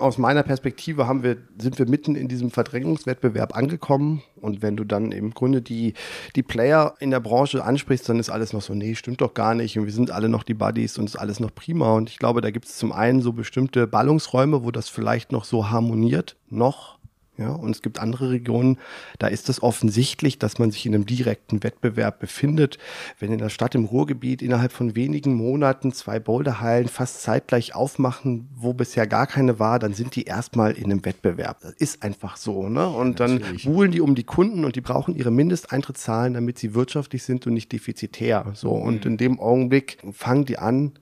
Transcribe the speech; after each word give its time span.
aus 0.00 0.18
meiner 0.18 0.42
Perspektive 0.42 1.06
haben 1.06 1.22
wir, 1.22 1.36
sind 1.58 1.78
wir 1.78 1.88
mitten 1.88 2.14
in 2.14 2.28
diesem 2.28 2.50
Verdrängungswettbewerb 2.50 3.56
angekommen. 3.56 4.22
Und 4.40 4.62
wenn 4.62 4.76
du 4.76 4.84
dann 4.84 5.12
im 5.12 5.32
Grunde 5.32 5.62
die, 5.62 5.94
die 6.36 6.42
Player 6.42 6.94
in 7.00 7.10
der 7.10 7.20
Branche 7.20 7.64
ansprichst, 7.64 8.08
dann 8.08 8.18
ist 8.18 8.30
alles 8.30 8.52
noch 8.52 8.62
so, 8.62 8.74
nee, 8.74 8.94
stimmt 8.94 9.20
doch 9.20 9.34
gar 9.34 9.54
nicht. 9.54 9.78
Und 9.78 9.86
wir 9.86 9.92
sind 9.92 10.10
alle 10.10 10.28
noch 10.28 10.42
die 10.42 10.54
Buddies 10.54 10.98
und 10.98 11.06
ist 11.06 11.16
alles 11.16 11.40
noch 11.40 11.54
prima. 11.54 11.92
Und 11.92 12.10
ich 12.10 12.18
glaube, 12.18 12.40
da 12.40 12.50
gibt 12.50 12.66
es 12.66 12.76
zum 12.76 12.92
einen 12.92 13.22
so 13.22 13.32
bestimmte 13.32 13.86
Ballungsräume, 13.86 14.64
wo 14.64 14.70
das 14.70 14.88
vielleicht 14.88 15.32
noch 15.32 15.44
so 15.44 15.70
harmoniert, 15.70 16.36
noch. 16.48 16.99
Ja, 17.40 17.52
und 17.52 17.74
es 17.74 17.80
gibt 17.80 17.98
andere 17.98 18.30
Regionen, 18.30 18.78
da 19.18 19.26
ist 19.26 19.48
es 19.48 19.62
offensichtlich, 19.62 20.38
dass 20.38 20.58
man 20.58 20.70
sich 20.70 20.84
in 20.84 20.94
einem 20.94 21.06
direkten 21.06 21.62
Wettbewerb 21.62 22.20
befindet. 22.20 22.76
Wenn 23.18 23.32
in 23.32 23.38
der 23.38 23.48
Stadt 23.48 23.74
im 23.74 23.86
Ruhrgebiet 23.86 24.42
innerhalb 24.42 24.72
von 24.72 24.94
wenigen 24.94 25.34
Monaten 25.34 25.92
zwei 25.92 26.20
Boulderhallen 26.20 26.88
fast 26.88 27.22
zeitgleich 27.22 27.74
aufmachen, 27.74 28.50
wo 28.54 28.74
bisher 28.74 29.06
gar 29.06 29.26
keine 29.26 29.58
war, 29.58 29.78
dann 29.78 29.94
sind 29.94 30.16
die 30.16 30.24
erstmal 30.24 30.72
in 30.72 30.84
einem 30.84 31.02
Wettbewerb. 31.02 31.60
Das 31.62 31.72
ist 31.72 32.02
einfach 32.02 32.36
so. 32.36 32.68
Ne? 32.68 32.86
Und 32.86 33.20
dann 33.20 33.40
buhlen 33.64 33.90
die 33.90 34.02
um 34.02 34.14
die 34.14 34.24
Kunden 34.24 34.66
und 34.66 34.76
die 34.76 34.82
brauchen 34.82 35.16
ihre 35.16 35.30
Mindesteintrittszahlen, 35.30 36.34
damit 36.34 36.58
sie 36.58 36.74
wirtschaftlich 36.74 37.22
sind 37.22 37.46
und 37.46 37.54
nicht 37.54 37.72
defizitär. 37.72 38.52
So. 38.52 38.72
Und 38.72 39.06
mhm. 39.06 39.12
in 39.12 39.16
dem 39.16 39.40
Augenblick 39.40 39.96
fangen 40.12 40.44
die 40.44 40.58
an, 40.58 40.92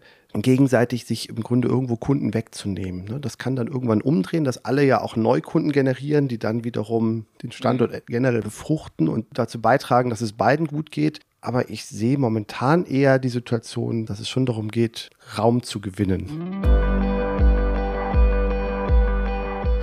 gegenseitig 0.42 1.05
sich 1.05 1.28
im 1.28 1.42
Grunde 1.42 1.69
irgendwo 1.69 1.97
Kunden 1.97 2.34
wegzunehmen. 2.34 3.05
Ne? 3.05 3.20
Das 3.20 3.39
kann 3.39 3.56
dann 3.56 3.67
irgendwann 3.67 4.03
umdrehen, 4.03 4.45
dass 4.45 4.64
alle 4.64 4.84
ja 4.84 5.00
auch 5.00 5.17
Neukunden 5.17 5.72
generieren, 5.72 6.28
die 6.28 6.39
dann 6.39 6.64
wiederum 6.64 7.27
den 7.42 7.53
Standort 7.53 7.92
mhm. 7.92 8.00
generell 8.06 8.42
befruchten 8.42 9.08
und 9.08 9.27
dazu 9.33 9.61
beitragen, 9.61 10.11
dass 10.11 10.20
es 10.20 10.33
beiden 10.33 10.67
gut 10.67 10.91
geht. 10.91 11.20
Aber 11.41 11.70
ich 11.70 11.84
sehe 11.84 12.19
momentan 12.19 12.84
eher 12.84 13.19
die 13.19 13.28
Situation, 13.28 14.06
dass 14.06 14.19
es 14.19 14.28
schon 14.28 14.47
darum 14.47 14.69
geht, 14.69 15.11
Raum 15.39 15.62
zu 15.62 15.80
gewinnen. 15.80 16.88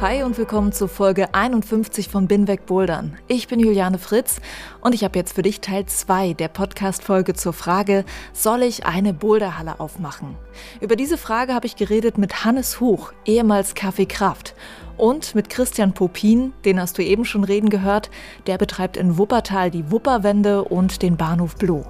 Hi 0.01 0.23
und 0.23 0.37
willkommen 0.37 0.73
zu 0.73 0.89
Folge 0.89 1.33
51 1.33 2.09
von 2.09 2.27
Binweg 2.27 2.65
Bouldern. 2.65 3.17
Ich 3.29 3.47
bin 3.47 3.61
Juliane 3.61 3.97
Fritz 3.97 4.41
und 4.81 4.93
ich 4.93 5.05
habe 5.05 5.17
jetzt 5.17 5.33
für 5.33 5.41
dich 5.41 5.61
Teil 5.61 5.85
2 5.85 6.33
der 6.33 6.49
Podcast-Folge 6.49 7.33
zur 7.33 7.53
Frage, 7.53 8.03
soll 8.33 8.63
ich 8.63 8.85
eine 8.85 9.13
Boulderhalle 9.13 9.79
aufmachen? 9.79 10.35
Über 10.81 10.97
diese 10.97 11.17
Frage 11.17 11.53
habe 11.53 11.65
ich 11.65 11.77
geredet 11.77 12.17
mit 12.17 12.43
Hannes 12.43 12.81
Huch, 12.81 13.13
ehemals 13.23 13.73
Kaffee 13.73 14.05
Kraft, 14.05 14.53
und 14.97 15.33
mit 15.33 15.49
Christian 15.49 15.93
Popin, 15.93 16.51
den 16.65 16.79
hast 16.79 16.97
du 16.97 17.01
eben 17.01 17.23
schon 17.23 17.45
reden 17.45 17.69
gehört, 17.69 18.09
der 18.47 18.57
betreibt 18.57 18.97
in 18.97 19.17
Wuppertal 19.17 19.71
die 19.71 19.91
Wupperwände 19.91 20.65
und 20.65 21.03
den 21.03 21.15
Bahnhof 21.15 21.55
Blue. 21.55 21.85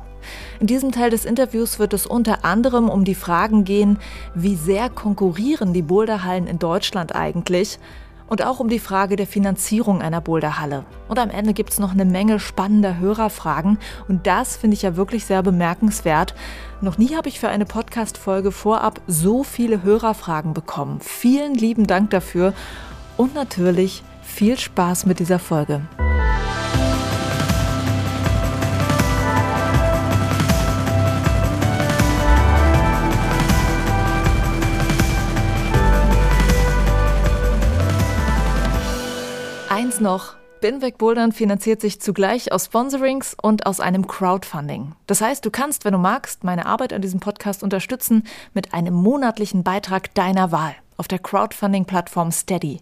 In 0.59 0.67
diesem 0.67 0.91
Teil 0.91 1.09
des 1.09 1.25
Interviews 1.25 1.79
wird 1.79 1.93
es 1.93 2.05
unter 2.05 2.45
anderem 2.45 2.89
um 2.89 3.03
die 3.03 3.15
Fragen 3.15 3.63
gehen, 3.63 3.99
wie 4.33 4.55
sehr 4.55 4.89
konkurrieren 4.89 5.73
die 5.73 5.81
Boulderhallen 5.81 6.47
in 6.47 6.59
Deutschland 6.59 7.15
eigentlich 7.15 7.79
und 8.27 8.43
auch 8.43 8.59
um 8.59 8.69
die 8.69 8.79
Frage 8.79 9.15
der 9.15 9.27
Finanzierung 9.27 10.01
einer 10.01 10.21
Boulderhalle. 10.21 10.85
Und 11.07 11.19
am 11.19 11.29
Ende 11.29 11.53
gibt 11.53 11.71
es 11.71 11.79
noch 11.79 11.91
eine 11.91 12.05
Menge 12.05 12.39
spannender 12.39 12.97
Hörerfragen 12.97 13.77
und 14.07 14.27
das 14.27 14.57
finde 14.57 14.75
ich 14.75 14.81
ja 14.81 14.95
wirklich 14.95 15.25
sehr 15.25 15.43
bemerkenswert. 15.43 16.33
Noch 16.81 16.97
nie 16.97 17.15
habe 17.15 17.29
ich 17.29 17.39
für 17.39 17.49
eine 17.49 17.65
Podcast-Folge 17.65 18.51
vorab 18.51 19.01
so 19.07 19.43
viele 19.43 19.83
Hörerfragen 19.83 20.53
bekommen. 20.53 20.99
Vielen 21.01 21.53
lieben 21.53 21.87
Dank 21.87 22.09
dafür 22.09 22.53
und 23.17 23.35
natürlich 23.35 24.03
viel 24.21 24.57
Spaß 24.57 25.05
mit 25.05 25.19
dieser 25.19 25.39
Folge. 25.39 25.81
Eins 39.75 39.99
noch. 39.99 40.37
Binweg 40.61 40.97
Bouldern 40.97 41.33
finanziert 41.33 41.81
sich 41.81 41.99
zugleich 41.99 42.53
aus 42.53 42.67
Sponsorings 42.67 43.35
und 43.41 43.65
aus 43.65 43.81
einem 43.81 44.07
Crowdfunding. 44.07 44.95
Das 45.05 45.19
heißt, 45.19 45.45
du 45.45 45.51
kannst, 45.51 45.83
wenn 45.83 45.91
du 45.91 45.97
magst, 45.99 46.45
meine 46.45 46.65
Arbeit 46.65 46.93
an 46.93 47.01
diesem 47.01 47.19
Podcast 47.19 47.61
unterstützen 47.61 48.23
mit 48.53 48.73
einem 48.73 48.93
monatlichen 48.93 49.63
Beitrag 49.65 50.13
deiner 50.13 50.53
Wahl 50.53 50.73
auf 50.95 51.09
der 51.09 51.19
Crowdfunding-Plattform 51.19 52.31
Steady. 52.31 52.79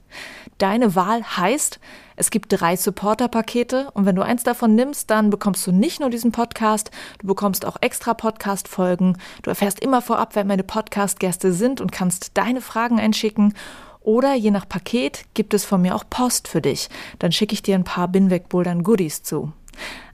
Deine 0.60 0.94
Wahl 0.94 1.24
heißt, 1.24 1.80
es 2.16 2.30
gibt 2.30 2.54
drei 2.54 2.76
Supporter-Pakete 2.76 3.90
und 3.96 4.06
wenn 4.06 4.16
du 4.16 4.22
eins 4.22 4.44
davon 4.44 4.76
nimmst, 4.76 5.10
dann 5.10 5.32
bekommst 5.32 5.66
du 5.66 5.72
nicht 5.72 6.00
nur 6.00 6.12
diesen 6.12 6.32
Podcast, 6.32 6.92
du 7.18 7.26
bekommst 7.26 7.66
auch 7.66 7.78
extra 7.82 8.14
Podcast-Folgen, 8.14 9.18
du 9.42 9.50
erfährst 9.50 9.80
immer 9.80 10.04
vorab, 10.04 10.36
wer 10.36 10.46
meine 10.46 10.62
Podcast-Gäste 10.62 11.54
sind 11.54 11.82
und 11.82 11.92
kannst 11.92 12.38
deine 12.38 12.62
Fragen 12.62 13.00
einschicken 13.00 13.56
oder 14.04 14.34
je 14.36 14.52
nach 14.52 14.68
Paket 14.68 15.26
gibt 15.34 15.54
es 15.54 15.66
von 15.66 15.82
mir 15.82 15.96
auch 15.96 16.04
Post 16.10 16.48
für 16.48 16.62
dich. 16.62 16.90
Dann 17.20 17.32
schicke 17.32 17.54
ich 17.54 17.62
dir 17.62 17.76
ein 17.76 17.84
paar 17.84 18.08
Binweg-Bouldern 18.08 18.84
Goodies 18.84 19.24
zu. 19.24 19.52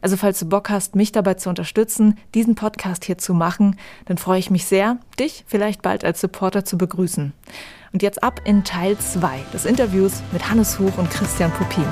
Also 0.02 0.16
falls 0.16 0.40
du 0.40 0.46
Bock 0.46 0.70
hast, 0.70 0.96
mich 0.96 1.12
dabei 1.12 1.34
zu 1.34 1.50
unterstützen, 1.50 2.18
diesen 2.34 2.56
Podcast 2.56 3.04
hier 3.06 3.18
zu 3.18 3.34
machen, 3.34 3.78
dann 4.06 4.18
freue 4.18 4.40
ich 4.40 4.50
mich 4.50 4.66
sehr, 4.66 4.98
dich 5.20 5.44
vielleicht 5.48 5.82
bald 5.82 6.06
als 6.06 6.22
Supporter 6.22 6.64
zu 6.64 6.78
begrüßen. 6.78 7.34
Und 7.92 8.04
jetzt 8.04 8.24
ab 8.24 8.42
in 8.46 8.64
Teil 8.64 8.98
2 8.98 9.40
des 9.54 9.66
Interviews 9.66 10.22
mit 10.32 10.50
Hannes 10.50 10.80
Huch 10.80 10.98
und 10.98 11.10
Christian 11.10 11.52
Pupin. 11.52 11.88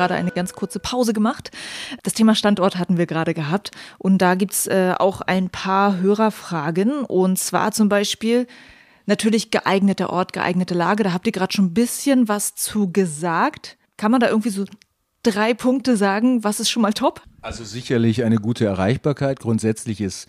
Gerade 0.00 0.14
eine 0.14 0.30
ganz 0.30 0.54
kurze 0.54 0.78
Pause 0.78 1.12
gemacht. 1.12 1.50
Das 2.02 2.14
Thema 2.14 2.34
Standort 2.34 2.78
hatten 2.78 2.96
wir 2.96 3.06
gerade 3.06 3.34
gehabt. 3.34 3.70
Und 3.98 4.18
da 4.18 4.34
gibt's 4.34 4.66
äh, 4.66 4.94
auch 4.98 5.20
ein 5.20 5.50
paar 5.50 5.98
Hörerfragen. 5.98 7.04
Und 7.04 7.38
zwar 7.38 7.72
zum 7.72 7.88
Beispiel 7.88 8.46
natürlich 9.06 9.50
geeigneter 9.50 10.10
Ort, 10.10 10.32
geeignete 10.32 10.74
Lage. 10.74 11.04
Da 11.04 11.12
habt 11.12 11.26
ihr 11.26 11.32
gerade 11.32 11.52
schon 11.52 11.66
ein 11.66 11.74
bisschen 11.74 12.28
was 12.28 12.54
zu 12.54 12.90
gesagt. 12.90 13.76
Kann 13.98 14.10
man 14.10 14.20
da 14.20 14.28
irgendwie 14.28 14.50
so 14.50 14.64
drei 15.22 15.52
Punkte 15.52 15.98
sagen? 15.98 16.42
Was 16.44 16.60
ist 16.60 16.70
schon 16.70 16.82
mal 16.82 16.94
top? 16.94 17.22
Also 17.42 17.64
sicherlich 17.64 18.24
eine 18.24 18.36
gute 18.36 18.64
Erreichbarkeit. 18.64 19.40
Grundsätzlich 19.40 20.00
ist 20.00 20.28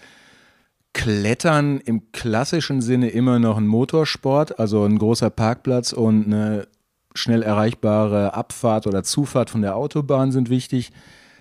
Klettern 0.93 1.79
im 1.79 2.11
klassischen 2.11 2.81
Sinne 2.81 3.09
immer 3.09 3.39
noch 3.39 3.57
ein 3.57 3.67
Motorsport, 3.67 4.59
also 4.59 4.83
ein 4.83 4.97
großer 4.97 5.29
Parkplatz 5.29 5.93
und 5.93 6.25
eine 6.25 6.67
schnell 7.13 7.43
erreichbare 7.43 8.33
Abfahrt 8.33 8.87
oder 8.87 9.03
Zufahrt 9.03 9.49
von 9.49 9.61
der 9.61 9.75
Autobahn 9.75 10.31
sind 10.31 10.49
wichtig. 10.49 10.91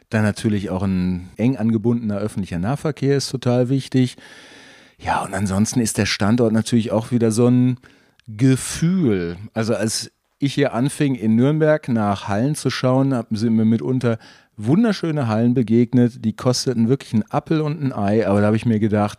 Dann 0.08 0.22
natürlich 0.22 0.70
auch 0.70 0.82
ein 0.82 1.28
eng 1.36 1.56
angebundener 1.56 2.18
öffentlicher 2.18 2.58
Nahverkehr 2.58 3.16
ist 3.16 3.30
total 3.30 3.68
wichtig. 3.68 4.16
Ja, 4.98 5.22
und 5.24 5.34
ansonsten 5.34 5.80
ist 5.80 5.98
der 5.98 6.06
Standort 6.06 6.52
natürlich 6.52 6.90
auch 6.90 7.10
wieder 7.10 7.30
so 7.30 7.46
ein 7.46 7.78
Gefühl. 8.26 9.36
Also 9.54 9.74
als 9.74 10.10
ich 10.38 10.54
hier 10.54 10.74
anfing, 10.74 11.14
in 11.14 11.36
Nürnberg 11.36 11.88
nach 11.88 12.28
Hallen 12.28 12.54
zu 12.54 12.70
schauen, 12.70 13.14
sind 13.30 13.54
mir 13.54 13.64
mitunter 13.64 14.18
wunderschöne 14.56 15.28
Hallen 15.28 15.54
begegnet. 15.54 16.24
Die 16.24 16.34
kosteten 16.34 16.88
wirklich 16.88 17.14
einen 17.14 17.30
Appel 17.30 17.60
und 17.60 17.82
ein 17.82 17.92
Ei, 17.92 18.26
aber 18.26 18.40
da 18.40 18.46
habe 18.46 18.56
ich 18.56 18.66
mir 18.66 18.80
gedacht, 18.80 19.18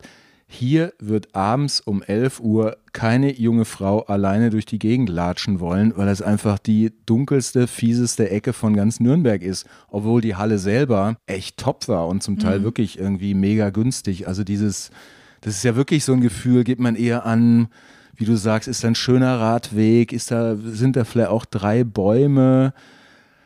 hier 0.54 0.92
wird 1.00 1.34
abends 1.34 1.80
um 1.80 2.04
11 2.04 2.42
Uhr 2.42 2.78
keine 2.92 3.32
junge 3.32 3.64
Frau 3.64 4.02
alleine 4.02 4.50
durch 4.50 4.66
die 4.66 4.80
Gegend 4.80 5.08
latschen 5.08 5.62
wollen, 5.62 5.94
weil 5.96 6.10
es 6.10 6.22
einfach 6.22 6.60
die 6.60 6.92
dunkelste, 7.06 7.68
fieseste 7.68 8.30
Ecke 8.30 8.52
von 8.52 8.76
ganz 8.76 9.00
Nürnberg 9.00 9.42
ist, 9.42 9.66
obwohl 9.88 10.20
die 10.20 10.36
Halle 10.36 10.60
selber 10.60 11.16
echt 11.26 11.56
top 11.56 11.88
war 11.88 12.10
und 12.10 12.22
zum 12.22 12.38
Teil 12.38 12.60
mhm. 12.60 12.64
wirklich 12.64 13.00
irgendwie 13.00 13.34
mega 13.34 13.70
günstig. 13.70 14.28
Also 14.28 14.44
dieses, 14.44 14.92
das 15.40 15.56
ist 15.56 15.64
ja 15.64 15.78
wirklich 15.78 16.04
so 16.04 16.12
ein 16.12 16.22
Gefühl, 16.22 16.66
gibt 16.66 16.82
man 16.82 16.98
eher 16.98 17.26
an, 17.26 17.70
wie 18.18 18.26
du 18.26 18.36
sagst, 18.36 18.68
ist 18.68 18.84
da 18.84 18.90
ein 18.90 18.96
schöner 18.96 19.40
Radweg, 19.40 20.12
ist 20.12 20.32
da, 20.32 20.58
sind 20.58 20.98
da 20.98 21.06
vielleicht 21.06 21.30
auch 21.30 21.46
drei 21.46 21.86
Bäume, 21.86 22.74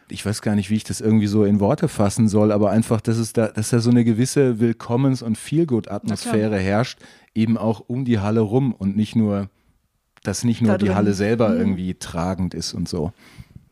ich 0.09 0.25
weiß 0.25 0.41
gar 0.41 0.55
nicht, 0.55 0.69
wie 0.69 0.75
ich 0.75 0.83
das 0.83 1.01
irgendwie 1.01 1.27
so 1.27 1.45
in 1.45 1.59
Worte 1.59 1.87
fassen 1.87 2.27
soll, 2.27 2.51
aber 2.51 2.69
einfach, 2.69 3.01
dass 3.01 3.17
es 3.17 3.33
da, 3.33 3.47
dass 3.47 3.69
da 3.69 3.79
so 3.79 3.89
eine 3.89 4.03
gewisse 4.03 4.59
Willkommens- 4.59 5.23
und 5.23 5.37
Feelgood-Atmosphäre 5.37 6.57
herrscht, 6.57 6.99
eben 7.33 7.57
auch 7.57 7.83
um 7.87 8.05
die 8.05 8.19
Halle 8.19 8.41
rum 8.41 8.73
und 8.73 8.95
nicht 8.95 9.15
nur, 9.15 9.49
dass 10.23 10.43
nicht 10.43 10.61
nur 10.61 10.77
die 10.77 10.93
Halle 10.93 11.13
selber 11.13 11.49
mhm. 11.49 11.57
irgendwie 11.59 11.95
tragend 11.95 12.53
ist 12.53 12.73
und 12.73 12.87
so. 12.87 13.13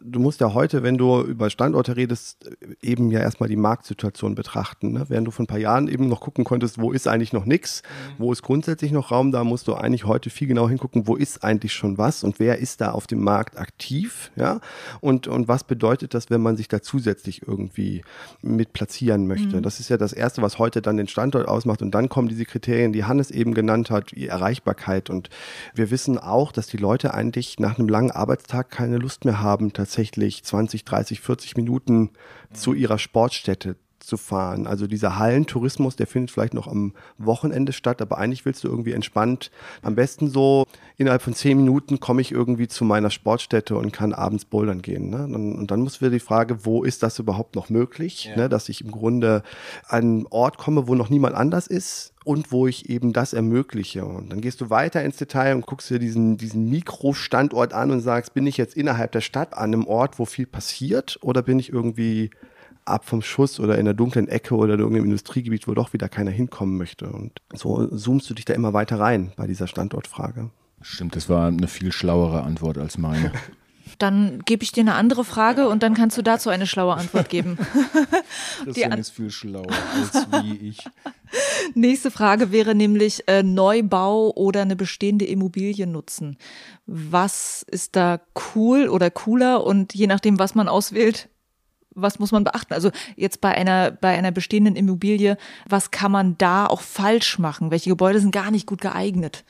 Du 0.06 0.20
musst 0.20 0.42
ja 0.42 0.54
heute, 0.54 0.84
wenn 0.84 0.98
du 0.98 1.22
über 1.22 1.50
Standorte 1.50 1.96
redest, 1.96 2.50
eben 2.82 3.12
ja 3.12 3.20
erstmal 3.20 3.50
die 3.50 3.56
Marktsituation 3.56 4.36
betrachten. 4.36 4.92
Ne? 4.92 5.06
Während 5.08 5.28
du 5.28 5.32
vor 5.32 5.44
ein 5.44 5.48
paar 5.48 5.60
Jahren 5.60 5.88
eben 5.88 6.08
noch 6.08 6.20
gucken 6.20 6.44
konntest, 6.44 6.80
wo 6.80 6.92
ist 6.92 7.08
eigentlich 7.08 7.34
noch 7.34 7.46
nichts, 7.46 7.84
mhm. 7.84 8.24
wo 8.24 8.32
ist 8.32 8.42
grundsätzlich 8.42 8.92
noch 8.92 9.12
Raum, 9.12 9.32
da 9.32 9.44
musst 9.44 9.68
du 9.68 9.76
eigentlich 9.76 10.06
heute 10.06 10.30
viel 10.30 10.48
genau 10.48 10.68
hingucken, 10.68 11.08
wo 11.08 11.16
ist 11.16 11.44
eigentlich 11.44 11.74
schon 11.74 11.98
was 11.98 12.24
und 12.24 12.40
wer 12.40 12.60
ist 12.60 12.82
da 12.82 12.92
auf 12.92 13.08
dem 13.08 13.24
Markt 13.24 13.58
aktiv, 13.58 14.32
ja? 14.36 14.60
Und, 15.00 15.28
und 15.28 15.48
was 15.48 15.64
bedeutet 15.64 16.14
das, 16.14 16.30
wenn 16.30 16.42
man 16.42 16.58
sich 16.58 16.68
da 16.68 16.82
zusätzlich 16.82 17.48
irgendwie 17.48 18.04
mit 18.42 18.74
platzieren 18.74 19.28
möchte? 19.28 19.58
Mhm. 19.58 19.64
Das 19.64 19.80
ist 19.80 19.90
ja 19.90 19.98
das 19.98 20.14
Erste, 20.14 20.42
was 20.42 20.60
heute 20.60 20.82
dann 20.82 20.98
den 20.98 21.08
Standort 21.08 21.48
ausmacht. 21.48 21.82
Und 21.82 21.92
dann 21.92 22.10
kommen 22.10 22.28
diese 22.28 22.46
Kriterien, 22.46 22.94
die 22.94 23.06
Hannes 23.06 23.32
eben 23.32 23.54
genannt 23.54 23.90
hat, 23.90 24.12
die 24.12 24.28
Erreichbarkeit. 24.28 25.10
Und 25.10 25.30
wir 25.74 25.92
wissen 25.92 26.18
auch, 26.18 26.52
dass 26.52 26.68
die 26.68 26.78
Leute 26.78 27.14
eigentlich 27.14 27.60
nach 27.60 27.78
einem 27.78 27.88
langen 27.88 28.12
Arbeitstag 28.12 28.70
keine 28.70 28.98
Lust 28.98 29.26
mehr 29.26 29.42
haben, 29.42 29.74
tatsächlich 29.74 29.93
20, 29.94 30.86
30, 30.86 31.22
40 31.22 31.56
Minuten 31.57 32.12
zu 32.54 32.74
ihrer 32.74 33.00
Sportstätte 33.00 33.75
zu 34.04 34.18
fahren. 34.18 34.68
Also 34.68 34.86
dieser 34.86 35.18
Hallentourismus, 35.18 35.95
der 35.95 36.07
findet 36.07 36.31
vielleicht 36.31 36.54
noch 36.54 36.68
am 36.68 36.94
Wochenende 37.18 37.72
statt, 37.72 38.01
aber 38.01 38.18
eigentlich 38.18 38.45
willst 38.45 38.63
du 38.63 38.68
irgendwie 38.68 38.92
entspannt, 38.92 39.50
am 39.81 39.95
besten 39.95 40.30
so 40.30 40.66
innerhalb 40.98 41.22
von 41.22 41.34
zehn 41.34 41.57
Minuten 41.57 42.00
komme 42.00 42.22
ich 42.22 42.31
irgendwie 42.31 42.68
zu 42.68 42.84
meiner 42.86 43.10
Sportstätte 43.10 43.75
und 43.78 43.94
kann 43.94 44.13
abends 44.13 44.45
bouldern 44.45 44.81
gehen. 44.81 45.10
Ne? 45.10 45.24
Und, 45.24 45.68
dann 45.68 45.81
muss 45.81 46.01
wieder 46.01 46.12
die 46.12 46.19
Frage, 46.19 46.66
wo 46.66 46.84
ist 46.84 47.01
das 47.04 47.18
überhaupt 47.19 47.56
noch 47.56 47.69
möglich, 47.69 48.25
ja. 48.25 48.36
ne? 48.36 48.50
dass 48.50 48.69
ich 48.69 48.81
im 48.81 48.92
Grunde 48.92 49.44
an 49.88 50.04
einen 50.04 50.28
Ort 50.28 50.57
komme, 50.57 50.88
wo 50.88 50.96
noch 50.96 51.10
niemand 51.10 51.36
anders 51.36 51.68
ist, 51.68 52.12
und 52.24 52.52
wo 52.52 52.68
ich 52.68 52.90
eben 52.90 53.14
das 53.14 53.34
ermögliche. 53.34 54.06
Und 54.06 54.31
dann 54.31 54.42
gehst 54.42 54.62
du 54.62 54.70
weiter 54.70 55.04
ins 55.04 55.18
Detail 55.18 55.56
und 55.56 55.66
guckst 55.66 55.90
dir 55.90 56.00
diesen, 56.00 56.38
diesen 56.38 56.70
Mikrostandort 56.70 57.74
an 57.74 57.92
und 57.92 58.00
sagst, 58.00 58.34
bin 58.34 58.48
ich 58.48 58.58
jetzt 58.58 58.75
innerhalb 58.75 59.12
der 59.12 59.22
Stadt 59.22 59.54
an 59.54 59.74
einem 59.74 59.88
Ort, 59.88 60.20
wo 60.20 60.25
viel 60.25 60.46
passiert 60.46 61.18
oder 61.22 61.42
bin 61.42 61.60
ich 61.60 61.72
irgendwie 61.72 62.31
ab 62.86 63.06
vom 63.06 63.22
Schuss 63.22 63.60
oder 63.60 63.78
in 63.78 63.86
der 63.86 63.94
dunklen 63.94 64.28
Ecke 64.28 64.56
oder 64.56 64.74
in 64.74 64.80
irgendeinem 64.80 65.06
Industriegebiet, 65.06 65.68
wo 65.68 65.74
doch 65.74 65.94
wieder 65.94 66.10
keiner 66.10 66.31
hinkommen 66.31 66.78
möchte. 66.78 67.10
Und 67.10 67.42
so 67.54 67.88
zoomst 67.88 68.30
du 68.30 68.34
dich 68.34 68.46
da 68.46 68.54
immer 68.54 68.74
weiter 68.74 69.00
rein 69.00 69.31
bei 69.36 69.48
dieser 69.48 69.68
Standortfrage. 69.68 70.50
Stimmt, 70.81 71.16
das 71.16 71.30
war 71.30 71.48
eine 71.48 71.68
viel 71.68 71.92
schlauere 71.92 72.44
Antwort 72.44 72.78
als 72.78 72.98
meine. 72.98 73.31
Dann 74.00 74.42
gebe 74.45 74.63
ich 74.63 74.72
dir 74.72 74.81
eine 74.81 74.95
andere 74.95 75.24
Frage 75.24 75.68
und 75.68 75.84
dann 75.84 75.94
kannst 75.94 76.18
du 76.18 76.22
dazu 76.22 76.50
eine 76.50 76.68
schlaue 76.68 76.95
Antwort 76.95 77.30
geben. 77.30 77.57
Christian 78.63 78.94
ist 78.94 79.12
viel 79.12 79.30
schlauer 79.30 79.68
als 79.95 80.28
wie 80.44 80.69
ich. 80.69 80.86
Nächste 81.74 82.12
Frage 82.12 82.51
wäre 82.51 82.75
nämlich 82.75 83.28
äh, 83.28 83.44
Neubau 83.44 84.31
oder 84.36 84.62
eine 84.62 84.75
bestehende 84.75 85.25
Immobilie 85.25 85.88
nutzen. 85.88 86.38
Was 86.86 87.66
ist 87.69 87.95
da 87.95 88.19
cool 88.56 88.88
oder 88.88 89.10
cooler 89.10 89.63
und 89.66 89.94
je 89.94 90.07
nachdem, 90.07 90.39
was 90.39 90.56
man 90.56 90.68
auswählt, 90.68 91.30
was 91.96 92.19
muss 92.19 92.31
man 92.31 92.44
beachten? 92.44 92.74
Also 92.74 92.92
jetzt 93.16 93.42
bei 93.42 93.54
einer, 93.54 93.92
bei 93.92 94.18
einer 94.18 94.31
bestehenden 94.31 94.75
Immobilie, 94.75 95.38
was 95.68 95.92
kann 95.92 96.12
man 96.12 96.38
da 96.38 96.66
auch 96.66 96.81
falsch 96.81 97.39
machen? 97.39 97.72
Welche 97.72 97.89
Gebäude 97.89 98.19
sind 98.19 98.31
gar 98.31 98.51
nicht 98.51 98.68
gut 98.68 98.81
geeignet? 98.81 99.44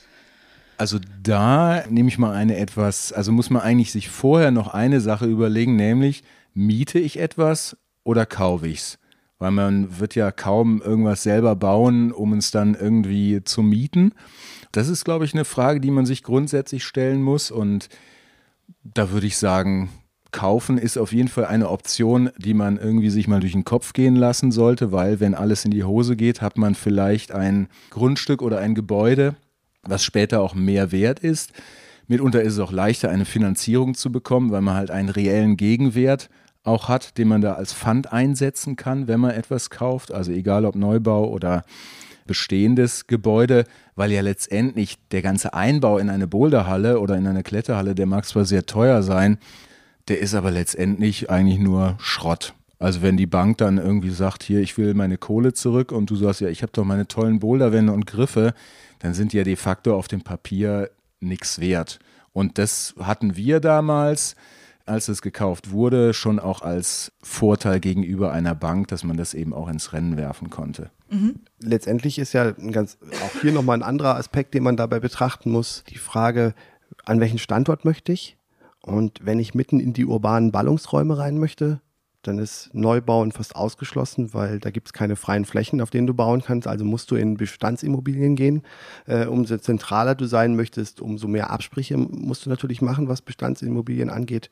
Also 0.78 1.00
da 1.22 1.84
nehme 1.90 2.10
ich 2.10 2.18
mal 2.18 2.34
eine 2.34 2.58
etwas, 2.58 3.14
also 3.14 3.32
muss 3.32 3.50
man 3.50 3.62
eigentlich 3.62 3.92
sich 3.92 4.10
vorher 4.10 4.52
noch 4.52 4.74
eine 4.74 5.02
Sache 5.02 5.26
überlegen, 5.26 5.76
nämlich 5.76 6.24
miete 6.54 7.00
ich 7.00 7.20
etwas 7.20 7.78
oder 8.04 8.26
kaufe 8.26 8.68
ich 8.68 8.80
es? 8.80 9.00
Weil 9.40 9.52
man 9.52 10.00
wird 10.00 10.16
ja 10.16 10.32
kaum 10.32 10.82
irgendwas 10.82 11.24
selber 11.24 11.56
bauen, 11.56 12.12
um 12.12 12.34
es 12.34 12.52
dann 12.52 12.76
irgendwie 12.76 13.44
zu 13.44 13.62
mieten. 13.62 14.14
Das 14.72 14.88
ist, 14.88 15.06
glaube 15.06 15.26
ich, 15.26 15.34
eine 15.34 15.46
Frage, 15.46 15.80
die 15.80 15.92
man 15.92 16.06
sich 16.06 16.24
grundsätzlich 16.24 16.84
stellen 16.84 17.22
muss. 17.22 17.52
Und 17.52 17.90
da 18.84 19.12
würde 19.12 19.28
ich 19.28 19.38
sagen, 19.38 19.90
kaufen 20.32 20.78
ist 20.78 20.98
auf 20.98 21.14
jeden 21.14 21.30
Fall 21.30 21.46
eine 21.46 21.70
Option, 21.70 22.30
die 22.38 22.54
man 22.54 22.78
irgendwie 22.78 23.10
sich 23.10 23.28
mal 23.28 23.40
durch 23.40 23.54
den 23.54 23.64
Kopf 23.64 23.94
gehen 23.94 24.16
lassen 24.16 24.52
sollte, 24.52 24.92
weil 24.92 25.20
wenn 25.20 25.36
alles 25.36 25.64
in 25.64 25.72
die 25.72 25.84
Hose 25.84 26.16
geht, 26.16 26.42
hat 26.42 26.58
man 26.58 26.76
vielleicht 26.76 27.32
ein 27.32 27.68
Grundstück 27.92 28.42
oder 28.42 28.58
ein 28.58 28.76
Gebäude, 28.76 29.36
was 29.84 30.04
später 30.04 30.42
auch 30.42 30.56
mehr 30.56 30.92
wert 30.92 31.20
ist. 31.20 31.52
Mitunter 32.08 32.42
ist 32.42 32.54
es 32.54 32.60
auch 32.60 32.72
leichter, 32.72 33.10
eine 33.10 33.26
Finanzierung 33.26 33.96
zu 33.96 34.12
bekommen, 34.12 34.52
weil 34.52 34.62
man 34.62 34.76
halt 34.76 34.92
einen 34.92 35.10
reellen 35.10 35.58
Gegenwert 35.58 36.30
auch 36.64 36.88
hat, 36.88 37.18
den 37.18 37.28
man 37.28 37.42
da 37.42 37.54
als 37.54 37.74
Pfand 37.74 38.12
einsetzen 38.12 38.76
kann, 38.76 39.08
wenn 39.08 39.20
man 39.20 39.32
etwas 39.32 39.70
kauft. 39.70 40.12
Also 40.12 40.32
egal 40.32 40.66
ob 40.66 40.76
Neubau 40.76 41.30
oder 41.30 41.64
bestehendes 42.26 43.08
Gebäude, 43.08 43.66
weil 43.96 44.12
ja 44.12 44.22
letztendlich 44.22 44.98
der 45.12 45.22
ganze 45.22 45.54
Einbau 45.54 45.98
in 45.98 46.10
eine 46.10 46.28
Boulderhalle 46.28 47.00
oder 47.00 47.18
in 47.18 47.28
eine 47.28 47.44
Kletterhalle, 47.44 47.96
der 47.96 48.06
mag 48.06 48.26
zwar 48.26 48.46
sehr 48.46 48.66
teuer 48.66 49.04
sein, 49.04 49.38
der 50.08 50.20
ist 50.20 50.34
aber 50.34 50.52
letztendlich 50.52 51.30
eigentlich 51.30 51.60
nur 51.60 51.96
Schrott. 52.00 52.54
Also 52.80 53.02
wenn 53.02 53.18
die 53.18 53.28
Bank 53.28 53.60
dann 53.60 53.78
irgendwie 53.78 54.10
sagt, 54.10 54.44
hier, 54.44 54.60
ich 54.60 54.78
will 54.78 54.94
meine 54.94 55.18
Kohle 55.18 55.54
zurück 55.54 55.92
und 55.92 56.10
du 56.10 56.16
sagst, 56.16 56.42
ja, 56.42 56.50
ich 56.50 56.62
habe 56.64 56.72
doch 56.74 56.84
meine 56.84 57.08
tollen 57.08 57.40
Boulderwände 57.40 57.94
und 57.94 58.06
Griffe, 58.06 58.54
dann 59.00 59.14
sind 59.14 59.34
die 59.34 59.38
ja 59.38 59.44
de 59.44 59.56
facto 59.56 59.96
auf 59.96 60.08
dem 60.08 60.22
Papier 60.22 60.90
nichts 61.20 61.60
wert. 61.60 62.00
Und 62.34 62.58
das 62.58 62.96
hatten 63.00 63.36
wir 63.36 63.60
damals, 63.60 64.36
als 64.86 65.08
es 65.08 65.22
gekauft 65.22 65.72
wurde, 65.72 66.14
schon 66.14 66.40
auch 66.40 66.62
als 66.62 67.14
Vorteil 67.22 67.80
gegenüber 67.80 68.32
einer 68.34 68.56
Bank, 68.56 68.90
dass 68.90 69.04
man 69.04 69.18
das 69.18 69.34
eben 69.34 69.54
auch 69.54 69.70
ins 69.70 69.94
Rennen 69.94 70.18
werfen 70.18 70.50
konnte. 70.50 70.90
Mhm. 71.10 71.36
Letztendlich 71.60 72.20
ist 72.20 72.34
ja 72.34 72.54
ein 72.58 72.72
ganz, 72.72 72.98
auch 73.24 73.42
hier 73.42 73.54
nochmal 73.54 73.78
ein 73.78 73.84
anderer 73.84 74.16
Aspekt, 74.16 74.54
den 74.54 74.64
man 74.64 74.76
dabei 74.76 75.00
betrachten 75.00 75.52
muss, 75.52 75.84
die 75.90 75.98
Frage, 75.98 76.54
an 77.06 77.20
welchen 77.20 77.40
Standort 77.40 77.86
möchte 77.86 78.12
ich? 78.12 78.38
Und 78.82 79.20
wenn 79.24 79.40
ich 79.40 79.54
mitten 79.54 79.80
in 79.80 79.94
die 79.94 80.06
urbanen 80.06 80.52
Ballungsräume 80.52 81.18
rein 81.18 81.38
möchte, 81.38 81.80
dann 82.24 82.40
ist 82.40 82.70
Neubauen 82.74 83.32
fast 83.32 83.56
ausgeschlossen, 83.56 84.34
weil 84.34 84.60
da 84.60 84.72
gibt 84.72 84.88
es 84.88 84.94
keine 84.94 85.16
freien 85.16 85.46
Flächen, 85.46 85.82
auf 85.82 85.90
denen 85.90 86.08
du 86.08 86.14
bauen 86.14 86.42
kannst. 86.42 86.68
Also 86.68 86.86
musst 86.86 87.12
du 87.12 87.16
in 87.16 87.38
Bestandsimmobilien 87.38 88.36
gehen. 88.36 88.64
Äh, 89.06 89.26
umso 89.26 89.58
zentraler 89.58 90.16
du 90.16 90.26
sein 90.26 90.56
möchtest, 90.56 91.02
umso 91.02 91.28
mehr 91.28 91.50
Absprüche 91.50 91.98
musst 91.98 92.46
du 92.46 92.50
natürlich 92.50 92.82
machen, 92.82 93.08
was 93.08 93.22
Bestandsimmobilien 93.22 94.10
angeht. 94.10 94.50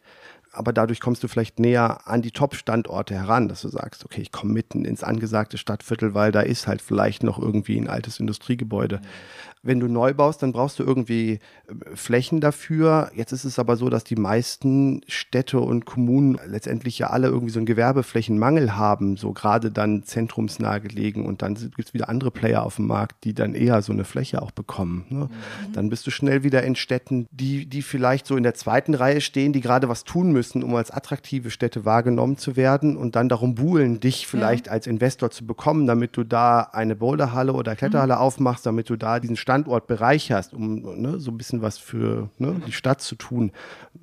Aber 0.51 0.74
dadurch 0.74 1.00
kommst 1.00 1.24
du 1.24 1.27
vielleicht 1.27 1.59
näher 1.59 2.07
an 2.07 2.21
die 2.21 2.31
Top-Standorte 2.31 3.13
heran, 3.15 3.48
dass 3.48 3.62
du 3.62 3.69
sagst, 3.69 4.03
okay, 4.06 4.21
ich 4.21 4.31
komme 4.31 4.53
mitten 4.53 4.86
ins 4.86 5.03
angesagte 5.03 5.57
Stadtviertel, 5.57 6.13
weil 6.13 6.31
da 6.31 6.42
ist 6.42 6.68
halt 6.68 6.81
vielleicht 6.81 7.24
noch 7.24 7.39
irgendwie 7.39 7.77
ein 7.77 7.88
altes 7.88 8.19
Industriegebäude. 8.19 8.98
Mhm 8.98 9.51
wenn 9.63 9.80
du 9.80 9.88
neu 9.88 10.13
baust, 10.13 10.42
dann 10.42 10.53
brauchst 10.53 10.80
du 10.80 10.83
irgendwie 10.83 11.33
äh, 11.68 11.95
Flächen 11.95 12.42
dafür. 12.42 13.12
Jetzt 13.15 13.31
ist 13.31 13.45
es 13.45 13.59
aber 13.59 13.75
so, 13.75 13.89
dass 13.89 14.03
die 14.03 14.15
meisten 14.15 15.01
Städte 15.07 15.59
und 15.59 15.86
Kommunen 15.86 16.39
letztendlich 16.48 16.97
ja 16.97 17.12
alle 17.12 17.27
irgendwie 17.27 17.51
so 17.51 17.59
einen 17.59 17.68
Gewerbeflächenmangel 17.68 18.75
haben, 18.75 19.18
so 19.18 19.33
gerade 19.33 19.71
dann 19.71 20.04
zentrumsnah 20.04 20.80
gelegen. 20.80 21.25
Und 21.25 21.42
dann 21.42 21.56
gibt 21.56 21.80
es 21.80 21.94
wieder 21.94 22.09
andere 22.09 22.31
Player 22.31 22.63
auf 22.63 22.77
dem 22.77 22.88
Markt, 22.88 23.24
die 23.24 23.33
dann 23.33 23.54
eher 23.54 23.81
so 23.81 23.94
eine 23.94 24.04
Fläche 24.04 24.42
auch 24.42 24.51
bekommen. 24.51 25.06
Ne? 25.09 25.25
Mhm. 25.25 25.73
Dann 25.73 25.90
bist 25.90 26.07
du 26.07 26.11
schnell 26.11 26.44
wieder 26.44 26.64
in 26.64 26.75
Städten, 26.75 27.28
die, 27.31 27.68
die 27.68 27.83
vielleicht 27.83 28.25
so 28.25 28.35
in 28.37 28.44
der 28.44 28.56
zweiten 28.56 28.95
Reihe 28.95 29.21
stehen, 29.21 29.54
die 29.54 29.61
gerade 29.61 29.90
was 29.90 30.04
tun 30.04 30.31
müssen, 30.31 30.41
um 30.64 30.76
als 30.76 30.92
attraktive 30.92 31.52
Städte 31.52 31.86
wahrgenommen 31.86 32.38
zu 32.38 32.56
werden 32.56 32.98
und 32.98 33.16
dann 33.16 33.30
darum 33.30 33.56
buhlen, 33.56 34.00
dich 34.00 34.28
vielleicht 34.28 34.68
ja. 34.68 34.74
als 34.74 34.88
Investor 34.88 35.31
zu 35.31 35.45
bekommen, 35.45 35.88
damit 35.88 36.18
du 36.18 36.24
da 36.24 36.62
eine 36.74 36.95
Boulderhalle 36.95 37.54
oder 37.54 37.76
Kletterhalle 37.76 38.16
mhm. 38.16 38.21
aufmachst, 38.21 38.66
damit 38.66 38.90
du 38.90 38.95
da 38.98 39.19
diesen 39.19 39.38
Stand 39.38 39.62
Standort 39.62 39.86
bereicherst, 39.86 40.54
um 40.54 41.02
ne, 41.02 41.19
so 41.19 41.30
ein 41.30 41.38
bisschen 41.38 41.62
was 41.62 41.78
für 41.78 42.30
ne, 42.40 42.62
die 42.66 42.71
Stadt 42.71 43.02
zu 43.02 43.16
tun, 43.16 43.52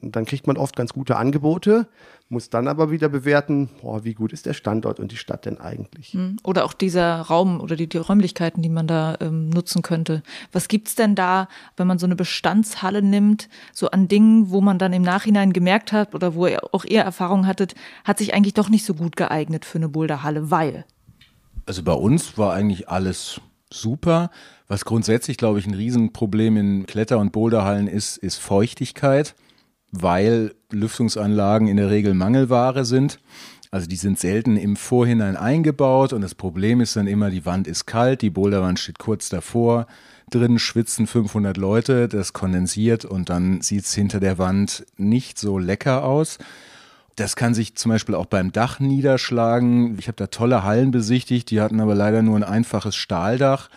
dann 0.03 0.25
kriegt 0.25 0.47
man 0.47 0.57
oft 0.57 0.77
ganz 0.77 0.93
gute 0.93 1.17
Angebote, 1.17 1.89
muss 2.31 2.51
dann 2.51 2.69
aber 2.69 2.91
wieder 2.91 3.09
bewerten, 3.09 3.71
boah, 3.81 4.05
wie 4.05 4.13
gut 4.13 4.33
ist 4.33 4.45
der 4.45 4.53
Standort 4.53 5.01
und 5.01 5.13
die 5.13 5.17
Stadt 5.17 5.47
denn 5.47 5.59
eigentlich. 5.59 6.13
Hm. 6.13 6.37
Oder 6.45 6.65
auch 6.65 6.75
dieser 6.75 7.21
Raum 7.23 7.61
oder 7.61 7.75
die, 7.75 7.89
die 7.89 7.97
Räumlichkeiten, 7.97 8.63
die 8.63 8.69
man 8.69 8.87
da 8.87 9.17
ähm, 9.21 9.49
nutzen 9.49 9.81
könnte. 9.81 10.23
Was 10.53 10.69
gibt 10.69 10.89
es 10.89 10.95
denn 10.95 11.15
da, 11.15 11.49
wenn 11.77 11.87
man 11.87 11.99
so 11.99 12.07
eine 12.07 12.17
Bestandshalle 12.17 13.01
nimmt, 13.01 13.49
so 13.73 13.91
an 13.91 14.09
Dingen, 14.09 14.51
wo 14.51 14.61
man 14.61 14.79
dann 14.79 14.93
im 14.93 15.03
Nachhinein 15.03 15.53
gemerkt 15.55 15.93
hat 15.93 16.15
oder 16.15 16.35
wo 16.35 16.47
ihr 16.47 16.63
auch 16.73 16.85
eher 16.85 17.05
Erfahrung 17.05 17.47
hattet, 17.47 17.75
hat 18.05 18.19
sich 18.19 18.35
eigentlich 18.35 18.55
doch 18.55 18.69
nicht 18.69 18.85
so 18.85 18.95
gut 18.95 19.17
geeignet 19.17 19.65
für 19.65 19.79
eine 19.79 19.89
Boulderhalle, 19.89 20.51
weil? 20.51 20.85
Also 21.65 21.83
bei 21.83 21.93
uns 21.93 22.37
war 22.37 22.53
eigentlich 22.53 22.89
alles 22.89 23.41
super. 23.73 24.31
Was 24.67 24.85
grundsätzlich, 24.85 25.39
glaube 25.39 25.59
ich, 25.59 25.67
ein 25.67 25.75
Riesenproblem 25.75 26.57
in 26.59 26.87
Kletter- 26.87 27.19
und 27.19 27.33
Boulderhallen 27.33 27.89
ist, 27.89 28.19
ist 28.19 28.37
Feuchtigkeit, 28.37 29.35
weil 29.91 30.55
Lüftungsanlagen 30.73 31.67
in 31.67 31.77
der 31.77 31.91
Regel 31.91 32.15
Mangelware 32.15 32.85
sind. 32.85 33.19
Also 33.71 33.87
die 33.87 33.97
sind 33.97 34.19
selten 34.19 34.57
im 34.57 34.77
Vorhinein 34.77 35.37
eingebaut 35.37 36.13
und 36.13 36.23
das 36.23 36.35
Problem 36.35 36.81
ist 36.81 36.97
dann 36.97 37.07
immer, 37.07 37.31
die 37.31 37.45
Wand 37.45 37.67
ist 37.67 37.87
kalt, 37.87 38.23
die 38.23 38.31
Boulderwand 38.31 38.79
steht 38.79 38.99
kurz 38.99 39.29
davor, 39.29 39.87
drin 40.31 40.59
schwitzen 40.59 41.07
500 41.07 41.57
Leute, 41.57 42.09
das 42.09 42.33
kondensiert 42.33 43.05
und 43.05 43.29
dann 43.29 43.61
sieht 43.61 43.85
es 43.85 43.95
hinter 43.95 44.21
der 44.21 44.39
Wand 44.39 44.87
nicht 44.97 45.39
so 45.39 45.59
lecker 45.59 46.05
aus. 46.05 46.39
Das 47.17 47.37
kann 47.37 47.53
sich 47.53 47.75
zum 47.75 47.91
Beispiel 47.91 48.15
auch 48.15 48.27
beim 48.27 48.53
Dach 48.53 48.79
niederschlagen. 48.81 49.99
Ich 49.99 50.07
habe 50.07 50.17
da 50.17 50.29
tolle 50.29 50.63
Hallen 50.63 50.91
besichtigt, 50.91 51.51
die 51.51 51.61
hatten 51.61 51.81
aber 51.81 51.95
leider 51.95 52.23
nur 52.23 52.37
ein 52.37 52.45
einfaches 52.45 52.95
Stahldach 52.95 53.69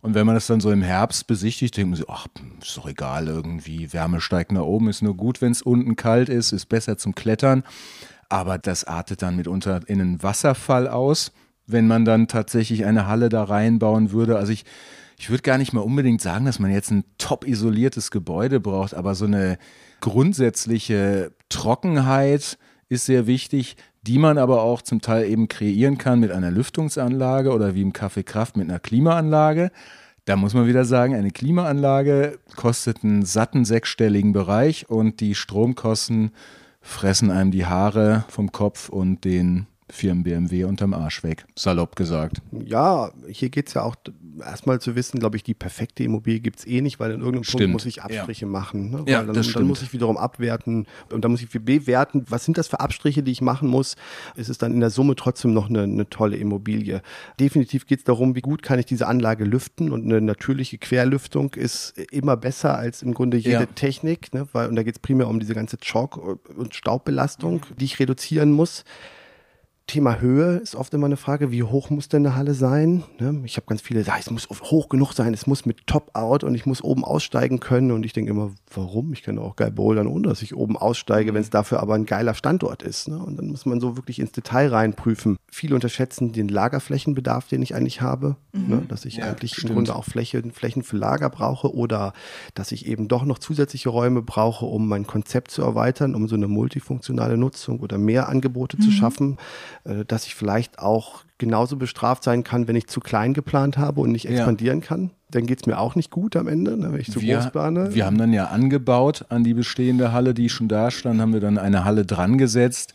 Und 0.00 0.14
wenn 0.14 0.26
man 0.26 0.36
das 0.36 0.46
dann 0.46 0.60
so 0.60 0.70
im 0.70 0.82
Herbst 0.82 1.26
besichtigt, 1.26 1.76
denkt 1.76 1.90
man 1.90 1.96
sich, 1.96 2.08
ach, 2.08 2.26
ist 2.62 2.76
doch 2.76 2.86
egal 2.86 3.26
irgendwie, 3.26 3.92
Wärme 3.92 4.20
steigt 4.20 4.52
nach 4.52 4.62
oben, 4.62 4.88
ist 4.88 5.02
nur 5.02 5.16
gut, 5.16 5.40
wenn 5.40 5.52
es 5.52 5.62
unten 5.62 5.96
kalt 5.96 6.28
ist, 6.28 6.52
ist 6.52 6.66
besser 6.66 6.96
zum 6.96 7.14
Klettern. 7.14 7.64
Aber 8.28 8.58
das 8.58 8.84
artet 8.84 9.22
dann 9.22 9.36
mitunter 9.36 9.80
in 9.86 10.00
einen 10.00 10.22
Wasserfall 10.22 10.86
aus, 10.86 11.32
wenn 11.66 11.86
man 11.86 12.04
dann 12.04 12.28
tatsächlich 12.28 12.84
eine 12.84 13.06
Halle 13.06 13.28
da 13.28 13.44
reinbauen 13.44 14.12
würde. 14.12 14.36
Also 14.36 14.52
ich, 14.52 14.64
ich 15.18 15.30
würde 15.30 15.42
gar 15.42 15.58
nicht 15.58 15.72
mal 15.72 15.80
unbedingt 15.80 16.20
sagen, 16.20 16.44
dass 16.44 16.58
man 16.58 16.70
jetzt 16.70 16.90
ein 16.90 17.04
top 17.18 17.46
isoliertes 17.46 18.10
Gebäude 18.10 18.60
braucht, 18.60 18.94
aber 18.94 19.14
so 19.14 19.24
eine 19.24 19.58
grundsätzliche 20.00 21.32
Trockenheit 21.48 22.58
ist 22.88 23.06
sehr 23.06 23.26
wichtig, 23.26 23.76
die 24.02 24.18
man 24.18 24.38
aber 24.38 24.62
auch 24.62 24.82
zum 24.82 25.00
Teil 25.00 25.26
eben 25.26 25.48
kreieren 25.48 25.98
kann 25.98 26.20
mit 26.20 26.30
einer 26.30 26.50
Lüftungsanlage 26.50 27.52
oder 27.52 27.74
wie 27.74 27.82
im 27.82 27.92
Café 27.92 28.22
Kraft 28.22 28.56
mit 28.56 28.68
einer 28.68 28.78
Klimaanlage. 28.78 29.70
Da 30.24 30.36
muss 30.36 30.54
man 30.54 30.66
wieder 30.66 30.84
sagen, 30.84 31.14
eine 31.14 31.30
Klimaanlage 31.30 32.38
kostet 32.54 33.02
einen 33.02 33.24
satten 33.24 33.64
sechsstelligen 33.64 34.32
Bereich 34.32 34.88
und 34.90 35.20
die 35.20 35.34
Stromkosten 35.34 36.32
fressen 36.80 37.30
einem 37.30 37.50
die 37.50 37.66
Haare 37.66 38.24
vom 38.28 38.52
Kopf 38.52 38.88
und 38.88 39.24
den 39.24 39.66
Firmen 39.90 40.22
BMW 40.22 40.64
unterm 40.64 40.94
Arsch 40.94 41.22
weg, 41.22 41.46
salopp 41.54 41.96
gesagt. 41.96 42.38
Ja, 42.52 43.10
hier 43.28 43.48
geht 43.48 43.68
es 43.68 43.74
ja 43.74 43.82
auch 43.82 43.96
erstmal 44.44 44.80
zu 44.80 44.94
wissen, 44.94 45.18
glaube 45.18 45.36
ich, 45.36 45.42
die 45.42 45.54
perfekte 45.54 46.04
Immobilie 46.04 46.40
gibt 46.40 46.60
es 46.60 46.66
eh 46.66 46.80
nicht, 46.80 47.00
weil 47.00 47.10
in 47.10 47.20
irgendeinem 47.20 47.44
stimmt. 47.44 47.60
Punkt 47.62 47.72
muss 47.72 47.86
ich 47.86 48.02
Abstriche 48.02 48.44
ja. 48.46 48.50
machen. 48.50 48.90
Ne? 48.90 49.04
Ja, 49.06 49.22
dann, 49.22 49.34
das 49.34 49.52
dann 49.52 49.66
muss 49.66 49.82
ich 49.82 49.92
wiederum 49.92 50.16
abwerten 50.16 50.86
und 51.12 51.24
dann 51.24 51.30
muss 51.30 51.42
ich 51.42 51.48
bewerten, 51.48 52.24
was 52.28 52.44
sind 52.44 52.58
das 52.58 52.68
für 52.68 52.80
Abstriche, 52.80 53.22
die 53.22 53.32
ich 53.32 53.40
machen 53.40 53.68
muss. 53.68 53.96
Ist 54.36 54.48
es 54.48 54.58
dann 54.58 54.72
in 54.72 54.80
der 54.80 54.90
Summe 54.90 55.16
trotzdem 55.16 55.52
noch 55.52 55.68
eine, 55.68 55.82
eine 55.82 56.08
tolle 56.08 56.36
Immobilie. 56.36 57.02
Definitiv 57.40 57.86
geht 57.86 58.00
es 58.00 58.04
darum, 58.04 58.34
wie 58.34 58.40
gut 58.40 58.62
kann 58.62 58.78
ich 58.78 58.86
diese 58.86 59.06
Anlage 59.06 59.44
lüften 59.44 59.90
und 59.90 60.04
eine 60.04 60.20
natürliche 60.20 60.78
Querlüftung 60.78 61.54
ist 61.54 61.98
immer 62.10 62.36
besser 62.36 62.76
als 62.76 63.02
im 63.02 63.14
Grunde 63.14 63.36
jede 63.36 63.50
Ja. 63.50 63.66
Technik, 63.66 64.32
ne? 64.34 64.46
weil, 64.52 64.68
und 64.68 64.76
da 64.76 64.82
geht 64.82 64.96
es 64.96 64.98
primär 64.98 65.28
um 65.28 65.40
diese 65.40 65.54
ganze 65.54 65.78
Chalk- 65.78 66.16
und 66.16 66.74
Staubbelastung, 66.74 67.62
die 67.78 67.84
ich 67.84 67.98
reduzieren 67.98 68.52
muss. 68.52 68.84
Thema 69.88 70.20
Höhe 70.20 70.58
ist 70.58 70.76
oft 70.76 70.92
immer 70.92 71.06
eine 71.06 71.16
Frage, 71.16 71.50
wie 71.50 71.62
hoch 71.62 71.88
muss 71.88 72.10
denn 72.10 72.26
eine 72.26 72.36
Halle 72.36 72.52
sein? 72.52 73.04
Ne? 73.18 73.40
Ich 73.44 73.56
habe 73.56 73.66
ganz 73.66 73.80
viele, 73.80 74.02
ja, 74.02 74.16
es 74.18 74.30
muss 74.30 74.46
hoch 74.50 74.90
genug 74.90 75.14
sein, 75.14 75.32
es 75.32 75.46
muss 75.46 75.64
mit 75.64 75.86
Top-Out 75.86 76.44
und 76.44 76.54
ich 76.54 76.66
muss 76.66 76.84
oben 76.84 77.04
aussteigen 77.04 77.58
können. 77.58 77.90
Und 77.90 78.04
ich 78.04 78.12
denke 78.12 78.30
immer, 78.30 78.52
warum? 78.72 79.14
Ich 79.14 79.22
kann 79.22 79.38
auch 79.38 79.56
geil 79.56 79.70
bouldern, 79.70 80.06
ohne 80.06 80.28
dass 80.28 80.42
ich 80.42 80.54
oben 80.54 80.76
aussteige, 80.76 81.32
wenn 81.32 81.40
es 81.40 81.48
dafür 81.48 81.80
aber 81.80 81.94
ein 81.94 82.04
geiler 82.04 82.34
Standort 82.34 82.82
ist. 82.82 83.08
Ne? 83.08 83.18
Und 83.18 83.38
dann 83.38 83.48
muss 83.48 83.64
man 83.64 83.80
so 83.80 83.96
wirklich 83.96 84.18
ins 84.18 84.32
Detail 84.32 84.68
reinprüfen. 84.68 85.38
Viele 85.50 85.74
unterschätzen 85.74 86.32
den 86.32 86.48
Lagerflächenbedarf, 86.48 87.48
den 87.48 87.62
ich 87.62 87.74
eigentlich 87.74 88.02
habe, 88.02 88.36
ne? 88.52 88.82
dass 88.88 89.06
ich 89.06 89.16
Ja, 89.16 89.24
eigentlich 89.30 89.52
stimmt. 89.52 89.70
im 89.70 89.74
Grunde 89.76 89.96
auch 89.96 90.04
Fläche, 90.04 90.42
Flächen 90.52 90.82
für 90.82 90.98
Lager 90.98 91.30
brauche 91.30 91.74
oder 91.74 92.12
dass 92.52 92.72
ich 92.72 92.86
eben 92.86 93.08
doch 93.08 93.24
noch 93.24 93.38
zusätzliche 93.38 93.88
Räume 93.88 94.20
brauche, 94.20 94.66
um 94.66 94.86
mein 94.86 95.06
Konzept 95.06 95.50
zu 95.50 95.62
erweitern, 95.62 96.14
um 96.14 96.28
so 96.28 96.36
eine 96.36 96.46
multifunktionale 96.46 97.38
Nutzung 97.38 97.80
oder 97.80 97.96
mehr 97.96 98.28
Angebote 98.28 98.76
zu 98.76 98.90
schaffen, 98.90 99.38
dass 100.06 100.26
ich 100.26 100.34
vielleicht 100.34 100.78
auch 100.78 101.24
genauso 101.38 101.76
bestraft 101.76 102.24
sein 102.24 102.44
kann, 102.44 102.68
wenn 102.68 102.76
ich 102.76 102.88
zu 102.88 103.00
klein 103.00 103.32
geplant 103.32 103.78
habe 103.78 104.00
und 104.00 104.12
nicht 104.12 104.24
Ja. 104.24 104.30
expandieren 104.32 104.80
kann. 104.80 105.10
Dann 105.30 105.46
geht 105.46 105.60
es 105.60 105.66
mir 105.66 105.78
auch 105.78 105.94
nicht 105.94 106.10
gut 106.10 106.36
am 106.36 106.48
Ende, 106.48 106.76
ne, 106.76 106.92
wenn 106.92 107.00
ich 107.00 107.10
zu 107.12 107.20
groß 107.20 107.50
plane. 107.50 107.94
wir 107.94 108.06
haben 108.06 108.18
dann 108.18 108.32
ja 108.32 108.46
angebaut 108.46 109.26
an 109.28 109.44
die 109.44 109.54
bestehende 109.54 110.12
Halle, 110.12 110.34
die 110.34 110.48
schon 110.48 110.68
da 110.68 110.90
stand, 110.90 111.20
haben 111.20 111.32
wir 111.32 111.40
dann 111.40 111.58
eine 111.58 111.84
Halle 111.84 112.04
dran 112.06 112.38
gesetzt. 112.38 112.92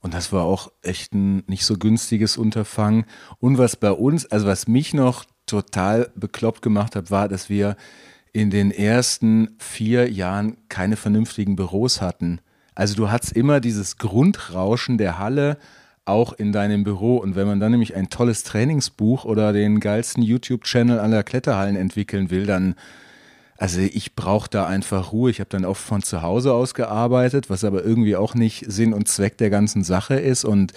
Und 0.00 0.14
das 0.14 0.32
war 0.32 0.44
auch 0.44 0.70
echt 0.82 1.12
ein 1.12 1.42
nicht 1.46 1.64
so 1.64 1.76
günstiges 1.76 2.36
Unterfangen. 2.36 3.04
Und 3.40 3.58
was 3.58 3.74
bei 3.76 3.90
uns, 3.90 4.26
also 4.26 4.46
was 4.46 4.68
mich 4.68 4.94
noch 4.94 5.24
total 5.46 6.10
bekloppt 6.14 6.62
gemacht 6.62 6.94
hat, 6.94 7.10
war, 7.10 7.28
dass 7.28 7.48
wir 7.48 7.76
in 8.32 8.50
den 8.50 8.70
ersten 8.70 9.56
vier 9.58 10.10
Jahren 10.10 10.56
keine 10.68 10.96
vernünftigen 10.96 11.56
Büros 11.56 12.00
hatten. 12.00 12.40
Also 12.74 12.94
du 12.94 13.10
hattest 13.10 13.32
immer 13.32 13.58
dieses 13.60 13.96
Grundrauschen 13.96 14.98
der 14.98 15.18
Halle 15.18 15.58
auch 16.08 16.32
in 16.32 16.52
deinem 16.52 16.84
Büro. 16.84 17.16
Und 17.16 17.36
wenn 17.36 17.46
man 17.46 17.60
dann 17.60 17.72
nämlich 17.72 17.94
ein 17.94 18.10
tolles 18.10 18.42
Trainingsbuch 18.44 19.24
oder 19.24 19.52
den 19.52 19.80
geilsten 19.80 20.22
YouTube-Channel 20.22 20.98
aller 20.98 21.22
Kletterhallen 21.22 21.76
entwickeln 21.76 22.30
will, 22.30 22.46
dann 22.46 22.74
also 23.58 23.80
ich 23.80 24.14
brauche 24.14 24.48
da 24.48 24.66
einfach 24.66 25.12
Ruhe. 25.12 25.32
Ich 25.32 25.40
habe 25.40 25.50
dann 25.50 25.64
oft 25.64 25.82
von 25.82 26.02
zu 26.02 26.22
Hause 26.22 26.54
aus 26.54 26.74
gearbeitet, 26.74 27.50
was 27.50 27.64
aber 27.64 27.84
irgendwie 27.84 28.14
auch 28.14 28.34
nicht 28.34 28.64
Sinn 28.70 28.94
und 28.94 29.08
Zweck 29.08 29.36
der 29.36 29.50
ganzen 29.50 29.82
Sache 29.82 30.14
ist. 30.14 30.44
Und 30.44 30.72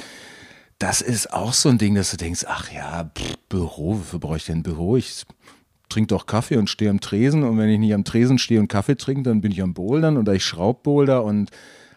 das 0.80 1.02
ist 1.02 1.32
auch 1.32 1.54
so 1.54 1.70
ein 1.70 1.78
Ding, 1.78 1.94
dass 1.94 2.10
du 2.10 2.18
denkst, 2.18 2.46
ach 2.48 2.72
ja, 2.72 3.12
pff, 3.16 3.38
Büro, 3.50 4.00
wofür 4.00 4.18
brauche 4.18 4.38
ich 4.38 4.46
denn 4.46 4.64
Büro? 4.64 4.98
Ich 4.98 5.26
trinke 5.90 6.08
doch 6.08 6.26
Kaffee 6.26 6.58
und 6.58 6.72
stehe 6.72 6.90
am 6.90 7.00
Tresen. 7.00 7.44
Und 7.44 7.60
wenn 7.60 7.70
ich 7.70 7.78
nicht 7.78 7.94
am 7.94 8.04
Tresen 8.04 8.40
stehe 8.40 8.60
und 8.60 8.68
Kaffee 8.68 8.96
trinke, 8.96 9.30
dann 9.30 9.42
bin 9.42 9.52
ich 9.52 9.62
am 9.62 9.76
Bouldern 9.76 10.18
oder 10.18 10.34
ich 10.34 10.44
Schraubboulder. 10.44 11.24
Und 11.24 11.52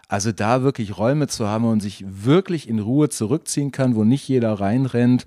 also 0.09 0.33
da 0.33 0.63
wirklich 0.63 0.99
Räume 0.99 1.29
zu 1.29 1.49
haben 1.49 1.65
und 1.65 1.81
sich 1.81 2.05
wirklich 2.07 2.69
in 2.69 2.79
Ruhe 2.79 3.09
zurückziehen 3.09 3.73
kann, 3.73 3.95
wo 3.95 4.05
nicht 4.05 4.29
jeder 4.29 4.53
reinrennt, 4.53 5.27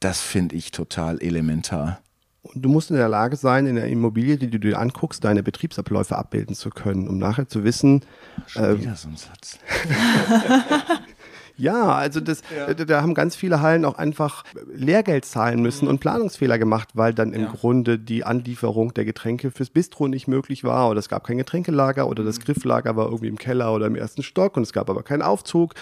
das 0.00 0.20
finde 0.20 0.56
ich 0.56 0.70
total 0.70 1.20
elementar. 1.22 2.00
Und 2.42 2.62
du 2.62 2.68
musst 2.68 2.90
in 2.90 2.96
der 2.96 3.08
Lage 3.08 3.36
sein, 3.36 3.66
in 3.66 3.74
der 3.74 3.88
Immobilie, 3.88 4.36
die 4.36 4.48
du 4.48 4.60
dir 4.60 4.78
anguckst, 4.78 5.24
deine 5.24 5.42
Betriebsabläufe 5.42 6.16
abbilden 6.16 6.54
zu 6.54 6.70
können, 6.70 7.08
um 7.08 7.18
nachher 7.18 7.48
zu 7.48 7.64
wissen, 7.64 8.02
Schon 8.46 8.64
äh, 8.64 8.80
wieder 8.80 8.94
so 8.94 9.08
ein 9.08 9.16
Satz. 9.16 9.58
Ja, 11.56 11.92
also 11.92 12.20
das, 12.20 12.42
da, 12.66 12.74
da 12.74 13.02
haben 13.02 13.14
ganz 13.14 13.36
viele 13.36 13.60
Hallen 13.60 13.84
auch 13.84 13.96
einfach 13.98 14.44
Lehrgeld 14.74 15.24
zahlen 15.24 15.62
müssen 15.62 15.88
und 15.88 16.00
Planungsfehler 16.00 16.58
gemacht, 16.58 16.90
weil 16.94 17.14
dann 17.14 17.32
im 17.32 17.42
Ja. 17.42 17.52
Grunde 17.52 17.98
die 17.98 18.24
Anlieferung 18.24 18.92
der 18.94 19.04
Getränke 19.04 19.50
fürs 19.50 19.70
Bistro 19.70 20.08
nicht 20.08 20.28
möglich 20.28 20.64
war 20.64 20.90
oder 20.90 20.98
es 20.98 21.08
gab 21.08 21.24
kein 21.26 21.38
Getränkelager 21.38 22.08
oder 22.08 22.24
das 22.24 22.40
Grifflager 22.40 22.96
war 22.96 23.06
irgendwie 23.06 23.28
im 23.28 23.38
Keller 23.38 23.72
oder 23.72 23.86
im 23.86 23.96
ersten 23.96 24.22
Stock 24.22 24.56
und 24.56 24.62
es 24.64 24.72
gab 24.72 24.90
aber 24.90 25.02
keinen 25.02 25.22
Aufzug 25.22 25.74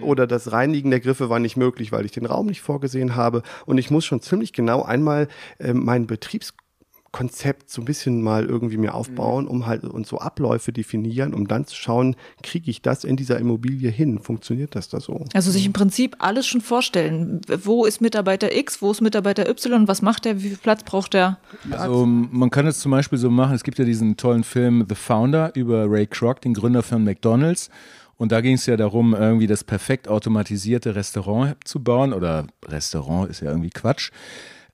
oder 0.00 0.26
das 0.26 0.52
Reinigen 0.52 0.90
der 0.90 1.00
Griffe 1.00 1.30
war 1.30 1.38
nicht 1.38 1.56
möglich, 1.56 1.92
weil 1.92 2.04
ich 2.04 2.12
den 2.12 2.26
Raum 2.26 2.46
nicht 2.46 2.60
vorgesehen 2.60 3.16
habe. 3.16 3.42
Und 3.66 3.78
ich 3.78 3.90
muss 3.90 4.04
schon 4.04 4.20
ziemlich 4.20 4.52
genau 4.52 4.82
einmal 4.82 5.28
äh, 5.58 5.72
meinen 5.72 6.06
Betriebs 6.06 6.54
Konzept 7.12 7.70
so 7.70 7.82
ein 7.82 7.84
bisschen 7.84 8.22
mal 8.22 8.46
irgendwie 8.46 8.78
mir 8.78 8.94
aufbauen, 8.94 9.46
um 9.46 9.66
halt 9.66 9.84
und 9.84 10.06
so 10.06 10.18
Abläufe 10.18 10.72
definieren, 10.72 11.34
um 11.34 11.46
dann 11.46 11.66
zu 11.66 11.76
schauen, 11.76 12.16
kriege 12.42 12.70
ich 12.70 12.80
das 12.80 13.04
in 13.04 13.16
dieser 13.16 13.38
Immobilie 13.38 13.90
hin? 13.90 14.18
Funktioniert 14.18 14.74
das 14.74 14.88
da 14.88 14.98
so? 14.98 15.26
Also 15.34 15.50
sich 15.50 15.66
im 15.66 15.74
Prinzip 15.74 16.16
alles 16.20 16.46
schon 16.46 16.62
vorstellen. 16.62 17.42
Wo 17.62 17.84
ist 17.84 18.00
Mitarbeiter 18.00 18.56
X, 18.56 18.80
wo 18.80 18.90
ist 18.90 19.02
Mitarbeiter 19.02 19.48
Y, 19.48 19.86
was 19.86 20.00
macht 20.00 20.24
er, 20.24 20.42
wie 20.42 20.48
viel 20.48 20.56
Platz 20.56 20.84
braucht 20.84 21.14
er? 21.14 21.38
Also 21.70 22.06
man 22.06 22.48
kann 22.48 22.66
es 22.66 22.80
zum 22.80 22.90
Beispiel 22.90 23.18
so 23.18 23.30
machen, 23.30 23.54
es 23.54 23.62
gibt 23.62 23.78
ja 23.78 23.84
diesen 23.84 24.16
tollen 24.16 24.42
Film 24.42 24.86
The 24.88 24.94
Founder 24.94 25.52
über 25.54 25.90
Ray 25.90 26.06
Kroc, 26.06 26.40
den 26.40 26.54
Gründer 26.54 26.82
von 26.82 27.04
McDonald's. 27.04 27.68
Und 28.16 28.30
da 28.30 28.40
ging 28.40 28.54
es 28.54 28.66
ja 28.66 28.76
darum, 28.76 29.14
irgendwie 29.14 29.48
das 29.48 29.64
perfekt 29.64 30.06
automatisierte 30.08 30.94
Restaurant 30.94 31.56
zu 31.64 31.82
bauen. 31.82 32.12
Oder 32.12 32.46
Restaurant 32.64 33.28
ist 33.28 33.40
ja 33.40 33.50
irgendwie 33.50 33.70
Quatsch. 33.70 34.12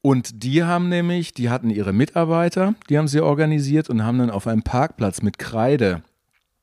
Und 0.01 0.45
die 0.45 0.63
haben 0.63 0.89
nämlich, 0.89 1.35
die 1.35 1.51
hatten 1.51 1.71
ihre 1.71 1.93
Mitarbeiter, 1.93 2.75
die 2.89 2.99
haben 2.99 3.09
sie 3.09 3.21
organisiert 3.21 3.91
und 3.91 4.05
haben 4.05 4.19
dann 4.19 4.31
auf 4.31 4.47
einem 4.47 4.63
Parkplatz 4.63 5.23
mit 5.23 5.39
Kreide 5.39 6.03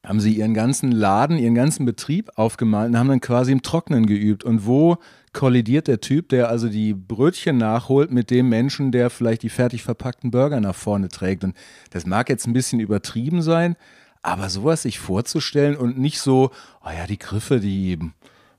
haben 0.08 0.20
sie 0.20 0.34
ihren 0.34 0.54
ganzen 0.54 0.92
Laden, 0.92 1.38
ihren 1.38 1.56
ganzen 1.56 1.86
Betrieb 1.86 2.32
aufgemalt 2.36 2.89
und 2.89 2.98
haben 2.98 3.10
dann 3.10 3.22
quasi 3.22 3.51
im 3.51 3.62
Trocknen 3.62 4.06
geübt. 4.06 4.44
Und 4.44 4.65
wo 4.65 4.98
kollidiert 5.34 5.88
der 5.88 6.01
Typ, 6.01 6.30
der 6.30 6.50
also 6.50 6.70
die 6.70 6.94
Brötchen 6.94 7.58
nachholt, 7.58 8.12
mit 8.12 8.30
dem 8.30 8.50
Menschen, 8.50 8.92
der 8.92 9.10
vielleicht 9.10 9.44
die 9.44 9.50
fertig 9.50 9.84
verpackten 9.84 10.32
Burger 10.32 10.62
nach 10.62 10.75
vorne 10.75 11.10
trägt? 11.10 11.44
Und 11.44 11.56
das 11.92 12.06
mag 12.06 12.30
jetzt 12.30 12.48
ein 12.48 12.54
bisschen 12.54 12.80
übertrieben 12.80 13.42
sein, 13.42 13.75
aber 14.22 14.50
sowas 14.50 14.84
sich 14.84 15.00
vorzustellen 15.00 15.75
und 15.75 15.98
nicht 15.98 16.20
so, 16.20 16.51
oh 16.84 16.89
ja, 16.89 17.06
die 17.08 17.20
Griffe, 17.20 17.60
die, 17.60 18.00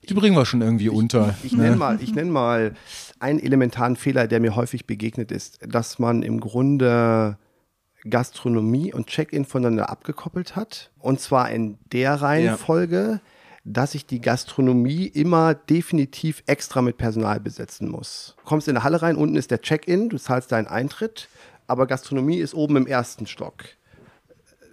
die 0.09 0.15
bringen 0.15 0.37
wir 0.37 0.47
schon 0.47 0.63
irgendwie 0.63 0.89
unter. 0.89 1.35
Ich 1.43 1.53
nenne 1.53 1.77
mal, 1.77 1.99
ich 2.01 2.15
nenn 2.15 2.31
mal 2.31 2.75
einen 3.19 3.39
elementaren 3.39 3.97
Fehler, 3.97 4.27
der 4.27 4.41
mir 4.41 4.57
häufig 4.57 4.87
begegnet 4.87 5.33
ist, 5.33 5.59
dass 5.67 5.99
man 5.99 6.23
im 6.23 6.41
Grunde 6.41 7.39
Gastronomie 8.09 8.93
und 8.93 9.09
Check-in 9.09 9.45
voneinander 9.45 9.91
abgekoppelt 9.91 10.57
hat. 10.57 10.91
Und 10.99 11.21
zwar 11.21 11.51
in 11.51 11.79
der 11.93 12.15
Reihenfolge, 12.15 13.21
dass 13.65 13.95
ich 13.97 14.07
die 14.07 14.21
Gastronomie 14.21 15.07
immer 15.07 15.55
definitiv 15.55 16.43
extra 16.47 16.83
mit 16.83 16.99
Personal 16.99 17.41
besetzen 17.41 17.89
muss. 17.89 18.35
Du 18.39 18.45
kommst 18.45 18.69
in 18.69 18.77
eine 18.77 18.85
Halle 18.85 19.03
rein, 19.03 19.17
unten 19.17 19.37
ist 19.37 19.51
der 19.51 19.61
Check-in, 19.61 20.09
du 20.09 20.19
zahlst 20.19 20.53
deinen 20.53 20.69
Eintritt, 20.69 21.29
aber 21.67 21.87
Gastronomie 21.87 22.39
ist 22.39 22.55
oben 22.55 22.77
im 22.77 22.87
ersten 22.87 23.27
Stock. 23.27 23.65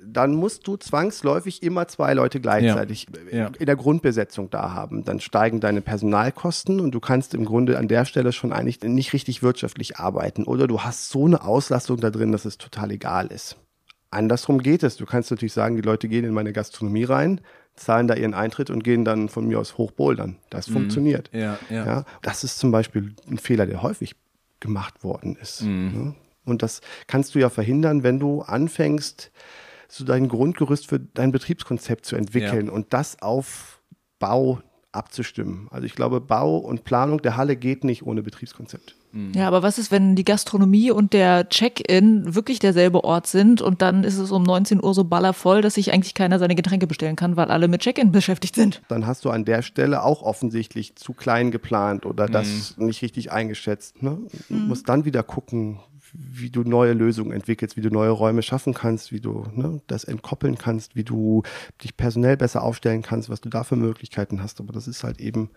Dann 0.06 0.36
musst 0.36 0.68
du 0.68 0.78
zwangsläufig 0.78 1.64
immer 1.64 1.88
zwei 1.88 2.14
Leute 2.14 2.40
gleichzeitig 2.40 3.08
Ja. 3.32 3.52
in 3.60 3.66
der 3.66 3.76
Grundbesetzung 3.76 4.50
da 4.50 4.74
haben. 4.74 5.04
Dann 5.06 5.20
steigen 5.20 5.60
deine 5.60 5.82
Personalkosten 5.82 6.80
und 6.80 6.92
du 6.92 7.00
kannst 7.00 7.34
im 7.34 7.46
Grunde 7.46 7.78
an 7.78 7.88
der 7.88 8.06
Stelle 8.06 8.32
schon 8.32 8.54
eigentlich 8.54 8.82
nicht 8.84 9.14
richtig 9.14 9.44
wirtschaftlich 9.44 9.98
arbeiten. 9.98 10.44
Oder 10.44 10.68
du 10.68 10.82
hast 10.82 11.10
so 11.10 11.26
eine 11.26 11.44
Auslastung 11.44 12.00
da 12.00 12.10
drin, 12.10 12.32
dass 12.32 12.46
es 12.46 12.58
total 12.58 12.92
egal 12.92 13.28
ist. 13.28 13.58
Andersrum 14.12 14.60
geht 14.60 14.84
es. 14.84 14.96
Du 14.98 15.06
kannst 15.06 15.32
natürlich 15.32 15.54
sagen, 15.54 15.76
die 15.76 15.82
Leute 15.82 16.08
gehen 16.08 16.24
in 16.24 16.34
meine 16.34 16.54
Gastronomie 16.54 17.04
rein, 17.06 17.42
zahlen 17.76 18.08
da 18.08 18.14
ihren 18.14 18.36
Eintritt 18.36 18.70
und 18.70 18.84
gehen 18.84 19.04
dann 19.06 19.28
von 19.30 19.48
mir 19.48 19.60
aus 19.60 19.78
hochbouldern. 19.78 20.36
Das 20.52 20.70
funktioniert. 20.70 21.30
Ja, 21.34 21.58
ja. 21.70 21.86
Ja, 21.86 22.06
das 22.22 22.44
ist 22.44 22.60
zum 22.60 22.72
Beispiel 22.72 23.16
ein 23.30 23.40
Fehler, 23.40 23.66
der 23.66 23.82
häufig 23.82 24.16
gemacht 24.60 25.04
worden 25.04 25.36
ist. 25.42 25.64
Mhm. 25.64 25.92
Ne? 25.94 26.16
Und 26.46 26.62
das 26.62 26.82
kannst 27.08 27.34
du 27.34 27.40
ja 27.40 27.50
verhindern, 27.50 28.04
wenn 28.04 28.20
du 28.20 28.42
anfängst, 28.42 29.32
so 29.94 30.06
dein 30.06 30.28
Grundgerüst 30.28 30.88
für 30.88 31.00
dein 31.00 31.32
Betriebskonzept 31.32 32.06
zu 32.06 32.16
entwickeln 32.16 32.68
ja. 32.68 32.72
und 32.72 32.94
das 32.94 33.22
auf 33.22 33.82
Bau 34.20 34.60
abzustimmen. 34.92 35.68
Also 35.72 35.86
ich 35.86 35.96
glaube, 35.96 36.22
Bau 36.22 36.58
und 36.58 36.84
Planung 36.84 37.22
der 37.22 37.36
Halle 37.36 37.56
geht 37.56 37.84
nicht 37.84 38.06
ohne 38.06 38.22
Betriebskonzept. 38.22 38.96
Mhm. 39.12 39.32
Ja, 39.36 39.48
aber 39.48 39.64
was 39.64 39.78
ist, 39.78 39.92
wenn 39.92 40.16
die 40.16 40.24
Gastronomie 40.24 40.92
und 40.92 41.14
der 41.14 41.50
Check-in 41.50 42.36
wirklich 42.36 42.60
derselbe 42.60 43.04
Ort 43.04 43.28
sind 43.28 43.62
und 43.62 43.82
dann 43.82 44.04
ist 44.04 44.18
es 44.18 44.32
um 44.32 44.44
19 44.44 44.84
Uhr 44.84 44.94
so 44.94 45.04
ballervoll, 45.04 45.62
dass 45.62 45.76
sich 45.76 45.94
eigentlich 45.94 46.14
keiner 46.14 46.40
seine 46.40 46.56
Getränke 46.56 46.88
bestellen 46.88 47.16
kann, 47.16 47.36
weil 47.38 47.50
alle 47.50 47.68
mit 47.68 47.82
Check-in 47.82 48.12
beschäftigt 48.12 48.56
sind? 48.56 48.82
Dann 48.88 49.06
hast 49.06 49.26
du 49.26 49.30
an 49.30 49.46
der 49.46 49.62
Stelle 49.62 50.04
auch 50.04 50.22
offensichtlich 50.22 50.96
zu 50.96 51.14
klein 51.14 51.52
geplant 51.52 52.06
oder 52.06 52.28
das 52.28 52.78
mhm. 52.78 52.88
nicht 52.88 53.02
richtig 53.02 53.32
eingeschätzt. 53.32 54.02
Ne? 54.02 54.20
Du 54.50 54.56
mhm. 54.56 54.68
musst 54.68 54.90
dann 54.90 55.06
wieder 55.06 55.24
gucken, 55.24 55.80
wie 56.14 56.50
du 56.50 56.62
neue 56.64 56.94
Lösungen 56.94 57.32
entwickelst, 57.32 57.76
wie 57.76 57.82
du 57.82 57.90
neue 57.90 58.12
Räume 58.12 58.44
schaffen 58.44 58.74
kannst, 58.74 59.12
wie 59.12 59.20
du 59.20 59.46
ne, 59.54 59.82
das 59.88 60.04
entkoppeln 60.04 60.58
kannst, 60.58 60.96
wie 60.96 61.04
du 61.04 61.44
dich 61.84 61.98
personell 61.98 62.38
besser 62.38 62.64
aufstellen 62.64 63.02
kannst, 63.02 63.30
was 63.30 63.42
du 63.42 63.50
da 63.50 63.64
für 63.64 63.76
Möglichkeiten 63.76 64.42
hast. 64.42 64.60
Aber 64.60 64.74
das 64.74 64.88
ist 64.88 65.04
halt 65.04 65.20
eben, 65.20 65.50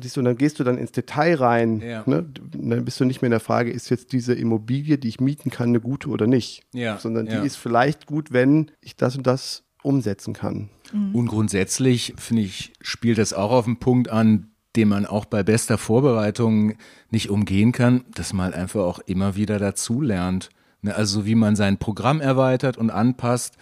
siehst 0.00 0.16
du, 0.16 0.22
dann 0.22 0.36
gehst 0.36 0.60
du 0.60 0.64
dann 0.64 0.76
ins 0.76 0.92
Detail 0.92 1.36
rein. 1.36 1.80
Ja. 1.80 2.02
Ne? 2.06 2.28
Dann 2.52 2.84
bist 2.84 3.00
du 3.00 3.06
nicht 3.06 3.22
mehr 3.22 3.28
in 3.28 3.32
der 3.32 3.40
Frage, 3.40 3.70
ist 3.70 3.88
jetzt 3.88 4.12
diese 4.12 4.34
Immobilie, 4.34 4.98
die 4.98 5.08
ich 5.08 5.20
mieten 5.20 5.50
kann, 5.50 5.70
eine 5.70 5.80
gute 5.80 6.08
oder 6.08 6.26
nicht? 6.26 6.62
Ja. 6.74 6.98
Sondern 6.98 7.26
die 7.26 7.32
ja. 7.32 7.42
ist 7.42 7.56
vielleicht 7.56 8.06
gut, 8.06 8.32
wenn 8.32 8.70
ich 8.80 8.96
das 8.96 9.16
und 9.16 9.26
das 9.26 9.64
umsetzen 9.82 10.34
kann. 10.34 10.68
Mhm. 10.92 11.14
Und 11.14 11.26
grundsätzlich, 11.28 12.14
finde 12.18 12.42
ich, 12.42 12.72
spielt 12.80 13.18
das 13.18 13.32
auch 13.32 13.52
auf 13.52 13.64
den 13.64 13.78
Punkt 13.78 14.10
an, 14.10 14.50
den 14.78 14.88
man 14.88 15.06
auch 15.06 15.24
bei 15.24 15.42
bester 15.42 15.76
Vorbereitung 15.76 16.74
nicht 17.10 17.30
umgehen 17.30 17.72
kann, 17.72 18.04
dass 18.14 18.32
man 18.32 18.54
einfach 18.54 18.82
auch 18.82 19.00
immer 19.00 19.34
wieder 19.34 19.58
dazulernt. 19.58 20.50
Ne, 20.82 20.94
also 20.94 21.26
wie 21.26 21.34
man 21.34 21.56
sein 21.56 21.78
Programm 21.78 22.20
erweitert 22.20 22.78
und 22.78 22.90
anpasst, 22.90 23.56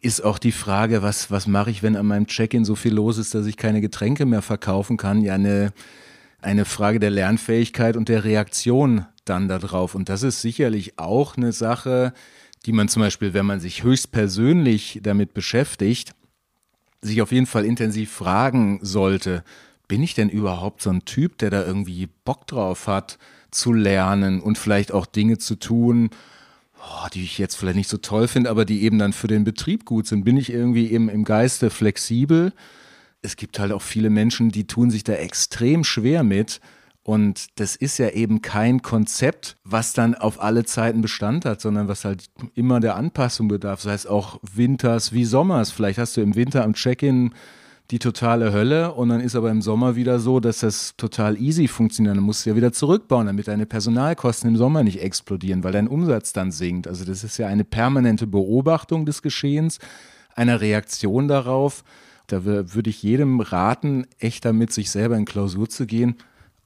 ist 0.00 0.24
auch 0.24 0.38
die 0.38 0.52
Frage, 0.52 1.02
was, 1.02 1.30
was 1.30 1.46
mache 1.46 1.70
ich, 1.70 1.82
wenn 1.82 1.94
an 1.94 2.06
meinem 2.06 2.26
Check-in 2.26 2.64
so 2.64 2.74
viel 2.74 2.94
los 2.94 3.18
ist, 3.18 3.34
dass 3.34 3.44
ich 3.44 3.58
keine 3.58 3.82
Getränke 3.82 4.24
mehr 4.24 4.40
verkaufen 4.40 4.96
kann? 4.96 5.20
Ja, 5.20 5.34
eine, 5.34 5.74
eine 6.40 6.64
Frage 6.64 7.00
der 7.00 7.10
Lernfähigkeit 7.10 7.94
und 7.94 8.08
der 8.08 8.24
Reaktion 8.24 9.04
dann 9.26 9.46
darauf. 9.46 9.94
Und 9.94 10.08
das 10.08 10.22
ist 10.22 10.40
sicherlich 10.40 10.98
auch 10.98 11.36
eine 11.36 11.52
Sache, 11.52 12.14
die 12.64 12.72
man 12.72 12.88
zum 12.88 13.02
Beispiel, 13.02 13.34
wenn 13.34 13.44
man 13.44 13.60
sich 13.60 13.82
höchstpersönlich 13.82 15.00
damit 15.02 15.34
beschäftigt, 15.34 16.14
sich 17.02 17.20
auf 17.20 17.30
jeden 17.30 17.44
Fall 17.44 17.66
intensiv 17.66 18.10
fragen 18.10 18.78
sollte, 18.80 19.44
bin 19.88 20.02
ich 20.02 20.14
denn 20.14 20.28
überhaupt 20.28 20.82
so 20.82 20.90
ein 20.90 21.04
Typ, 21.04 21.38
der 21.38 21.50
da 21.50 21.64
irgendwie 21.64 22.08
Bock 22.24 22.46
drauf 22.46 22.86
hat, 22.86 23.18
zu 23.50 23.72
lernen 23.72 24.40
und 24.40 24.58
vielleicht 24.58 24.92
auch 24.92 25.06
Dinge 25.06 25.38
zu 25.38 25.56
tun, 25.56 26.10
oh, 26.78 27.08
die 27.12 27.22
ich 27.22 27.38
jetzt 27.38 27.54
vielleicht 27.54 27.76
nicht 27.76 27.90
so 27.90 27.98
toll 27.98 28.28
finde, 28.28 28.50
aber 28.50 28.64
die 28.64 28.82
eben 28.82 28.98
dann 28.98 29.12
für 29.12 29.28
den 29.28 29.44
Betrieb 29.44 29.84
gut 29.84 30.06
sind? 30.06 30.24
Bin 30.24 30.36
ich 30.36 30.50
irgendwie 30.50 30.90
eben 30.90 31.08
im 31.08 31.24
Geiste 31.24 31.70
flexibel? 31.70 32.52
Es 33.22 33.36
gibt 33.36 33.58
halt 33.58 33.72
auch 33.72 33.82
viele 33.82 34.10
Menschen, 34.10 34.50
die 34.50 34.66
tun 34.66 34.90
sich 34.90 35.04
da 35.04 35.14
extrem 35.14 35.84
schwer 35.84 36.24
mit. 36.24 36.60
Und 37.02 37.58
das 37.60 37.76
ist 37.76 37.98
ja 37.98 38.10
eben 38.10 38.40
kein 38.40 38.80
Konzept, 38.80 39.58
was 39.62 39.92
dann 39.92 40.14
auf 40.14 40.42
alle 40.42 40.64
Zeiten 40.64 41.02
Bestand 41.02 41.44
hat, 41.44 41.60
sondern 41.60 41.86
was 41.86 42.06
halt 42.06 42.24
immer 42.54 42.80
der 42.80 42.96
Anpassung 42.96 43.48
bedarf, 43.48 43.82
sei 43.82 43.92
es 43.92 44.06
auch 44.06 44.40
Winters 44.42 45.12
wie 45.12 45.26
Sommers. 45.26 45.70
Vielleicht 45.70 45.98
hast 45.98 46.16
du 46.16 46.22
im 46.22 46.34
Winter 46.34 46.64
am 46.64 46.72
Check-in 46.72 47.34
die 47.90 47.98
totale 47.98 48.52
Hölle 48.52 48.94
und 48.94 49.10
dann 49.10 49.20
ist 49.20 49.36
aber 49.36 49.50
im 49.50 49.60
Sommer 49.60 49.94
wieder 49.94 50.18
so, 50.18 50.40
dass 50.40 50.60
das 50.60 50.94
total 50.96 51.40
easy 51.40 51.68
funktioniert. 51.68 52.16
Dann 52.16 52.24
musst 52.24 52.44
du 52.44 52.50
ja 52.50 52.56
wieder 52.56 52.72
zurückbauen, 52.72 53.26
damit 53.26 53.48
deine 53.48 53.66
Personalkosten 53.66 54.48
im 54.50 54.56
Sommer 54.56 54.82
nicht 54.82 55.02
explodieren, 55.02 55.64
weil 55.64 55.72
dein 55.72 55.88
Umsatz 55.88 56.32
dann 56.32 56.50
sinkt. 56.50 56.88
Also 56.88 57.04
das 57.04 57.24
ist 57.24 57.36
ja 57.36 57.46
eine 57.46 57.64
permanente 57.64 58.26
Beobachtung 58.26 59.04
des 59.04 59.20
Geschehens, 59.20 59.78
einer 60.34 60.60
Reaktion 60.60 61.28
darauf. 61.28 61.84
Da 62.26 62.44
würde 62.46 62.88
ich 62.88 63.02
jedem 63.02 63.40
raten, 63.40 64.06
echt 64.18 64.46
damit 64.46 64.72
sich 64.72 64.90
selber 64.90 65.16
in 65.16 65.26
Klausur 65.26 65.68
zu 65.68 65.86
gehen 65.86 66.16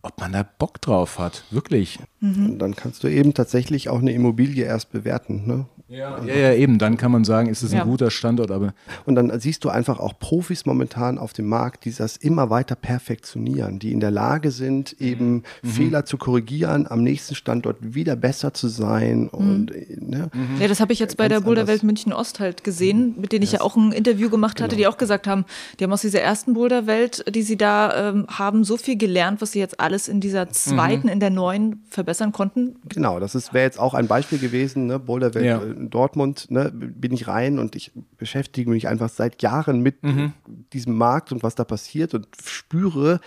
ob 0.03 0.21
man 0.21 0.33
da 0.33 0.43
Bock 0.43 0.81
drauf 0.81 1.19
hat, 1.19 1.45
wirklich. 1.51 1.99
Mhm. 2.21 2.51
Und 2.51 2.59
dann 2.59 2.77
kannst 2.77 3.03
du 3.05 3.09
eben 3.09 3.35
tatsächlich 3.35 3.89
auch 3.89 3.99
eine 3.99 4.13
Immobilie 4.13 4.65
erst 4.65 4.93
bewerten. 4.93 5.47
Ne? 5.47 5.67
Ja, 5.89 6.23
ja, 6.23 6.35
ja, 6.35 6.53
eben. 6.53 6.79
Dann 6.79 6.99
kann 6.99 7.11
man 7.11 7.25
sagen, 7.25 7.49
ist 7.49 7.63
es 7.63 7.73
ein 7.73 7.85
guter 7.85 8.11
Standort. 8.11 8.51
Aber 8.51 8.75
und 9.07 9.15
dann 9.15 9.41
siehst 9.41 9.65
du 9.65 9.71
einfach 9.71 10.01
auch 10.01 10.19
Profis 10.19 10.67
momentan 10.67 11.17
auf 11.17 11.33
dem 11.33 11.47
Markt, 11.47 11.87
die 11.87 11.95
das 11.95 12.19
immer 12.19 12.51
weiter 12.51 12.75
perfektionieren, 12.75 13.79
die 13.79 13.93
in 13.93 14.01
der 14.01 14.11
Lage 14.11 14.51
sind, 14.51 15.01
eben 15.01 15.45
mhm. 15.63 15.69
Fehler 15.69 16.05
zu 16.05 16.19
korrigieren, 16.19 16.87
am 16.87 17.03
nächsten 17.03 17.35
Standort 17.35 17.77
wieder 17.81 18.17
besser 18.17 18.53
zu 18.53 18.69
sein. 18.69 19.23
Mhm. 19.23 19.29
Und, 19.31 19.67
ne? 19.71 20.31
mhm. 20.35 20.61
Ja, 20.61 20.69
das 20.69 20.81
habe 20.81 20.93
ich 20.93 20.99
jetzt 20.99 21.17
bei 21.17 21.27
der 21.29 21.41
Boulderwelt 21.41 21.83
München 21.83 22.13
Ost 22.13 22.39
halt 22.39 22.65
gesehen, 22.65 23.15
mit 23.19 23.33
denen 23.33 23.43
ich 23.43 23.53
yes. 23.53 23.61
ja 23.61 23.65
auch 23.65 23.77
ein 23.77 23.93
Interview 23.93 24.29
gemacht 24.29 24.61
hatte, 24.61 24.77
genau. 24.77 24.91
die 24.91 24.95
auch 24.95 24.99
gesagt 24.99 25.27
haben, 25.27 25.47
die 25.81 25.85
haben 25.85 25.93
aus 25.93 26.03
dieser 26.03 26.21
ersten 26.21 26.53
Boulderwelt, 26.53 27.25
die 27.35 27.43
sie 27.43 27.57
da 27.57 28.11
ähm, 28.11 28.27
haben, 28.29 28.63
so 28.63 28.77
viel 28.77 28.99
gelernt, 28.99 29.41
was 29.41 29.53
sie 29.53 29.59
jetzt 29.59 29.81
alles 29.81 30.07
in 30.07 30.21
dieser 30.21 30.51
zweiten, 30.51 31.07
mhm. 31.07 31.13
in 31.15 31.21
der 31.21 31.31
neuen 31.31 31.83
verbessern 31.89 32.33
konnten. 32.33 32.77
Genau, 32.91 33.19
das 33.21 33.55
wäre 33.55 33.65
jetzt 33.65 33.79
auch 33.79 33.95
ein 33.95 34.07
Beispiel 34.07 34.39
gewesen, 34.39 34.87
ne? 34.87 34.99
Boulderwelt. 34.99 35.47
Ja 35.47 35.63
in 35.78 35.78
Dortmund 35.79 36.51
ne, 36.51 36.71
bin 36.73 37.13
ich 37.13 37.29
rein 37.29 37.59
und 37.59 37.77
ich 37.77 37.93
beschäftige 38.17 38.71
mich 38.71 38.89
einfach 38.89 39.09
seit 39.09 39.43
Jahren 39.43 39.81
mit 39.81 40.03
mhm. 40.03 40.33
diesem 40.73 40.97
Markt 40.97 41.33
und 41.33 41.43
was 41.43 41.55
da 41.55 41.65
passiert 41.65 42.15
und 42.15 42.27
spüre, 42.45 43.21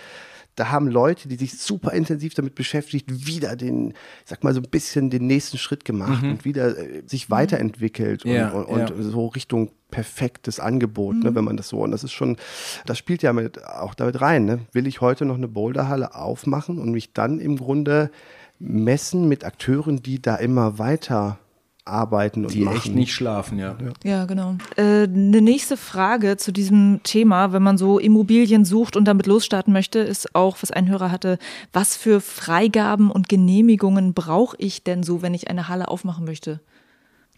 da 0.56 0.70
haben 0.70 0.88
Leute, 0.88 1.28
die 1.28 1.38
sich 1.38 1.58
super 1.58 1.94
intensiv 1.94 2.34
damit 2.34 2.56
beschäftigt, 2.56 3.26
wieder 3.26 3.56
den, 3.56 3.92
ich 3.92 3.96
sag 4.26 4.44
mal 4.44 4.54
so 4.54 4.60
ein 4.60 4.70
bisschen 4.70 5.10
den 5.10 5.26
nächsten 5.26 5.58
Schritt 5.58 5.86
gemacht 5.86 6.24
mhm. 6.24 6.32
und 6.32 6.46
wieder 6.46 6.78
äh, 6.78 7.04
sich 7.06 7.30
weiterentwickelt 7.30 8.26
ja, 8.26 8.50
und, 8.50 8.66
und, 8.66 8.80
ja. 8.80 8.96
und, 8.96 9.04
so 9.04 9.28
Richtung 9.28 9.72
perfektes 9.90 10.60
Angebot, 10.60 11.16
ne, 11.16 11.20
mhm. 11.20 11.26
ne, 11.26 11.36
wenn 11.36 11.46
man 11.46 11.58
das 11.58 11.70
so, 11.70 11.80
und 11.80 11.92
das 11.92 12.04
ist 12.04 12.12
schon, 12.12 12.38
das 12.86 12.98
spielt 12.98 13.24
ja 13.24 13.34
mit, 13.34 13.64
auch 13.66 13.94
damit 13.94 14.20
rein, 14.22 14.46
ne? 14.46 14.60
will 14.74 14.88
ich 14.88 15.02
heute 15.02 15.26
noch 15.26 15.36
eine 15.36 15.48
Boulderhalle 15.48 16.16
aufmachen 16.16 16.80
und 16.80 16.92
mich 16.92 17.14
dann 17.14 17.40
im 17.40 17.58
Grunde 17.58 18.12
messen 18.60 19.28
mit 19.28 19.44
Akteuren, 19.44 20.04
die 20.04 20.22
da 20.22 20.36
immer 20.36 20.78
weiter 20.78 21.40
arbeiten 21.86 22.46
und 22.46 22.54
die 22.54 22.62
machen. 22.62 22.78
echt 22.78 22.94
nicht 22.94 23.14
schlafen, 23.14 23.58
ja. 23.58 23.76
Ja, 23.80 23.94
ja 24.04 24.26
genau. 24.26 24.58
Äh, 24.76 25.04
eine 25.04 25.42
nächste 25.42 25.78
Frage 25.78 26.38
zu 26.38 26.52
diesem 26.52 27.02
Thema, 27.04 27.54
wenn 27.54 27.64
man 27.64 27.78
so 27.78 28.00
Immobilien 28.00 28.66
sucht 28.66 28.96
und 28.96 29.06
damit 29.06 29.28
losstarten 29.28 29.74
möchte, 29.74 30.00
ist 30.00 30.36
auch, 30.36 30.58
was 30.62 30.72
ein 30.72 30.88
Hörer 30.88 31.12
hatte, 31.12 31.38
was 31.74 31.98
für 31.98 32.22
Freigaben 32.22 33.12
und 33.12 33.30
Genehmigungen 33.30 34.14
brauche 34.14 34.56
ich 34.60 34.84
denn 34.84 35.04
so, 35.04 35.22
wenn 35.22 35.34
ich 35.34 35.50
eine 35.50 35.68
Halle 35.68 35.88
aufmachen 35.88 36.26
möchte? 36.26 36.60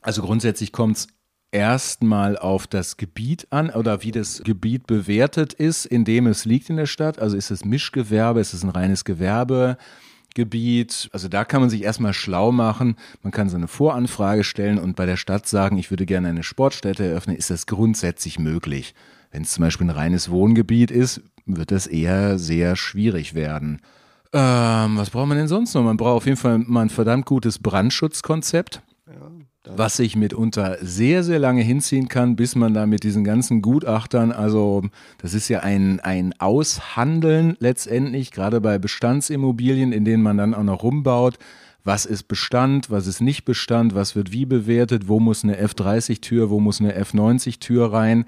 Also 0.01 0.21
grundsätzlich 0.21 0.71
kommt 0.71 0.97
es 0.97 1.07
erstmal 1.51 2.37
auf 2.37 2.67
das 2.67 2.97
Gebiet 2.97 3.47
an 3.51 3.69
oder 3.69 4.03
wie 4.03 4.11
das 4.11 4.41
Gebiet 4.43 4.87
bewertet 4.87 5.53
ist, 5.53 5.85
in 5.85 6.03
dem 6.03 6.27
es 6.27 6.45
liegt 6.45 6.69
in 6.69 6.77
der 6.77 6.87
Stadt. 6.87 7.19
Also 7.19 7.37
ist 7.37 7.51
es 7.51 7.63
Mischgewerbe, 7.63 8.41
ist 8.41 8.53
es 8.53 8.63
ein 8.63 8.69
reines 8.69 9.05
Gewerbe? 9.05 9.77
Gebiet. 10.33 11.09
Also 11.11 11.27
da 11.27 11.45
kann 11.45 11.61
man 11.61 11.69
sich 11.69 11.83
erstmal 11.83 12.13
schlau 12.13 12.51
machen. 12.51 12.95
Man 13.21 13.31
kann 13.31 13.49
so 13.49 13.57
eine 13.57 13.67
Voranfrage 13.67 14.43
stellen 14.43 14.79
und 14.79 14.95
bei 14.95 15.05
der 15.05 15.17
Stadt 15.17 15.47
sagen, 15.47 15.77
ich 15.77 15.91
würde 15.91 16.05
gerne 16.05 16.29
eine 16.29 16.43
Sportstätte 16.43 17.05
eröffnen. 17.05 17.35
Ist 17.35 17.49
das 17.49 17.65
grundsätzlich 17.65 18.39
möglich? 18.39 18.93
Wenn 19.31 19.43
es 19.43 19.51
zum 19.51 19.63
Beispiel 19.63 19.87
ein 19.87 19.91
reines 19.91 20.29
Wohngebiet 20.29 20.91
ist, 20.91 21.21
wird 21.45 21.71
das 21.71 21.87
eher 21.87 22.37
sehr 22.37 22.75
schwierig 22.75 23.33
werden. 23.33 23.81
Ähm, 24.31 24.97
was 24.97 25.09
braucht 25.09 25.27
man 25.27 25.37
denn 25.37 25.47
sonst 25.47 25.73
noch? 25.75 25.83
Man 25.83 25.97
braucht 25.97 26.17
auf 26.17 26.25
jeden 26.25 26.37
Fall 26.37 26.57
mal 26.59 26.81
ein 26.81 26.89
verdammt 26.89 27.25
gutes 27.25 27.59
Brandschutzkonzept. 27.59 28.81
Was 29.65 29.95
sich 29.95 30.17
mitunter 30.17 30.77
sehr, 30.81 31.23
sehr 31.23 31.39
lange 31.39 31.61
hinziehen 31.61 32.09
kann, 32.09 32.35
bis 32.35 32.55
man 32.55 32.73
da 32.73 32.85
mit 32.85 33.03
diesen 33.03 33.23
ganzen 33.23 33.61
Gutachtern, 33.61 34.33
also 34.33 34.83
das 35.19 35.33
ist 35.33 35.47
ja 35.47 35.61
ein, 35.61 36.01
ein 36.01 36.33
Aushandeln 36.37 37.55
letztendlich, 37.59 38.31
gerade 38.31 38.59
bei 38.59 38.77
Bestandsimmobilien, 38.77 39.93
in 39.93 40.03
denen 40.03 40.21
man 40.21 40.37
dann 40.37 40.53
auch 40.53 40.63
noch 40.63 40.83
rumbaut. 40.83 41.37
Was 41.85 42.05
ist 42.05 42.23
Bestand, 42.23 42.89
was 42.89 43.07
ist 43.07 43.21
nicht 43.21 43.45
Bestand, 43.45 43.95
was 43.95 44.17
wird 44.17 44.33
wie 44.33 44.45
bewertet, 44.45 45.07
wo 45.07 45.21
muss 45.21 45.45
eine 45.45 45.55
F30-Tür, 45.61 46.49
wo 46.49 46.59
muss 46.59 46.81
eine 46.81 47.01
F90-Tür 47.01 47.93
rein. 47.93 48.25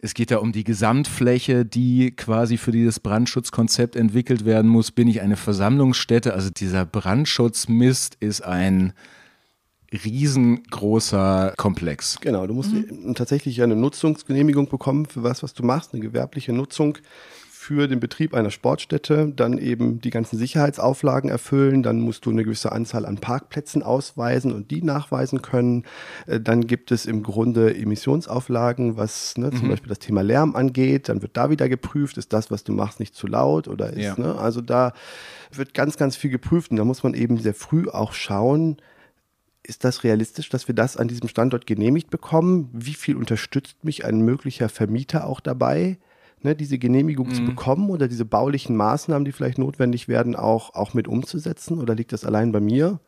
Es 0.00 0.12
geht 0.12 0.30
da 0.30 0.38
um 0.38 0.52
die 0.52 0.64
Gesamtfläche, 0.64 1.64
die 1.64 2.10
quasi 2.10 2.58
für 2.58 2.72
dieses 2.72 3.00
Brandschutzkonzept 3.00 3.96
entwickelt 3.96 4.44
werden 4.44 4.68
muss. 4.68 4.90
Bin 4.90 5.08
ich 5.08 5.22
eine 5.22 5.36
Versammlungsstätte? 5.36 6.34
Also 6.34 6.50
dieser 6.50 6.84
Brandschutzmist 6.84 8.16
ist 8.20 8.42
ein, 8.42 8.92
riesengroßer 9.92 11.54
Komplex. 11.56 12.18
Genau, 12.20 12.46
du 12.46 12.54
musst 12.54 12.72
mhm. 12.72 13.14
tatsächlich 13.14 13.62
eine 13.62 13.76
Nutzungsgenehmigung 13.76 14.68
bekommen 14.68 15.06
für 15.06 15.22
was, 15.22 15.42
was 15.42 15.54
du 15.54 15.62
machst, 15.62 15.92
eine 15.92 16.02
gewerbliche 16.02 16.52
Nutzung 16.52 16.98
für 17.62 17.86
den 17.86 18.00
Betrieb 18.00 18.34
einer 18.34 18.50
Sportstätte, 18.50 19.32
dann 19.36 19.56
eben 19.56 20.00
die 20.00 20.10
ganzen 20.10 20.36
Sicherheitsauflagen 20.36 21.30
erfüllen, 21.30 21.84
dann 21.84 22.00
musst 22.00 22.26
du 22.26 22.30
eine 22.30 22.42
gewisse 22.42 22.72
Anzahl 22.72 23.06
an 23.06 23.18
Parkplätzen 23.18 23.84
ausweisen 23.84 24.52
und 24.52 24.72
die 24.72 24.82
nachweisen 24.82 25.42
können. 25.42 25.84
Äh, 26.26 26.40
dann 26.40 26.66
gibt 26.66 26.90
es 26.90 27.06
im 27.06 27.22
Grunde 27.22 27.72
Emissionsauflagen, 27.72 28.96
was 28.96 29.38
ne, 29.38 29.50
zum 29.50 29.66
mhm. 29.66 29.70
Beispiel 29.70 29.90
das 29.90 30.00
Thema 30.00 30.22
Lärm 30.22 30.56
angeht. 30.56 31.08
Dann 31.08 31.22
wird 31.22 31.36
da 31.36 31.50
wieder 31.50 31.68
geprüft, 31.68 32.18
ist 32.18 32.32
das, 32.32 32.50
was 32.50 32.64
du 32.64 32.72
machst, 32.72 32.98
nicht 32.98 33.14
zu 33.14 33.28
laut 33.28 33.68
oder 33.68 33.90
ist, 33.90 34.02
ja. 34.02 34.18
ne? 34.18 34.34
Also 34.34 34.60
da 34.60 34.92
wird 35.52 35.72
ganz, 35.72 35.96
ganz 35.96 36.16
viel 36.16 36.30
geprüft 36.30 36.72
und 36.72 36.78
da 36.78 36.84
muss 36.84 37.04
man 37.04 37.14
eben 37.14 37.38
sehr 37.38 37.54
früh 37.54 37.88
auch 37.88 38.12
schauen, 38.12 38.78
ist 39.62 39.84
das 39.84 40.04
realistisch, 40.04 40.48
dass 40.48 40.68
wir 40.68 40.74
das 40.74 40.96
an 40.96 41.08
diesem 41.08 41.28
Standort 41.28 41.66
genehmigt 41.66 42.10
bekommen? 42.10 42.68
Wie 42.72 42.94
viel 42.94 43.16
unterstützt 43.16 43.84
mich 43.84 44.04
ein 44.04 44.20
möglicher 44.20 44.68
Vermieter 44.68 45.26
auch 45.26 45.40
dabei, 45.40 45.98
ne, 46.42 46.56
diese 46.56 46.78
Genehmigung 46.78 47.28
mhm. 47.28 47.34
zu 47.34 47.44
bekommen 47.44 47.90
oder 47.90 48.08
diese 48.08 48.24
baulichen 48.24 48.76
Maßnahmen, 48.76 49.24
die 49.24 49.32
vielleicht 49.32 49.58
notwendig 49.58 50.08
werden, 50.08 50.34
auch, 50.34 50.74
auch 50.74 50.94
mit 50.94 51.06
umzusetzen? 51.06 51.78
Oder 51.78 51.94
liegt 51.94 52.12
das 52.12 52.24
allein 52.24 52.50
bei 52.52 52.60
mir? 52.60 52.98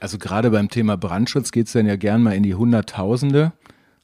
Also 0.00 0.18
gerade 0.18 0.50
beim 0.50 0.68
Thema 0.68 0.96
Brandschutz 0.96 1.52
geht 1.52 1.68
es 1.68 1.72
dann 1.72 1.86
ja 1.86 1.96
gern 1.96 2.22
mal 2.22 2.32
in 2.32 2.42
die 2.42 2.54
Hunderttausende. 2.54 3.52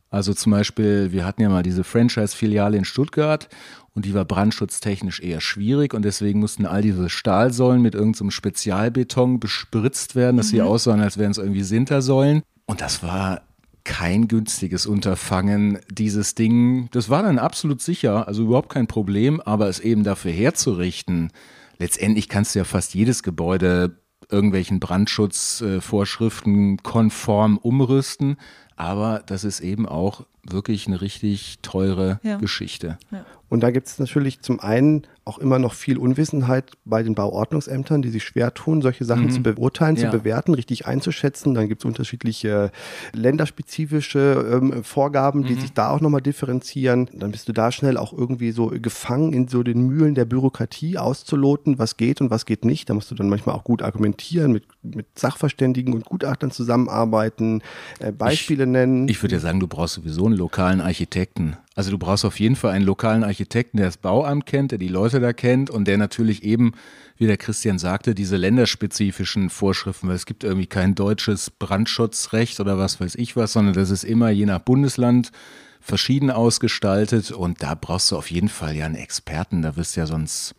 Also 0.09 0.35
zum 0.35 0.53
Beispiel, 0.53 1.13
wir 1.13 1.25
hatten 1.25 1.43
ja 1.43 1.49
mal 1.49 1.63
diese 1.63 1.85
Franchise-Filiale 1.85 2.77
in 2.77 2.85
Stuttgart 2.85 3.49
und 3.94 4.05
die 4.05 4.14
war 4.14 4.24
brandschutztechnisch 4.24 5.20
eher 5.20 5.40
schwierig 5.40 5.94
und 5.94 6.05
deswegen 6.05 6.40
mussten 6.40 6.66
all 6.66 6.83
diese 6.83 7.09
Stahlsäulen 7.09 7.83
mit 7.83 7.94
irgendeinem 7.94 8.31
so 8.31 8.31
Spezialbeton 8.31 9.40
bespritzt 9.40 10.14
werden, 10.14 10.37
dass 10.37 10.46
mhm. 10.46 10.50
sie 10.50 10.62
aussahen, 10.62 11.00
als 11.00 11.18
wären 11.18 11.33
es 11.33 11.38
irgendwie 11.38 11.62
Sintersäulen. 11.62 12.42
Und 12.66 12.81
das 12.81 13.03
war 13.03 13.42
kein 13.85 14.29
günstiges 14.29 14.87
Unterfangen, 14.87 15.79
dieses 15.90 16.35
Ding. 16.35 16.88
Das 16.92 17.09
war 17.09 17.22
dann 17.22 17.38
absolut 17.38 17.81
sicher, 17.81 18.29
also 18.29 18.44
überhaupt 18.44 18.68
kein 18.68 18.87
Problem, 18.87 19.40
aber 19.40 19.68
es 19.68 19.81
eben 19.81 20.05
dafür 20.05 20.31
herzurichten. 20.31 21.33
Letztendlich 21.79 22.29
kannst 22.29 22.55
du 22.55 22.61
ja 22.61 22.64
fast 22.64 22.94
jedes 22.94 23.22
Gebäude 23.22 23.96
irgendwelchen 24.31 24.81
Brandschutzvorschriften 24.81 26.83
konform 26.83 27.59
umrüsten. 27.59 28.37
Aber 28.76 29.22
das 29.26 29.44
ist 29.44 29.61
eben 29.61 29.87
auch 29.87 30.26
wirklich 30.44 30.87
eine 30.87 31.00
richtig 31.00 31.59
teure 31.62 32.20
ja. 32.22 32.37
Geschichte. 32.37 32.98
Ja. 33.11 33.24
Und 33.51 33.65
da 33.65 33.73
gibt 33.73 33.89
es 33.89 33.99
natürlich 33.99 34.41
zum 34.41 34.61
einen 34.61 35.03
auch 35.25 35.39
immer 35.39 35.59
noch 35.59 35.75
viel 35.75 35.99
Unwissenheit 35.99 36.73
bei 36.85 37.03
den 37.03 37.15
Bauordnungsämtern, 37.15 38.01
die 38.01 38.09
sich 38.09 38.25
schwer 38.25 38.55
tun, 38.55 38.81
solche 38.81 39.05
Sachen 39.05 39.25
mhm. 39.25 39.31
zu 39.31 39.43
beurteilen, 39.43 39.97
ja. 39.97 40.11
zu 40.11 40.17
bewerten, 40.17 40.55
richtig 40.55 40.87
einzuschätzen. 40.87 41.55
Dann 41.55 41.69
gibt 41.69 41.83
es 41.83 41.85
unterschiedliche 41.85 42.71
länderspezifische 43.13 44.61
ähm, 44.61 44.85
Vorgaben, 44.85 45.45
die 45.45 45.55
mhm. 45.55 45.61
sich 45.61 45.73
da 45.73 45.91
auch 45.91 46.01
nochmal 46.01 46.23
differenzieren. 46.23 47.11
Dann 47.13 47.33
bist 47.33 47.49
du 47.49 47.53
da 47.53 47.73
schnell 47.73 47.97
auch 47.97 48.13
irgendwie 48.13 48.53
so 48.53 48.69
gefangen 48.69 49.33
in 49.33 49.49
so 49.49 49.65
den 49.65 49.87
Mühlen 49.87 50.15
der 50.15 50.25
Bürokratie 50.25 50.97
auszuloten, 50.97 51.79
was 51.79 51.97
geht 51.97 52.21
und 52.21 52.31
was 52.31 52.47
geht 52.47 52.65
nicht. 52.65 52.89
Da 52.89 52.95
musst 52.95 53.11
du 53.11 53.17
dann 53.17 53.29
manchmal 53.29 53.57
auch 53.57 53.65
gut 53.65 53.83
argumentieren, 53.83 54.53
mit, 54.53 54.65
mit 54.83 55.19
Sachverständigen 55.19 55.93
und 55.93 56.05
Gutachtern 56.05 56.53
zusammenarbeiten, 56.53 57.63
äh, 57.99 58.13
Beispiele 58.13 58.63
ich, 58.63 58.71
nennen. 58.71 59.09
Ich 59.09 59.21
würde 59.23 59.35
ja 59.35 59.41
sagen, 59.41 59.59
du 59.59 59.67
brauchst 59.67 59.95
sowieso 59.95 60.27
einen 60.27 60.37
lokalen 60.37 60.81
Architekten. 60.81 61.57
Also 61.81 61.93
du 61.93 61.97
brauchst 61.97 62.27
auf 62.27 62.38
jeden 62.38 62.57
Fall 62.57 62.73
einen 62.73 62.85
lokalen 62.85 63.25
Architekten, 63.25 63.79
der 63.79 63.87
das 63.87 63.97
Bauamt 63.97 64.45
kennt, 64.45 64.71
der 64.71 64.77
die 64.77 64.87
Leute 64.87 65.19
da 65.19 65.33
kennt 65.33 65.71
und 65.71 65.88
der 65.88 65.97
natürlich 65.97 66.43
eben, 66.43 66.73
wie 67.16 67.27
der 67.27 67.38
Christian 67.38 67.79
sagte, 67.79 68.14
diese 68.14 68.37
länderspezifischen 68.37 69.49
Vorschriften, 69.49 70.07
weil 70.09 70.14
es 70.14 70.27
gibt 70.27 70.45
irgendwie 70.45 70.66
kein 70.66 70.95
deutsches 70.95 71.49
Brandschutzrecht 71.49 72.61
oder 72.61 72.77
was 72.77 73.01
weiß 73.01 73.14
ich 73.14 73.35
was, 73.35 73.55
sondern 73.55 73.73
das 73.73 73.88
ist 73.88 74.05
immer 74.05 74.29
je 74.29 74.45
nach 74.45 74.59
Bundesland 74.59 75.33
verschieden 75.81 76.31
ausgestaltet 76.31 77.31
und 77.31 77.62
da 77.62 77.75
brauchst 77.75 78.11
du 78.11 78.19
auf 78.19 78.31
jeden 78.31 78.51
Fall 78.51 78.77
ja 78.77 78.85
einen 78.85 78.97
Experten, 78.97 79.62
da 79.62 79.75
wirst 79.77 79.97
du 79.97 80.01
ja 80.01 80.07
sonst 80.07 80.55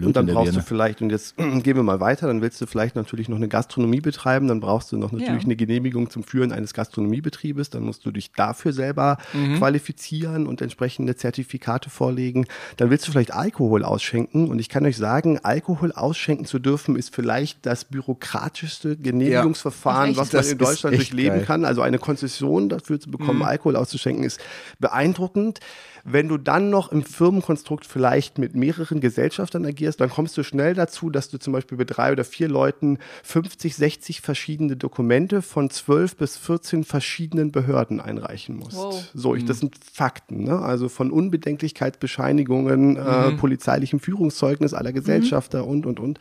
blöd. 0.00 0.06
Und 0.08 0.16
dann 0.16 0.26
brauchst 0.26 0.52
Birne. 0.52 0.62
du 0.62 0.66
vielleicht, 0.66 1.02
und 1.02 1.10
jetzt 1.10 1.36
gehen 1.36 1.76
wir 1.76 1.82
mal 1.82 2.00
weiter, 2.00 2.26
dann 2.26 2.42
willst 2.42 2.60
du 2.60 2.66
vielleicht 2.66 2.96
natürlich 2.96 3.28
noch 3.28 3.36
eine 3.36 3.48
Gastronomie 3.48 4.00
betreiben, 4.00 4.48
dann 4.48 4.60
brauchst 4.60 4.92
du 4.92 4.98
noch 4.98 5.12
natürlich 5.12 5.42
ja. 5.42 5.46
eine 5.46 5.56
Genehmigung 5.56 6.10
zum 6.10 6.24
Führen 6.24 6.52
eines 6.52 6.74
Gastronomiebetriebes, 6.74 7.70
dann 7.70 7.82
musst 7.82 8.04
du 8.04 8.10
dich 8.10 8.32
dafür 8.32 8.72
selber 8.72 9.18
mhm. 9.32 9.56
qualifizieren 9.58 10.46
und 10.46 10.62
entsprechende 10.62 11.16
Zertifikate 11.16 11.90
vorlegen. 11.90 12.46
Dann 12.76 12.90
willst 12.90 13.06
du 13.06 13.12
vielleicht 13.12 13.32
Alkohol 13.32 13.84
ausschenken 13.84 14.48
und 14.48 14.58
ich 14.58 14.68
kann 14.68 14.84
euch 14.86 14.96
sagen, 14.96 15.38
Alkohol 15.42 15.92
ausschenken 15.92 16.44
zu 16.44 16.58
dürfen 16.58 16.96
ist 16.96 17.14
vielleicht 17.14 17.66
das 17.66 17.84
bürokratischste 17.84 18.96
Genehmigungsverfahren, 18.96 20.12
ja. 20.12 20.16
was 20.16 20.32
man 20.32 20.44
in 20.44 20.58
Deutschland 20.58 20.96
durchleben 20.96 21.38
geil. 21.38 21.46
kann. 21.46 21.64
Also 21.64 21.82
eine 21.82 21.98
Konzession 21.98 22.68
dafür 22.68 23.00
zu 23.00 23.10
bekommen, 23.10 23.38
mhm. 23.38 23.44
Alkohol 23.44 23.76
auszuschenken, 23.76 24.24
ist 24.24 24.40
beeindruckend. 24.78 25.60
Wenn 26.04 26.28
du 26.28 26.38
dann 26.38 26.70
noch 26.70 26.92
im 26.92 27.02
Firmenkonstrukt 27.02 27.86
vielleicht 27.86 28.38
mit 28.38 28.54
mehreren 28.54 29.00
Gesellschaftern 29.00 29.64
agierst, 29.64 30.00
dann 30.00 30.10
kommst 30.10 30.36
du 30.36 30.42
schnell 30.42 30.74
dazu, 30.74 31.10
dass 31.10 31.28
du 31.28 31.38
zum 31.38 31.52
Beispiel 31.52 31.78
mit 31.78 31.96
drei 31.96 32.12
oder 32.12 32.24
vier 32.24 32.48
Leuten 32.48 32.98
50, 33.22 33.76
60 33.76 34.20
verschiedene 34.20 34.76
Dokumente 34.76 35.42
von 35.42 35.70
12 35.70 36.16
bis 36.16 36.36
14 36.36 36.84
verschiedenen 36.84 37.52
Behörden 37.52 38.00
einreichen 38.00 38.56
musst. 38.56 38.76
Wow. 38.76 39.10
So, 39.14 39.34
ich, 39.34 39.44
das 39.44 39.58
mhm. 39.58 39.60
sind 39.60 39.76
Fakten. 39.92 40.44
Ne? 40.44 40.58
Also 40.58 40.88
von 40.88 41.10
Unbedenklichkeitsbescheinigungen, 41.10 42.96
äh, 42.96 43.00
mhm. 43.00 43.34
äh, 43.34 43.36
polizeilichem 43.36 44.00
Führungszeugnis 44.00 44.74
aller 44.74 44.92
Gesellschafter 44.92 45.62
mhm. 45.62 45.68
und, 45.68 45.86
und, 45.86 46.00
und 46.00 46.20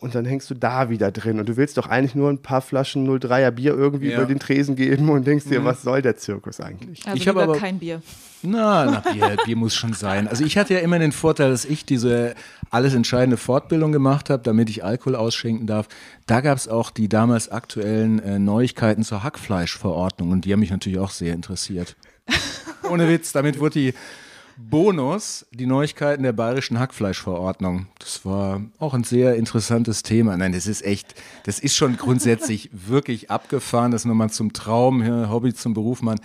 und 0.00 0.14
dann 0.14 0.24
hängst 0.24 0.48
du 0.50 0.54
da 0.54 0.90
wieder 0.90 1.10
drin 1.10 1.40
und 1.40 1.48
du 1.48 1.56
willst 1.56 1.76
doch 1.76 1.88
eigentlich 1.88 2.14
nur 2.14 2.30
ein 2.30 2.38
paar 2.38 2.60
Flaschen 2.60 3.08
03er 3.08 3.50
Bier 3.50 3.74
irgendwie 3.74 4.10
ja. 4.10 4.18
über 4.18 4.26
den 4.26 4.38
Tresen 4.38 4.76
geben 4.76 5.08
und 5.08 5.26
denkst 5.26 5.46
dir, 5.46 5.60
mhm. 5.60 5.64
was 5.64 5.82
soll 5.82 6.02
der 6.02 6.16
Zirkus 6.16 6.60
eigentlich? 6.60 7.04
Also 7.06 7.16
ich 7.16 7.26
habe 7.28 7.42
aber 7.42 7.56
kein 7.56 7.78
Bier. 7.78 8.00
Na, 8.42 8.84
na 8.84 9.00
Bier, 9.12 9.36
Bier 9.44 9.56
muss 9.56 9.74
schon 9.74 9.94
sein. 9.94 10.28
Also 10.28 10.44
ich 10.44 10.56
hatte 10.56 10.74
ja 10.74 10.80
immer 10.80 10.98
den 10.98 11.12
Vorteil, 11.12 11.50
dass 11.50 11.64
ich 11.64 11.84
diese 11.84 12.34
alles 12.70 12.94
entscheidende 12.94 13.36
Fortbildung 13.36 13.90
gemacht 13.90 14.30
habe, 14.30 14.42
damit 14.42 14.70
ich 14.70 14.84
Alkohol 14.84 15.16
ausschenken 15.16 15.66
darf. 15.66 15.88
Da 16.26 16.40
gab 16.40 16.56
es 16.56 16.68
auch 16.68 16.90
die 16.90 17.08
damals 17.08 17.50
aktuellen 17.50 18.20
äh, 18.20 18.38
Neuigkeiten 18.38 19.02
zur 19.02 19.24
Hackfleischverordnung 19.24 20.30
und 20.30 20.44
die 20.44 20.52
haben 20.52 20.60
mich 20.60 20.70
natürlich 20.70 20.98
auch 20.98 21.10
sehr 21.10 21.34
interessiert. 21.34 21.96
Ohne 22.88 23.08
Witz, 23.08 23.32
damit 23.32 23.58
wurde 23.58 23.80
die 23.80 23.94
Bonus 24.58 25.46
die 25.52 25.66
Neuigkeiten 25.66 26.24
der 26.24 26.32
bayerischen 26.32 26.80
Hackfleischverordnung. 26.80 27.86
Das 28.00 28.24
war 28.24 28.60
auch 28.78 28.92
ein 28.92 29.04
sehr 29.04 29.36
interessantes 29.36 30.02
Thema. 30.02 30.36
Nein, 30.36 30.52
das 30.52 30.66
ist 30.66 30.84
echt, 30.84 31.14
das 31.44 31.60
ist 31.60 31.76
schon 31.76 31.96
grundsätzlich 31.96 32.70
wirklich 32.72 33.30
abgefahren, 33.30 33.92
dass 33.92 34.04
man 34.04 34.30
zum 34.30 34.52
Traum, 34.52 35.06
Hobby 35.30 35.54
zum 35.54 35.74
Beruf, 35.74 36.02
man 36.02 36.20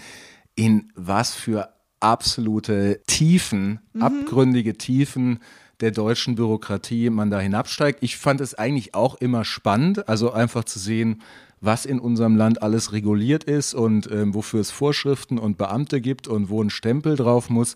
in 0.55 0.91
was 0.95 1.33
für 1.33 1.69
absolute 1.99 3.01
Tiefen, 3.05 3.79
mhm. 3.93 4.01
abgründige 4.01 4.77
Tiefen 4.77 5.39
der 5.79 5.91
deutschen 5.91 6.35
Bürokratie 6.35 7.09
man 7.09 7.29
da 7.29 7.39
hinabsteigt. 7.39 7.99
Ich 8.01 8.17
fand 8.17 8.41
es 8.41 8.55
eigentlich 8.55 8.95
auch 8.95 9.15
immer 9.15 9.45
spannend, 9.45 10.07
also 10.09 10.31
einfach 10.31 10.63
zu 10.63 10.79
sehen, 10.79 11.21
was 11.61 11.85
in 11.85 11.99
unserem 11.99 12.35
Land 12.35 12.61
alles 12.61 12.91
reguliert 12.91 13.43
ist 13.43 13.73
und 13.73 14.09
ähm, 14.11 14.33
wofür 14.33 14.59
es 14.59 14.71
Vorschriften 14.71 15.37
und 15.37 15.57
Beamte 15.57 16.01
gibt 16.01 16.27
und 16.27 16.49
wo 16.49 16.61
ein 16.61 16.69
Stempel 16.69 17.15
drauf 17.15 17.49
muss 17.49 17.75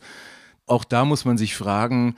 auch 0.68 0.84
da 0.84 1.06
muss 1.06 1.26
man 1.26 1.38
sich 1.38 1.56
fragen, 1.56 2.16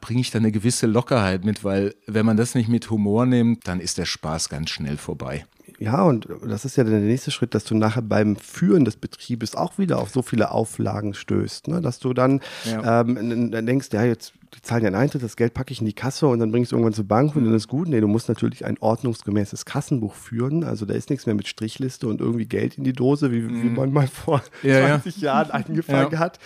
bringe 0.00 0.20
ich 0.20 0.30
da 0.30 0.38
eine 0.38 0.52
gewisse 0.52 0.86
Lockerheit 0.86 1.44
mit, 1.44 1.62
weil 1.64 1.94
wenn 2.06 2.26
man 2.26 2.36
das 2.36 2.54
nicht 2.54 2.68
mit 2.68 2.90
Humor 2.90 3.24
nimmt, 3.24 3.68
dann 3.68 3.80
ist 3.80 3.98
der 3.98 4.04
Spaß 4.04 4.48
ganz 4.48 4.70
schnell 4.70 4.96
vorbei. 4.96 5.46
Ja, 5.78 6.02
und 6.02 6.28
das 6.46 6.64
ist 6.64 6.76
ja 6.76 6.84
der 6.84 7.00
nächste 7.00 7.30
Schritt, 7.30 7.54
dass 7.54 7.64
du 7.64 7.74
nachher 7.74 8.02
beim 8.02 8.36
Führen 8.36 8.84
des 8.84 8.96
Betriebes 8.96 9.54
auch 9.54 9.78
wieder 9.78 9.98
auf 9.98 10.10
so 10.10 10.22
viele 10.22 10.50
Auflagen 10.50 11.14
stößt, 11.14 11.68
ne? 11.68 11.80
dass 11.80 11.98
du 11.98 12.12
dann 12.12 12.40
ja. 12.64 13.00
ähm, 13.00 13.50
denkst, 13.66 13.88
ja, 13.92 14.04
jetzt 14.04 14.32
die 14.54 14.60
zahlen 14.60 14.82
ja 14.82 14.88
einen 14.88 14.96
Eintritt, 14.96 15.22
das 15.22 15.36
Geld 15.36 15.54
packe 15.54 15.72
ich 15.72 15.80
in 15.80 15.86
die 15.86 15.94
Kasse 15.94 16.26
und 16.26 16.38
dann 16.38 16.50
bringe 16.50 16.62
ich 16.62 16.68
es 16.68 16.72
irgendwann 16.72 16.92
zur 16.92 17.06
Bank 17.06 17.34
und 17.34 17.44
dann 17.44 17.54
ist 17.54 17.68
gut. 17.68 17.88
Nee, 17.88 18.00
du 18.00 18.08
musst 18.08 18.28
natürlich 18.28 18.66
ein 18.66 18.76
ordnungsgemäßes 18.78 19.64
Kassenbuch 19.64 20.14
führen. 20.14 20.62
Also 20.62 20.84
da 20.84 20.94
ist 20.94 21.08
nichts 21.08 21.24
mehr 21.24 21.34
mit 21.34 21.48
Strichliste 21.48 22.06
und 22.06 22.20
irgendwie 22.20 22.44
Geld 22.44 22.76
in 22.76 22.84
die 22.84 22.92
Dose, 22.92 23.32
wie, 23.32 23.40
mhm. 23.40 23.62
wie 23.62 23.68
man 23.70 23.92
mal 23.92 24.06
vor 24.06 24.42
ja, 24.62 24.86
20 24.86 25.16
ja. 25.16 25.22
Jahren 25.32 25.50
angefangen 25.50 26.12
ja. 26.12 26.18
hat. 26.18 26.38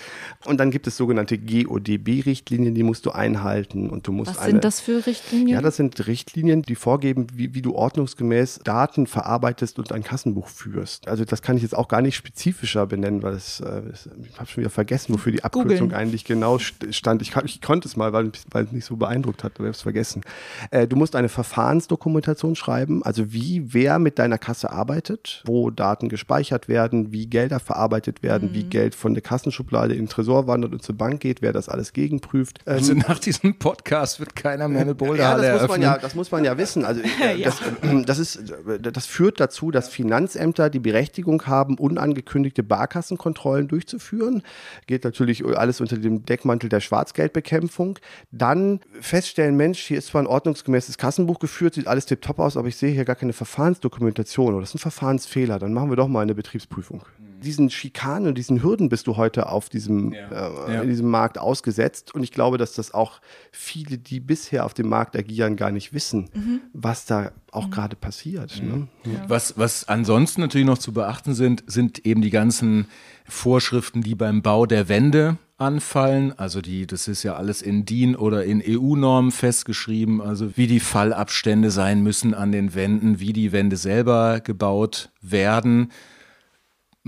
Und 0.45 0.59
dann 0.59 0.71
gibt 0.71 0.87
es 0.87 0.97
sogenannte 0.97 1.37
GODB-Richtlinien, 1.37 2.75
die 2.75 2.85
musst 2.85 3.07
du 3.07 3.11
einhalten 3.11 3.91
und 3.91 4.07
du 4.07 4.13
musst 4.13 4.31
Was 4.31 4.39
eine, 4.39 4.53
sind 4.53 4.65
das 4.65 4.81
für 4.81 5.05
Richtlinien? 5.05 5.49
Ja, 5.49 5.61
das 5.61 5.77
sind 5.77 6.07
Richtlinien, 6.07 6.63
die 6.63 6.77
vorgeben, 6.77 7.27
wie, 7.35 7.55
wie 7.55 7.63
du 7.63 7.75
ordnungsgemäß 7.75 8.61
Daten 8.63 9.09
verarbeitest 9.09 9.81
und 9.81 9.91
ein 9.91 10.05
Kassenbuch 10.05 10.47
führst. 10.47 11.09
Also 11.09 11.25
das 11.25 11.43
kann 11.43 11.57
ich 11.57 11.63
jetzt 11.63 11.77
auch 11.77 11.89
gar 11.89 12.03
nicht 12.03 12.15
spezifischer 12.15 12.87
benennen, 12.87 13.25
weil 13.25 13.35
es, 13.35 13.59
äh, 13.61 13.83
ich 14.23 14.39
habe 14.39 14.49
schon 14.49 14.63
wieder 14.63 14.71
vergessen, 14.71 15.13
wofür 15.13 15.33
die 15.33 15.43
Abkürzung 15.43 15.89
Googlen. 15.89 15.95
eigentlich 15.95 16.25
genau 16.25 16.59
stand. 16.59 17.23
Ich, 17.23 17.35
ich 17.45 17.61
konnte 17.61 17.89
es 17.89 17.96
mal, 17.97 18.13
weil, 18.13 18.31
weil 18.51 18.65
es 18.65 18.73
mich 18.73 18.85
so 18.85 18.97
beeindruckt 18.97 19.45
hat, 19.45 19.59
du 19.59 19.67
hast 19.67 19.77
es 19.77 19.83
vergessen. 19.83 20.23
Äh, 20.71 20.87
du 20.87 20.97
musst 20.97 21.17
eine 21.17 21.29
Verfahrensdokumentation 21.29 22.57
schreiben, 22.57 23.03
also 23.03 23.33
wie 23.33 23.75
wer 23.75 23.99
mit 23.99 24.19
deiner 24.19 24.39
Kasse 24.39 24.71
arbeitet, 24.71 25.43
wo 25.47 25.71
Daten 25.71 26.09
gespeichert 26.09 26.69
werden, 26.69 27.13
wie 27.13 27.27
Gelder 27.27 27.61
verarbeitet 27.61 28.23
werden, 28.23 28.51
mhm. 28.51 28.55
wie 28.55 28.65
Geld 28.65 28.95
von 28.95 29.15
der 29.15 29.23
Kassenschublade 29.23 29.95
in 29.95 30.03
den 30.03 30.09
Tresor 30.09 30.47
wandert 30.47 30.73
und 30.73 30.83
zur 30.83 30.97
Bank 30.97 31.21
geht, 31.21 31.43
wer 31.43 31.53
das 31.53 31.69
alles 31.69 31.93
gegenprüft. 31.93 32.61
Ähm, 32.67 32.75
also 32.75 32.95
nach 32.95 33.19
diesem 33.19 33.59
Podcast 33.59 34.21
wird 34.21 34.37
keiner 34.37 34.69
mehr 34.69 34.83
eine 34.83 34.95
Boulderhalle 34.95 35.47
ja, 35.47 35.53
das 35.53 35.63
muss 35.63 35.71
man 35.71 35.83
ja, 35.83 35.99
das 35.99 36.15
muss 36.15 36.31
man 36.31 36.45
ja 36.45 36.59
wissen. 36.59 36.85
Also 36.85 37.01
äh, 37.23 37.37
ja. 37.37 37.45
das, 37.45 37.61
äh, 37.61 38.03
das, 38.05 38.19
ist, 38.19 38.55
das 38.81 39.07
führt 39.07 39.41
dazu, 39.41 39.71
dass 39.71 39.89
Finanzämter 39.89 40.71
die 40.71 40.79
Berechtigung 40.79 41.47
haben, 41.47 41.79
unangekündigte 41.79 42.63
Barkassenkontrollen 42.63 43.69
durchzuführen. 43.69 44.43
Geht 44.87 45.05
natürlich 45.05 45.45
alles 45.45 45.81
unter 45.81 45.97
dem 45.97 46.25
Deckmantel 46.25 46.69
der 46.69 46.81
Schwarzgeldbekämpfung. 46.81 47.86
Rechnung, 47.87 47.99
dann 48.31 48.81
feststellen, 49.01 49.57
Mensch, 49.57 49.81
hier 49.81 49.99
ist 49.99 50.09
zwar 50.09 50.23
ein 50.23 50.27
ordnungsgemäßes 50.27 50.99
Kassenbuch 50.99 51.39
geführt, 51.39 51.75
sieht 51.75 51.87
alles 51.87 52.07
tipptopp 52.07 52.39
aus, 52.39 52.57
aber 52.57 52.69
ich 52.69 52.77
sehe 52.77 52.93
hier 52.93 53.05
gar 53.05 53.17
keine 53.17 53.33
Verfahrensdokumentation 53.33 54.55
oder 54.55 54.61
das 54.61 54.71
ist 54.71 54.77
ein 54.77 54.79
Verfahrensfehler, 54.79 55.59
dann 55.59 55.73
machen 55.73 55.91
wir 55.91 55.97
doch 55.97 56.09
mal 56.09 56.23
eine 56.23 56.35
Betriebsprüfung. 56.35 57.05
Diesen 57.43 57.71
Schikanen 57.71 58.29
und 58.29 58.39
diesen 58.39 58.63
Hürden 58.63 58.89
bist 58.89 59.07
du 59.07 59.17
heute 59.17 59.49
auf 59.49 59.69
diesem, 59.69 60.13
ja. 60.13 60.67
Äh, 60.67 60.75
ja. 60.75 60.83
in 60.83 60.89
diesem 60.89 61.11
Markt 61.11 61.39
ausgesetzt. 61.39 62.15
Und 62.15 62.23
ich 62.23 62.33
glaube, 62.33 62.59
dass 62.59 62.75
das 62.75 62.93
auch 62.93 63.21
viele, 63.53 63.99
die 63.99 64.21
bisher 64.21 64.65
auf 64.65 64.75
dem 64.75 64.89
Markt 64.89 65.17
agieren, 65.17 65.57
gar 65.57 65.71
nicht 65.71 65.93
wissen, 65.93 66.29
mhm. 66.35 66.61
was 66.73 67.05
da 67.05 67.33
auch 67.53 67.67
mhm. 67.67 67.71
gerade 67.71 67.97
passiert. 67.97 68.63
Ne? 68.63 68.89
Ja. 69.05 69.25
Was, 69.29 69.59
was 69.59 69.89
ansonsten 69.89 70.41
natürlich 70.41 70.67
noch 70.67 70.79
zu 70.79 70.93
beachten 70.93 71.35
sind, 71.35 71.65
sind 71.67 72.05
eben 72.07 72.23
die 72.23 72.31
ganzen 72.31 72.87
Vorschriften, 73.27 74.03
die 74.03 74.15
beim 74.15 74.43
Bau 74.43 74.67
der 74.67 74.89
Wände 74.89 75.39
anfallen. 75.59 76.39
Also 76.39 76.61
die, 76.61 76.87
das 76.87 77.09
ist 77.09 77.23
ja 77.23 77.35
alles 77.37 77.63
in 77.63 77.85
DIN 77.85 78.17
oder 78.17 78.45
in 78.45 78.63
EU-Normen 78.65 79.31
festgeschrieben, 79.31 80.21
also 80.21 80.57
wie 80.57 80.67
die 80.67 80.81
Fallabstände 80.81 81.71
sein 81.71 82.03
müssen 82.03 82.35
an 82.35 82.53
den 82.53 82.75
Wänden, 82.75 83.21
wie 83.21 83.33
die 83.33 83.53
Wände 83.53 83.77
selber 83.77 84.41
gebaut 84.41 85.11
werden. 85.23 85.91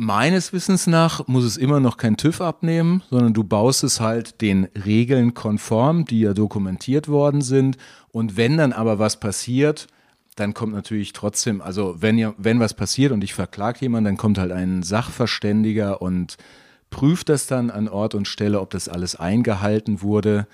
Meines 0.01 0.53
Wissens 0.53 0.87
nach 0.87 1.27
muss 1.27 1.43
es 1.43 1.57
immer 1.57 1.81
noch 1.81 1.97
kein 1.97 2.17
TÜV 2.17 2.41
abnehmen, 2.41 3.03
sondern 3.11 3.35
du 3.35 3.43
baust 3.43 3.83
es 3.83 3.99
halt 3.99 4.41
den 4.43 4.69
Regeln 4.87 5.35
konform, 5.35 6.05
die 6.05 6.21
ja 6.21 6.35
dokumentiert 6.35 7.09
worden 7.09 7.41
sind. 7.41 7.79
Und 8.13 8.37
wenn 8.37 8.57
dann 8.57 8.73
aber 8.73 9.01
was 9.01 9.19
passiert, 9.19 9.89
dann 10.37 10.55
kommt 10.55 10.73
natürlich 10.73 11.15
trotzdem, 11.15 11.61
also 11.61 11.97
wenn, 11.99 12.17
ihr, 12.17 12.33
wenn 12.39 12.61
was 12.61 12.75
passiert 12.75 13.11
und 13.11 13.25
ich 13.25 13.35
verklage 13.35 13.81
jemanden, 13.81 14.05
dann 14.05 14.17
kommt 14.17 14.39
halt 14.39 14.53
ein 14.53 14.85
Sachverständiger 14.85 16.01
und 16.01 16.37
prüft 16.91 17.29
das 17.29 17.49
dann 17.49 17.69
an 17.69 17.89
Ort 17.89 18.15
und 18.15 18.29
Stelle, 18.29 18.61
ob 18.61 18.71
das 18.71 18.89
alles 18.89 19.17
eingehalten 19.17 20.01
wurde. 20.01 20.47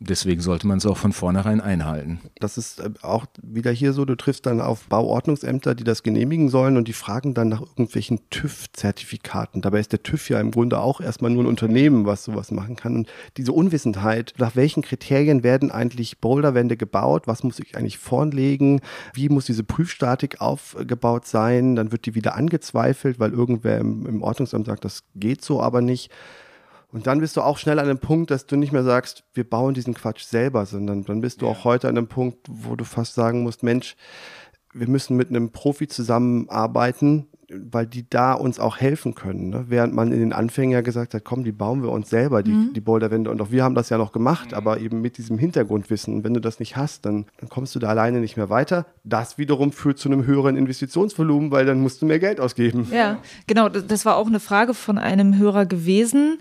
Deswegen 0.00 0.40
sollte 0.40 0.66
man 0.66 0.78
es 0.78 0.86
auch 0.86 0.96
von 0.96 1.12
vornherein 1.12 1.60
einhalten. 1.60 2.20
Das 2.40 2.58
ist 2.58 2.80
äh, 2.80 2.90
auch 3.02 3.26
wieder 3.42 3.70
hier 3.70 3.92
so, 3.92 4.04
du 4.04 4.16
triffst 4.16 4.44
dann 4.44 4.60
auf 4.60 4.88
Bauordnungsämter, 4.88 5.76
die 5.76 5.84
das 5.84 6.02
genehmigen 6.02 6.48
sollen 6.48 6.76
und 6.76 6.88
die 6.88 6.92
fragen 6.92 7.32
dann 7.32 7.48
nach 7.48 7.60
irgendwelchen 7.60 8.18
TÜV-Zertifikaten. 8.30 9.62
Dabei 9.62 9.78
ist 9.78 9.92
der 9.92 10.02
TÜV 10.02 10.30
ja 10.30 10.40
im 10.40 10.50
Grunde 10.50 10.80
auch 10.80 11.00
erstmal 11.00 11.30
nur 11.30 11.44
ein 11.44 11.48
Unternehmen, 11.48 12.06
was 12.06 12.24
sowas 12.24 12.50
machen 12.50 12.74
kann. 12.74 12.96
Und 12.96 13.08
diese 13.36 13.52
Unwissenheit, 13.52 14.34
nach 14.36 14.56
welchen 14.56 14.82
Kriterien 14.82 15.44
werden 15.44 15.70
eigentlich 15.70 16.18
Boulderwände 16.18 16.76
gebaut, 16.76 17.28
was 17.28 17.44
muss 17.44 17.60
ich 17.60 17.76
eigentlich 17.76 17.98
vorlegen, 17.98 18.80
wie 19.14 19.28
muss 19.28 19.46
diese 19.46 19.64
Prüfstatik 19.64 20.40
aufgebaut 20.40 21.26
sein, 21.26 21.76
dann 21.76 21.92
wird 21.92 22.06
die 22.06 22.16
wieder 22.16 22.34
angezweifelt, 22.34 23.20
weil 23.20 23.32
irgendwer 23.32 23.78
im 23.78 24.22
Ordnungsamt 24.22 24.66
sagt, 24.66 24.84
das 24.84 25.04
geht 25.14 25.44
so 25.44 25.62
aber 25.62 25.80
nicht. 25.80 26.10
Und 26.94 27.08
dann 27.08 27.18
bist 27.18 27.36
du 27.36 27.40
auch 27.40 27.58
schnell 27.58 27.80
an 27.80 27.88
dem 27.88 27.98
Punkt, 27.98 28.30
dass 28.30 28.46
du 28.46 28.54
nicht 28.54 28.70
mehr 28.70 28.84
sagst, 28.84 29.24
wir 29.34 29.42
bauen 29.42 29.74
diesen 29.74 29.94
Quatsch 29.94 30.22
selber, 30.22 30.64
sondern 30.64 31.04
dann 31.04 31.20
bist 31.20 31.42
du 31.42 31.46
ja. 31.46 31.50
auch 31.50 31.64
heute 31.64 31.88
an 31.88 31.96
dem 31.96 32.06
Punkt, 32.06 32.46
wo 32.48 32.76
du 32.76 32.84
fast 32.84 33.14
sagen 33.14 33.42
musst, 33.42 33.64
Mensch, 33.64 33.96
wir 34.72 34.88
müssen 34.88 35.16
mit 35.16 35.28
einem 35.28 35.50
Profi 35.50 35.88
zusammenarbeiten, 35.88 37.26
weil 37.50 37.86
die 37.86 38.08
da 38.08 38.32
uns 38.32 38.60
auch 38.60 38.78
helfen 38.78 39.16
können. 39.16 39.48
Ne? 39.50 39.64
Während 39.68 39.92
man 39.92 40.12
in 40.12 40.20
den 40.20 40.32
Anfängen 40.32 40.70
ja 40.70 40.82
gesagt 40.82 41.14
hat, 41.14 41.24
komm, 41.24 41.42
die 41.42 41.52
bauen 41.52 41.82
wir 41.82 41.90
uns 41.90 42.10
selber, 42.10 42.44
die, 42.44 42.52
mhm. 42.52 42.72
die 42.74 42.80
Boulderwände. 42.80 43.28
Und 43.28 43.40
auch 43.42 43.50
wir 43.50 43.64
haben 43.64 43.74
das 43.74 43.90
ja 43.90 43.98
noch 43.98 44.12
gemacht, 44.12 44.52
mhm. 44.52 44.56
aber 44.56 44.78
eben 44.78 45.00
mit 45.00 45.18
diesem 45.18 45.36
Hintergrundwissen. 45.36 46.14
Und 46.14 46.24
wenn 46.24 46.34
du 46.34 46.40
das 46.40 46.60
nicht 46.60 46.76
hast, 46.76 47.06
dann, 47.06 47.26
dann 47.38 47.48
kommst 47.48 47.74
du 47.74 47.80
da 47.80 47.88
alleine 47.88 48.20
nicht 48.20 48.36
mehr 48.36 48.50
weiter. 48.50 48.86
Das 49.02 49.36
wiederum 49.36 49.72
führt 49.72 49.98
zu 49.98 50.08
einem 50.08 50.26
höheren 50.26 50.56
Investitionsvolumen, 50.56 51.50
weil 51.50 51.66
dann 51.66 51.80
musst 51.80 52.02
du 52.02 52.06
mehr 52.06 52.20
Geld 52.20 52.40
ausgeben. 52.40 52.88
Ja, 52.92 53.18
genau. 53.46 53.68
Das 53.68 54.06
war 54.06 54.16
auch 54.16 54.28
eine 54.28 54.40
Frage 54.40 54.74
von 54.74 54.98
einem 54.98 55.36
Hörer 55.36 55.66
gewesen. 55.66 56.38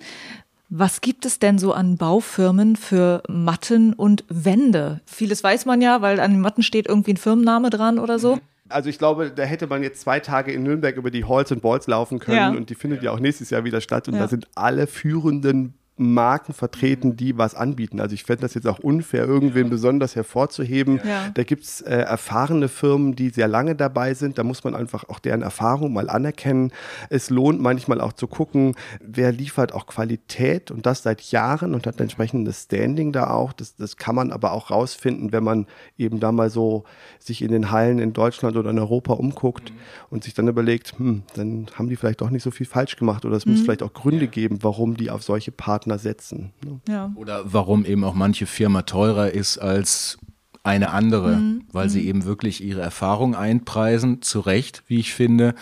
Was 0.76 1.02
gibt 1.02 1.28
es 1.28 1.38
denn 1.38 1.60
so 1.60 1.72
an 1.72 1.98
Baufirmen 1.98 2.76
für 2.76 3.22
Matten 3.30 3.94
und 3.94 4.24
Wände? 4.28 5.02
Vieles 5.06 5.44
weiß 5.44 5.68
man 5.68 5.84
ja, 5.84 6.02
weil 6.02 6.20
an 6.20 6.32
den 6.32 6.42
Matten 6.42 6.64
steht 6.64 6.88
irgendwie 6.88 7.14
ein 7.14 7.18
Firmenname 7.18 7.70
dran 7.70 8.00
oder 8.00 8.18
so. 8.18 8.40
Also 8.70 8.90
ich 8.90 8.98
glaube, 8.98 9.30
da 9.30 9.44
hätte 9.44 9.68
man 9.68 9.84
jetzt 9.84 10.02
zwei 10.02 10.20
Tage 10.20 10.52
in 10.52 10.64
Nürnberg 10.64 10.96
über 10.96 11.12
die 11.12 11.26
Halls 11.26 11.52
und 11.52 11.62
Balls 11.62 11.86
laufen 11.86 12.18
können 12.18 12.38
ja. 12.38 12.50
und 12.50 12.72
die 12.72 12.76
findet 12.76 13.04
ja. 13.04 13.12
ja 13.12 13.16
auch 13.16 13.20
nächstes 13.20 13.52
Jahr 13.52 13.64
wieder 13.66 13.82
statt 13.82 14.08
und 14.08 14.16
ja. 14.16 14.22
da 14.22 14.28
sind 14.28 14.48
alle 14.56 14.88
führenden 14.88 15.76
Marken 15.96 16.54
vertreten, 16.54 17.16
die 17.16 17.38
was 17.38 17.54
anbieten. 17.54 18.00
Also 18.00 18.16
ich 18.16 18.24
fände 18.24 18.42
das 18.42 18.56
jetzt 18.56 18.68
auch 18.68 18.80
unfair, 18.80 19.26
irgendwen 19.26 19.70
besonders 19.70 20.16
hervorzuheben. 20.16 21.00
Ja. 21.06 21.30
Da 21.32 21.44
gibt 21.44 21.64
es 21.64 21.82
äh, 21.82 21.98
erfahrene 21.98 22.68
Firmen, 22.68 23.16
die 23.16 23.30
sehr 23.30 23.48
lange 23.48 23.76
dabei 23.76 24.16
sind. 24.16 24.40
Da 24.40 24.44
muss 24.44 24.64
man 24.64 24.74
einfach 24.74 25.08
auch 25.10 25.20
deren 25.20 25.44
Erfahrung 25.44 25.94
mal 25.94 26.10
anerkennen. 26.10 26.72
Es 27.10 27.30
lohnt 27.30 27.62
manchmal 27.62 28.02
auch 28.02 28.14
zu 28.14 28.26
gucken, 28.26 28.76
wer 29.02 29.32
liefert 29.32 29.74
auch 29.74 29.86
Qualität 29.86 30.72
und 30.72 30.88
das 30.88 31.04
seit 31.04 31.22
Jahren 31.32 31.76
und 31.76 31.86
hat 31.86 32.00
ein 32.00 32.04
entsprechendes 32.04 32.64
Standing 32.64 33.12
da 33.12 33.30
auch. 33.30 33.54
Das, 33.54 33.76
das 33.76 33.96
kann 33.96 34.16
man 34.16 34.32
aber 34.32 34.54
auch 34.54 34.72
rausfinden, 34.72 35.32
wenn 35.32 35.44
man 35.44 35.68
eben 35.96 36.20
da 36.20 36.32
mal 36.32 36.50
so 36.50 36.86
sich 37.20 37.44
in 37.44 37.52
den 37.52 37.70
Hallen 37.70 38.00
in 38.00 38.14
Deutschland 38.14 38.58
oder 38.58 38.72
in 38.72 38.80
Europa 38.80 39.14
umguckt 39.14 39.70
mhm. 39.70 39.78
und 40.10 40.24
sich 40.24 40.34
dann 40.34 40.48
überlegt, 40.48 40.98
hm, 40.98 41.22
dann 41.36 41.68
haben 41.76 41.88
die 41.88 41.98
vielleicht 41.98 42.22
doch 42.22 42.32
nicht 42.32 42.44
so 42.44 42.50
viel 42.50 42.66
falsch 42.66 42.96
gemacht 42.96 43.26
oder 43.26 43.38
es 43.38 43.46
mhm. 43.46 43.52
muss 43.52 43.62
vielleicht 43.62 43.84
auch 43.84 43.94
Gründe 43.94 44.28
geben, 44.28 44.58
warum 44.64 44.98
die 44.98 45.12
auf 45.12 45.22
solche 45.22 45.52
Partner 45.52 45.83
Partner 45.84 46.00
setzen. 46.00 46.54
Ne? 46.64 46.80
Ja. 46.88 47.12
Oder 47.16 47.44
warum 47.46 47.86
eben 47.86 48.04
auch 48.04 48.14
manche 48.14 48.46
Firma 48.46 48.84
teurer 48.84 49.32
ist 49.32 49.58
als 49.58 50.18
eine 50.64 50.92
andere, 50.92 51.36
mhm. 51.36 51.64
weil 51.72 51.90
sie 51.90 52.02
mhm. 52.02 52.08
eben 52.08 52.26
wirklich 52.26 52.64
ihre 52.64 52.82
Erfahrung 52.82 53.36
einpreisen, 53.36 54.22
zu 54.22 54.40
Recht, 54.40 54.84
wie 54.88 55.00
ich 55.00 55.14
finde, 55.14 55.56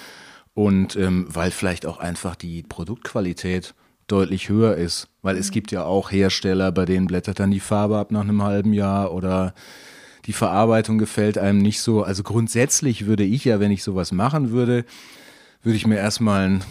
und 0.54 0.96
ähm, 0.96 1.26
weil 1.30 1.50
vielleicht 1.50 1.86
auch 1.86 1.98
einfach 2.00 2.36
die 2.36 2.62
Produktqualität 2.62 3.74
deutlich 4.08 4.50
höher 4.50 4.76
ist, 4.76 5.08
weil 5.22 5.36
mhm. 5.36 5.42
es 5.42 5.52
gibt 5.52 5.72
ja 5.72 5.86
auch 5.86 6.12
Hersteller, 6.12 6.72
bei 6.72 6.86
denen 6.86 7.08
blättert 7.08 7.40
dann 7.40 7.52
die 7.52 7.60
Farbe 7.60 7.98
ab 7.98 8.12
nach 8.12 8.22
einem 8.22 8.44
halben 8.44 8.74
Jahr 8.74 9.12
oder 9.12 9.56
die 10.26 10.34
Verarbeitung 10.34 11.00
gefällt 11.00 11.40
einem 11.40 11.60
nicht 11.60 11.82
so. 11.82 12.04
Also 12.04 12.22
grundsätzlich 12.22 13.08
würde 13.08 13.24
ich 13.24 13.46
ja, 13.46 13.60
wenn 13.60 13.72
ich 13.72 13.84
sowas 13.84 14.12
machen 14.12 14.52
würde, 14.52 14.86
würde 15.64 15.78
ich 15.78 15.88
mir 15.88 15.98
erstmal 15.98 16.48
ein 16.48 16.64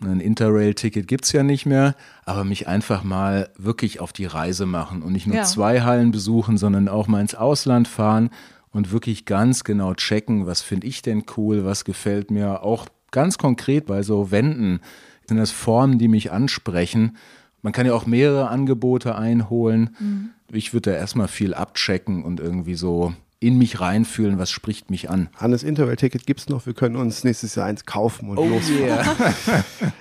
ein 0.00 0.20
Interrail-Ticket 0.20 1.08
gibt 1.08 1.24
es 1.24 1.32
ja 1.32 1.42
nicht 1.42 1.66
mehr, 1.66 1.94
aber 2.24 2.44
mich 2.44 2.68
einfach 2.68 3.02
mal 3.02 3.50
wirklich 3.56 4.00
auf 4.00 4.12
die 4.12 4.26
Reise 4.26 4.66
machen 4.66 5.02
und 5.02 5.12
nicht 5.12 5.26
nur 5.26 5.36
ja. 5.36 5.44
zwei 5.44 5.82
Hallen 5.82 6.10
besuchen, 6.10 6.58
sondern 6.58 6.88
auch 6.88 7.08
mal 7.08 7.20
ins 7.20 7.34
Ausland 7.34 7.88
fahren 7.88 8.30
und 8.70 8.92
wirklich 8.92 9.24
ganz 9.24 9.64
genau 9.64 9.94
checken, 9.94 10.46
was 10.46 10.60
finde 10.62 10.86
ich 10.86 11.02
denn 11.02 11.24
cool, 11.36 11.64
was 11.64 11.84
gefällt 11.84 12.30
mir. 12.30 12.62
Auch 12.62 12.86
ganz 13.10 13.38
konkret 13.38 13.86
bei 13.86 14.02
so 14.02 14.30
Wänden 14.30 14.80
sind 15.26 15.38
das 15.38 15.50
Formen, 15.50 15.98
die 15.98 16.08
mich 16.08 16.30
ansprechen. 16.30 17.16
Man 17.62 17.72
kann 17.72 17.86
ja 17.86 17.94
auch 17.94 18.06
mehrere 18.06 18.48
Angebote 18.48 19.16
einholen. 19.16 19.96
Mhm. 19.98 20.30
Ich 20.52 20.72
würde 20.72 20.90
da 20.90 20.96
erstmal 20.96 21.28
viel 21.28 21.54
abchecken 21.54 22.22
und 22.22 22.38
irgendwie 22.38 22.74
so 22.74 23.14
in 23.40 23.58
mich 23.58 23.80
reinfühlen, 23.80 24.38
was 24.38 24.50
spricht 24.50 24.90
mich 24.90 25.10
an. 25.10 25.28
Hannes 25.36 25.62
Interrail-Ticket 25.62 26.26
gibt 26.26 26.40
es 26.40 26.48
noch, 26.48 26.66
wir 26.66 26.74
können 26.74 26.96
uns 26.96 27.24
nächstes 27.24 27.54
Jahr 27.54 27.66
eins 27.66 27.84
kaufen 27.84 28.30
und 28.30 28.38
oh 28.38 28.48
losfahren. 28.48 28.82
Yeah. 28.82 29.62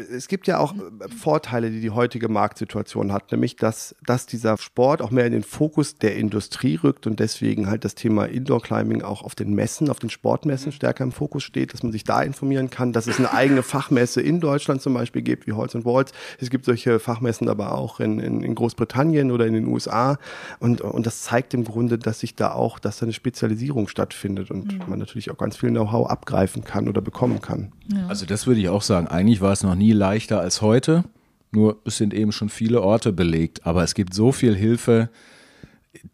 es 0.00 0.28
gibt 0.28 0.46
ja 0.46 0.58
auch 0.58 0.74
äh, 0.74 1.08
Vorteile, 1.08 1.70
die 1.70 1.80
die 1.80 1.90
heutige 1.90 2.28
Marktsituation 2.28 3.12
hat, 3.12 3.32
nämlich 3.32 3.56
dass, 3.56 3.94
dass 4.04 4.26
dieser 4.26 4.56
Sport 4.58 5.02
auch 5.02 5.10
mehr 5.10 5.26
in 5.26 5.32
den 5.32 5.42
Fokus 5.42 5.96
der 5.96 6.16
Industrie 6.16 6.76
rückt 6.76 7.06
und 7.06 7.20
deswegen 7.20 7.68
halt 7.68 7.84
das 7.84 7.94
Thema 7.94 8.24
Indoor 8.24 8.62
Climbing 8.62 9.02
auch 9.02 9.22
auf 9.22 9.34
den 9.34 9.54
Messen, 9.54 9.90
auf 9.90 9.98
den 9.98 10.10
Sportmessen 10.10 10.72
stärker 10.72 11.04
im 11.04 11.12
Fokus 11.12 11.42
steht, 11.42 11.72
dass 11.72 11.82
man 11.82 11.92
sich 11.92 12.04
da 12.04 12.22
informieren 12.22 12.70
kann, 12.70 12.92
dass 12.92 13.06
es 13.06 13.18
eine 13.18 13.32
eigene 13.32 13.62
Fachmesse 13.62 14.20
in 14.20 14.40
Deutschland 14.40 14.82
zum 14.82 14.94
Beispiel 14.94 15.22
gibt, 15.22 15.46
wie 15.46 15.52
Holz 15.52 15.74
und 15.74 15.84
Walls. 15.84 16.12
Es 16.38 16.50
gibt 16.50 16.64
solche 16.64 16.98
Fachmessen 16.98 17.48
aber 17.48 17.74
auch 17.74 18.00
in, 18.00 18.18
in, 18.20 18.42
in 18.42 18.54
Großbritannien 18.54 19.30
oder 19.30 19.46
in 19.46 19.54
den 19.54 19.66
USA 19.66 20.18
und, 20.58 20.80
und 20.80 21.06
das 21.06 21.22
zeigt 21.22 21.54
im 21.54 21.64
Grunde, 21.64 21.98
dass 21.98 22.20
sich 22.20 22.34
da 22.34 22.52
auch, 22.52 22.78
dass 22.78 22.98
da 22.98 23.06
eine 23.06 23.12
Spezialisierung 23.12 23.88
stattfindet 23.88 24.50
und 24.50 24.72
mhm. 24.72 24.88
man 24.88 24.98
natürlich 24.98 25.30
auch 25.30 25.38
ganz 25.38 25.56
viel 25.56 25.70
Know-how 25.70 26.08
abgreifen 26.08 26.64
kann 26.64 26.88
oder 26.88 27.00
bekommen 27.00 27.40
kann. 27.40 27.72
Ja. 27.92 28.06
Also 28.08 28.26
das 28.26 28.46
würde 28.46 28.60
ich 28.60 28.68
auch 28.68 28.82
sagen. 28.82 29.08
Eigentlich 29.08 29.40
war 29.40 29.52
es 29.52 29.62
noch 29.62 29.74
nie 29.74 29.89
nie 29.90 29.96
leichter 29.96 30.40
als 30.40 30.62
heute. 30.62 31.04
Nur 31.52 31.80
es 31.84 31.96
sind 31.96 32.14
eben 32.14 32.32
schon 32.32 32.48
viele 32.48 32.82
Orte 32.82 33.12
belegt. 33.12 33.66
Aber 33.66 33.82
es 33.82 33.94
gibt 33.94 34.14
so 34.14 34.30
viel 34.32 34.54
Hilfe, 34.54 35.10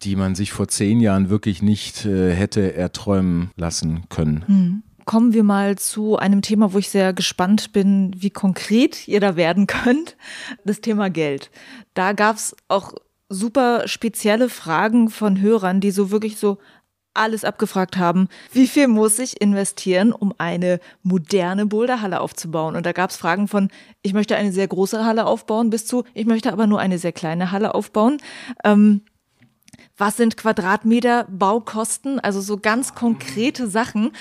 die 0.01 0.15
man 0.15 0.33
sich 0.33 0.51
vor 0.51 0.67
zehn 0.67 0.99
Jahren 0.99 1.29
wirklich 1.29 1.61
nicht 1.61 2.05
äh, 2.05 2.33
hätte 2.33 2.73
erträumen 2.73 3.51
lassen 3.55 4.09
können. 4.09 4.43
Hm. 4.47 4.83
Kommen 5.05 5.33
wir 5.33 5.43
mal 5.43 5.77
zu 5.77 6.17
einem 6.17 6.41
Thema, 6.41 6.73
wo 6.73 6.79
ich 6.79 6.89
sehr 6.89 7.13
gespannt 7.13 7.71
bin, 7.71 8.13
wie 8.17 8.31
konkret 8.31 9.07
ihr 9.07 9.21
da 9.21 9.37
werden 9.37 9.67
könnt. 9.67 10.17
Das 10.65 10.81
Thema 10.81 11.09
Geld. 11.09 11.49
Da 11.93 12.11
gab 12.11 12.35
es 12.35 12.55
auch 12.67 12.93
super 13.29 13.87
spezielle 13.87 14.49
Fragen 14.49 15.09
von 15.09 15.39
Hörern, 15.39 15.79
die 15.79 15.91
so 15.91 16.11
wirklich 16.11 16.37
so, 16.37 16.57
alles 17.17 17.43
abgefragt 17.43 17.97
haben, 17.97 18.27
wie 18.51 18.67
viel 18.67 18.87
muss 18.87 19.19
ich 19.19 19.41
investieren, 19.41 20.11
um 20.11 20.33
eine 20.37 20.79
moderne 21.03 21.65
Boulderhalle 21.65 22.21
aufzubauen? 22.21 22.75
Und 22.75 22.85
da 22.85 22.91
gab 22.91 23.09
es 23.09 23.17
Fragen 23.17 23.47
von, 23.47 23.69
ich 24.01 24.13
möchte 24.13 24.35
eine 24.35 24.51
sehr 24.51 24.67
große 24.67 25.05
Halle 25.05 25.25
aufbauen, 25.25 25.69
bis 25.69 25.85
zu, 25.85 26.03
ich 26.13 26.25
möchte 26.25 26.51
aber 26.51 26.67
nur 26.67 26.79
eine 26.79 26.97
sehr 26.97 27.11
kleine 27.11 27.51
Halle 27.51 27.75
aufbauen. 27.75 28.17
Ähm, 28.63 29.01
was 29.97 30.15
sind 30.15 30.37
Quadratmeter 30.37 31.25
Baukosten? 31.29 32.19
Also 32.19 32.39
so 32.39 32.57
ganz 32.57 32.93
konkrete 32.93 33.67
Sachen. 33.67 34.11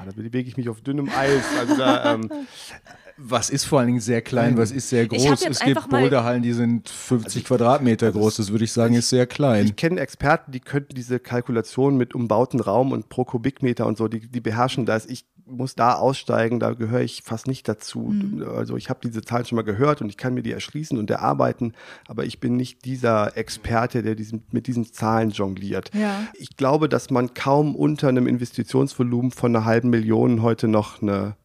Ah, 0.00 0.04
da 0.06 0.12
bewege 0.12 0.48
ich 0.48 0.56
mich 0.56 0.68
auf 0.68 0.80
dünnem 0.80 1.08
Eis. 1.08 1.42
Also 1.58 1.76
da, 1.76 2.14
ähm, 2.14 2.30
was 3.16 3.50
ist 3.50 3.64
vor 3.64 3.78
allen 3.78 3.88
Dingen 3.88 4.00
sehr 4.00 4.22
klein, 4.22 4.56
was 4.56 4.70
ist 4.70 4.88
sehr 4.88 5.06
groß? 5.06 5.44
Es 5.44 5.60
gibt 5.60 5.88
Boulderhallen, 5.88 6.42
die 6.42 6.52
sind 6.52 6.88
50 6.88 7.42
also 7.42 7.46
Quadratmeter 7.46 8.06
also 8.06 8.18
groß. 8.18 8.36
Das 8.36 8.50
würde 8.50 8.64
ich 8.64 8.72
sagen, 8.72 8.94
ist 8.94 9.08
sehr 9.08 9.26
klein. 9.26 9.66
Ich 9.66 9.76
kenne 9.76 10.00
Experten, 10.00 10.52
die 10.52 10.60
könnten 10.60 10.94
diese 10.94 11.20
Kalkulation 11.20 11.96
mit 11.96 12.14
umbauten 12.14 12.60
Raum 12.60 12.92
und 12.92 13.08
pro 13.08 13.24
Kubikmeter 13.24 13.86
und 13.86 13.96
so, 13.96 14.08
die, 14.08 14.20
die 14.20 14.40
beherrschen 14.40 14.84
das. 14.86 15.06
Ich 15.06 15.26
muss 15.46 15.74
da 15.74 15.94
aussteigen, 15.94 16.58
da 16.58 16.72
gehöre 16.72 17.02
ich 17.02 17.22
fast 17.22 17.46
nicht 17.46 17.68
dazu. 17.68 18.00
Mhm. 18.00 18.44
Also 18.56 18.76
ich 18.76 18.88
habe 18.88 19.00
diese 19.04 19.22
Zahlen 19.22 19.44
schon 19.44 19.56
mal 19.56 19.62
gehört 19.62 20.00
und 20.00 20.08
ich 20.08 20.16
kann 20.16 20.34
mir 20.34 20.42
die 20.42 20.52
erschließen 20.52 20.98
und 20.98 21.10
erarbeiten, 21.10 21.74
aber 22.08 22.24
ich 22.24 22.40
bin 22.40 22.56
nicht 22.56 22.84
dieser 22.84 23.36
Experte, 23.36 24.02
der 24.02 24.14
diesen, 24.14 24.44
mit 24.50 24.66
diesen 24.66 24.92
Zahlen 24.92 25.30
jongliert. 25.30 25.90
Ja. 25.94 26.26
Ich 26.34 26.56
glaube, 26.56 26.88
dass 26.88 27.10
man 27.10 27.34
kaum 27.34 27.76
unter 27.76 28.08
einem 28.08 28.26
Investitionsvolumen 28.26 29.30
von 29.30 29.54
einer 29.54 29.64
halben 29.64 29.90
Million 29.90 30.42
heute 30.42 30.66
noch 30.66 31.02
eine 31.02 31.36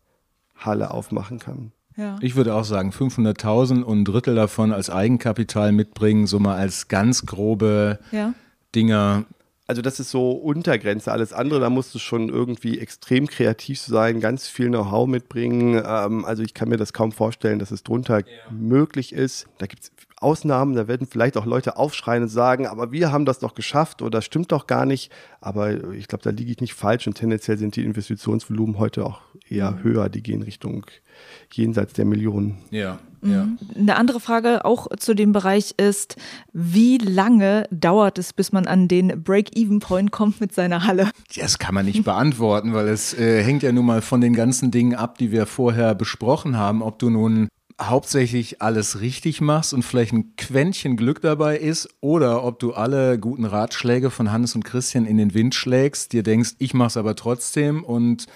Halle 0.59 0.91
aufmachen 0.91 1.39
kann. 1.39 1.71
Ja. 1.97 2.17
Ich 2.21 2.35
würde 2.35 2.53
auch 2.53 2.63
sagen, 2.63 2.91
500.000 2.91 3.81
und 3.81 4.01
ein 4.01 4.05
Drittel 4.05 4.35
davon 4.35 4.71
als 4.71 4.89
Eigenkapital 4.89 5.71
mitbringen, 5.71 6.27
so 6.27 6.39
mal 6.39 6.55
als 6.55 6.87
ganz 6.87 7.25
grobe 7.25 7.99
ja. 8.11 8.33
Dinger 8.73 9.25
also 9.69 9.83
das 9.83 9.99
ist 9.99 10.09
so 10.09 10.31
Untergrenze. 10.31 11.11
Alles 11.11 11.31
andere, 11.31 11.59
da 11.59 11.69
musst 11.69 11.93
du 11.93 11.99
schon 11.99 12.29
irgendwie 12.29 12.79
extrem 12.79 13.27
kreativ 13.27 13.79
sein, 13.79 14.19
ganz 14.19 14.47
viel 14.47 14.69
Know-how 14.69 15.07
mitbringen. 15.07 15.79
Ähm, 15.85 16.25
also 16.25 16.41
ich 16.41 16.55
kann 16.55 16.69
mir 16.69 16.77
das 16.77 16.91
kaum 16.91 17.11
vorstellen, 17.11 17.59
dass 17.59 17.69
es 17.69 17.83
drunter 17.83 18.21
ja. 18.21 18.25
möglich 18.49 19.13
ist. 19.13 19.45
Da 19.59 19.67
gibt 19.67 19.83
es 19.83 19.91
Ausnahmen, 20.21 20.75
da 20.75 20.87
werden 20.87 21.07
vielleicht 21.09 21.37
auch 21.37 21.45
Leute 21.45 21.77
aufschreien 21.77 22.23
und 22.23 22.29
sagen, 22.29 22.67
aber 22.67 22.91
wir 22.91 23.11
haben 23.11 23.25
das 23.25 23.39
doch 23.39 23.55
geschafft 23.55 24.01
oder 24.01 24.21
stimmt 24.21 24.51
doch 24.51 24.67
gar 24.67 24.85
nicht. 24.85 25.11
Aber 25.41 25.93
ich 25.93 26.07
glaube, 26.07 26.23
da 26.23 26.29
liege 26.29 26.51
ich 26.51 26.61
nicht 26.61 26.73
falsch 26.73 27.07
und 27.07 27.15
tendenziell 27.15 27.57
sind 27.57 27.75
die 27.75 27.83
Investitionsvolumen 27.83 28.77
heute 28.79 29.05
auch 29.05 29.21
eher 29.47 29.71
mhm. 29.71 29.83
höher. 29.83 30.09
Die 30.09 30.21
gehen 30.21 30.41
Richtung 30.41 30.85
jenseits 31.53 31.93
der 31.93 32.05
Millionen. 32.05 32.57
Ja. 32.71 32.99
Ja. 33.21 33.45
Mhm. 33.45 33.57
Eine 33.75 33.95
andere 33.97 34.19
Frage 34.19 34.63
auch 34.65 34.87
zu 34.97 35.13
dem 35.13 35.33
Bereich 35.33 35.75
ist, 35.77 36.15
wie 36.53 36.97
lange 36.97 37.67
dauert 37.71 38.17
es, 38.17 38.33
bis 38.33 38.51
man 38.51 38.65
an 38.65 38.87
den 38.87 39.23
Break-Even-Point 39.23 40.11
kommt 40.11 40.39
mit 40.39 40.53
seiner 40.53 40.85
Halle? 40.85 41.09
Das 41.35 41.59
kann 41.59 41.75
man 41.75 41.85
nicht 41.85 42.03
beantworten, 42.03 42.73
weil 42.73 42.87
es 42.87 43.13
äh, 43.13 43.43
hängt 43.43 43.63
ja 43.63 43.71
nun 43.71 43.85
mal 43.85 44.01
von 44.01 44.21
den 44.21 44.33
ganzen 44.33 44.71
Dingen 44.71 44.95
ab, 44.95 45.17
die 45.17 45.31
wir 45.31 45.45
vorher 45.45 45.95
besprochen 45.95 46.57
haben, 46.57 46.81
ob 46.81 46.99
du 46.99 47.09
nun 47.09 47.49
hauptsächlich 47.79 48.61
alles 48.61 48.99
richtig 48.99 49.41
machst 49.41 49.73
und 49.73 49.83
vielleicht 49.83 50.11
ein 50.11 50.35
Quäntchen 50.35 50.97
Glück 50.97 51.21
dabei 51.21 51.57
ist 51.57 51.89
oder 52.01 52.43
ob 52.43 52.59
du 52.59 52.73
alle 52.73 53.17
guten 53.17 53.45
Ratschläge 53.45 54.11
von 54.11 54.31
Hannes 54.31 54.55
und 54.55 54.65
Christian 54.65 55.05
in 55.05 55.17
den 55.17 55.33
Wind 55.33 55.55
schlägst, 55.55 56.11
dir 56.11 56.23
denkst, 56.23 56.55
ich 56.59 56.73
mach's 56.73 56.97
aber 56.97 57.15
trotzdem 57.15 57.83
und 57.83 58.27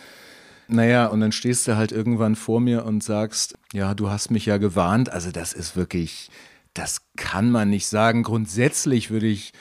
naja, 0.67 1.07
und 1.07 1.19
dann 1.19 1.31
stehst 1.33 1.67
du 1.67 1.75
halt 1.75 1.91
irgendwann 1.91 2.35
vor 2.35 2.61
mir 2.61 2.85
und 2.85 3.03
sagst, 3.03 3.57
ja, 3.73 3.93
du 3.93 4.09
hast 4.09 4.31
mich 4.31 4.45
ja 4.45 4.57
gewarnt. 4.57 5.11
Also 5.11 5.29
das 5.31 5.53
ist 5.53 5.75
wirklich, 5.75 6.29
das 6.73 7.01
kann 7.17 7.51
man 7.51 7.69
nicht 7.69 7.87
sagen. 7.87 8.23
Grundsätzlich 8.23 9.11
würde 9.11 9.27
ich 9.27 9.51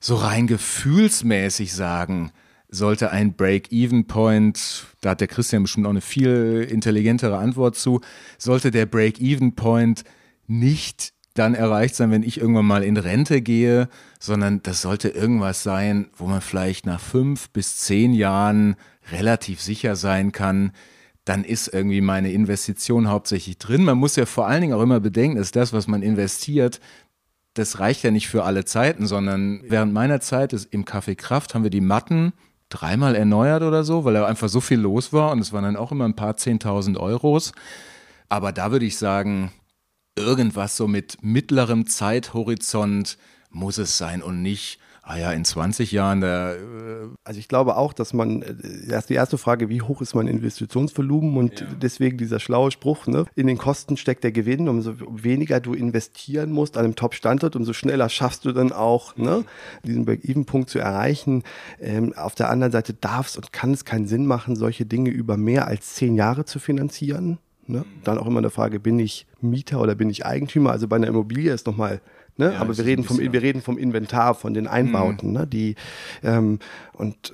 so 0.00 0.14
rein 0.14 0.46
gefühlsmäßig 0.46 1.72
sagen, 1.74 2.32
sollte 2.70 3.10
ein 3.10 3.34
Break-Even-Point, 3.34 4.86
da 5.00 5.10
hat 5.10 5.20
der 5.20 5.28
Christian 5.28 5.62
bestimmt 5.62 5.86
auch 5.86 5.90
eine 5.90 6.00
viel 6.00 6.66
intelligentere 6.70 7.38
Antwort 7.38 7.76
zu, 7.76 8.00
sollte 8.38 8.70
der 8.70 8.86
Break-Even-Point 8.86 10.04
nicht 10.46 11.12
dann 11.34 11.54
erreicht 11.54 11.94
sein, 11.94 12.10
wenn 12.10 12.22
ich 12.22 12.40
irgendwann 12.40 12.66
mal 12.66 12.82
in 12.82 12.96
Rente 12.96 13.40
gehe, 13.40 13.88
sondern 14.18 14.62
das 14.62 14.82
sollte 14.82 15.08
irgendwas 15.08 15.62
sein, 15.62 16.08
wo 16.16 16.26
man 16.26 16.40
vielleicht 16.40 16.86
nach 16.86 17.00
fünf 17.00 17.50
bis 17.50 17.76
zehn 17.78 18.12
Jahren 18.12 18.76
relativ 19.12 19.60
sicher 19.60 19.96
sein 19.96 20.32
kann, 20.32 20.72
dann 21.24 21.44
ist 21.44 21.68
irgendwie 21.68 22.00
meine 22.00 22.32
Investition 22.32 23.08
hauptsächlich 23.08 23.58
drin. 23.58 23.84
Man 23.84 23.98
muss 23.98 24.16
ja 24.16 24.26
vor 24.26 24.48
allen 24.48 24.62
Dingen 24.62 24.74
auch 24.74 24.82
immer 24.82 25.00
bedenken, 25.00 25.36
dass 25.36 25.52
das, 25.52 25.72
was 25.72 25.86
man 25.86 26.02
investiert, 26.02 26.80
das 27.54 27.78
reicht 27.78 28.02
ja 28.02 28.10
nicht 28.10 28.28
für 28.28 28.44
alle 28.44 28.64
Zeiten, 28.64 29.06
sondern 29.06 29.62
während 29.66 29.92
meiner 29.92 30.20
Zeit 30.20 30.52
im 30.70 30.84
Café 30.84 31.14
Kraft 31.16 31.54
haben 31.54 31.64
wir 31.64 31.70
die 31.70 31.80
Matten 31.80 32.32
dreimal 32.70 33.14
erneuert 33.14 33.62
oder 33.62 33.84
so, 33.84 34.04
weil 34.04 34.14
da 34.14 34.26
einfach 34.26 34.48
so 34.48 34.60
viel 34.60 34.78
los 34.78 35.12
war 35.12 35.32
und 35.32 35.40
es 35.40 35.52
waren 35.52 35.64
dann 35.64 35.76
auch 35.76 35.92
immer 35.92 36.06
ein 36.06 36.16
paar 36.16 36.36
zehntausend 36.36 36.96
Euros. 36.96 37.52
Aber 38.28 38.52
da 38.52 38.72
würde 38.72 38.86
ich 38.86 38.96
sagen, 38.96 39.52
irgendwas 40.16 40.76
so 40.76 40.88
mit 40.88 41.18
mittlerem 41.20 41.86
Zeithorizont 41.86 43.18
muss 43.50 43.78
es 43.78 43.98
sein 43.98 44.22
und 44.22 44.40
nicht 44.40 44.78
ah 45.02 45.16
ja, 45.16 45.32
in 45.32 45.44
20 45.44 45.92
Jahren, 45.92 46.20
da, 46.20 46.54
äh 46.54 46.58
also 47.24 47.38
ich 47.38 47.48
glaube 47.48 47.76
auch, 47.76 47.92
dass 47.92 48.12
man, 48.12 48.42
äh, 48.42 48.54
erst 48.88 49.10
die 49.10 49.14
erste 49.14 49.38
Frage, 49.38 49.68
wie 49.68 49.82
hoch 49.82 50.00
ist 50.00 50.14
mein 50.14 50.26
Investitionsvolumen 50.26 51.36
und 51.36 51.60
ja. 51.60 51.66
deswegen 51.80 52.18
dieser 52.18 52.40
schlaue 52.40 52.70
Spruch, 52.70 53.06
ne? 53.06 53.24
in 53.34 53.46
den 53.46 53.58
Kosten 53.58 53.96
steckt 53.96 54.24
der 54.24 54.32
Gewinn, 54.32 54.68
umso 54.68 54.94
weniger 55.10 55.60
du 55.60 55.74
investieren 55.74 56.52
musst 56.52 56.76
an 56.76 56.84
einem 56.84 56.94
Top-Standort, 56.94 57.56
umso 57.56 57.72
schneller 57.72 58.08
schaffst 58.08 58.44
du 58.44 58.52
dann 58.52 58.72
auch, 58.72 59.16
ne? 59.16 59.44
diesen 59.84 60.04
Break-Even-Punkt 60.04 60.70
zu 60.70 60.78
erreichen. 60.78 61.42
Ähm, 61.80 62.14
auf 62.16 62.34
der 62.34 62.50
anderen 62.50 62.72
Seite 62.72 62.94
darf 62.94 63.28
es 63.28 63.36
und 63.36 63.52
kann 63.52 63.72
es 63.72 63.84
keinen 63.84 64.06
Sinn 64.06 64.26
machen, 64.26 64.56
solche 64.56 64.86
Dinge 64.86 65.10
über 65.10 65.36
mehr 65.36 65.66
als 65.66 65.94
zehn 65.94 66.14
Jahre 66.14 66.44
zu 66.44 66.58
finanzieren. 66.58 67.38
Ne? 67.70 67.84
Dann 68.04 68.18
auch 68.18 68.26
immer 68.26 68.38
eine 68.38 68.50
Frage, 68.50 68.80
bin 68.80 68.98
ich 68.98 69.26
Mieter 69.40 69.80
oder 69.80 69.94
bin 69.94 70.10
ich 70.10 70.26
Eigentümer? 70.26 70.72
Also 70.72 70.88
bei 70.88 70.96
einer 70.96 71.06
Immobilie 71.06 71.52
ist 71.52 71.66
nochmal 71.66 72.00
Ne? 72.36 72.52
Ja, 72.52 72.60
Aber 72.60 72.76
wir 72.76 72.84
reden, 72.84 73.04
vom, 73.04 73.18
wir 73.18 73.42
reden 73.42 73.62
vom 73.62 73.78
Inventar, 73.78 74.34
von 74.34 74.54
den 74.54 74.66
Einbauten, 74.66 75.28
mhm. 75.28 75.34
ne? 75.34 75.46
die 75.46 75.74
ähm, 76.22 76.58
und 76.92 77.32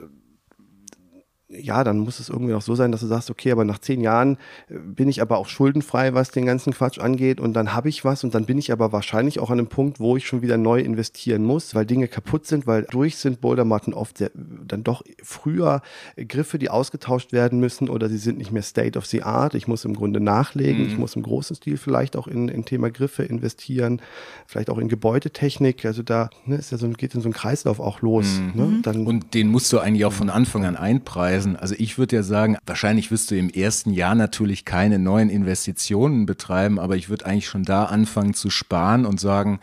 ja, 1.48 1.84
dann 1.84 1.98
muss 1.98 2.18
es 2.18 2.28
irgendwie 2.28 2.54
auch 2.54 2.62
so 2.62 2.74
sein, 2.74 2.90
dass 2.90 3.02
du 3.02 3.06
sagst, 3.06 3.30
okay, 3.30 3.52
aber 3.52 3.64
nach 3.64 3.78
zehn 3.78 4.00
Jahren 4.00 4.36
äh, 4.68 4.74
bin 4.78 5.08
ich 5.08 5.22
aber 5.22 5.38
auch 5.38 5.48
schuldenfrei, 5.48 6.12
was 6.12 6.30
den 6.30 6.44
ganzen 6.44 6.72
Quatsch 6.72 6.98
angeht 6.98 7.40
und 7.40 7.52
dann 7.54 7.72
habe 7.72 7.88
ich 7.88 8.04
was 8.04 8.24
und 8.24 8.34
dann 8.34 8.46
bin 8.46 8.58
ich 8.58 8.72
aber 8.72 8.92
wahrscheinlich 8.92 9.38
auch 9.38 9.50
an 9.50 9.60
einem 9.60 9.68
Punkt, 9.68 10.00
wo 10.00 10.16
ich 10.16 10.26
schon 10.26 10.42
wieder 10.42 10.56
neu 10.56 10.80
investieren 10.80 11.44
muss, 11.44 11.74
weil 11.74 11.86
Dinge 11.86 12.08
kaputt 12.08 12.46
sind, 12.46 12.66
weil 12.66 12.82
durch 12.90 13.16
sind 13.16 13.40
Bouldermatten 13.40 13.94
oft 13.94 14.18
sehr, 14.18 14.32
dann 14.34 14.82
doch 14.82 15.02
früher 15.22 15.82
Griffe, 16.16 16.58
die 16.58 16.68
ausgetauscht 16.68 17.32
werden 17.32 17.60
müssen 17.60 17.88
oder 17.88 18.08
sie 18.08 18.18
sind 18.18 18.38
nicht 18.38 18.50
mehr 18.50 18.62
State 18.62 18.98
of 18.98 19.06
the 19.06 19.22
Art. 19.22 19.54
Ich 19.54 19.68
muss 19.68 19.84
im 19.84 19.94
Grunde 19.94 20.18
nachlegen, 20.18 20.82
mhm. 20.82 20.88
ich 20.88 20.98
muss 20.98 21.14
im 21.14 21.22
großen 21.22 21.54
Stil 21.54 21.76
vielleicht 21.76 22.16
auch 22.16 22.26
in, 22.26 22.48
in 22.48 22.64
Thema 22.64 22.90
Griffe 22.90 23.22
investieren, 23.22 24.02
vielleicht 24.46 24.68
auch 24.68 24.78
in 24.78 24.88
Gebäudetechnik. 24.88 25.84
Also 25.84 26.02
da 26.02 26.28
ne, 26.44 26.56
ist 26.56 26.72
ja 26.72 26.78
so, 26.78 26.88
geht 26.88 27.14
in 27.14 27.20
so 27.20 27.28
ein 27.28 27.32
Kreislauf 27.32 27.78
auch 27.78 28.00
los. 28.00 28.40
Mhm. 28.40 28.60
Ne? 28.60 28.78
Dann, 28.82 29.06
und 29.06 29.32
den 29.34 29.48
musst 29.48 29.72
du 29.72 29.78
eigentlich 29.78 30.04
auch 30.04 30.12
von 30.12 30.28
Anfang 30.28 30.64
an 30.64 30.74
einpreisen 30.74 31.35
Preisen. 31.36 31.56
Also 31.56 31.74
ich 31.78 31.98
würde 31.98 32.16
ja 32.16 32.22
sagen, 32.22 32.56
wahrscheinlich 32.66 33.10
wirst 33.10 33.30
du 33.30 33.36
im 33.36 33.50
ersten 33.50 33.90
Jahr 33.90 34.14
natürlich 34.14 34.64
keine 34.64 34.98
neuen 34.98 35.28
Investitionen 35.28 36.26
betreiben, 36.26 36.78
aber 36.78 36.96
ich 36.96 37.08
würde 37.08 37.26
eigentlich 37.26 37.48
schon 37.48 37.64
da 37.64 37.84
anfangen 37.84 38.34
zu 38.34 38.50
sparen 38.50 39.04
und 39.04 39.20
sagen, 39.20 39.60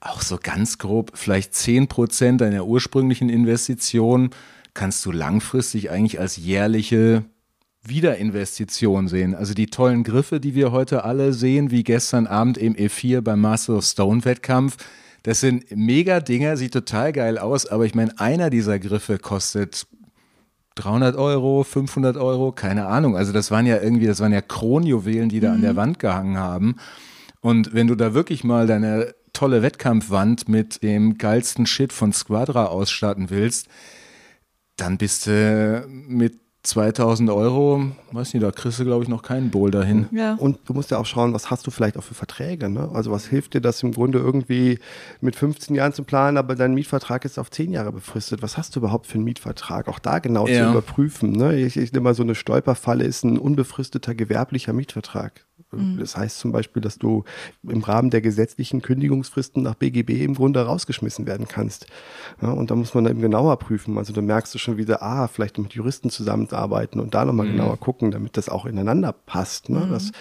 auch 0.00 0.22
so 0.22 0.38
ganz 0.40 0.78
grob, 0.78 1.12
vielleicht 1.14 1.54
10 1.54 1.88
Prozent 1.88 2.40
deiner 2.40 2.66
ursprünglichen 2.66 3.28
Investition 3.28 4.30
kannst 4.74 5.04
du 5.06 5.12
langfristig 5.12 5.90
eigentlich 5.90 6.20
als 6.20 6.36
jährliche 6.36 7.24
Wiederinvestition 7.82 9.08
sehen. 9.08 9.34
Also 9.34 9.54
die 9.54 9.66
tollen 9.66 10.04
Griffe, 10.04 10.40
die 10.40 10.54
wir 10.54 10.72
heute 10.72 11.04
alle 11.04 11.32
sehen, 11.32 11.70
wie 11.70 11.84
gestern 11.84 12.26
Abend 12.26 12.58
im 12.58 12.74
E4 12.74 13.20
beim 13.20 13.40
Master 13.40 13.76
of 13.76 13.84
Stone 13.84 14.24
Wettkampf, 14.24 14.76
das 15.22 15.40
sind 15.40 15.64
mega 15.74 16.20
Dinger, 16.20 16.58
sieht 16.58 16.74
total 16.74 17.12
geil 17.12 17.38
aus, 17.38 17.66
aber 17.66 17.86
ich 17.86 17.94
meine, 17.94 18.18
einer 18.20 18.50
dieser 18.50 18.78
Griffe 18.78 19.18
kostet 19.18 19.86
300 20.76 21.16
Euro, 21.16 21.64
500 21.64 22.16
Euro, 22.16 22.52
keine 22.52 22.86
Ahnung. 22.86 23.16
Also 23.16 23.32
das 23.32 23.50
waren 23.50 23.66
ja 23.66 23.80
irgendwie, 23.80 24.06
das 24.06 24.20
waren 24.20 24.32
ja 24.32 24.40
Kronjuwelen, 24.40 25.28
die 25.28 25.40
da 25.40 25.48
mhm. 25.48 25.54
an 25.54 25.62
der 25.62 25.72
mhm. 25.72 25.76
Wand 25.76 25.98
gehangen 25.98 26.38
haben. 26.38 26.76
Und 27.40 27.74
wenn 27.74 27.86
du 27.86 27.94
da 27.94 28.14
wirklich 28.14 28.42
mal 28.42 28.66
deine 28.66 29.14
tolle 29.32 29.62
Wettkampfwand 29.62 30.48
mit 30.48 30.82
dem 30.82 31.18
geilsten 31.18 31.66
Shit 31.66 31.92
von 31.92 32.12
Squadra 32.12 32.66
ausstatten 32.66 33.30
willst, 33.30 33.68
dann 34.76 34.98
bist 34.98 35.26
du 35.26 35.84
mit 35.88 36.40
2000 36.64 37.28
Euro, 37.30 37.92
weiß 38.12 38.32
nicht, 38.32 38.42
da 38.42 38.50
kriegst 38.50 38.80
du, 38.80 38.84
glaube 38.84 39.04
ich, 39.04 39.08
noch 39.08 39.22
keinen 39.22 39.50
Boulder 39.50 39.84
hin. 39.84 40.08
Ja. 40.12 40.34
Und 40.34 40.58
du 40.64 40.72
musst 40.72 40.90
ja 40.90 40.96
auch 40.96 41.04
schauen, 41.04 41.34
was 41.34 41.50
hast 41.50 41.66
du 41.66 41.70
vielleicht 41.70 41.98
auch 41.98 42.02
für 42.02 42.14
Verträge. 42.14 42.70
Ne? 42.70 42.90
Also 42.94 43.10
was 43.10 43.26
hilft 43.26 43.52
dir 43.52 43.60
das 43.60 43.82
im 43.82 43.92
Grunde 43.92 44.18
irgendwie 44.18 44.78
mit 45.20 45.36
15 45.36 45.76
Jahren 45.76 45.92
zu 45.92 46.04
planen, 46.04 46.38
aber 46.38 46.54
dein 46.54 46.72
Mietvertrag 46.72 47.26
ist 47.26 47.38
auf 47.38 47.50
10 47.50 47.70
Jahre 47.70 47.92
befristet. 47.92 48.40
Was 48.40 48.56
hast 48.56 48.74
du 48.74 48.80
überhaupt 48.80 49.06
für 49.06 49.16
einen 49.16 49.24
Mietvertrag? 49.24 49.88
Auch 49.88 49.98
da 49.98 50.20
genau 50.20 50.46
ja. 50.46 50.64
zu 50.64 50.70
überprüfen. 50.70 51.32
Ne? 51.32 51.54
Ich, 51.60 51.76
ich 51.76 51.92
nehme 51.92 52.04
mal 52.04 52.14
so 52.14 52.22
eine 52.22 52.34
Stolperfalle, 52.34 53.04
ist 53.04 53.24
ein 53.24 53.38
unbefristeter 53.38 54.14
gewerblicher 54.14 54.72
Mietvertrag. 54.72 55.44
Mhm. 55.76 55.98
Das 55.98 56.16
heißt 56.16 56.38
zum 56.38 56.52
Beispiel, 56.52 56.82
dass 56.82 56.98
du 56.98 57.24
im 57.62 57.82
Rahmen 57.82 58.10
der 58.10 58.20
gesetzlichen 58.20 58.82
Kündigungsfristen 58.82 59.62
nach 59.62 59.74
BGB 59.74 60.22
im 60.22 60.34
Grunde 60.34 60.64
rausgeschmissen 60.64 61.26
werden 61.26 61.46
kannst. 61.48 61.86
Ja, 62.40 62.50
und 62.50 62.70
da 62.70 62.74
muss 62.74 62.94
man 62.94 63.06
eben 63.06 63.20
genauer 63.20 63.58
prüfen. 63.58 63.98
Also 63.98 64.12
da 64.12 64.20
merkst 64.20 64.54
du 64.54 64.58
schon 64.58 64.76
wieder, 64.76 65.02
ah, 65.02 65.28
vielleicht 65.28 65.58
mit 65.58 65.72
Juristen 65.74 66.10
zusammenarbeiten 66.10 67.00
und 67.00 67.14
da 67.14 67.24
nochmal 67.24 67.46
mhm. 67.46 67.52
genauer 67.52 67.78
gucken, 67.78 68.10
damit 68.10 68.36
das 68.36 68.48
auch 68.48 68.66
ineinander 68.66 69.12
passt. 69.12 69.68
Ne? 69.68 69.80
Mhm. 69.80 69.90
Das 69.90 70.12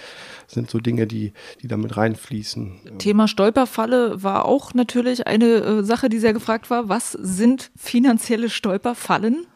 sind 0.47 0.69
so 0.69 0.79
Dinge, 0.79 1.07
die, 1.07 1.33
die 1.61 1.67
damit 1.67 1.97
reinfließen. 1.97 2.97
Thema 2.97 3.27
Stolperfalle 3.27 4.23
war 4.23 4.45
auch 4.45 4.73
natürlich 4.73 5.27
eine 5.27 5.45
äh, 5.45 5.83
Sache, 5.83 6.09
die 6.09 6.19
sehr 6.19 6.33
gefragt 6.33 6.69
war. 6.69 6.89
Was 6.89 7.11
sind 7.11 7.71
finanzielle 7.75 8.49
Stolperfallen? 8.49 9.47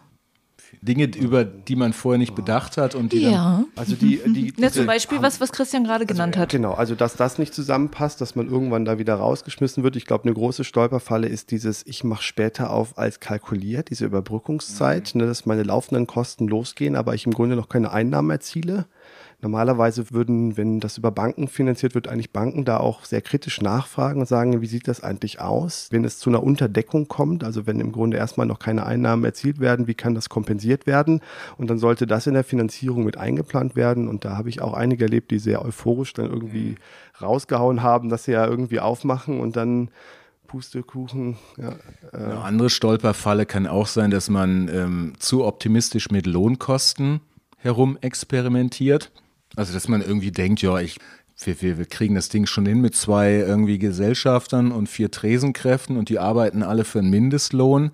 Dinge, 0.82 1.06
über 1.06 1.44
die 1.44 1.76
man 1.76 1.94
vorher 1.94 2.18
nicht 2.18 2.36
bedacht 2.36 2.78
hat 2.78 2.96
und 2.96 3.14
die 3.14 3.22
Ja. 3.22 3.66
Also 3.76 3.96
die, 3.96 4.22
die 4.26 4.54
Ja, 4.58 4.72
zum 4.72 4.86
Beispiel, 4.86 5.22
was, 5.22 5.42
was 5.42 5.52
Christian 5.52 5.84
gerade 5.84 6.06
genannt 6.06 6.38
hat. 6.38 6.50
Genau, 6.50 6.74
also 6.74 6.96
dass 6.96 7.16
das 7.16 7.38
nicht 7.40 7.54
zusammenpasst, 7.54 8.22
dass 8.22 8.36
man 8.36 8.48
irgendwann 8.48 8.86
da 8.86 8.98
wieder 8.98 9.16
rausgeschmissen 9.16 9.84
wird. 9.84 9.96
Ich 9.96 10.06
glaube, 10.06 10.26
eine 10.26 10.34
große 10.34 10.64
Stolperfalle 10.64 11.28
ist 11.28 11.52
dieses, 11.52 11.86
ich 11.86 12.04
mache 12.04 12.24
später 12.24 12.70
auf 12.72 12.98
als 12.98 13.20
kalkuliert, 13.20 13.90
diese 13.90 14.06
Überbrückungszeit, 14.06 15.16
ne, 15.16 15.26
dass 15.26 15.46
meine 15.46 15.64
laufenden 15.64 16.08
Kosten 16.08 16.48
losgehen, 16.48 16.96
aber 16.96 17.16
ich 17.16 17.26
im 17.26 17.34
Grunde 17.34 17.56
noch 17.56 17.70
keine 17.70 17.92
Einnahmen 17.92 18.30
erziele. 18.30 18.86
Normalerweise 19.40 20.10
würden, 20.10 20.58
wenn 20.58 20.80
das 20.80 20.98
über 20.98 21.12
Banken 21.12 21.48
finanziert 21.48 21.94
wird, 21.94 22.08
eigentlich 22.08 22.32
Banken 22.32 22.66
da 22.66 22.78
auch 22.78 23.06
sehr 23.06 23.22
kritisch 23.22 23.62
nachfragen 23.62 24.20
und 24.20 24.26
sagen, 24.26 24.62
wie 24.62 24.66
sieht 24.66 24.88
das 24.88 25.04
eigentlich 25.04 25.40
aus? 25.40 25.90
Wenn 25.92 26.06
es 26.06 26.18
zu 26.18 26.32
einer 26.32 26.42
Unterdeckung 26.42 27.08
kommt, 27.08 27.44
also 27.44 27.68
wenn 27.68 27.80
im 27.80 27.92
Grunde 27.92 28.18
erstmal 28.18 28.48
noch 28.48 28.58
keine 28.58 28.88
Einnahmen 28.88 29.24
erzielt 29.24 29.60
werden, 29.60 29.86
wie 29.86 29.94
kann 29.94 30.16
das 30.16 30.30
kompensiert 30.30 30.88
werden? 30.88 31.22
Und 31.56 31.70
dann 31.70 31.78
sollte 31.78 32.08
das 32.08 32.26
in 32.26 32.34
der 32.34 32.44
Finanzierung 32.44 33.04
mit 33.04 33.18
eingeplant 33.18 33.76
werden. 33.76 34.08
Und 34.08 34.26
da 34.26 34.38
habe 34.38 34.50
ich 34.50 34.60
auch 34.60 34.74
einige 34.74 35.04
erlebt, 35.06 35.30
die 35.30 35.38
sehr 35.38 35.64
euphorisch 35.64 36.14
dann 36.14 36.32
irgendwie 36.32 36.76
rausgehauen 37.22 37.84
haben, 37.84 38.10
dass 38.10 38.24
sie 38.24 38.32
ja 38.32 38.48
irgendwie 38.48 38.80
aufmachen 38.80 39.40
und 39.40 39.56
dann 39.56 39.92
Pustekuchen, 40.48 41.38
ja, 41.58 41.74
äh, 42.12 42.18
Eine 42.18 42.42
andere 42.42 42.70
Stolperfalle 42.72 43.46
kann 43.46 43.68
auch 43.68 43.88
sein, 43.88 44.10
dass 44.10 44.30
man 44.30 44.68
ähm, 44.70 45.14
zu 45.20 45.46
optimistisch 45.46 46.10
mit 46.10 46.26
Lohnkosten 46.26 47.20
herum 47.58 47.98
experimentiert. 48.02 49.12
Also 49.58 49.74
dass 49.74 49.88
man 49.88 50.01
irgendwie 50.01 50.32
denkt, 50.32 50.62
ja, 50.62 50.80
ich, 50.80 50.97
wir, 51.43 51.62
wir, 51.62 51.78
wir 51.80 51.86
kriegen 51.86 52.16
das 52.16 52.30
Ding 52.30 52.45
schon 52.45 52.66
hin 52.66 52.80
mit 52.80 52.95
zwei 52.95 53.34
irgendwie 53.34 53.80
Gesellschaftern 53.80 54.72
und 54.72 54.88
vier 54.88 55.12
Tresenkräften 55.12 55.97
und 55.97 56.10
die 56.10 56.20
arbeiten 56.20 56.64
alle 56.64 56.86
für 56.86 56.99
einen 56.99 57.10
Mindestlohn. 57.10 57.91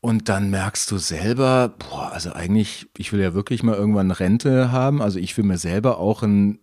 Und 0.00 0.28
dann 0.28 0.50
merkst 0.50 0.90
du 0.90 0.98
selber, 0.98 1.74
boah, 1.78 2.12
also 2.12 2.32
eigentlich, 2.32 2.86
ich 2.98 3.12
will 3.12 3.20
ja 3.20 3.34
wirklich 3.34 3.62
mal 3.62 3.74
irgendwann 3.74 4.10
Rente 4.10 4.70
haben. 4.70 5.02
Also 5.02 5.18
ich 5.18 5.36
will 5.36 5.44
mir 5.44 5.58
selber 5.58 5.98
auch 5.98 6.22
ein 6.22 6.60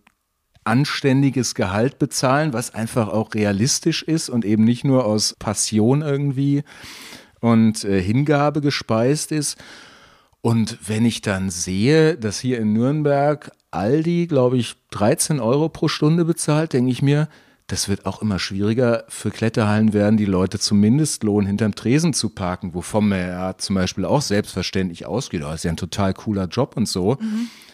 anständiges 0.64 1.54
Gehalt 1.54 1.98
bezahlen, 1.98 2.52
was 2.52 2.74
einfach 2.74 3.08
auch 3.08 3.34
realistisch 3.34 4.02
ist 4.04 4.28
und 4.28 4.44
eben 4.44 4.64
nicht 4.64 4.84
nur 4.84 5.04
aus 5.04 5.34
Passion 5.38 6.02
irgendwie 6.02 6.62
und 7.40 7.84
äh, 7.84 8.00
Hingabe 8.00 8.60
gespeist 8.60 9.32
ist. 9.32 9.58
Und 10.42 10.78
wenn 10.88 11.04
ich 11.04 11.22
dann 11.22 11.50
sehe, 11.50 12.16
dass 12.16 12.38
hier 12.38 12.58
in 12.58 12.72
Nürnberg 12.72 13.50
Aldi, 13.76 14.26
glaube 14.26 14.56
ich, 14.58 14.76
13 14.90 15.40
Euro 15.40 15.68
pro 15.68 15.88
Stunde 15.88 16.24
bezahlt, 16.24 16.72
denke 16.72 16.90
ich 16.90 17.02
mir, 17.02 17.28
das 17.66 17.88
wird 17.88 18.06
auch 18.06 18.22
immer 18.22 18.38
schwieriger 18.38 19.04
für 19.08 19.30
Kletterhallen 19.30 19.92
werden, 19.92 20.16
die 20.16 20.24
Leute 20.24 20.58
zum 20.58 20.78
Mindestlohn 20.78 21.46
hinterm 21.46 21.74
Tresen 21.74 22.12
zu 22.12 22.28
parken, 22.28 22.74
wovon 22.74 23.08
man 23.08 23.18
ja 23.18 23.58
zum 23.58 23.74
Beispiel 23.74 24.04
auch 24.04 24.22
selbstverständlich 24.22 25.06
ausgeht. 25.06 25.42
Oh, 25.42 25.46
Das 25.46 25.56
ist 25.56 25.64
ja 25.64 25.72
ein 25.72 25.76
total 25.76 26.14
cooler 26.14 26.46
Job 26.46 26.76
und 26.76 26.88
so. 26.88 27.18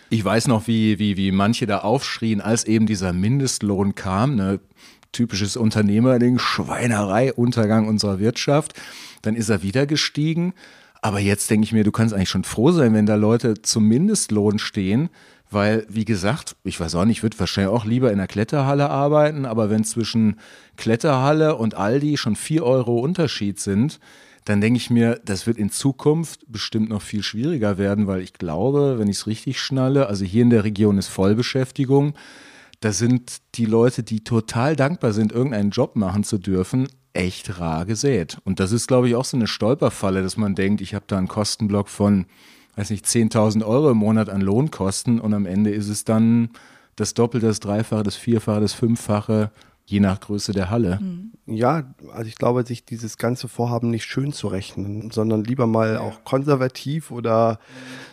Ich 0.09 0.25
weiß 0.25 0.49
noch, 0.49 0.67
wie, 0.67 0.99
wie, 0.99 1.17
wie 1.17 1.31
manche 1.31 1.67
da 1.67 1.79
aufschrien, 1.79 2.41
als 2.41 2.65
eben 2.65 2.87
dieser 2.87 3.13
Mindestlohn 3.13 3.95
kam. 3.95 4.35
Ne? 4.35 4.61
Typisches 5.13 5.57
Unternehmerding, 5.59 6.39
Schweinerei, 6.39 7.33
Untergang 7.33 7.87
unserer 7.87 8.19
Wirtschaft. 8.19 8.73
Dann 9.21 9.37
ist 9.37 9.51
er 9.51 9.63
wieder 9.63 9.87
gestiegen. 9.87 10.55
Aber 11.03 11.19
jetzt 11.19 11.51
denke 11.51 11.65
ich 11.65 11.73
mir, 11.73 11.85
du 11.85 11.93
kannst 11.93 12.15
eigentlich 12.15 12.31
schon 12.31 12.45
froh 12.45 12.71
sein, 12.73 12.95
wenn 12.95 13.07
da 13.07 13.17
Leute 13.17 13.61
zum 13.61 13.89
Mindestlohn 13.89 14.59
stehen, 14.59 15.11
weil, 15.53 15.87
wie 15.89 16.05
gesagt, 16.05 16.57
ich 16.65 16.79
weiß 16.79 16.95
auch 16.95 17.05
nicht, 17.05 17.19
ich 17.19 17.23
würde 17.23 17.39
wahrscheinlich 17.39 17.73
auch 17.73 17.85
lieber 17.85 18.11
in 18.11 18.19
der 18.19 18.27
Kletterhalle 18.27 18.91
arbeiten, 18.91 19.47
aber 19.47 19.71
wenn 19.71 19.85
zwischen 19.85 20.37
Kletterhalle 20.77 21.57
und 21.57 21.75
Aldi 21.75 22.17
schon 22.17 22.37
vier 22.37 22.65
Euro 22.65 22.99
Unterschied 22.99 23.61
sind, 23.61 24.01
dann 24.45 24.61
denke 24.61 24.79
ich 24.79 24.91
mir, 24.91 25.21
das 25.25 25.47
wird 25.47 25.57
in 25.57 25.71
Zukunft 25.71 26.41
bestimmt 26.49 26.89
noch 26.89 27.03
viel 27.03 27.23
schwieriger 27.23 27.79
werden, 27.79 28.07
weil 28.07 28.23
ich 28.23 28.33
glaube, 28.33 28.99
wenn 28.99 29.09
ich 29.09 29.19
es 29.19 29.27
richtig 29.27 29.61
schnalle, 29.61 30.09
also 30.09 30.25
hier 30.25 30.43
in 30.43 30.51
der 30.51 30.65
Region 30.65 30.99
ist 30.99 31.09
Vollbeschäftigung, 31.09 32.15
da 32.81 32.93
sind 32.93 33.43
die 33.55 33.67
Leute, 33.67 34.03
die 34.03 34.25
total 34.25 34.75
dankbar 34.75 35.13
sind, 35.13 35.31
irgendeinen 35.31 35.71
Job 35.71 35.95
machen 35.95 36.25
zu 36.25 36.39
dürfen, 36.39 36.89
echt 37.13 37.61
rar 37.61 37.87
gesät. 37.87 38.39
Und 38.45 38.59
das 38.59 38.73
ist, 38.73 38.89
glaube 38.89 39.09
ich, 39.09 39.15
auch 39.15 39.25
so 39.25 39.37
eine 39.37 39.47
Stolperfalle, 39.47 40.23
dass 40.23 40.37
man 40.37 40.57
denkt, 40.57 40.81
ich 40.81 40.95
habe 40.95 41.05
da 41.07 41.19
einen 41.19 41.29
Kostenblock 41.29 41.89
von, 41.89 42.27
weiß 42.77 42.91
nicht, 42.91 43.05
10.000 43.07 43.65
Euro 43.65 43.91
im 43.91 43.99
Monat 43.99 44.29
an 44.31 44.41
Lohnkosten 44.41 45.21
und 45.21 45.35
am 45.35 45.47
Ende 45.47 45.71
ist 45.71 45.89
es 45.89 46.05
dann 46.05 46.51
das 46.97 47.15
Doppelte, 47.15 47.47
das 47.47 47.61
Dreifache, 47.61 48.03
das 48.03 48.17
Vierfache, 48.17 48.61
das 48.61 48.73
Fünffache, 48.73 49.51
je 49.85 50.01
nach 50.01 50.21
Größe 50.21 50.53
der 50.53 50.71
Halle. 50.71 51.01
Ja, 51.47 51.83
also 52.15 52.29
ich 52.29 52.37
glaube, 52.37 52.65
sich 52.65 52.85
dieses 52.85 53.19
ganze 53.19 53.49
Vorhaben 53.49 53.91
nicht 53.91 54.05
schön 54.05 54.33
zu 54.33 54.47
rechnen, 54.47 55.11
sondern 55.11 55.43
lieber 55.43 55.67
mal 55.67 55.99
auch 55.99 56.23
konservativ 56.25 57.11
oder 57.11 57.59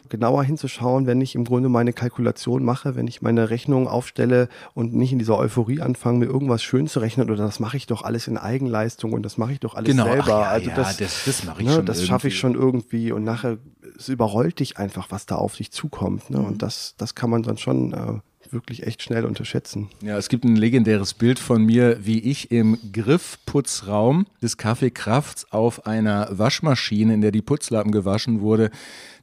genauer 0.09 0.43
hinzuschauen, 0.43 1.05
wenn 1.05 1.21
ich 1.21 1.35
im 1.35 1.43
Grunde 1.45 1.69
meine 1.69 1.93
Kalkulation 1.93 2.63
mache, 2.63 2.95
wenn 2.95 3.05
ich 3.07 3.21
meine 3.21 3.51
Rechnung 3.51 3.87
aufstelle 3.87 4.49
und 4.73 4.95
nicht 4.95 5.11
in 5.11 5.19
dieser 5.19 5.37
Euphorie 5.37 5.81
anfange, 5.81 6.19
mir 6.19 6.25
irgendwas 6.25 6.63
schön 6.63 6.87
zu 6.87 6.99
rechnen 6.99 7.29
oder 7.29 7.43
das 7.45 7.59
mache 7.59 7.77
ich 7.77 7.85
doch 7.85 8.01
alles 8.01 8.27
in 8.27 8.37
Eigenleistung 8.37 9.13
und 9.13 9.21
das 9.21 9.37
mache 9.37 9.51
ich 9.53 9.59
doch 9.59 9.75
alles 9.75 9.85
Genau, 9.91 10.05
selber. 10.05 10.23
ach 10.23 10.27
ja, 10.27 10.41
also 10.49 10.69
ja, 10.71 10.75
das, 10.75 10.97
das- 10.97 11.23
das 11.25 11.43
mache 11.43 11.61
ich 11.61 11.67
ne, 11.67 11.73
schon 11.75 11.85
Das 11.85 12.03
schaffe 12.03 12.27
ich 12.29 12.39
schon 12.39 12.55
irgendwie 12.55 13.11
und 13.11 13.23
nachher 13.23 13.57
es 13.99 14.09
überrollt 14.09 14.59
dich 14.59 14.77
einfach, 14.77 15.11
was 15.11 15.25
da 15.25 15.35
auf 15.35 15.55
dich 15.55 15.71
zukommt. 15.71 16.29
Ne? 16.29 16.39
Und 16.39 16.61
das, 16.61 16.95
das 16.97 17.15
kann 17.15 17.29
man 17.29 17.43
dann 17.43 17.57
schon 17.57 17.93
äh, 17.93 18.19
wirklich 18.51 18.87
echt 18.87 19.03
schnell 19.03 19.25
unterschätzen. 19.25 19.89
Ja, 20.01 20.17
es 20.17 20.29
gibt 20.29 20.45
ein 20.45 20.55
legendäres 20.55 21.13
Bild 21.13 21.37
von 21.37 21.63
mir, 21.65 22.05
wie 22.05 22.19
ich 22.19 22.49
im 22.51 22.77
Griffputzraum 22.93 24.25
des 24.41 24.57
Café 24.57 24.89
Krafts 24.89 25.51
auf 25.51 25.85
einer 25.85 26.29
Waschmaschine, 26.31 27.13
in 27.13 27.21
der 27.21 27.31
die 27.31 27.41
Putzlappen 27.41 27.91
gewaschen 27.91 28.41
wurde, 28.41 28.71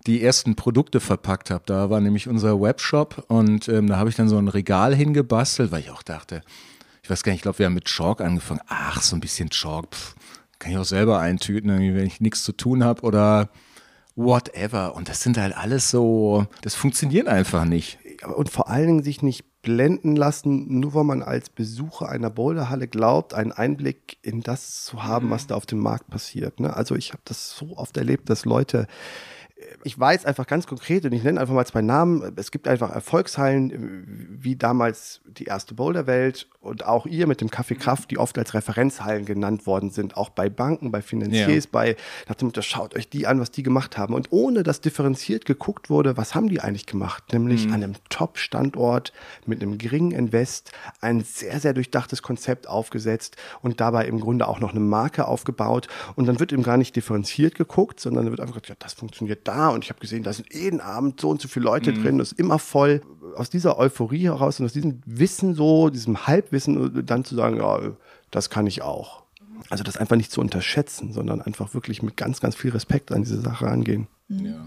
die 0.06 0.22
ersten 0.22 0.54
Produkte 0.54 1.00
verpackt 1.00 1.50
habe. 1.50 1.64
Da 1.66 1.90
war 1.90 2.00
nämlich 2.00 2.28
unser 2.28 2.60
Webshop 2.60 3.24
und 3.28 3.68
ähm, 3.68 3.88
da 3.88 3.96
habe 3.96 4.10
ich 4.10 4.16
dann 4.16 4.28
so 4.28 4.38
ein 4.38 4.48
Regal 4.48 4.94
hingebastelt, 4.94 5.72
weil 5.72 5.80
ich 5.80 5.90
auch 5.90 6.02
dachte, 6.02 6.42
ich 7.02 7.10
weiß 7.10 7.22
gar 7.22 7.32
nicht, 7.32 7.38
ich 7.38 7.42
glaube, 7.42 7.58
wir 7.58 7.66
haben 7.66 7.74
mit 7.74 7.86
Chalk 7.86 8.20
angefangen. 8.20 8.60
Ach, 8.68 9.00
so 9.00 9.16
ein 9.16 9.20
bisschen 9.20 9.50
Chalk, 9.50 9.86
pff, 9.92 10.14
kann 10.58 10.72
ich 10.72 10.78
auch 10.78 10.84
selber 10.84 11.18
eintüten, 11.18 11.70
wenn 11.70 12.06
ich 12.06 12.20
nichts 12.20 12.44
zu 12.44 12.52
tun 12.52 12.84
habe 12.84 13.02
oder 13.02 13.48
whatever. 14.16 14.96
Und 14.96 15.08
das 15.08 15.20
sind 15.22 15.38
halt 15.38 15.56
alles 15.56 15.90
so, 15.90 16.46
das 16.62 16.74
funktioniert 16.74 17.28
einfach 17.28 17.64
nicht. 17.64 17.98
und 18.34 18.50
vor 18.50 18.68
allen 18.68 18.86
Dingen 18.86 19.02
sich 19.04 19.22
nicht 19.22 19.44
blenden 19.62 20.14
lassen, 20.14 20.78
nur 20.78 20.94
weil 20.94 21.04
man 21.04 21.22
als 21.22 21.50
Besucher 21.50 22.08
einer 22.08 22.30
Boulderhalle 22.30 22.88
glaubt, 22.88 23.34
einen 23.34 23.52
Einblick 23.52 24.16
in 24.22 24.40
das 24.40 24.84
zu 24.84 25.02
haben, 25.02 25.30
was 25.30 25.48
da 25.48 25.56
auf 25.56 25.66
dem 25.66 25.80
Markt 25.80 26.08
passiert. 26.08 26.60
Ne? 26.60 26.74
Also 26.74 26.94
ich 26.94 27.12
habe 27.12 27.22
das 27.24 27.50
so 27.50 27.76
oft 27.76 27.96
erlebt, 27.96 28.30
dass 28.30 28.44
Leute 28.44 28.86
ich 29.86 29.96
weiß 29.96 30.26
einfach 30.26 30.48
ganz 30.48 30.66
konkret 30.66 31.04
und 31.04 31.12
ich 31.12 31.22
nenne 31.22 31.40
einfach 31.40 31.54
mal 31.54 31.64
zwei 31.64 31.80
Namen. 31.80 32.32
Es 32.34 32.50
gibt 32.50 32.66
einfach 32.66 32.90
Erfolgshallen, 32.90 33.70
äh, 33.70 33.78
wie 34.42 34.56
damals 34.56 35.20
die 35.26 35.44
erste 35.44 35.74
Boulderwelt 35.74 36.48
und 36.60 36.84
auch 36.84 37.06
ihr 37.06 37.28
mit 37.28 37.40
dem 37.40 37.48
Café 37.50 37.76
Kraft, 37.76 38.10
die 38.10 38.18
oft 38.18 38.36
als 38.36 38.52
Referenzhallen 38.52 39.24
genannt 39.24 39.64
worden 39.64 39.90
sind, 39.90 40.16
auch 40.16 40.30
bei 40.30 40.50
Banken, 40.50 40.90
bei 40.90 41.02
Finanziers, 41.02 41.64
Ja. 41.66 41.70
bei, 41.70 41.96
nach 42.28 42.34
dem 42.34 42.48
Motto, 42.48 42.62
schaut 42.62 42.96
euch 42.96 43.08
die 43.08 43.28
an, 43.28 43.38
was 43.38 43.52
die 43.52 43.62
gemacht 43.62 43.96
haben. 43.96 44.12
Und 44.12 44.32
ohne 44.32 44.64
dass 44.64 44.80
differenziert 44.80 45.44
geguckt 45.44 45.88
wurde, 45.88 46.16
was 46.16 46.34
haben 46.34 46.48
die 46.48 46.60
eigentlich 46.60 46.86
gemacht? 46.86 47.32
Nämlich 47.32 47.66
an 47.68 47.74
einem 47.74 47.94
Top-Standort 48.08 49.12
mit 49.46 49.62
einem 49.62 49.78
geringen 49.78 50.10
Invest 50.10 50.72
ein 51.00 51.20
sehr, 51.22 51.60
sehr 51.60 51.74
durchdachtes 51.74 52.22
Konzept 52.22 52.68
aufgesetzt 52.68 53.36
und 53.62 53.80
dabei 53.80 54.06
im 54.06 54.18
Grunde 54.18 54.48
auch 54.48 54.58
noch 54.58 54.72
eine 54.72 54.80
Marke 54.80 55.28
aufgebaut. 55.28 55.86
Und 56.16 56.26
dann 56.26 56.40
wird 56.40 56.52
eben 56.52 56.64
gar 56.64 56.76
nicht 56.76 56.96
differenziert 56.96 57.54
geguckt, 57.54 58.00
sondern 58.00 58.24
dann 58.24 58.32
wird 58.32 58.40
einfach 58.40 58.54
gesagt, 58.54 58.68
ja, 58.68 58.74
das 58.80 58.94
funktioniert 58.94 59.46
da 59.46 59.68
und 59.76 59.84
ich 59.84 59.90
habe 59.90 60.00
gesehen, 60.00 60.24
da 60.24 60.32
sind 60.32 60.52
jeden 60.52 60.80
Abend 60.80 61.20
so 61.20 61.30
und 61.30 61.40
so 61.40 61.48
viele 61.48 61.66
Leute 61.66 61.92
drin, 61.92 62.18
das 62.18 62.32
ist 62.32 62.38
immer 62.40 62.58
voll. 62.58 63.00
Aus 63.36 63.50
dieser 63.50 63.78
Euphorie 63.78 64.24
heraus 64.24 64.58
und 64.58 64.66
aus 64.66 64.72
diesem 64.72 65.02
Wissen 65.06 65.54
so, 65.54 65.90
diesem 65.90 66.26
Halbwissen, 66.26 67.04
dann 67.06 67.24
zu 67.24 67.36
sagen, 67.36 67.58
ja, 67.58 67.78
das 68.30 68.50
kann 68.50 68.66
ich 68.66 68.82
auch. 68.82 69.22
Also 69.70 69.84
das 69.84 69.96
einfach 69.96 70.16
nicht 70.16 70.32
zu 70.32 70.40
unterschätzen, 70.40 71.12
sondern 71.12 71.40
einfach 71.42 71.74
wirklich 71.74 72.02
mit 72.02 72.16
ganz, 72.16 72.40
ganz 72.40 72.56
viel 72.56 72.70
Respekt 72.70 73.12
an 73.12 73.22
diese 73.22 73.40
Sache 73.40 73.68
angehen. 73.68 74.08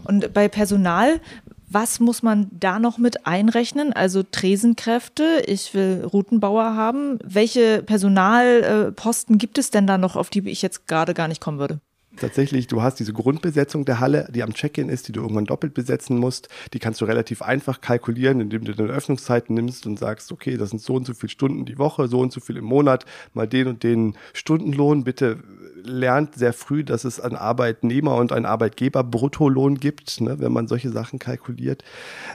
Und 0.05 0.33
bei 0.33 0.47
Personal, 0.47 1.19
was 1.67 1.99
muss 1.99 2.23
man 2.23 2.47
da 2.51 2.79
noch 2.79 2.97
mit 2.97 3.27
einrechnen? 3.27 3.93
Also 3.93 4.23
Tresenkräfte, 4.23 5.43
ich 5.45 5.73
will 5.73 6.03
Routenbauer 6.05 6.75
haben. 6.75 7.19
Welche 7.23 7.83
Personalposten 7.83 9.37
gibt 9.37 9.57
es 9.57 9.69
denn 9.69 9.85
da 9.85 9.97
noch, 9.97 10.15
auf 10.15 10.29
die 10.29 10.47
ich 10.49 10.61
jetzt 10.61 10.87
gerade 10.87 11.13
gar 11.13 11.27
nicht 11.27 11.41
kommen 11.41 11.59
würde? 11.59 11.79
Tatsächlich, 12.19 12.67
du 12.67 12.81
hast 12.81 12.99
diese 12.99 13.13
Grundbesetzung 13.13 13.85
der 13.85 13.99
Halle, 13.99 14.27
die 14.29 14.43
am 14.43 14.53
Check-in 14.53 14.89
ist, 14.89 15.07
die 15.07 15.13
du 15.13 15.21
irgendwann 15.21 15.45
doppelt 15.45 15.73
besetzen 15.73 16.17
musst. 16.17 16.49
Die 16.73 16.79
kannst 16.79 16.99
du 16.99 17.05
relativ 17.05 17.41
einfach 17.41 17.79
kalkulieren, 17.79 18.41
indem 18.41 18.65
du 18.65 18.75
deine 18.75 18.91
Öffnungszeiten 18.91 19.55
nimmst 19.55 19.85
und 19.85 19.97
sagst, 19.97 20.31
okay, 20.31 20.57
das 20.57 20.71
sind 20.71 20.81
so 20.81 20.95
und 20.95 21.05
so 21.05 21.13
viele 21.13 21.29
Stunden 21.29 21.65
die 21.65 21.77
Woche, 21.77 22.07
so 22.07 22.19
und 22.19 22.33
so 22.33 22.41
viel 22.41 22.57
im 22.57 22.65
Monat, 22.65 23.05
mal 23.33 23.47
den 23.47 23.67
und 23.67 23.83
den 23.83 24.17
Stundenlohn. 24.33 25.05
Bitte 25.05 25.39
lernt 25.83 26.35
sehr 26.35 26.51
früh, 26.51 26.83
dass 26.83 27.05
es 27.05 27.21
einen 27.21 27.37
Arbeitnehmer 27.37 28.15
und 28.15 28.33
einen 28.33 28.45
Arbeitgeber 28.45 29.03
Bruttolohn 29.03 29.79
gibt, 29.79 30.19
ne, 30.19 30.39
wenn 30.39 30.51
man 30.51 30.67
solche 30.67 30.89
Sachen 30.89 31.19
kalkuliert. 31.19 31.83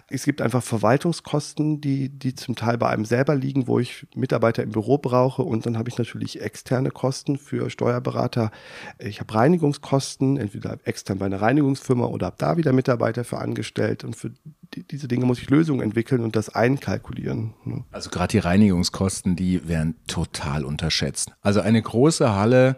Es 0.09 0.25
gibt 0.25 0.41
einfach 0.41 0.63
Verwaltungskosten, 0.63 1.83
die, 1.83 2.09
die 2.09 2.35
zum 2.35 2.57
Teil 2.57 2.79
bei 2.79 2.89
einem 2.89 3.05
selber 3.05 3.35
liegen, 3.35 3.67
wo 3.67 3.79
ich 3.79 4.07
Mitarbeiter 4.15 4.63
im 4.63 4.71
Büro 4.71 4.97
brauche 4.97 5.43
und 5.43 5.67
dann 5.67 5.77
habe 5.77 5.91
ich 5.91 5.99
natürlich 5.99 6.41
externe 6.41 6.91
Kosten 6.91 7.37
für 7.37 7.69
Steuerberater. 7.69 8.51
Ich 8.99 9.21
habe 9.21 9.35
Reinigungskosten 9.35 9.74
Reinigungskosten, 9.75 10.37
entweder 10.37 10.79
extern 10.85 11.19
bei 11.19 11.27
einer 11.27 11.41
Reinigungsfirma 11.41 12.07
oder 12.07 12.29
ab 12.29 12.35
da 12.39 12.57
wieder 12.57 12.73
Mitarbeiter 12.73 13.25
für 13.25 13.39
angestellt. 13.39 14.05
Und 14.05 14.17
für 14.17 14.31
die, 14.75 14.83
diese 14.83 15.09
Dinge 15.09 15.27
muss 15.27 15.41
ich 15.41 15.51
Lösungen 15.51 15.81
entwickeln 15.81 16.23
und 16.23 16.37
das 16.37 16.49
einkalkulieren. 16.49 17.55
Ne? 17.65 17.85
Also 17.91 18.11
gerade 18.11 18.33
die 18.33 18.39
Reinigungskosten, 18.39 19.37
die 19.37 19.69
werden 19.69 19.97
total 20.07 20.65
unterschätzt. 20.65 21.33
Also 21.43 21.61
eine 21.61 21.81
große 21.81 22.35
Halle, 22.35 22.77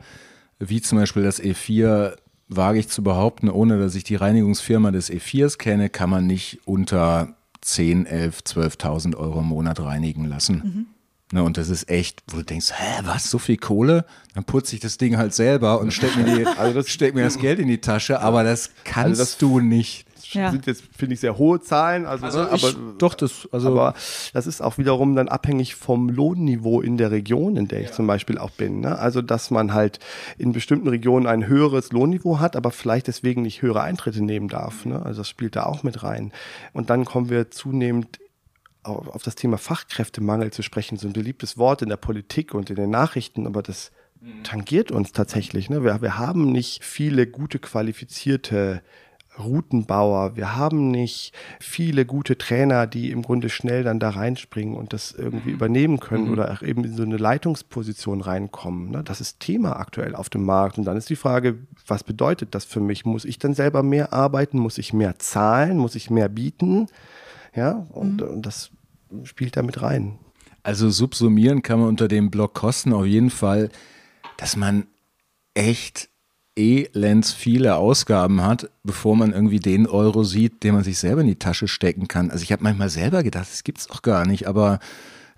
wie 0.58 0.80
zum 0.80 0.98
Beispiel 0.98 1.22
das 1.22 1.42
E4, 1.42 2.16
wage 2.48 2.78
ich 2.78 2.88
zu 2.88 3.02
behaupten, 3.02 3.50
ohne 3.50 3.78
dass 3.78 3.94
ich 3.94 4.04
die 4.04 4.16
Reinigungsfirma 4.16 4.90
des 4.90 5.10
E4s 5.10 5.58
kenne, 5.58 5.90
kann 5.90 6.10
man 6.10 6.26
nicht 6.26 6.60
unter 6.64 7.34
10, 7.60 8.06
11, 8.06 8.40
12.000 8.40 9.16
Euro 9.16 9.40
im 9.40 9.46
Monat 9.46 9.80
reinigen 9.80 10.26
lassen. 10.26 10.62
Mhm. 10.64 10.86
Ne, 11.32 11.42
und 11.42 11.56
das 11.56 11.68
ist 11.70 11.90
echt, 11.90 12.22
wo 12.28 12.36
du 12.36 12.44
denkst, 12.44 12.72
hä, 12.72 13.02
was, 13.02 13.28
so 13.28 13.38
viel 13.38 13.56
Kohle? 13.56 14.04
Dann 14.34 14.44
putze 14.44 14.76
ich 14.76 14.80
das 14.80 14.96
Ding 14.96 15.16
halt 15.16 15.34
selber 15.34 15.80
und 15.80 15.92
steck 15.92 16.16
mir, 16.16 16.24
die, 16.24 16.46
also 16.58 16.74
das, 16.74 16.88
steck 16.88 17.16
mir 17.16 17.24
das 17.24 17.38
Geld 17.38 17.58
in 17.58 17.66
die 17.66 17.80
Tasche, 17.80 18.20
aber 18.20 18.44
das 18.44 18.70
kannst 18.84 19.20
also 19.20 19.22
das, 19.22 19.38
du 19.38 19.58
nicht. 19.58 20.06
Ja. 20.32 20.50
sind 20.50 20.66
jetzt, 20.66 20.84
finde 20.96 21.14
ich, 21.14 21.20
sehr 21.20 21.38
hohe 21.38 21.60
Zahlen. 21.60 22.04
Also, 22.04 22.26
also 22.26 22.42
ne, 22.42 22.50
ich, 22.54 22.64
aber, 22.64 22.94
doch, 22.98 23.14
das, 23.14 23.48
also. 23.52 23.68
Aber 23.68 23.94
das 24.32 24.46
ist 24.46 24.60
auch 24.60 24.76
wiederum 24.76 25.14
dann 25.14 25.28
abhängig 25.28 25.76
vom 25.76 26.08
Lohnniveau 26.08 26.80
in 26.80 26.96
der 26.96 27.10
Region, 27.12 27.56
in 27.56 27.68
der 27.68 27.80
ich 27.80 27.88
ja. 27.88 27.92
zum 27.92 28.06
Beispiel 28.06 28.38
auch 28.38 28.50
bin. 28.50 28.80
Ne? 28.80 28.98
Also, 28.98 29.22
dass 29.22 29.50
man 29.50 29.72
halt 29.72 30.00
in 30.36 30.52
bestimmten 30.52 30.88
Regionen 30.88 31.26
ein 31.26 31.46
höheres 31.46 31.92
Lohnniveau 31.92 32.40
hat, 32.40 32.56
aber 32.56 32.72
vielleicht 32.72 33.06
deswegen 33.06 33.42
nicht 33.42 33.62
höhere 33.62 33.82
Eintritte 33.82 34.22
nehmen 34.22 34.48
darf. 34.48 34.84
Ne? 34.84 35.00
Also, 35.04 35.20
das 35.20 35.28
spielt 35.28 35.54
da 35.54 35.64
auch 35.64 35.82
mit 35.82 36.02
rein. 36.02 36.32
Und 36.72 36.90
dann 36.90 37.04
kommen 37.04 37.30
wir 37.30 37.50
zunehmend 37.50 38.18
auf 38.86 39.22
das 39.22 39.34
Thema 39.34 39.58
Fachkräftemangel 39.58 40.52
zu 40.52 40.62
sprechen, 40.62 40.96
so 40.96 41.06
ein 41.06 41.12
beliebtes 41.12 41.58
Wort 41.58 41.82
in 41.82 41.88
der 41.88 41.96
Politik 41.96 42.54
und 42.54 42.70
in 42.70 42.76
den 42.76 42.90
Nachrichten, 42.90 43.46
aber 43.46 43.62
das 43.62 43.90
mhm. 44.20 44.42
tangiert 44.44 44.90
uns 44.90 45.12
tatsächlich. 45.12 45.70
Ne? 45.70 45.84
Wir, 45.84 46.02
wir 46.02 46.18
haben 46.18 46.52
nicht 46.52 46.84
viele 46.84 47.26
gute, 47.26 47.58
qualifizierte 47.58 48.82
Routenbauer. 49.38 50.36
Wir 50.36 50.56
haben 50.56 50.90
nicht 50.90 51.32
viele 51.60 52.06
gute 52.06 52.38
Trainer, 52.38 52.86
die 52.86 53.10
im 53.10 53.22
Grunde 53.22 53.48
schnell 53.48 53.82
dann 53.82 53.98
da 53.98 54.10
reinspringen 54.10 54.74
und 54.74 54.92
das 54.92 55.12
irgendwie 55.12 55.50
mhm. 55.50 55.54
übernehmen 55.54 56.00
können 56.00 56.26
mhm. 56.26 56.32
oder 56.32 56.52
auch 56.52 56.62
eben 56.62 56.84
in 56.84 56.96
so 56.96 57.02
eine 57.02 57.16
Leitungsposition 57.16 58.20
reinkommen. 58.20 58.90
Ne? 58.90 59.02
Das 59.04 59.20
ist 59.20 59.40
Thema 59.40 59.76
aktuell 59.76 60.14
auf 60.14 60.28
dem 60.28 60.44
Markt. 60.44 60.78
Und 60.78 60.84
dann 60.84 60.96
ist 60.96 61.10
die 61.10 61.16
Frage, 61.16 61.58
was 61.86 62.04
bedeutet 62.04 62.54
das 62.54 62.64
für 62.64 62.80
mich? 62.80 63.04
Muss 63.04 63.24
ich 63.24 63.38
dann 63.38 63.54
selber 63.54 63.82
mehr 63.82 64.12
arbeiten? 64.12 64.58
Muss 64.58 64.78
ich 64.78 64.92
mehr 64.92 65.18
zahlen? 65.18 65.78
Muss 65.78 65.94
ich 65.94 66.10
mehr 66.10 66.28
bieten? 66.28 66.86
Ja, 67.54 67.86
und, 67.90 68.20
mhm. 68.20 68.28
und 68.28 68.42
das 68.46 68.70
spielt 69.24 69.56
da 69.56 69.62
mit 69.62 69.82
rein. 69.82 70.18
Also 70.62 70.90
subsumieren 70.90 71.62
kann 71.62 71.78
man 71.78 71.88
unter 71.88 72.08
dem 72.08 72.30
Block 72.30 72.54
Kosten 72.54 72.92
auf 72.92 73.06
jeden 73.06 73.30
Fall, 73.30 73.70
dass 74.36 74.56
man 74.56 74.86
echt 75.54 76.08
elends 76.56 77.32
viele 77.32 77.76
Ausgaben 77.76 78.42
hat, 78.42 78.70
bevor 78.82 79.14
man 79.14 79.32
irgendwie 79.32 79.60
den 79.60 79.86
Euro 79.86 80.24
sieht, 80.24 80.62
den 80.62 80.74
man 80.74 80.84
sich 80.84 80.98
selber 80.98 81.20
in 81.20 81.26
die 81.26 81.38
Tasche 81.38 81.68
stecken 81.68 82.08
kann. 82.08 82.30
Also 82.30 82.42
ich 82.42 82.50
habe 82.50 82.62
manchmal 82.64 82.88
selber 82.88 83.22
gedacht, 83.22 83.46
das 83.50 83.62
gibt 83.62 83.78
es 83.78 83.86
doch 83.86 84.02
gar 84.02 84.26
nicht, 84.26 84.48
aber 84.48 84.80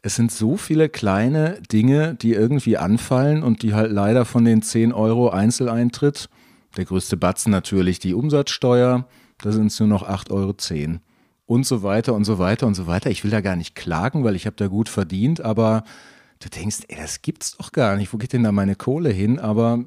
es 0.01 0.15
sind 0.15 0.31
so 0.31 0.57
viele 0.57 0.89
kleine 0.89 1.61
Dinge, 1.73 2.15
die 2.15 2.33
irgendwie 2.33 2.77
anfallen 2.77 3.43
und 3.43 3.63
die 3.63 3.75
halt 3.75 3.91
leider 3.91 4.25
von 4.25 4.45
den 4.45 4.63
10 4.63 4.93
Euro 4.93 5.31
Einzeleintritt, 5.31 6.29
der 6.77 6.85
größte 6.85 7.17
Batzen 7.17 7.51
natürlich 7.51 7.99
die 7.99 8.15
Umsatzsteuer, 8.15 9.07
da 9.39 9.53
sind 9.53 9.67
es 9.67 9.81
nur 9.81 9.89
noch 9.89 10.09
8,10 10.09 10.31
Euro 10.31 10.99
und 11.49 11.67
so 11.67 11.83
weiter 11.83 12.13
und 12.15 12.25
so 12.25 12.39
weiter 12.39 12.67
und 12.67 12.75
so 12.75 12.87
weiter. 12.87 13.11
Ich 13.11 13.25
will 13.25 13.31
da 13.31 13.41
gar 13.41 13.57
nicht 13.57 13.75
klagen, 13.75 14.23
weil 14.23 14.37
ich 14.37 14.45
habe 14.45 14.57
da 14.57 14.67
gut 14.67 14.91
verdient, 14.91 15.41
aber 15.41 15.83
du 16.41 16.51
denkst, 16.51 16.81
ey, 16.89 16.97
das 17.01 17.23
gibt's 17.23 17.57
doch 17.57 17.73
gar 17.73 17.97
nicht. 17.97 18.13
Wo 18.13 18.19
geht 18.19 18.35
denn 18.35 18.43
da 18.43 18.53
meine 18.53 18.77
Kohle 18.77 19.09
hin? 19.09 19.39
Aber 19.39 19.85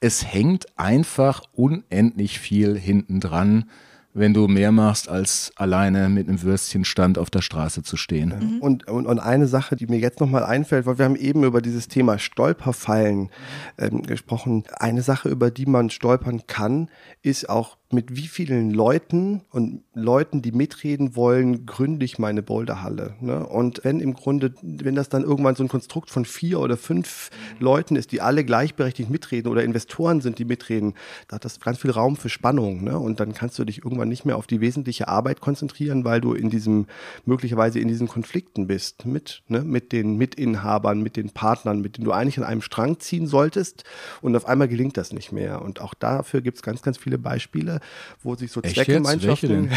es 0.00 0.22
hängt 0.22 0.78
einfach 0.78 1.42
unendlich 1.54 2.38
viel 2.38 2.78
hinten 2.78 3.20
dran 3.20 3.64
wenn 4.12 4.34
du 4.34 4.48
mehr 4.48 4.72
machst, 4.72 5.08
als 5.08 5.52
alleine 5.56 6.08
mit 6.08 6.28
einem 6.28 6.42
Würstchenstand 6.42 7.16
auf 7.16 7.30
der 7.30 7.42
Straße 7.42 7.82
zu 7.82 7.96
stehen. 7.96 8.34
Mhm. 8.38 8.58
Und, 8.58 8.88
und, 8.88 9.06
und, 9.06 9.18
eine 9.20 9.46
Sache, 9.46 9.76
die 9.76 9.86
mir 9.86 9.98
jetzt 9.98 10.20
nochmal 10.20 10.42
einfällt, 10.42 10.86
weil 10.86 10.98
wir 10.98 11.04
haben 11.04 11.16
eben 11.16 11.44
über 11.44 11.62
dieses 11.62 11.86
Thema 11.86 12.18
Stolperfallen 12.18 13.30
ähm, 13.78 14.02
gesprochen. 14.02 14.64
Eine 14.78 15.02
Sache, 15.02 15.28
über 15.28 15.50
die 15.50 15.66
man 15.66 15.90
stolpern 15.90 16.46
kann, 16.48 16.90
ist 17.22 17.48
auch 17.48 17.76
mit 17.92 18.14
wie 18.16 18.28
vielen 18.28 18.70
Leuten 18.70 19.42
und 19.50 19.82
Leuten, 19.94 20.42
die 20.42 20.52
mitreden 20.52 21.16
wollen, 21.16 21.66
gründe 21.66 22.04
ich 22.04 22.20
meine 22.20 22.40
Boulderhalle. 22.40 23.14
Ne? 23.20 23.44
Und 23.44 23.80
wenn 23.82 23.98
im 23.98 24.14
Grunde, 24.14 24.54
wenn 24.62 24.94
das 24.94 25.08
dann 25.08 25.24
irgendwann 25.24 25.56
so 25.56 25.64
ein 25.64 25.68
Konstrukt 25.68 26.08
von 26.08 26.24
vier 26.24 26.60
oder 26.60 26.76
fünf 26.76 27.30
Leuten 27.58 27.96
ist, 27.96 28.12
die 28.12 28.20
alle 28.20 28.44
gleichberechtigt 28.44 29.10
mitreden 29.10 29.50
oder 29.50 29.64
Investoren 29.64 30.20
sind, 30.20 30.38
die 30.38 30.44
mitreden, 30.44 30.94
da 31.26 31.36
hat 31.36 31.44
das 31.44 31.58
ganz 31.58 31.78
viel 31.78 31.90
Raum 31.90 32.16
für 32.16 32.28
Spannung. 32.28 32.84
Ne? 32.84 32.96
Und 32.96 33.18
dann 33.18 33.34
kannst 33.34 33.58
du 33.58 33.64
dich 33.64 33.84
irgendwann 33.84 34.08
nicht 34.08 34.24
mehr 34.24 34.36
auf 34.36 34.46
die 34.46 34.60
wesentliche 34.60 35.08
Arbeit 35.08 35.40
konzentrieren, 35.40 36.04
weil 36.04 36.20
du 36.20 36.32
in 36.32 36.48
diesem, 36.48 36.86
möglicherweise 37.24 37.80
in 37.80 37.88
diesen 37.88 38.06
Konflikten 38.06 38.68
bist 38.68 39.04
mit, 39.04 39.42
ne? 39.48 39.62
mit 39.62 39.90
den 39.90 40.16
Mitinhabern, 40.16 41.02
mit 41.02 41.16
den 41.16 41.30
Partnern, 41.30 41.80
mit 41.80 41.96
denen 41.96 42.04
du 42.04 42.12
eigentlich 42.12 42.38
an 42.38 42.44
einem 42.44 42.62
Strang 42.62 43.00
ziehen 43.00 43.26
solltest. 43.26 43.82
Und 44.22 44.36
auf 44.36 44.46
einmal 44.46 44.68
gelingt 44.68 44.96
das 44.96 45.12
nicht 45.12 45.32
mehr. 45.32 45.60
Und 45.60 45.80
auch 45.80 45.94
dafür 45.94 46.40
gibt 46.40 46.58
es 46.58 46.62
ganz, 46.62 46.82
ganz 46.82 46.96
viele 46.96 47.18
Beispiele 47.18 47.79
wo 48.22 48.34
sich 48.34 48.50
so 48.52 48.60
Echt 48.62 48.74
Zweckgemeinschaften, 48.74 49.70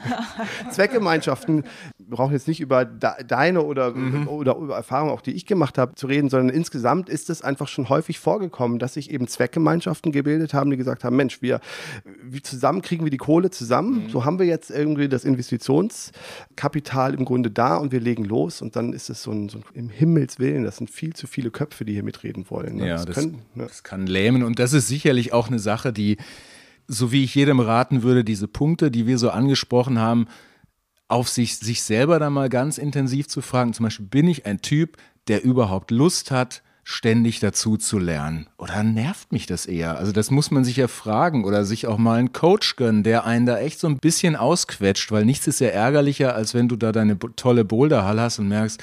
Zweckgemeinschaften, 0.70 1.64
wir 1.98 2.16
brauchen 2.16 2.32
jetzt 2.32 2.48
nicht 2.48 2.60
über 2.60 2.84
deine 2.84 3.62
oder, 3.62 3.92
mhm. 3.92 4.28
oder 4.28 4.56
über 4.56 4.76
Erfahrungen, 4.76 5.12
auch 5.12 5.20
die 5.20 5.32
ich 5.32 5.46
gemacht 5.46 5.78
habe, 5.78 5.94
zu 5.94 6.06
reden, 6.06 6.28
sondern 6.28 6.54
insgesamt 6.54 7.08
ist 7.08 7.30
es 7.30 7.42
einfach 7.42 7.68
schon 7.68 7.88
häufig 7.88 8.18
vorgekommen, 8.18 8.78
dass 8.78 8.94
sich 8.94 9.10
eben 9.10 9.26
Zweckgemeinschaften 9.26 10.12
gebildet 10.12 10.54
haben, 10.54 10.70
die 10.70 10.76
gesagt 10.76 11.04
haben, 11.04 11.16
Mensch, 11.16 11.42
wir, 11.42 11.60
wie 12.22 12.42
zusammen 12.42 12.82
kriegen 12.82 13.04
wir 13.04 13.10
die 13.10 13.16
Kohle 13.18 13.50
zusammen, 13.50 14.04
mhm. 14.04 14.08
so 14.10 14.24
haben 14.24 14.38
wir 14.38 14.46
jetzt 14.46 14.70
irgendwie 14.70 15.08
das 15.08 15.24
Investitionskapital 15.24 17.14
im 17.14 17.24
Grunde 17.24 17.50
da 17.50 17.76
und 17.76 17.92
wir 17.92 18.00
legen 18.00 18.24
los 18.24 18.62
und 18.62 18.76
dann 18.76 18.92
ist 18.92 19.10
es 19.10 19.22
so 19.22 19.30
ein, 19.30 19.48
so 19.48 19.58
ein 19.58 19.64
im 19.74 19.88
Himmelswillen, 19.88 20.64
das 20.64 20.76
sind 20.76 20.90
viel 20.90 21.14
zu 21.14 21.26
viele 21.26 21.50
Köpfe, 21.50 21.84
die 21.84 21.92
hier 21.92 22.02
mitreden 22.02 22.48
wollen. 22.50 22.76
Ne? 22.76 22.88
Ja, 22.88 22.94
das, 22.96 23.06
das, 23.06 23.14
können, 23.16 23.42
ne? 23.54 23.64
das 23.66 23.82
kann 23.82 24.06
lähmen 24.06 24.42
und 24.42 24.58
das 24.58 24.72
ist 24.72 24.88
sicherlich 24.88 25.32
auch 25.32 25.48
eine 25.48 25.58
Sache, 25.58 25.92
die 25.92 26.16
so 26.88 27.12
wie 27.12 27.24
ich 27.24 27.34
jedem 27.34 27.60
raten 27.60 28.02
würde, 28.02 28.24
diese 28.24 28.48
Punkte, 28.48 28.90
die 28.90 29.06
wir 29.06 29.18
so 29.18 29.30
angesprochen 29.30 29.98
haben, 29.98 30.26
auf 31.08 31.28
sich, 31.28 31.58
sich 31.58 31.82
selber 31.82 32.18
da 32.18 32.30
mal 32.30 32.48
ganz 32.48 32.78
intensiv 32.78 33.28
zu 33.28 33.42
fragen. 33.42 33.74
Zum 33.74 33.84
Beispiel, 33.84 34.06
bin 34.06 34.28
ich 34.28 34.46
ein 34.46 34.62
Typ, 34.62 34.96
der 35.28 35.44
überhaupt 35.44 35.90
Lust 35.90 36.30
hat, 36.30 36.62
ständig 36.84 37.40
dazu 37.40 37.76
zu 37.76 37.98
lernen? 37.98 38.48
Oder 38.58 38.82
nervt 38.82 39.30
mich 39.30 39.46
das 39.46 39.66
eher? 39.66 39.98
Also 39.98 40.12
das 40.12 40.30
muss 40.30 40.50
man 40.50 40.64
sich 40.64 40.76
ja 40.76 40.88
fragen 40.88 41.44
oder 41.44 41.64
sich 41.64 41.86
auch 41.86 41.98
mal 41.98 42.18
einen 42.18 42.32
Coach 42.32 42.76
gönnen, 42.76 43.02
der 43.02 43.24
einen 43.24 43.46
da 43.46 43.58
echt 43.58 43.78
so 43.78 43.86
ein 43.86 43.98
bisschen 43.98 44.36
ausquetscht, 44.36 45.12
weil 45.12 45.24
nichts 45.24 45.46
ist 45.46 45.60
ja 45.60 45.68
ärgerlicher, 45.68 46.34
als 46.34 46.54
wenn 46.54 46.68
du 46.68 46.76
da 46.76 46.92
deine 46.92 47.18
tolle 47.36 47.64
Boulderhalle 47.64 48.22
hast 48.22 48.38
und 48.38 48.48
merkst, 48.48 48.82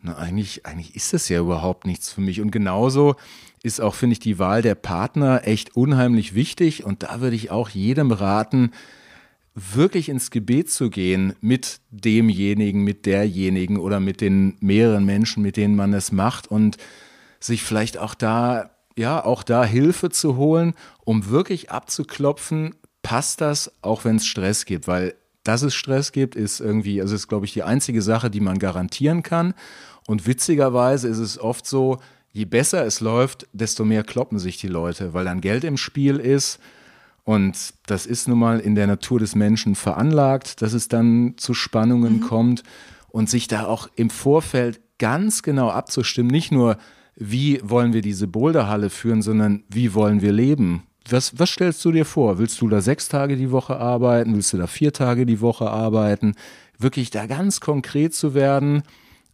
na 0.00 0.16
eigentlich, 0.16 0.66
eigentlich 0.66 0.94
ist 0.94 1.12
das 1.12 1.28
ja 1.28 1.40
überhaupt 1.40 1.86
nichts 1.86 2.12
für 2.12 2.20
mich. 2.20 2.40
Und 2.40 2.50
genauso 2.50 3.16
ist 3.64 3.80
auch, 3.80 3.94
finde 3.94 4.12
ich, 4.12 4.20
die 4.20 4.38
Wahl 4.38 4.60
der 4.60 4.74
Partner 4.74 5.42
echt 5.44 5.74
unheimlich 5.74 6.34
wichtig. 6.34 6.84
Und 6.84 7.02
da 7.02 7.22
würde 7.22 7.34
ich 7.34 7.50
auch 7.50 7.70
jedem 7.70 8.12
raten, 8.12 8.72
wirklich 9.54 10.10
ins 10.10 10.30
Gebet 10.30 10.70
zu 10.70 10.90
gehen 10.90 11.34
mit 11.40 11.80
demjenigen, 11.90 12.84
mit 12.84 13.06
derjenigen 13.06 13.78
oder 13.78 14.00
mit 14.00 14.20
den 14.20 14.58
mehreren 14.60 15.06
Menschen, 15.06 15.42
mit 15.42 15.56
denen 15.56 15.76
man 15.76 15.94
es 15.94 16.12
macht 16.12 16.46
und 16.46 16.76
sich 17.40 17.62
vielleicht 17.62 17.96
auch 17.96 18.14
da, 18.14 18.70
ja, 18.96 19.24
auch 19.24 19.42
da 19.42 19.64
Hilfe 19.64 20.10
zu 20.10 20.36
holen, 20.36 20.74
um 21.04 21.30
wirklich 21.30 21.70
abzuklopfen, 21.70 22.74
passt 23.02 23.40
das, 23.40 23.72
auch 23.80 24.04
wenn 24.04 24.16
es 24.16 24.26
Stress 24.26 24.66
gibt, 24.66 24.88
weil 24.88 25.14
dass 25.42 25.62
es 25.62 25.74
Stress 25.74 26.12
gibt, 26.12 26.36
ist 26.36 26.60
irgendwie, 26.60 27.00
also 27.00 27.14
ist, 27.14 27.28
glaube 27.28 27.46
ich, 27.46 27.52
die 27.52 27.62
einzige 27.62 28.02
Sache, 28.02 28.30
die 28.30 28.40
man 28.40 28.58
garantieren 28.58 29.22
kann. 29.22 29.54
Und 30.06 30.26
witzigerweise 30.26 31.08
ist 31.08 31.18
es 31.18 31.38
oft 31.38 31.66
so, 31.66 31.98
je 32.34 32.44
besser 32.44 32.84
es 32.84 33.00
läuft, 33.00 33.46
desto 33.52 33.84
mehr 33.84 34.02
kloppen 34.02 34.38
sich 34.38 34.58
die 34.58 34.68
Leute, 34.68 35.14
weil 35.14 35.24
dann 35.24 35.40
Geld 35.40 35.64
im 35.64 35.78
Spiel 35.78 36.16
ist. 36.16 36.58
Und 37.22 37.72
das 37.86 38.04
ist 38.04 38.28
nun 38.28 38.38
mal 38.38 38.60
in 38.60 38.74
der 38.74 38.88
Natur 38.88 39.20
des 39.20 39.34
Menschen 39.34 39.76
veranlagt, 39.76 40.60
dass 40.60 40.74
es 40.74 40.88
dann 40.88 41.34
zu 41.38 41.54
Spannungen 41.54 42.16
mhm. 42.16 42.20
kommt 42.20 42.62
und 43.08 43.30
sich 43.30 43.46
da 43.46 43.64
auch 43.64 43.88
im 43.94 44.10
Vorfeld 44.10 44.80
ganz 44.98 45.42
genau 45.42 45.70
abzustimmen. 45.70 46.30
Nicht 46.30 46.50
nur, 46.50 46.76
wie 47.14 47.60
wollen 47.62 47.92
wir 47.92 48.02
diese 48.02 48.26
Boulderhalle 48.26 48.90
führen, 48.90 49.22
sondern 49.22 49.62
wie 49.68 49.94
wollen 49.94 50.20
wir 50.20 50.32
leben? 50.32 50.82
Was, 51.08 51.38
was 51.38 51.50
stellst 51.50 51.84
du 51.84 51.92
dir 51.92 52.04
vor? 52.04 52.38
Willst 52.38 52.60
du 52.60 52.68
da 52.68 52.80
sechs 52.80 53.08
Tage 53.08 53.36
die 53.36 53.52
Woche 53.52 53.76
arbeiten? 53.76 54.34
Willst 54.34 54.52
du 54.52 54.56
da 54.56 54.66
vier 54.66 54.92
Tage 54.92 55.24
die 55.24 55.40
Woche 55.40 55.70
arbeiten? 55.70 56.34
Wirklich 56.78 57.10
da 57.10 57.26
ganz 57.26 57.60
konkret 57.60 58.12
zu 58.12 58.34
werden 58.34 58.82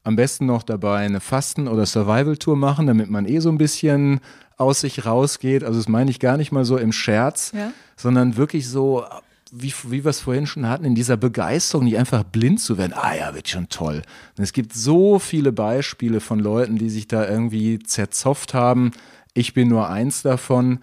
am 0.02 0.16
besten 0.16 0.46
noch 0.46 0.62
dabei 0.62 0.98
eine 0.98 1.20
Fasten- 1.20 1.68
oder 1.68 1.86
Survival-Tour 1.86 2.56
machen, 2.56 2.86
damit 2.86 3.10
man 3.10 3.26
eh 3.26 3.40
so 3.40 3.50
ein 3.50 3.58
bisschen 3.58 4.20
aus 4.56 4.80
sich 4.80 5.06
rausgeht. 5.06 5.64
Also 5.64 5.78
das 5.78 5.88
meine 5.88 6.10
ich 6.10 6.20
gar 6.20 6.36
nicht 6.36 6.52
mal 6.52 6.64
so 6.64 6.76
im 6.76 6.92
Scherz, 6.92 7.52
ja. 7.54 7.72
sondern 7.96 8.36
wirklich 8.36 8.68
so, 8.68 9.04
wie, 9.52 9.72
wie 9.88 10.04
wir 10.04 10.10
es 10.10 10.20
vorhin 10.20 10.46
schon 10.46 10.68
hatten, 10.68 10.84
in 10.84 10.94
dieser 10.94 11.16
Begeisterung, 11.16 11.84
nicht 11.84 11.98
einfach 11.98 12.24
blind 12.24 12.60
zu 12.60 12.78
werden. 12.78 12.92
Ah 12.94 13.14
ja, 13.14 13.34
wird 13.34 13.48
schon 13.48 13.68
toll. 13.68 14.02
Und 14.36 14.44
es 14.44 14.52
gibt 14.52 14.72
so 14.72 15.18
viele 15.18 15.52
Beispiele 15.52 16.20
von 16.20 16.38
Leuten, 16.38 16.76
die 16.76 16.90
sich 16.90 17.08
da 17.08 17.28
irgendwie 17.28 17.78
zerzopft 17.78 18.54
haben. 18.54 18.92
Ich 19.34 19.54
bin 19.54 19.68
nur 19.68 19.88
eins 19.88 20.22
davon. 20.22 20.80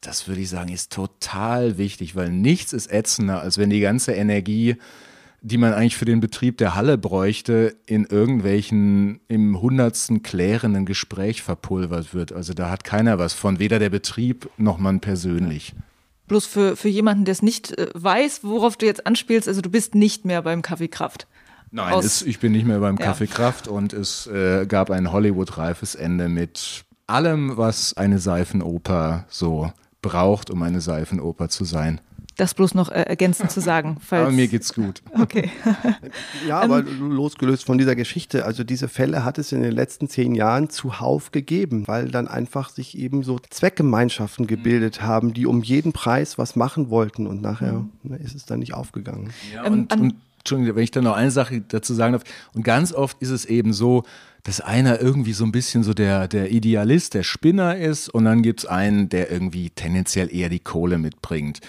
das 0.00 0.26
würde 0.26 0.40
ich 0.40 0.48
sagen, 0.48 0.72
ist 0.72 0.92
total 0.92 1.78
wichtig, 1.78 2.16
weil 2.16 2.30
nichts 2.30 2.72
ist 2.72 2.90
ätzender, 2.92 3.40
als 3.40 3.56
wenn 3.56 3.70
die 3.70 3.80
ganze 3.80 4.12
Energie, 4.12 4.76
die 5.42 5.58
man 5.58 5.74
eigentlich 5.74 5.96
für 5.96 6.04
den 6.04 6.20
Betrieb 6.20 6.56
der 6.58 6.74
Halle 6.76 6.96
bräuchte, 6.96 7.76
in 7.84 8.04
irgendwelchen 8.04 9.20
im 9.26 9.60
hundertsten 9.60 10.22
klärenden 10.22 10.86
Gespräch 10.86 11.42
verpulvert 11.42 12.14
wird. 12.14 12.32
Also 12.32 12.54
da 12.54 12.70
hat 12.70 12.84
keiner 12.84 13.18
was 13.18 13.32
von, 13.34 13.58
weder 13.58 13.80
der 13.80 13.90
Betrieb 13.90 14.48
noch 14.56 14.78
man 14.78 15.00
persönlich. 15.00 15.74
Bloß 16.28 16.46
für, 16.46 16.76
für 16.76 16.88
jemanden, 16.88 17.24
der 17.24 17.32
es 17.32 17.42
nicht 17.42 17.76
äh, 17.76 17.88
weiß, 17.92 18.44
worauf 18.44 18.76
du 18.76 18.86
jetzt 18.86 19.06
anspielst, 19.06 19.48
also 19.48 19.60
du 19.60 19.68
bist 19.68 19.96
nicht 19.96 20.24
mehr 20.24 20.42
beim 20.42 20.62
Kaffeekraft. 20.62 21.26
Nein, 21.72 21.98
es, 21.98 22.22
ich 22.22 22.38
bin 22.38 22.52
nicht 22.52 22.66
mehr 22.66 22.78
beim 22.78 22.96
ja. 22.96 23.06
Kaffeekraft 23.06 23.66
und 23.66 23.92
es 23.92 24.28
äh, 24.28 24.66
gab 24.66 24.90
ein 24.90 25.10
Hollywood-reifes 25.10 25.96
Ende 25.96 26.28
mit 26.28 26.84
allem, 27.08 27.56
was 27.56 27.96
eine 27.96 28.20
Seifenoper 28.20 29.24
so 29.28 29.72
braucht, 30.02 30.50
um 30.50 30.62
eine 30.62 30.80
Seifenoper 30.80 31.48
zu 31.48 31.64
sein. 31.64 32.00
Das 32.36 32.54
bloß 32.54 32.74
noch 32.74 32.90
äh, 32.90 33.02
ergänzend 33.02 33.50
zu 33.50 33.60
sagen. 33.60 33.98
aber 34.10 34.30
mir 34.30 34.48
geht's 34.48 34.72
gut. 34.72 35.02
Okay. 35.18 35.50
ja, 36.48 36.60
aber 36.60 36.80
ähm, 36.80 37.12
losgelöst 37.12 37.64
von 37.64 37.78
dieser 37.78 37.94
Geschichte, 37.94 38.44
also 38.44 38.64
diese 38.64 38.88
Fälle 38.88 39.24
hat 39.24 39.38
es 39.38 39.52
in 39.52 39.62
den 39.62 39.72
letzten 39.72 40.08
zehn 40.08 40.34
Jahren 40.34 40.70
zuhauf 40.70 41.30
gegeben, 41.30 41.86
weil 41.88 42.08
dann 42.08 42.28
einfach 42.28 42.70
sich 42.70 42.96
eben 42.96 43.22
so 43.22 43.38
Zweckgemeinschaften 43.50 44.46
gebildet 44.46 45.02
haben, 45.02 45.34
die 45.34 45.46
um 45.46 45.62
jeden 45.62 45.92
Preis 45.92 46.38
was 46.38 46.56
machen 46.56 46.90
wollten 46.90 47.26
und 47.26 47.42
nachher 47.42 47.72
mhm. 47.72 47.90
ne, 48.02 48.16
ist 48.16 48.34
es 48.34 48.46
dann 48.46 48.60
nicht 48.60 48.74
aufgegangen. 48.74 49.30
Ja, 49.52 49.64
und, 49.64 49.92
und 49.92 50.14
Entschuldigung, 50.38 50.76
wenn 50.76 50.82
ich 50.82 50.90
da 50.90 51.00
noch 51.00 51.14
eine 51.14 51.30
Sache 51.30 51.60
dazu 51.60 51.94
sagen 51.94 52.14
darf. 52.14 52.24
Und 52.52 52.64
ganz 52.64 52.92
oft 52.92 53.20
ist 53.22 53.30
es 53.30 53.44
eben 53.44 53.72
so, 53.72 54.02
dass 54.42 54.60
einer 54.60 55.00
irgendwie 55.00 55.34
so 55.34 55.44
ein 55.44 55.52
bisschen 55.52 55.84
so 55.84 55.94
der, 55.94 56.26
der 56.26 56.50
Idealist, 56.50 57.14
der 57.14 57.22
Spinner 57.22 57.76
ist 57.76 58.08
und 58.08 58.24
dann 58.24 58.42
gibt 58.42 58.60
es 58.60 58.66
einen, 58.66 59.08
der 59.08 59.30
irgendwie 59.30 59.70
tendenziell 59.70 60.34
eher 60.34 60.48
die 60.48 60.58
Kohle 60.58 60.98
mitbringt. 60.98 61.60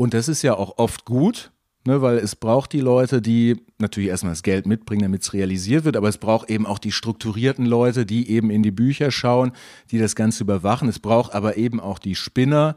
Und 0.00 0.14
das 0.14 0.28
ist 0.28 0.40
ja 0.40 0.56
auch 0.56 0.78
oft 0.78 1.04
gut, 1.04 1.52
ne, 1.84 2.00
weil 2.00 2.16
es 2.16 2.34
braucht 2.34 2.72
die 2.72 2.80
Leute, 2.80 3.20
die 3.20 3.60
natürlich 3.76 4.08
erstmal 4.08 4.32
das 4.32 4.42
Geld 4.42 4.64
mitbringen, 4.64 5.02
damit 5.02 5.20
es 5.20 5.34
realisiert 5.34 5.84
wird, 5.84 5.94
aber 5.94 6.08
es 6.08 6.16
braucht 6.16 6.48
eben 6.48 6.64
auch 6.64 6.78
die 6.78 6.90
strukturierten 6.90 7.66
Leute, 7.66 8.06
die 8.06 8.30
eben 8.30 8.48
in 8.48 8.62
die 8.62 8.70
Bücher 8.70 9.10
schauen, 9.10 9.52
die 9.90 9.98
das 9.98 10.16
Ganze 10.16 10.42
überwachen. 10.42 10.88
Es 10.88 11.00
braucht 11.00 11.34
aber 11.34 11.58
eben 11.58 11.80
auch 11.80 11.98
die 11.98 12.14
Spinner, 12.14 12.76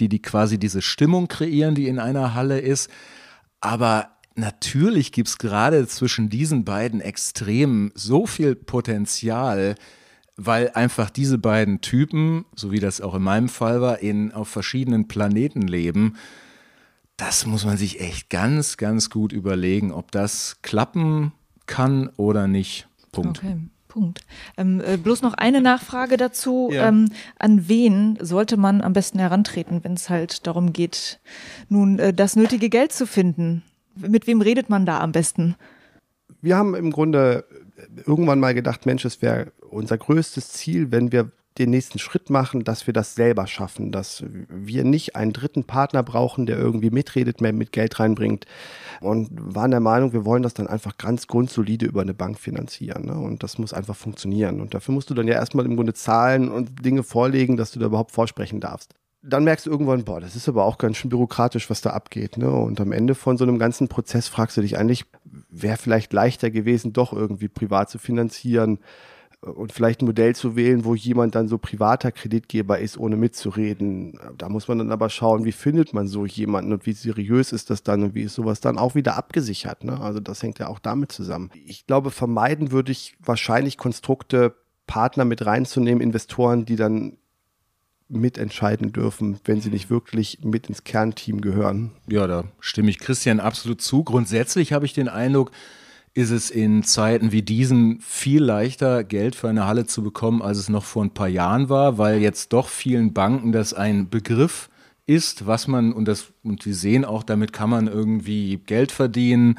die, 0.00 0.08
die 0.08 0.20
quasi 0.20 0.58
diese 0.58 0.82
Stimmung 0.82 1.28
kreieren, 1.28 1.76
die 1.76 1.86
in 1.86 2.00
einer 2.00 2.34
Halle 2.34 2.58
ist. 2.58 2.90
Aber 3.60 4.08
natürlich 4.34 5.12
gibt 5.12 5.28
es 5.28 5.38
gerade 5.38 5.86
zwischen 5.86 6.28
diesen 6.28 6.64
beiden 6.64 7.00
Extremen 7.00 7.92
so 7.94 8.26
viel 8.26 8.56
Potenzial, 8.56 9.76
weil 10.36 10.70
einfach 10.70 11.10
diese 11.10 11.38
beiden 11.38 11.82
Typen, 11.82 12.46
so 12.56 12.72
wie 12.72 12.80
das 12.80 13.00
auch 13.00 13.14
in 13.14 13.22
meinem 13.22 13.48
Fall 13.48 13.80
war, 13.80 14.00
in, 14.00 14.32
auf 14.32 14.48
verschiedenen 14.48 15.06
Planeten 15.06 15.62
leben. 15.62 16.16
Das 17.16 17.46
muss 17.46 17.64
man 17.64 17.76
sich 17.76 18.00
echt 18.00 18.28
ganz, 18.28 18.76
ganz 18.76 19.08
gut 19.08 19.32
überlegen, 19.32 19.92
ob 19.92 20.10
das 20.10 20.56
klappen 20.62 21.32
kann 21.66 22.10
oder 22.16 22.48
nicht. 22.48 22.88
Punkt. 23.12 23.38
Okay. 23.38 23.56
Punkt. 23.88 24.22
Ähm, 24.56 24.82
äh, 24.84 24.96
bloß 24.96 25.22
noch 25.22 25.34
eine 25.34 25.60
Nachfrage 25.60 26.16
dazu. 26.16 26.68
Ja. 26.72 26.88
Ähm, 26.88 27.10
an 27.38 27.68
wen 27.68 28.18
sollte 28.20 28.56
man 28.56 28.80
am 28.80 28.92
besten 28.92 29.20
herantreten, 29.20 29.84
wenn 29.84 29.94
es 29.94 30.10
halt 30.10 30.48
darum 30.48 30.72
geht, 30.72 31.20
nun 31.68 32.00
äh, 32.00 32.12
das 32.12 32.34
nötige 32.34 32.68
Geld 32.68 32.92
zu 32.92 33.06
finden? 33.06 33.62
Mit 33.94 34.26
wem 34.26 34.40
redet 34.40 34.68
man 34.68 34.84
da 34.84 34.98
am 34.98 35.12
besten? 35.12 35.54
Wir 36.40 36.56
haben 36.56 36.74
im 36.74 36.90
Grunde 36.90 37.44
irgendwann 38.04 38.40
mal 38.40 38.52
gedacht, 38.52 38.84
Mensch, 38.84 39.04
es 39.04 39.22
wäre 39.22 39.52
unser 39.70 39.96
größtes 39.96 40.48
Ziel, 40.50 40.90
wenn 40.90 41.12
wir 41.12 41.30
den 41.58 41.70
nächsten 41.70 41.98
Schritt 41.98 42.30
machen, 42.30 42.64
dass 42.64 42.86
wir 42.86 42.94
das 42.94 43.14
selber 43.14 43.46
schaffen, 43.46 43.92
dass 43.92 44.24
wir 44.48 44.84
nicht 44.84 45.14
einen 45.14 45.32
dritten 45.32 45.64
Partner 45.64 46.02
brauchen, 46.02 46.46
der 46.46 46.58
irgendwie 46.58 46.90
mitredet, 46.90 47.40
mehr 47.40 47.52
mit 47.52 47.70
Geld 47.70 48.00
reinbringt 48.00 48.44
und 49.00 49.28
waren 49.32 49.70
der 49.70 49.80
Meinung, 49.80 50.12
wir 50.12 50.24
wollen 50.24 50.42
das 50.42 50.54
dann 50.54 50.66
einfach 50.66 50.98
ganz 50.98 51.28
grundsolide 51.28 51.86
über 51.86 52.02
eine 52.02 52.14
Bank 52.14 52.38
finanzieren 52.38 53.06
ne? 53.06 53.14
und 53.14 53.42
das 53.42 53.58
muss 53.58 53.72
einfach 53.72 53.94
funktionieren 53.94 54.60
und 54.60 54.74
dafür 54.74 54.94
musst 54.94 55.10
du 55.10 55.14
dann 55.14 55.28
ja 55.28 55.34
erstmal 55.34 55.64
im 55.64 55.76
Grunde 55.76 55.94
zahlen 55.94 56.50
und 56.50 56.84
Dinge 56.84 57.04
vorlegen, 57.04 57.56
dass 57.56 57.70
du 57.70 57.78
da 57.78 57.86
überhaupt 57.86 58.10
vorsprechen 58.10 58.60
darfst 58.60 58.94
dann 59.26 59.44
merkst 59.44 59.64
du 59.64 59.70
irgendwann, 59.70 60.04
boah, 60.04 60.20
das 60.20 60.36
ist 60.36 60.50
aber 60.50 60.66
auch 60.66 60.76
ganz 60.76 60.98
schön 60.98 61.08
bürokratisch, 61.08 61.70
was 61.70 61.80
da 61.80 61.90
abgeht. 61.90 62.36
Ne? 62.36 62.50
Und 62.50 62.78
am 62.78 62.92
Ende 62.92 63.14
von 63.14 63.38
so 63.38 63.44
einem 63.44 63.58
ganzen 63.58 63.88
Prozess 63.88 64.28
fragst 64.28 64.58
du 64.58 64.60
dich 64.60 64.76
eigentlich, 64.76 65.06
wäre 65.48 65.78
vielleicht 65.78 66.12
leichter 66.12 66.50
gewesen, 66.50 66.92
doch 66.92 67.14
irgendwie 67.14 67.48
privat 67.48 67.88
zu 67.88 67.98
finanzieren 67.98 68.80
und 69.44 69.72
vielleicht 69.72 70.02
ein 70.02 70.06
Modell 70.06 70.34
zu 70.34 70.56
wählen, 70.56 70.84
wo 70.84 70.94
jemand 70.94 71.34
dann 71.34 71.48
so 71.48 71.58
privater 71.58 72.12
Kreditgeber 72.12 72.78
ist, 72.78 72.98
ohne 72.98 73.16
mitzureden. 73.16 74.18
Da 74.38 74.48
muss 74.48 74.68
man 74.68 74.78
dann 74.78 74.92
aber 74.92 75.10
schauen, 75.10 75.44
wie 75.44 75.52
findet 75.52 75.92
man 75.92 76.06
so 76.06 76.26
jemanden 76.26 76.72
und 76.72 76.86
wie 76.86 76.92
seriös 76.92 77.52
ist 77.52 77.70
das 77.70 77.82
dann 77.82 78.02
und 78.02 78.14
wie 78.14 78.22
ist 78.22 78.34
sowas 78.34 78.60
dann 78.60 78.78
auch 78.78 78.94
wieder 78.94 79.16
abgesichert. 79.16 79.84
Ne? 79.84 80.00
Also 80.00 80.20
das 80.20 80.42
hängt 80.42 80.58
ja 80.58 80.68
auch 80.68 80.78
damit 80.78 81.12
zusammen. 81.12 81.50
Ich 81.66 81.86
glaube, 81.86 82.10
vermeiden 82.10 82.72
würde 82.72 82.92
ich 82.92 83.16
wahrscheinlich 83.20 83.76
Konstrukte, 83.76 84.54
Partner 84.86 85.24
mit 85.24 85.44
reinzunehmen, 85.44 86.02
Investoren, 86.02 86.64
die 86.64 86.76
dann 86.76 87.16
mitentscheiden 88.08 88.92
dürfen, 88.92 89.40
wenn 89.44 89.60
sie 89.60 89.70
nicht 89.70 89.90
wirklich 89.90 90.40
mit 90.42 90.68
ins 90.68 90.84
Kernteam 90.84 91.40
gehören. 91.40 91.90
Ja, 92.06 92.26
da 92.26 92.44
stimme 92.60 92.90
ich 92.90 92.98
Christian 92.98 93.40
absolut 93.40 93.80
zu. 93.80 94.04
Grundsätzlich 94.04 94.72
habe 94.72 94.84
ich 94.84 94.92
den 94.92 95.08
Eindruck, 95.08 95.50
ist 96.14 96.30
es 96.30 96.50
in 96.50 96.84
Zeiten 96.84 97.32
wie 97.32 97.42
diesen 97.42 98.00
viel 98.00 98.42
leichter, 98.42 99.02
Geld 99.02 99.34
für 99.34 99.48
eine 99.48 99.66
Halle 99.66 99.84
zu 99.84 100.02
bekommen, 100.02 100.42
als 100.42 100.58
es 100.58 100.68
noch 100.68 100.84
vor 100.84 101.04
ein 101.04 101.10
paar 101.10 101.28
Jahren 101.28 101.68
war, 101.68 101.98
weil 101.98 102.20
jetzt 102.20 102.52
doch 102.52 102.68
vielen 102.68 103.12
Banken 103.12 103.50
das 103.50 103.74
ein 103.74 104.08
Begriff 104.08 104.70
ist, 105.06 105.46
was 105.46 105.66
man, 105.66 105.92
und 105.92 106.06
das, 106.06 106.32
und 106.44 106.64
wir 106.64 106.74
sehen 106.74 107.04
auch, 107.04 107.24
damit 107.24 107.52
kann 107.52 107.68
man 107.68 107.88
irgendwie 107.88 108.58
Geld 108.64 108.92
verdienen. 108.92 109.56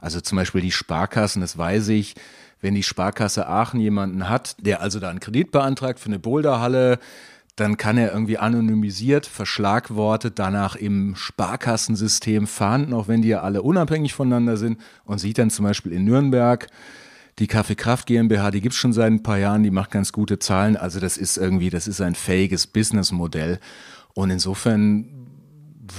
Also 0.00 0.20
zum 0.20 0.36
Beispiel 0.36 0.60
die 0.60 0.70
Sparkassen, 0.70 1.42
das 1.42 1.58
weiß 1.58 1.88
ich, 1.88 2.14
wenn 2.60 2.74
die 2.74 2.84
Sparkasse 2.84 3.48
Aachen 3.48 3.80
jemanden 3.80 4.28
hat, 4.28 4.56
der 4.60 4.80
also 4.80 5.00
da 5.00 5.10
einen 5.10 5.20
Kredit 5.20 5.50
beantragt 5.50 5.98
für 5.98 6.06
eine 6.06 6.20
Boulderhalle, 6.20 6.98
dann 7.56 7.78
kann 7.78 7.96
er 7.96 8.12
irgendwie 8.12 8.36
anonymisiert, 8.36 9.26
verschlagwortet 9.26 10.38
danach 10.38 10.76
im 10.76 11.16
Sparkassensystem 11.16 12.46
fahnden, 12.46 12.92
auch 12.92 13.08
wenn 13.08 13.22
die 13.22 13.28
ja 13.28 13.40
alle 13.40 13.62
unabhängig 13.62 14.12
voneinander 14.12 14.58
sind 14.58 14.78
und 15.04 15.18
sieht 15.18 15.38
dann 15.38 15.50
zum 15.50 15.64
Beispiel 15.64 15.92
in 15.92 16.04
Nürnberg, 16.04 16.68
die 17.38 17.46
Kaffeekraft 17.46 18.06
GmbH, 18.06 18.50
die 18.50 18.60
gibt 18.60 18.74
es 18.74 18.78
schon 18.78 18.92
seit 18.92 19.10
ein 19.10 19.22
paar 19.22 19.38
Jahren, 19.38 19.62
die 19.62 19.70
macht 19.70 19.90
ganz 19.90 20.12
gute 20.12 20.38
Zahlen. 20.38 20.76
Also 20.76 21.00
das 21.00 21.16
ist 21.16 21.36
irgendwie, 21.36 21.70
das 21.70 21.86
ist 21.86 22.00
ein 22.00 22.14
fähiges 22.14 22.66
Businessmodell. 22.66 23.58
Und 24.14 24.30
insofern 24.30 25.08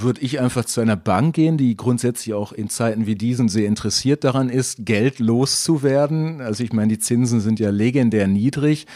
würde 0.00 0.20
ich 0.20 0.40
einfach 0.40 0.64
zu 0.64 0.80
einer 0.80 0.96
Bank 0.96 1.34
gehen, 1.34 1.56
die 1.56 1.76
grundsätzlich 1.76 2.34
auch 2.34 2.52
in 2.52 2.68
Zeiten 2.68 3.06
wie 3.06 3.14
diesen 3.14 3.48
sehr 3.48 3.66
interessiert 3.66 4.24
daran 4.24 4.48
ist, 4.48 4.84
Geld 4.84 5.18
loszuwerden. 5.18 6.40
Also 6.40 6.62
ich 6.62 6.72
meine, 6.72 6.88
die 6.88 6.98
Zinsen 6.98 7.40
sind 7.40 7.58
ja 7.60 7.70
legendär 7.70 8.26
niedrig. 8.26 8.86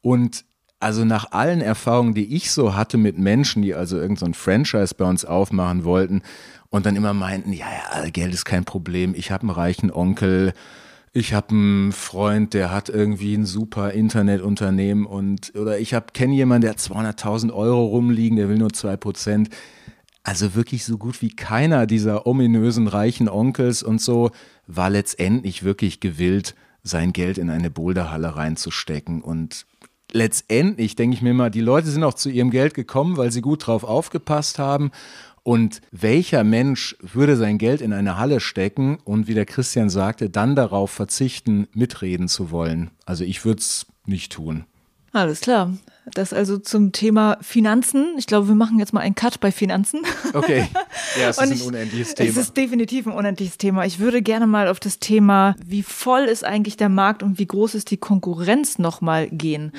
Und 0.00 0.44
also 0.82 1.04
nach 1.04 1.30
allen 1.30 1.60
Erfahrungen, 1.60 2.14
die 2.14 2.34
ich 2.34 2.50
so 2.50 2.74
hatte 2.74 2.98
mit 2.98 3.18
Menschen, 3.18 3.62
die 3.62 3.74
also 3.74 3.96
irgendein 3.98 4.32
so 4.32 4.38
Franchise 4.38 4.94
bei 4.96 5.04
uns 5.04 5.24
aufmachen 5.24 5.84
wollten 5.84 6.22
und 6.70 6.86
dann 6.86 6.96
immer 6.96 7.14
meinten, 7.14 7.52
ja, 7.52 7.66
ja, 7.70 8.10
Geld 8.10 8.34
ist 8.34 8.44
kein 8.44 8.64
Problem, 8.64 9.14
ich 9.16 9.30
habe 9.30 9.42
einen 9.42 9.50
reichen 9.50 9.92
Onkel, 9.92 10.52
ich 11.12 11.34
habe 11.34 11.50
einen 11.50 11.92
Freund, 11.92 12.54
der 12.54 12.72
hat 12.72 12.88
irgendwie 12.88 13.34
ein 13.34 13.46
super 13.46 13.92
Internetunternehmen 13.92 15.06
und 15.06 15.52
oder 15.54 15.78
ich 15.78 15.94
habe 15.94 16.06
kenne 16.14 16.34
jemanden, 16.34 16.62
der 16.62 16.70
hat 16.70 16.78
200.000 16.78 17.52
Euro 17.52 17.86
rumliegen, 17.86 18.36
der 18.36 18.48
will 18.48 18.58
nur 18.58 18.72
zwei 18.72 18.96
Prozent. 18.96 19.50
Also 20.24 20.54
wirklich 20.54 20.84
so 20.84 20.98
gut 20.98 21.20
wie 21.20 21.34
keiner 21.34 21.86
dieser 21.86 22.26
ominösen 22.26 22.88
reichen 22.88 23.28
Onkels 23.28 23.82
und 23.82 24.00
so 24.00 24.30
war 24.66 24.88
letztendlich 24.88 25.62
wirklich 25.62 26.00
gewillt, 26.00 26.54
sein 26.82 27.12
Geld 27.12 27.38
in 27.38 27.50
eine 27.50 27.70
Boulderhalle 27.70 28.34
reinzustecken 28.34 29.20
und 29.20 29.66
letztendlich 30.12 30.96
denke 30.96 31.16
ich 31.16 31.22
mir 31.22 31.34
mal, 31.34 31.50
die 31.50 31.60
Leute 31.60 31.88
sind 31.88 32.04
auch 32.04 32.14
zu 32.14 32.30
ihrem 32.30 32.50
Geld 32.50 32.74
gekommen, 32.74 33.16
weil 33.16 33.30
sie 33.32 33.40
gut 33.40 33.66
drauf 33.66 33.84
aufgepasst 33.84 34.58
haben. 34.58 34.90
Und 35.44 35.80
welcher 35.90 36.44
Mensch 36.44 36.96
würde 37.00 37.36
sein 37.36 37.58
Geld 37.58 37.80
in 37.80 37.92
eine 37.92 38.16
Halle 38.16 38.38
stecken 38.38 38.98
und, 39.04 39.26
wie 39.26 39.34
der 39.34 39.46
Christian 39.46 39.90
sagte, 39.90 40.30
dann 40.30 40.54
darauf 40.54 40.90
verzichten, 40.92 41.66
mitreden 41.74 42.28
zu 42.28 42.52
wollen? 42.52 42.90
Also 43.06 43.24
ich 43.24 43.44
würde 43.44 43.58
es 43.58 43.86
nicht 44.06 44.32
tun. 44.32 44.64
Alles 45.12 45.40
klar. 45.40 45.72
Das 46.06 46.32
also 46.32 46.58
zum 46.58 46.90
Thema 46.90 47.38
Finanzen. 47.42 48.14
Ich 48.18 48.26
glaube, 48.26 48.48
wir 48.48 48.56
machen 48.56 48.78
jetzt 48.80 48.92
mal 48.92 49.00
einen 49.00 49.14
Cut 49.14 49.38
bei 49.38 49.52
Finanzen. 49.52 50.00
Okay. 50.32 50.66
Ja, 51.20 51.28
es 51.28 51.38
ist 51.38 51.50
ich, 51.50 51.60
ein 51.60 51.68
unendliches 51.68 52.14
Thema. 52.14 52.30
Es 52.30 52.36
ist 52.38 52.56
definitiv 52.56 53.06
ein 53.06 53.12
unendliches 53.12 53.58
Thema. 53.58 53.84
Ich 53.84 53.98
würde 53.98 54.22
gerne 54.22 54.46
mal 54.46 54.68
auf 54.68 54.80
das 54.80 54.98
Thema, 54.98 55.54
wie 55.64 55.82
voll 55.82 56.22
ist 56.22 56.42
eigentlich 56.42 56.78
der 56.78 56.88
Markt 56.88 57.22
und 57.22 57.38
wie 57.38 57.46
groß 57.46 57.74
ist 57.74 57.90
die 57.90 57.98
Konkurrenz 57.98 58.78
nochmal 58.78 59.28
gehen. 59.28 59.72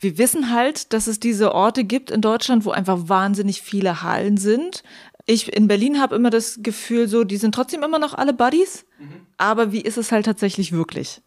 Wir 0.00 0.18
wissen 0.18 0.52
halt, 0.52 0.92
dass 0.92 1.06
es 1.06 1.20
diese 1.20 1.54
Orte 1.54 1.84
gibt 1.84 2.10
in 2.10 2.20
Deutschland, 2.20 2.66
wo 2.66 2.70
einfach 2.70 3.08
wahnsinnig 3.08 3.62
viele 3.62 4.02
Hallen 4.02 4.36
sind. 4.36 4.82
Ich 5.24 5.56
in 5.56 5.68
Berlin 5.68 6.00
habe 6.00 6.16
immer 6.16 6.28
das 6.28 6.58
Gefühl, 6.62 7.08
so, 7.08 7.24
die 7.24 7.38
sind 7.38 7.54
trotzdem 7.54 7.82
immer 7.82 7.98
noch 7.98 8.12
alle 8.12 8.34
Buddies. 8.34 8.84
Mhm. 8.98 9.26
Aber 9.38 9.72
wie 9.72 9.80
ist 9.80 9.96
es 9.96 10.12
halt 10.12 10.26
tatsächlich 10.26 10.72
wirklich? 10.72 11.22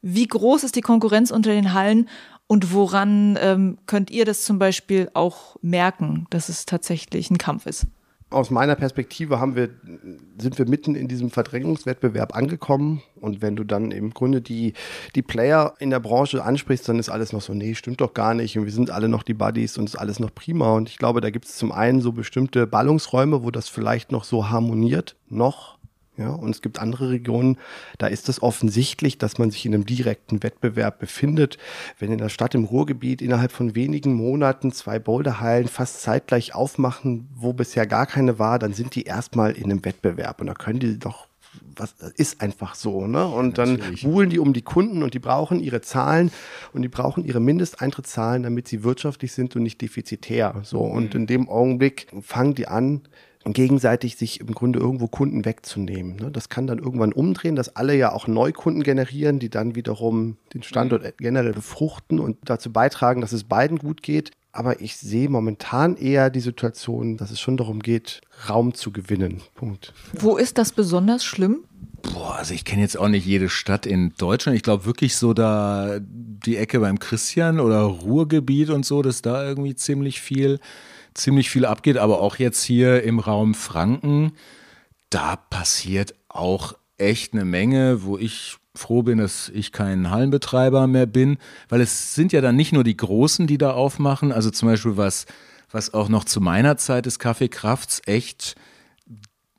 Wie 0.00 0.26
groß 0.26 0.64
ist 0.64 0.76
die 0.76 0.82
Konkurrenz 0.82 1.30
unter 1.30 1.50
den 1.50 1.72
Hallen 1.72 2.08
Und 2.46 2.72
woran 2.72 3.38
ähm, 3.40 3.78
könnt 3.86 4.10
ihr 4.10 4.24
das 4.24 4.42
zum 4.42 4.58
Beispiel 4.58 5.10
auch 5.14 5.56
merken, 5.62 6.26
dass 6.30 6.48
es 6.48 6.64
tatsächlich 6.64 7.30
ein 7.30 7.38
Kampf 7.38 7.66
ist? 7.66 7.86
aus 8.30 8.50
meiner 8.50 8.74
Perspektive 8.74 9.38
haben 9.38 9.54
wir, 9.54 9.70
sind 10.38 10.58
wir 10.58 10.68
mitten 10.68 10.96
in 10.96 11.06
diesem 11.06 11.30
Verdrängungswettbewerb 11.30 12.34
angekommen. 12.34 13.02
Und 13.20 13.40
wenn 13.40 13.54
du 13.54 13.62
dann 13.62 13.92
im 13.92 14.12
Grunde 14.12 14.40
die, 14.40 14.72
die 15.14 15.22
Player 15.22 15.74
in 15.78 15.90
der 15.90 16.00
Branche 16.00 16.42
ansprichst, 16.42 16.88
dann 16.88 16.98
ist 16.98 17.08
alles 17.08 17.32
noch 17.32 17.40
so, 17.40 17.54
nee, 17.54 17.74
stimmt 17.74 18.00
doch 18.00 18.14
gar 18.14 18.34
nicht. 18.34 18.58
Und 18.58 18.64
wir 18.64 18.72
sind 18.72 18.90
alle 18.90 19.08
noch 19.08 19.22
die 19.22 19.34
Buddies 19.34 19.78
und 19.78 19.84
ist 19.84 19.96
alles 19.96 20.18
noch 20.18 20.34
prima. 20.34 20.72
Und 20.72 20.88
ich 20.88 20.98
glaube, 20.98 21.20
da 21.20 21.30
gibt 21.30 21.44
es 21.44 21.56
zum 21.56 21.70
einen 21.70 22.00
so 22.00 22.12
bestimmte 22.12 22.66
Ballungsräume, 22.66 23.44
wo 23.44 23.52
das 23.52 23.68
vielleicht 23.68 24.10
noch 24.10 24.24
so 24.24 24.50
harmoniert, 24.50 25.14
noch 25.28 25.75
ja, 26.16 26.30
und 26.30 26.50
es 26.50 26.62
gibt 26.62 26.78
andere 26.78 27.10
Regionen, 27.10 27.58
da 27.98 28.06
ist 28.06 28.28
es 28.28 28.42
offensichtlich, 28.42 29.18
dass 29.18 29.38
man 29.38 29.50
sich 29.50 29.66
in 29.66 29.74
einem 29.74 29.84
direkten 29.84 30.42
Wettbewerb 30.42 30.98
befindet. 30.98 31.58
Wenn 31.98 32.12
in 32.12 32.18
der 32.18 32.30
Stadt 32.30 32.54
im 32.54 32.64
Ruhrgebiet 32.64 33.20
innerhalb 33.20 33.52
von 33.52 33.74
wenigen 33.74 34.14
Monaten 34.14 34.72
zwei 34.72 34.98
Boulderhallen 34.98 35.68
fast 35.68 36.00
zeitgleich 36.00 36.54
aufmachen, 36.54 37.28
wo 37.34 37.52
bisher 37.52 37.86
gar 37.86 38.06
keine 38.06 38.38
war, 38.38 38.58
dann 38.58 38.72
sind 38.72 38.94
die 38.94 39.02
erstmal 39.02 39.52
in 39.52 39.64
einem 39.64 39.84
Wettbewerb 39.84 40.40
und 40.40 40.46
da 40.46 40.54
können 40.54 40.78
die 40.78 40.98
doch 40.98 41.28
was 41.74 41.94
ist 42.16 42.40
einfach 42.40 42.74
so, 42.74 43.06
ne? 43.06 43.26
Und 43.26 43.58
dann 43.58 43.74
Natürlich. 43.74 44.02
buhlen 44.02 44.30
die 44.30 44.38
um 44.38 44.52
die 44.52 44.62
Kunden 44.62 45.02
und 45.02 45.14
die 45.14 45.18
brauchen 45.18 45.60
ihre 45.60 45.80
Zahlen 45.80 46.30
und 46.72 46.82
die 46.82 46.88
brauchen 46.88 47.24
ihre 47.24 47.40
Mindesteintrittszahlen, 47.40 48.42
damit 48.42 48.68
sie 48.68 48.82
wirtschaftlich 48.82 49.32
sind 49.32 49.56
und 49.56 49.62
nicht 49.62 49.80
defizitär. 49.80 50.54
So 50.64 50.80
und 50.80 51.14
mhm. 51.14 51.20
in 51.20 51.26
dem 51.26 51.48
Augenblick 51.48 52.08
fangen 52.22 52.54
die 52.54 52.68
an, 52.68 53.02
gegenseitig 53.52 54.16
sich 54.16 54.40
im 54.40 54.52
Grunde 54.52 54.78
irgendwo 54.78 55.06
Kunden 55.06 55.44
wegzunehmen. 55.44 56.16
Ne? 56.16 56.30
Das 56.30 56.48
kann 56.48 56.66
dann 56.66 56.78
irgendwann 56.78 57.12
umdrehen, 57.12 57.56
dass 57.56 57.76
alle 57.76 57.96
ja 57.96 58.12
auch 58.12 58.26
Neukunden 58.26 58.82
generieren, 58.82 59.38
die 59.38 59.50
dann 59.50 59.74
wiederum 59.74 60.36
den 60.54 60.62
Standort 60.62 61.04
mhm. 61.04 61.10
generell 61.18 61.52
befruchten 61.52 62.18
und 62.18 62.38
dazu 62.44 62.72
beitragen, 62.72 63.20
dass 63.20 63.32
es 63.32 63.44
beiden 63.44 63.78
gut 63.78 64.02
geht. 64.02 64.32
Aber 64.52 64.80
ich 64.80 64.96
sehe 64.96 65.28
momentan 65.28 65.96
eher 65.96 66.30
die 66.30 66.40
Situation, 66.40 67.18
dass 67.18 67.30
es 67.30 67.38
schon 67.38 67.58
darum 67.58 67.80
geht, 67.80 68.22
Raum 68.48 68.72
zu 68.72 68.90
gewinnen. 68.90 69.42
Punkt. 69.54 69.92
Wo 70.14 70.38
ist 70.38 70.56
das 70.56 70.72
besonders 70.72 71.24
schlimm? 71.24 71.64
Boah, 72.02 72.36
also 72.36 72.54
ich 72.54 72.64
kenne 72.64 72.82
jetzt 72.82 72.98
auch 72.98 73.08
nicht 73.08 73.26
jede 73.26 73.48
Stadt 73.48 73.84
in 73.84 74.14
Deutschland. 74.16 74.56
Ich 74.56 74.62
glaube 74.62 74.86
wirklich 74.86 75.16
so 75.16 75.34
da 75.34 75.98
die 76.00 76.56
Ecke 76.56 76.80
beim 76.80 76.98
Christian 76.98 77.60
oder 77.60 77.80
Ruhrgebiet 77.80 78.70
und 78.70 78.86
so, 78.86 79.02
dass 79.02 79.22
da 79.22 79.46
irgendwie 79.46 79.74
ziemlich 79.74 80.20
viel 80.20 80.58
ziemlich 81.16 81.50
viel 81.50 81.64
abgeht, 81.64 81.96
aber 81.96 82.20
auch 82.20 82.36
jetzt 82.36 82.62
hier 82.62 83.02
im 83.02 83.18
Raum 83.18 83.54
Franken, 83.54 84.32
da 85.10 85.36
passiert 85.36 86.14
auch 86.28 86.74
echt 86.98 87.32
eine 87.32 87.44
Menge, 87.44 88.04
wo 88.04 88.18
ich 88.18 88.56
froh 88.74 89.02
bin, 89.02 89.18
dass 89.18 89.48
ich 89.48 89.72
kein 89.72 90.10
Hallenbetreiber 90.10 90.86
mehr 90.86 91.06
bin, 91.06 91.38
weil 91.68 91.80
es 91.80 92.14
sind 92.14 92.32
ja 92.32 92.40
dann 92.40 92.56
nicht 92.56 92.72
nur 92.72 92.84
die 92.84 92.96
Großen, 92.96 93.46
die 93.46 93.58
da 93.58 93.72
aufmachen, 93.72 94.32
also 94.32 94.50
zum 94.50 94.68
Beispiel 94.68 94.96
was, 94.96 95.26
was 95.70 95.94
auch 95.94 96.08
noch 96.08 96.24
zu 96.24 96.40
meiner 96.40 96.76
Zeit 96.76 97.06
des 97.06 97.18
Kaffeekrafts 97.18 98.02
echt 98.06 98.54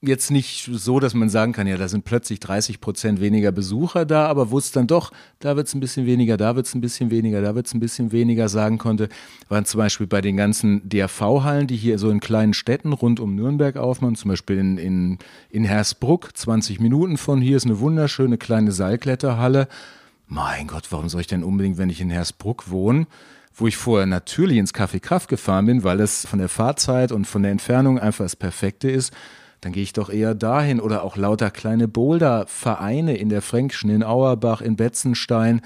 jetzt 0.08 0.32
nicht 0.32 0.70
so, 0.72 1.00
dass 1.00 1.14
man 1.14 1.30
sagen 1.30 1.54
kann, 1.54 1.68
ja, 1.68 1.78
da 1.78 1.88
sind 1.88 2.06
plötzlich 2.06 2.40
30 2.40 2.80
Prozent 2.80 3.22
weniger 3.22 3.52
Besucher 3.52 4.06
da, 4.06 4.28
aber 4.28 4.52
wo 4.52 4.58
es 4.58 4.72
dann 4.72 4.88
doch, 4.88 5.12
da 5.40 5.56
wird 5.56 5.68
es 5.68 5.76
ein 5.76 5.80
bisschen 5.80 6.06
weniger, 6.06 6.38
da 6.38 6.56
wird 6.56 6.66
es 6.66 6.76
ein 6.76 6.82
bisschen 6.82 7.12
weniger, 7.12 7.42
da 7.42 7.56
wird 7.56 7.68
es 7.68 7.74
ein 7.74 7.80
bisschen 7.80 8.12
weniger 8.12 8.50
sagen 8.50 8.78
konnte, 8.78 9.10
waren 9.50 9.66
zum 9.66 9.80
Beispiel 9.80 10.08
bei 10.08 10.22
den 10.22 10.38
ganzen 10.38 10.88
DRV-Hallen, 10.88 11.68
die 11.68 11.76
hier 11.76 12.00
so 12.00 12.10
in 12.10 12.20
kleinen 12.20 12.54
Städten 12.54 12.94
rund 12.94 13.20
um 13.20 13.36
Nürnberg 13.36 13.78
aufmachen, 13.78 14.16
zum 14.16 14.30
Beispiel 14.30 14.58
in, 14.58 14.78
in, 14.78 15.18
in 15.50 15.64
Hersbruck, 15.64 16.36
20 16.36 16.80
Minuten 16.80 17.18
von 17.18 17.42
hier 17.42 17.58
ist 17.58 17.66
eine 17.66 17.80
wunderschöne 17.80 18.38
kleine 18.38 18.72
Seilkletterhalle. 18.72 19.68
Mein 20.28 20.68
Gott, 20.68 20.88
warum 20.92 21.08
soll 21.10 21.22
ich 21.22 21.28
denn 21.28 21.44
unbedingt, 21.44 21.78
wenn 21.78 21.90
ich 21.90 22.02
in 22.02 22.10
Hersbruck 22.10 22.70
wohne, 22.70 23.08
wo 23.56 23.68
ich 23.68 23.78
vorher 23.78 24.06
natürlich 24.06 24.58
ins 24.58 24.74
Café 24.74 25.00
Kraft 25.00 25.30
gefahren 25.30 25.66
bin, 25.66 25.84
weil 25.84 26.00
es 26.00 26.28
von 26.28 26.40
der 26.40 26.50
Fahrzeit 26.50 27.12
und 27.12 27.26
von 27.26 27.44
der 27.44 27.52
Entfernung 27.52 27.98
einfach 27.98 28.26
das 28.26 28.36
Perfekte 28.36 28.90
ist, 28.90 29.14
dann 29.68 29.74
gehe 29.74 29.84
ich 29.84 29.92
doch 29.92 30.10
eher 30.10 30.34
dahin. 30.34 30.80
Oder 30.80 31.04
auch 31.04 31.18
lauter 31.18 31.52
kleine 31.52 31.90
Boulder-Vereine 31.90 33.18
in 33.18 33.28
der 33.28 33.42
Fränkischen, 33.42 33.90
in 33.90 34.02
Auerbach, 34.02 34.62
in 34.62 34.78
Betzenstein, 34.78 35.60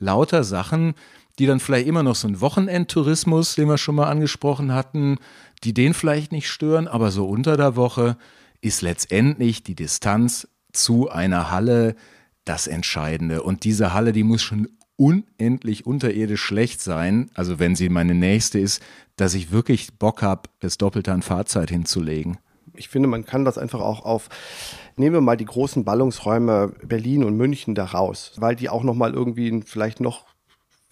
lauter 0.00 0.42
Sachen, 0.42 0.94
die 1.38 1.46
dann 1.46 1.60
vielleicht 1.60 1.86
immer 1.86 2.02
noch 2.02 2.16
so 2.16 2.26
ein 2.26 2.40
Wochenendtourismus, 2.40 3.54
den 3.54 3.68
wir 3.68 3.78
schon 3.78 3.94
mal 3.94 4.10
angesprochen 4.10 4.74
hatten, 4.74 5.18
die 5.62 5.72
den 5.72 5.94
vielleicht 5.94 6.32
nicht 6.32 6.48
stören, 6.48 6.88
aber 6.88 7.12
so 7.12 7.28
unter 7.28 7.56
der 7.56 7.76
Woche 7.76 8.16
ist 8.60 8.82
letztendlich 8.82 9.62
die 9.62 9.76
Distanz 9.76 10.48
zu 10.72 11.08
einer 11.08 11.52
Halle 11.52 11.94
das 12.44 12.66
Entscheidende. 12.66 13.40
Und 13.44 13.62
diese 13.62 13.94
Halle, 13.94 14.10
die 14.10 14.24
muss 14.24 14.42
schon 14.42 14.68
unendlich 14.96 15.86
unterirdisch 15.86 16.42
schlecht 16.42 16.80
sein, 16.80 17.30
also 17.34 17.60
wenn 17.60 17.76
sie 17.76 17.88
meine 17.88 18.14
nächste 18.16 18.58
ist, 18.58 18.82
dass 19.14 19.34
ich 19.34 19.52
wirklich 19.52 19.96
Bock 19.96 20.22
habe, 20.22 20.48
das 20.58 20.76
Doppelte 20.76 21.12
an 21.12 21.22
Fahrzeit 21.22 21.70
hinzulegen 21.70 22.38
ich 22.76 22.88
finde, 22.88 23.08
man 23.08 23.24
kann 23.24 23.44
das 23.44 23.58
einfach 23.58 23.80
auch 23.80 24.04
auf, 24.04 24.28
nehmen 24.96 25.14
wir 25.14 25.20
mal 25.20 25.36
die 25.36 25.44
großen 25.44 25.84
Ballungsräume 25.84 26.72
Berlin 26.82 27.24
und 27.24 27.36
München 27.36 27.74
da 27.74 27.84
raus, 27.84 28.32
weil 28.36 28.56
die 28.56 28.68
auch 28.68 28.82
nochmal 28.82 29.14
irgendwie 29.14 29.62
vielleicht 29.64 30.00
noch 30.00 30.33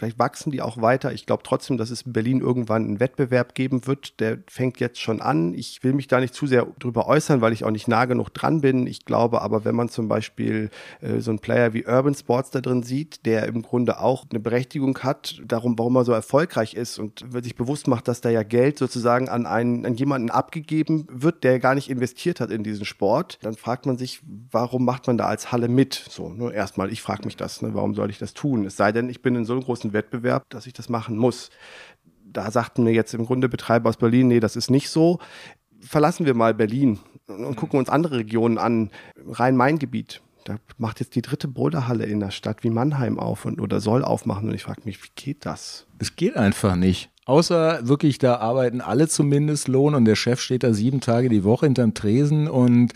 Vielleicht 0.03 0.19
wachsen 0.19 0.51
die 0.51 0.63
auch 0.63 0.83
weiter. 0.83 1.13
Ich 1.13 1.27
glaube 1.27 1.45
trotzdem, 1.45 1.77
dass 1.77 1.91
es 1.91 2.03
in 2.03 2.13
Berlin 2.13 2.41
irgendwann 2.41 2.87
einen 2.87 2.99
Wettbewerb 2.99 3.55
geben 3.55 3.87
wird. 3.87 4.19
Der 4.19 4.39
fängt 4.49 4.81
jetzt 4.81 5.01
schon 5.01 5.21
an. 5.21 5.55
Ich 5.55 5.85
will 5.85 5.93
mich 5.93 6.09
da 6.09 6.19
nicht 6.19 6.35
zu 6.35 6.49
sehr 6.49 6.67
drüber 6.81 7.07
äußern, 7.07 7.41
weil 7.41 7.53
ich 7.53 7.63
auch 7.63 7.71
nicht 7.71 7.87
nah 7.87 8.07
genug 8.07 8.31
dran 8.31 8.63
bin. 8.63 8.89
Ich 8.89 9.05
glaube 9.05 9.43
aber, 9.43 9.65
wenn 9.65 9.77
man 9.77 9.89
zum 9.91 10.09
Beispiel 10.09 10.71
äh, 11.03 11.21
so 11.21 11.31
einen 11.31 11.39
Player 11.39 11.73
wie 11.73 11.87
Urban 11.87 12.17
Sports 12.17 12.51
da 12.51 12.61
drin 12.61 12.83
sieht, 12.83 13.27
der 13.27 13.47
im 13.47 13.63
Grunde 13.63 14.01
auch 14.01 14.25
eine 14.29 14.41
Berechtigung 14.41 14.99
hat, 14.99 15.41
darum, 15.47 15.79
warum 15.79 15.95
er 15.95 16.05
so 16.05 16.11
erfolgreich 16.11 16.75
ist 16.75 16.99
und 16.99 17.25
sich 17.41 17.55
bewusst 17.55 17.87
macht, 17.87 18.09
dass 18.09 18.21
da 18.21 18.29
ja 18.29 18.43
Geld 18.43 18.79
sozusagen 18.79 19.29
an 19.29 19.47
einen, 19.47 19.87
an 19.87 19.95
jemanden 19.95 20.31
abgegeben 20.31 21.07
wird, 21.13 21.45
der 21.45 21.61
gar 21.61 21.77
nicht 21.77 21.89
investiert 21.89 22.41
hat 22.41 22.51
in 22.51 22.65
diesen 22.65 22.87
Sport, 22.87 23.39
dann 23.43 23.55
fragt 23.55 23.87
man 23.87 23.99
sich, 23.99 24.21
warum 24.51 24.85
macht 24.85 25.07
man 25.07 25.17
da 25.17 25.27
als 25.27 25.53
Halle 25.53 25.69
mit? 25.69 25.95
So, 26.11 26.29
nur 26.31 26.53
erstmal, 26.53 26.91
ich 26.91 27.03
frage 27.03 27.25
mich 27.25 27.37
das, 27.37 27.63
ne, 27.63 27.73
warum 27.75 27.95
soll 27.95 28.11
ich 28.11 28.19
das 28.19 28.35
tun? 28.35 28.65
Es 28.67 28.77
sei 28.77 28.91
denn, 28.91 29.09
ich 29.09 29.23
bin 29.23 29.37
in 29.37 29.45
so 29.45 29.53
einem 29.53 29.63
großen 29.63 29.92
Wettbewerb, 29.93 30.49
dass 30.51 30.67
ich 30.67 30.73
das 30.73 30.89
machen 30.89 31.17
muss. 31.17 31.51
Da 32.25 32.51
sagten 32.51 32.85
mir 32.85 32.93
jetzt 32.93 33.15
im 33.15 33.27
Grunde 33.27 33.49
Betreiber 33.49 33.89
aus 33.89 33.97
Berlin, 33.97 34.29
nee, 34.29 34.41
das 34.41 34.57
ist 34.57 34.71
nicht 34.71 34.89
so. 34.89 35.19
Verlassen 35.81 36.27
wir 36.27 36.35
mal 36.35 36.55
Berlin 36.55 36.99
und 37.27 37.57
gucken 37.57 37.79
uns 37.79 37.89
andere 37.89 38.19
Regionen 38.19 38.59
an. 38.59 38.91
Rhein-Main-Gebiet. 39.27 40.23
Da 40.45 40.57
macht 40.77 41.01
jetzt 41.01 41.15
die 41.15 41.23
dritte 41.23 41.47
Boulderhalle 41.47 42.05
in 42.05 42.21
der 42.21 42.31
Stadt 42.31 42.65
wie 42.65 42.71
Mannheim 42.71 43.19
auf 43.19 43.45
und, 43.45 43.61
oder 43.61 43.81
soll 43.81 44.05
aufmachen. 44.05 44.49
Und 44.49 44.55
ich 44.55 44.65
frage 44.65 44.83
mich, 44.85 45.03
wie 45.03 45.11
geht 45.15 45.47
das? 45.47 45.87
Es 45.99 46.17
geht 46.17 46.37
einfach 46.37 46.75
nicht. 46.75 47.11
Außer 47.25 47.87
wirklich, 47.87 48.19
da 48.19 48.37
arbeiten 48.37 48.81
alle 48.81 49.07
zumindest 49.07 49.69
Lohn 49.69 49.95
und 49.95 50.05
der 50.05 50.17
Chef 50.17 50.41
steht 50.41 50.65
da 50.65 50.75
sieben 50.75 51.01
Tage 51.01 51.29
die 51.29 51.45
Woche 51.45 51.67
hinterm 51.67 51.95
Tresen 51.95 52.49
und 52.49 52.93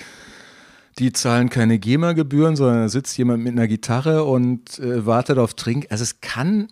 die 0.98 1.12
zahlen 1.12 1.50
keine 1.50 1.78
GEMA-Gebühren, 1.78 2.56
sondern 2.56 2.82
da 2.82 2.88
sitzt 2.88 3.16
jemand 3.18 3.44
mit 3.44 3.52
einer 3.52 3.68
Gitarre 3.68 4.24
und 4.24 4.78
äh, 4.78 5.06
wartet 5.06 5.38
auf 5.38 5.54
Trink. 5.54 5.86
Also 5.90 6.02
es 6.02 6.20
kann 6.20 6.68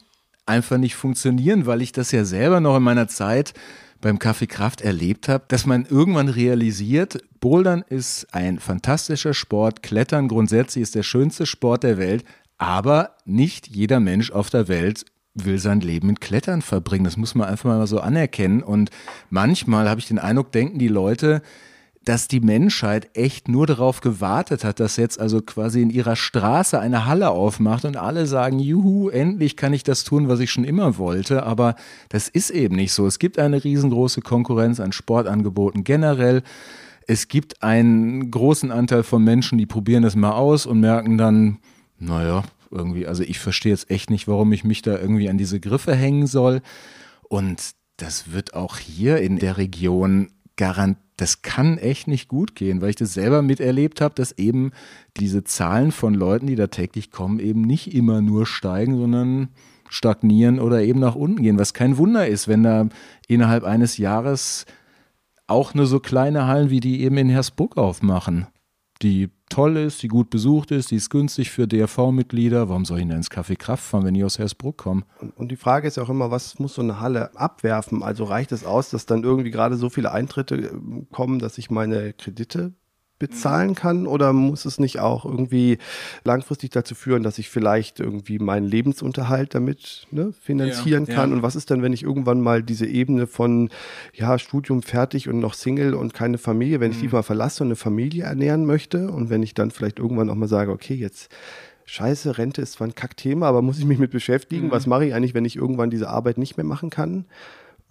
einfach 0.47 0.79
nicht 0.79 0.95
funktionieren, 0.95 1.67
weil 1.67 1.83
ich 1.83 1.93
das 1.93 2.13
ja 2.13 2.25
selber 2.25 2.61
noch 2.61 2.77
in 2.77 2.83
meiner 2.83 3.09
Zeit 3.09 3.55
beim 4.01 4.19
Kaffee 4.19 4.47
Kraft 4.47 4.83
erlebt 4.83 5.29
habe, 5.29 5.45
dass 5.49 5.65
man 5.65 5.87
irgendwann 5.87 6.29
realisiert, 6.29 7.23
Bouldern 7.41 7.83
ist 7.89 8.27
ein 8.33 8.59
fantastischer 8.59 9.33
Sport, 9.33 9.83
Klettern 9.83 10.29
grundsätzlich 10.29 10.83
ist 10.83 10.95
der 10.95 11.03
schönste 11.03 11.47
Sport 11.47 11.85
der 11.85 11.97
Welt, 11.97 12.25
aber 12.59 13.17
nicht 13.25 13.69
jeder 13.69 14.01
Mensch 14.01 14.31
auf 14.31 14.51
der 14.51 14.69
Welt 14.69 15.07
will 15.35 15.59
sein 15.59 15.81
Leben 15.81 16.07
mit 16.09 16.21
Klettern 16.21 16.63
verbringen. 16.63 17.05
Das 17.05 17.17
muss 17.17 17.35
man 17.35 17.49
einfach 17.49 17.69
mal 17.69 17.87
so 17.87 17.99
anerkennen. 18.01 18.63
Und 18.63 18.91
manchmal 19.31 19.89
habe 19.89 20.01
ich 20.01 20.07
den 20.07 20.19
Eindruck, 20.19 20.53
denken 20.53 20.79
die 20.79 20.89
Leute, 20.89 21.43
dass 22.05 22.29
die 22.29 22.41
Menschheit 22.41 23.09
echt 23.15 23.49
nur 23.49 23.67
darauf 23.67 24.01
gewartet 24.01 24.65
hat, 24.65 24.79
dass 24.81 24.97
jetzt 24.97 25.19
also 25.19 25.41
quasi 25.41 25.83
in 25.83 25.91
ihrer 25.91 26.17
Straße 26.17 26.79
eine 26.79 27.07
Halle 27.07 27.31
aufmacht 27.31 27.85
und 27.85 27.97
alle 27.97 28.27
sagen, 28.27 28.59
juhu, 28.59 29.09
endlich 29.09 29.57
kann 29.57 29.73
ich 29.73 29.85
das 29.85 30.05
tun, 30.05 30.29
was 30.29 30.41
ich 30.41 30.51
schon 30.51 30.65
immer 30.65 30.99
wollte. 30.99 31.45
Aber 31.45 31.75
das 32.11 32.29
ist 32.29 32.51
eben 32.51 32.77
nicht 32.77 32.93
so. 32.93 33.07
Es 33.07 33.19
gibt 33.19 33.39
eine 33.39 33.65
riesengroße 33.65 34.21
Konkurrenz 34.21 34.81
an 34.81 34.93
Sportangeboten 34.93 35.85
generell. 35.85 36.43
Es 37.07 37.29
gibt 37.29 37.63
einen 37.63 38.31
großen 38.31 38.71
Anteil 38.71 39.03
von 39.03 39.25
Menschen, 39.25 39.59
die 39.59 39.67
probieren 39.67 40.03
das 40.03 40.17
mal 40.17 40.33
aus 40.33 40.67
und 40.67 40.81
merken 40.81 41.19
dann, 41.19 41.59
naja, 41.99 42.45
irgendwie, 42.71 43.07
also 43.07 43.23
ich 43.23 43.39
verstehe 43.39 43.73
jetzt 43.73 43.91
echt 43.91 44.11
nicht, 44.11 44.29
warum 44.29 44.53
ich 44.53 44.65
mich 44.65 44.83
da 44.83 44.99
irgendwie 44.99 45.29
an 45.29 45.39
diese 45.39 45.61
Griffe 45.61 45.95
hängen 45.95 46.27
soll. 46.27 46.61
Und 47.29 47.73
das 47.97 48.33
wird 48.33 48.55
auch 48.55 48.79
hier 48.79 49.19
in 49.19 49.39
der 49.39 49.57
Region 49.57 50.31
garantiert 50.57 51.04
das 51.17 51.43
kann 51.43 51.79
echt 51.79 52.09
nicht 52.09 52.29
gut 52.29 52.55
gehen, 52.55 52.81
weil 52.81 52.91
ich 52.91 52.97
das 52.97 53.15
selber 53.15 53.43
miterlebt 53.43 54.01
habe, 54.01 54.15
dass 54.15 54.33
eben 54.33 54.73
diese 55.17 55.45
Zahlen 55.45 55.93
von 55.93 56.15
Leuten, 56.15 56.47
die 56.47 56.57
da 56.57 56.67
täglich 56.67 57.11
kommen, 57.11 57.39
eben 57.39 57.63
nicht 57.63 57.95
immer 57.95 58.21
nur 58.21 58.47
steigen, 58.47 58.97
sondern 58.97 59.49
stagnieren 59.89 60.59
oder 60.59 60.83
eben 60.83 60.99
nach 60.99 61.15
unten 61.15 61.43
gehen. 61.43 61.59
Was 61.59 61.73
kein 61.73 61.99
Wunder 61.99 62.27
ist, 62.27 62.49
wenn 62.49 62.65
da 62.65 62.89
innerhalb 63.29 63.63
eines 63.65 63.97
Jahres 63.97 64.67
auch 65.47 65.75
nur 65.75 65.87
so 65.87 66.01
kleine 66.01 66.47
Hallen 66.47 66.71
wie 66.71 66.81
die 66.81 67.03
eben 67.03 67.17
in 67.19 67.29
Hersbruck 67.29 67.77
aufmachen, 67.77 68.47
die 69.03 69.31
toll 69.55 69.77
ist, 69.77 70.03
die 70.03 70.09
gut 70.09 70.31
besucht 70.31 70.73
ist, 70.73 70.91
die 70.91 70.97
ist 70.97 71.11
günstig 71.11 71.51
für 71.51 71.69
DRV-Mitglieder. 71.69 72.69
Warum 72.69 72.85
soll 72.85 72.99
ich 72.99 73.07
denn 73.07 73.17
ins 73.17 73.31
Café 73.31 73.57
Kraft 73.57 73.85
fahren, 73.85 74.05
wenn 74.05 74.15
ich 74.17 74.25
aus 74.25 74.39
Hersbruck 74.39 74.79
komme? 74.79 75.03
Und, 75.21 75.37
und, 75.37 75.53
die 75.53 75.57
Frage 75.57 75.87
ist 75.87 75.99
auch 75.99 76.09
immer, 76.09 76.33
was 76.33 76.59
muss 76.59 76.75
so 76.75 76.83
eine 76.83 77.01
Halle 77.01 77.37
abwerfen? 77.37 78.03
Also 78.03 78.25
reicht 78.25 78.51
es 78.51 78.65
aus, 78.65 78.91
dass 78.91 79.07
dann 79.07 79.23
irgendwie 79.23 79.53
gerade 79.53 79.77
so 79.77 79.91
viele 79.91 80.11
Eintritte 80.11 80.57
äh, 80.57 80.71
kommen, 81.13 81.39
dass 81.39 81.59
ich 81.59 81.71
meine 81.71 82.13
Kredite 82.15 82.73
bezahlen 83.19 83.75
kann 83.75 84.07
oder 84.07 84.33
muss 84.33 84.65
es 84.65 84.79
nicht 84.81 84.99
auch 84.99 85.25
irgendwie 85.25 85.79
langfristig 86.25 86.71
dazu 86.71 86.95
führen, 86.95 87.23
dass 87.23 87.39
ich 87.39 87.49
vielleicht 87.49 88.01
irgendwie 88.01 88.39
meinen 88.39 88.67
Lebensunterhalt 88.67 89.55
damit 89.55 90.07
ne, 90.11 90.33
finanzieren 90.41 91.07
ja, 91.07 91.15
kann? 91.15 91.31
Ja. 91.31 91.37
Und 91.37 91.43
was 91.43 91.57
ist 91.57 91.71
dann, 91.71 91.83
wenn 91.83 91.93
ich 91.93 92.03
irgendwann 92.03 92.41
mal 92.41 92.63
diese 92.63 92.87
Ebene 92.87 93.27
von 93.27 93.71
ja, 94.13 94.39
Studium 94.39 94.83
fertig 94.83 95.29
und 95.29 95.39
noch 95.39 95.55
Single 95.55 95.95
und 95.95 96.13
keine 96.13 96.39
Familie, 96.39 96.81
wenn 96.81 96.91
mhm. 96.91 96.97
ich 96.97 97.01
die 97.03 97.09
mal 97.09 97.23
verlasse 97.23 97.63
und 97.63 97.69
eine 97.69 97.77
Familie 97.77 98.25
ernähren 98.25 98.67
möchte 98.67 99.11
und 99.11 99.31
wenn 99.31 99.43
ich 99.43 99.55
dann 99.55 99.71
vielleicht 99.71 99.99
irgendwann 99.99 100.29
auch 100.29 100.35
mal 100.35 100.49
sage, 100.49 100.73
okay, 100.73 100.95
jetzt 100.95 101.31
Scheiße, 101.87 102.39
Rente 102.39 102.63
ist 102.63 102.73
zwar 102.73 102.89
ein 102.89 102.95
Kackthema, 102.95 103.47
aber 103.47 103.63
muss 103.63 103.79
ich 103.79 103.85
mich 103.85 103.99
mit 103.99 104.11
beschäftigen? 104.11 104.67
Mhm. 104.67 104.71
Was 104.71 104.87
mache 104.87 105.07
ich 105.07 105.15
eigentlich, 105.15 105.35
wenn 105.35 105.45
ich 105.45 105.57
irgendwann 105.57 105.91
diese 105.91 106.09
Arbeit 106.09 106.39
nicht 106.39 106.57
mehr 106.57 106.65
machen 106.65 106.91
kann? 106.91 107.27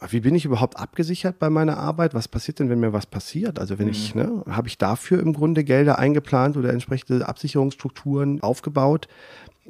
Wie 0.09 0.19
bin 0.19 0.35
ich 0.35 0.45
überhaupt 0.45 0.77
abgesichert 0.77 1.39
bei 1.39 1.49
meiner 1.49 1.77
Arbeit? 1.77 2.13
Was 2.13 2.27
passiert 2.27 2.59
denn, 2.59 2.69
wenn 2.69 2.79
mir 2.79 2.93
was 2.93 3.05
passiert? 3.05 3.59
Also 3.59 3.79
wenn 3.79 3.85
mhm. 3.85 3.91
ich, 3.91 4.15
ne, 4.15 4.43
habe 4.49 4.67
ich 4.67 4.77
dafür 4.77 5.19
im 5.19 5.33
Grunde 5.33 5.63
Gelder 5.63 5.99
eingeplant 5.99 6.57
oder 6.57 6.71
entsprechende 6.71 7.27
Absicherungsstrukturen 7.27 8.41
aufgebaut? 8.41 9.07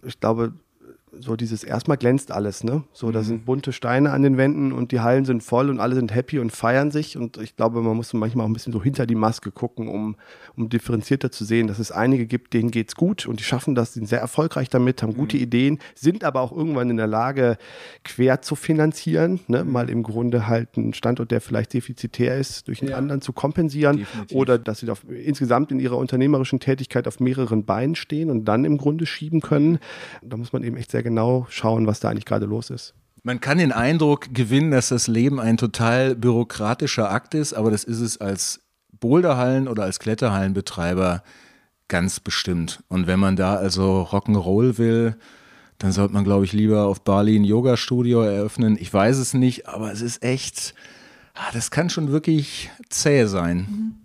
Ich 0.02 0.20
glaube, 0.20 0.54
so 1.20 1.36
dieses 1.36 1.64
erstmal 1.64 1.98
glänzt 1.98 2.32
alles, 2.32 2.64
ne? 2.64 2.84
So, 2.92 3.12
da 3.12 3.20
mhm. 3.20 3.24
sind 3.24 3.46
bunte 3.46 3.72
Steine 3.72 4.12
an 4.12 4.24
den 4.24 4.38
Wänden 4.38 4.72
und 4.72 4.92
die 4.92 5.00
Hallen 5.00 5.26
sind 5.26 5.44
voll 5.44 5.70
und 5.70 5.80
alle 5.80 5.96
sind 5.96 6.14
happy 6.14 6.40
und 6.40 6.52
feiern 6.52 6.92
sich. 6.92 7.18
Und 7.18 7.38
ich 7.38 7.56
glaube, 7.56 7.82
man 7.82 7.96
muss 7.96 8.14
manchmal 8.14 8.46
auch 8.46 8.50
ein 8.50 8.54
bisschen 8.54 8.74
so 8.74 8.82
hinter 8.84 9.06
die 9.06 9.16
Maske 9.16 9.52
gucken, 9.52 9.88
um, 9.88 10.16
um 10.56 10.70
differenzierter 10.70 11.32
zu 11.32 11.46
sehen, 11.46 11.68
dass 11.68 11.80
es 11.80 11.92
einige 11.92 12.26
gibt, 12.26 12.54
denen 12.54 12.72
geht's 12.72 12.96
gut 12.96 13.26
und 13.26 13.40
die 13.40 13.44
schaffen 13.44 13.76
das, 13.76 13.94
sind 13.94 14.08
sehr 14.08 14.20
erfolgreich 14.20 14.70
damit, 14.70 15.04
haben 15.04 15.14
gute 15.14 15.38
mhm. 15.38 15.44
Ideen, 15.44 15.80
sind 15.96 16.24
aber 16.24 16.42
auch 16.42 16.52
irgendwann 16.52 16.90
in 16.90 16.98
der 16.98 17.08
Lage, 17.08 17.58
quer 18.04 18.42
zu 18.42 18.56
finanzieren, 18.56 19.40
ne? 19.48 19.64
Mhm. 19.64 19.72
Mal 19.72 19.90
im 19.90 20.04
Grunde 20.04 20.48
halt 20.48 20.78
einen 20.78 20.94
Standort, 20.94 21.32
der 21.32 21.42
vielleicht 21.42 21.74
defizitär 21.74 22.38
ist, 22.38 22.68
durch 22.68 22.82
einen 22.82 22.92
ja. 22.92 22.98
anderen 22.98 23.22
zu 23.22 23.34
kompensieren. 23.34 23.98
Definitiv. 23.98 24.38
Oder 24.38 24.58
dass 24.58 24.80
sie 24.80 24.90
auf, 24.90 25.06
insgesamt 25.10 25.72
in 25.72 25.80
ihrer 25.80 25.98
unternehmerischen 25.98 26.60
Tätigkeit 26.60 27.08
auf 27.08 27.20
mehreren 27.20 27.66
Beinen 27.66 27.96
stehen 27.96 28.30
und 28.30 28.46
dann 28.46 28.66
im 28.66 28.78
Grunde 28.78 29.06
schieben 29.06 29.42
können. 29.42 29.80
Da 30.22 30.38
muss 30.38 30.54
man 30.54 30.64
eben 30.64 30.78
echt 30.78 30.92
sehr 30.92 31.03
genau 31.04 31.46
schauen, 31.50 31.88
was 31.88 32.00
da 32.00 32.10
eigentlich 32.10 32.26
gerade 32.26 32.46
los 32.46 32.70
ist. 32.70 32.94
Man 33.24 33.40
kann 33.40 33.58
den 33.58 33.72
Eindruck 33.72 34.34
gewinnen, 34.34 34.72
dass 34.72 34.90
das 34.90 35.08
Leben 35.08 35.40
ein 35.40 35.58
total 35.58 36.16
bürokratischer 36.16 37.10
Akt 37.10 37.36
ist, 37.36 37.54
aber 37.54 37.72
das 37.72 37.84
ist 37.84 38.02
es 38.02 38.20
als 38.20 38.60
Boulderhallen 39.00 39.68
oder 39.68 39.84
als 39.84 40.00
Kletterhallenbetreiber 40.00 41.24
ganz 41.88 42.20
bestimmt. 42.20 42.84
Und 42.90 43.08
wenn 43.08 43.20
man 43.20 43.36
da 43.36 43.56
also 43.56 44.02
Rock'n'Roll 44.12 44.78
will, 44.78 45.16
dann 45.78 45.92
sollte 45.92 46.14
man, 46.14 46.24
glaube 46.24 46.46
ich, 46.46 46.54
lieber 46.54 46.86
auf 46.86 47.02
Bali 47.02 47.36
ein 47.36 47.44
Yoga-Studio 47.44 48.22
eröffnen. 48.22 48.78
Ich 48.80 48.94
weiß 48.94 49.18
es 49.18 49.34
nicht, 49.34 49.68
aber 49.68 49.92
es 49.92 50.02
ist 50.02 50.24
echt, 50.24 50.74
ah, 51.34 51.52
das 51.54 51.72
kann 51.72 51.90
schon 51.90 52.12
wirklich 52.12 52.72
zäh 52.90 53.26
sein. 53.26 53.58
Mhm. 53.58 53.96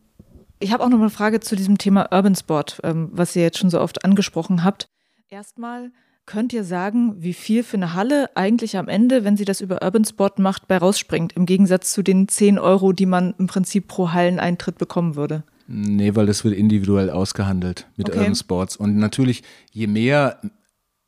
Ich 0.60 0.72
habe 0.72 0.82
auch 0.82 0.88
noch 0.88 0.98
eine 0.98 1.10
Frage 1.10 1.40
zu 1.40 1.54
diesem 1.54 1.78
Thema 1.78 2.08
Urban 2.12 2.34
Sport, 2.34 2.80
ähm, 2.82 3.10
was 3.12 3.36
ihr 3.36 3.42
jetzt 3.42 3.58
schon 3.58 3.70
so 3.70 3.80
oft 3.80 4.04
angesprochen 4.04 4.64
habt. 4.64 4.88
Erstmal, 5.28 5.92
Könnt 6.28 6.52
ihr 6.52 6.62
sagen, 6.62 7.14
wie 7.20 7.32
viel 7.32 7.62
für 7.62 7.78
eine 7.78 7.94
Halle 7.94 8.28
eigentlich 8.34 8.76
am 8.76 8.86
Ende, 8.86 9.24
wenn 9.24 9.38
sie 9.38 9.46
das 9.46 9.62
über 9.62 9.80
Urban 9.82 10.04
Sport 10.04 10.38
macht, 10.38 10.68
bei 10.68 10.76
rausspringt, 10.76 11.32
im 11.32 11.46
Gegensatz 11.46 11.94
zu 11.94 12.02
den 12.02 12.28
10 12.28 12.58
Euro, 12.58 12.92
die 12.92 13.06
man 13.06 13.32
im 13.38 13.46
Prinzip 13.46 13.88
pro 13.88 14.12
Halleneintritt 14.12 14.76
bekommen 14.76 15.16
würde? 15.16 15.42
Nee, 15.68 16.14
weil 16.16 16.26
das 16.26 16.44
wird 16.44 16.54
individuell 16.54 17.08
ausgehandelt 17.08 17.86
mit 17.96 18.10
okay. 18.10 18.18
Urban 18.18 18.34
Sports. 18.34 18.76
Und 18.76 18.98
natürlich, 18.98 19.42
je 19.72 19.86
mehr 19.86 20.38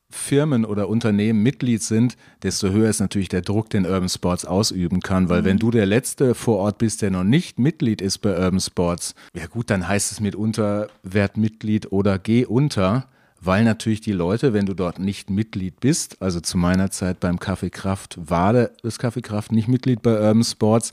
Firmen 0.09 0.65
oder 0.65 0.89
Unternehmen 0.89 1.43
Mitglied 1.43 1.83
sind, 1.83 2.17
desto 2.43 2.71
höher 2.71 2.89
ist 2.89 3.01
natürlich 3.01 3.29
der 3.29 3.43
Druck, 3.43 3.69
den 3.69 3.85
Urban 3.85 4.09
Sports 4.09 4.47
ausüben 4.47 5.01
kann. 5.01 5.29
Weil 5.29 5.43
mhm. 5.43 5.45
wenn 5.45 5.59
du 5.59 5.71
der 5.71 5.85
Letzte 5.85 6.35
vor 6.35 6.57
Ort 6.57 6.79
bist, 6.79 7.03
der 7.03 7.11
noch 7.11 7.25
nicht 7.25 7.59
Mitglied 7.59 8.01
ist 8.01 8.21
bei 8.21 8.39
Urban 8.39 8.61
Sports, 8.61 9.15
ja 9.37 9.45
gut, 9.49 9.69
dann 9.69 9.87
heißt 9.87 10.13
es 10.13 10.21
mitunter, 10.21 10.89
werd 11.03 11.37
Mitglied 11.37 11.93
oder 11.93 12.19
geh 12.19 12.47
unter 12.47 13.07
weil 13.41 13.65
natürlich 13.65 14.01
die 14.01 14.13
Leute, 14.13 14.53
wenn 14.53 14.67
du 14.67 14.75
dort 14.75 14.99
nicht 14.99 15.31
Mitglied 15.31 15.81
bist, 15.81 16.21
also 16.21 16.41
zu 16.41 16.59
meiner 16.59 16.91
Zeit 16.91 17.21
beim 17.21 17.39
Kaffee 17.39 17.71
Kraft 17.71 18.19
war 18.21 18.53
das 18.53 18.99
Kaffee 18.99 19.23
Kraft 19.23 19.53
nicht 19.53 19.69
Mitglied 19.69 20.03
bei 20.03 20.13
Urban 20.13 20.45
Sports, 20.45 20.93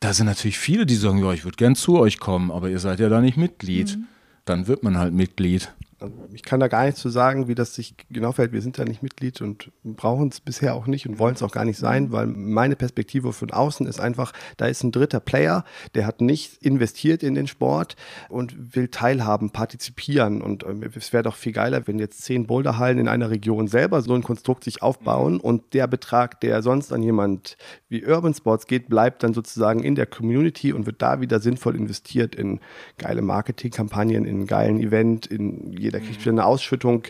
da 0.00 0.12
sind 0.12 0.26
natürlich 0.26 0.58
viele, 0.58 0.86
die 0.86 0.94
sagen, 0.94 1.18
ja, 1.18 1.32
ich 1.32 1.44
würde 1.44 1.56
gern 1.56 1.74
zu 1.74 1.98
euch 1.98 2.18
kommen, 2.18 2.50
aber 2.50 2.68
ihr 2.68 2.78
seid 2.78 3.00
ja 3.00 3.08
da 3.08 3.20
nicht 3.20 3.36
Mitglied. 3.36 3.96
Mhm. 3.96 4.04
Dann 4.44 4.66
wird 4.66 4.82
man 4.82 4.96
halt 4.96 5.12
Mitglied. 5.12 5.74
Also 6.00 6.14
ich 6.32 6.44
kann 6.44 6.60
da 6.60 6.68
gar 6.68 6.86
nicht 6.86 6.96
zu 6.96 7.08
sagen, 7.08 7.48
wie 7.48 7.56
das 7.56 7.74
sich 7.74 7.94
genau 8.08 8.30
fällt. 8.30 8.52
Wir 8.52 8.62
sind 8.62 8.78
da 8.78 8.84
nicht 8.84 9.02
Mitglied 9.02 9.40
und 9.40 9.72
brauchen 9.82 10.28
es 10.28 10.38
bisher 10.38 10.74
auch 10.74 10.86
nicht 10.86 11.08
und 11.08 11.18
wollen 11.18 11.34
es 11.34 11.42
auch 11.42 11.50
gar 11.50 11.64
nicht 11.64 11.78
sein, 11.78 12.12
weil 12.12 12.26
meine 12.26 12.76
Perspektive 12.76 13.32
von 13.32 13.50
außen 13.50 13.84
ist 13.86 13.98
einfach, 14.00 14.32
da 14.56 14.66
ist 14.66 14.84
ein 14.84 14.92
dritter 14.92 15.18
Player, 15.18 15.64
der 15.94 16.06
hat 16.06 16.20
nicht 16.20 16.62
investiert 16.62 17.24
in 17.24 17.34
den 17.34 17.48
Sport 17.48 17.96
und 18.28 18.76
will 18.76 18.88
teilhaben, 18.88 19.50
partizipieren. 19.50 20.40
Und 20.40 20.62
äh, 20.62 20.88
es 20.94 21.12
wäre 21.12 21.24
doch 21.24 21.34
viel 21.34 21.52
geiler, 21.52 21.86
wenn 21.88 21.98
jetzt 21.98 22.22
zehn 22.22 22.46
Boulderhallen 22.46 22.98
in 22.98 23.08
einer 23.08 23.30
Region 23.30 23.66
selber 23.66 24.00
so 24.02 24.14
ein 24.14 24.22
Konstrukt 24.22 24.62
sich 24.62 24.82
aufbauen 24.82 25.34
mhm. 25.34 25.40
und 25.40 25.74
der 25.74 25.88
Betrag, 25.88 26.40
der 26.40 26.62
sonst 26.62 26.92
an 26.92 27.02
jemand 27.02 27.56
wie 27.88 28.06
Urban 28.06 28.34
Sports 28.34 28.68
geht, 28.68 28.88
bleibt 28.88 29.24
dann 29.24 29.34
sozusagen 29.34 29.82
in 29.82 29.96
der 29.96 30.06
Community 30.06 30.72
und 30.72 30.86
wird 30.86 31.02
da 31.02 31.20
wieder 31.20 31.40
sinnvoll 31.40 31.74
investiert 31.74 32.36
in 32.36 32.60
geile 32.98 33.22
Marketingkampagnen, 33.22 34.24
in 34.24 34.46
geilen 34.46 34.78
Event, 34.78 35.26
in 35.26 35.72
jeder 35.88 36.00
kriegt 36.00 36.20
wieder 36.20 36.32
eine 36.32 36.44
Ausschüttung. 36.44 37.02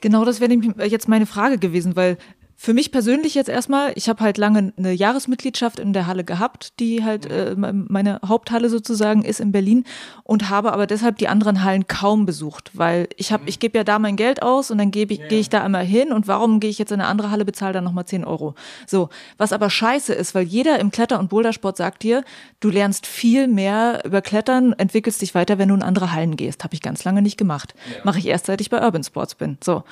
Genau, 0.00 0.24
das 0.24 0.40
wäre 0.40 0.52
jetzt 0.86 1.08
meine 1.08 1.26
Frage 1.26 1.58
gewesen, 1.58 1.96
weil 1.96 2.18
für 2.62 2.74
mich 2.74 2.92
persönlich 2.92 3.34
jetzt 3.34 3.48
erstmal, 3.48 3.90
ich 3.96 4.08
habe 4.08 4.22
halt 4.22 4.38
lange 4.38 4.72
eine 4.76 4.92
Jahresmitgliedschaft 4.92 5.80
in 5.80 5.92
der 5.92 6.06
Halle 6.06 6.22
gehabt, 6.22 6.78
die 6.78 7.02
halt 7.02 7.26
äh, 7.26 7.56
meine 7.56 8.20
Haupthalle 8.24 8.68
sozusagen 8.68 9.24
ist 9.24 9.40
in 9.40 9.50
Berlin 9.50 9.82
und 10.22 10.48
habe 10.48 10.72
aber 10.72 10.86
deshalb 10.86 11.18
die 11.18 11.26
anderen 11.26 11.64
Hallen 11.64 11.88
kaum 11.88 12.24
besucht, 12.24 12.70
weil 12.72 13.08
ich 13.16 13.32
habe, 13.32 13.42
ich 13.46 13.58
gebe 13.58 13.76
ja 13.76 13.82
da 13.82 13.98
mein 13.98 14.14
Geld 14.14 14.44
aus 14.44 14.70
und 14.70 14.78
dann 14.78 14.92
gebe 14.92 15.12
ich, 15.12 15.26
gehe 15.26 15.40
ich 15.40 15.50
da 15.50 15.64
einmal 15.64 15.84
hin 15.84 16.12
und 16.12 16.28
warum 16.28 16.60
gehe 16.60 16.70
ich 16.70 16.78
jetzt 16.78 16.92
in 16.92 17.00
eine 17.00 17.08
andere 17.08 17.32
Halle, 17.32 17.44
bezahle 17.44 17.72
dann 17.72 17.82
nochmal 17.82 18.06
10 18.06 18.24
Euro. 18.24 18.54
So, 18.86 19.08
was 19.38 19.52
aber 19.52 19.68
scheiße 19.68 20.14
ist, 20.14 20.32
weil 20.36 20.44
jeder 20.44 20.78
im 20.78 20.92
Kletter- 20.92 21.18
und 21.18 21.30
Bouldersport 21.30 21.76
sagt 21.76 22.04
dir, 22.04 22.22
du 22.60 22.70
lernst 22.70 23.08
viel 23.08 23.48
mehr 23.48 24.04
über 24.04 24.22
Klettern, 24.22 24.72
entwickelst 24.74 25.20
dich 25.20 25.34
weiter, 25.34 25.58
wenn 25.58 25.70
du 25.70 25.74
in 25.74 25.82
andere 25.82 26.12
Hallen 26.12 26.36
gehst. 26.36 26.62
Habe 26.62 26.74
ich 26.74 26.80
ganz 26.80 27.02
lange 27.02 27.22
nicht 27.22 27.38
gemacht. 27.38 27.74
Ja. 27.90 28.02
Mache 28.04 28.20
ich 28.20 28.26
erst, 28.28 28.46
seit 28.46 28.60
ich 28.60 28.70
bei 28.70 28.80
Urban 28.80 29.02
Sports 29.02 29.34
bin. 29.34 29.58
So. 29.64 29.82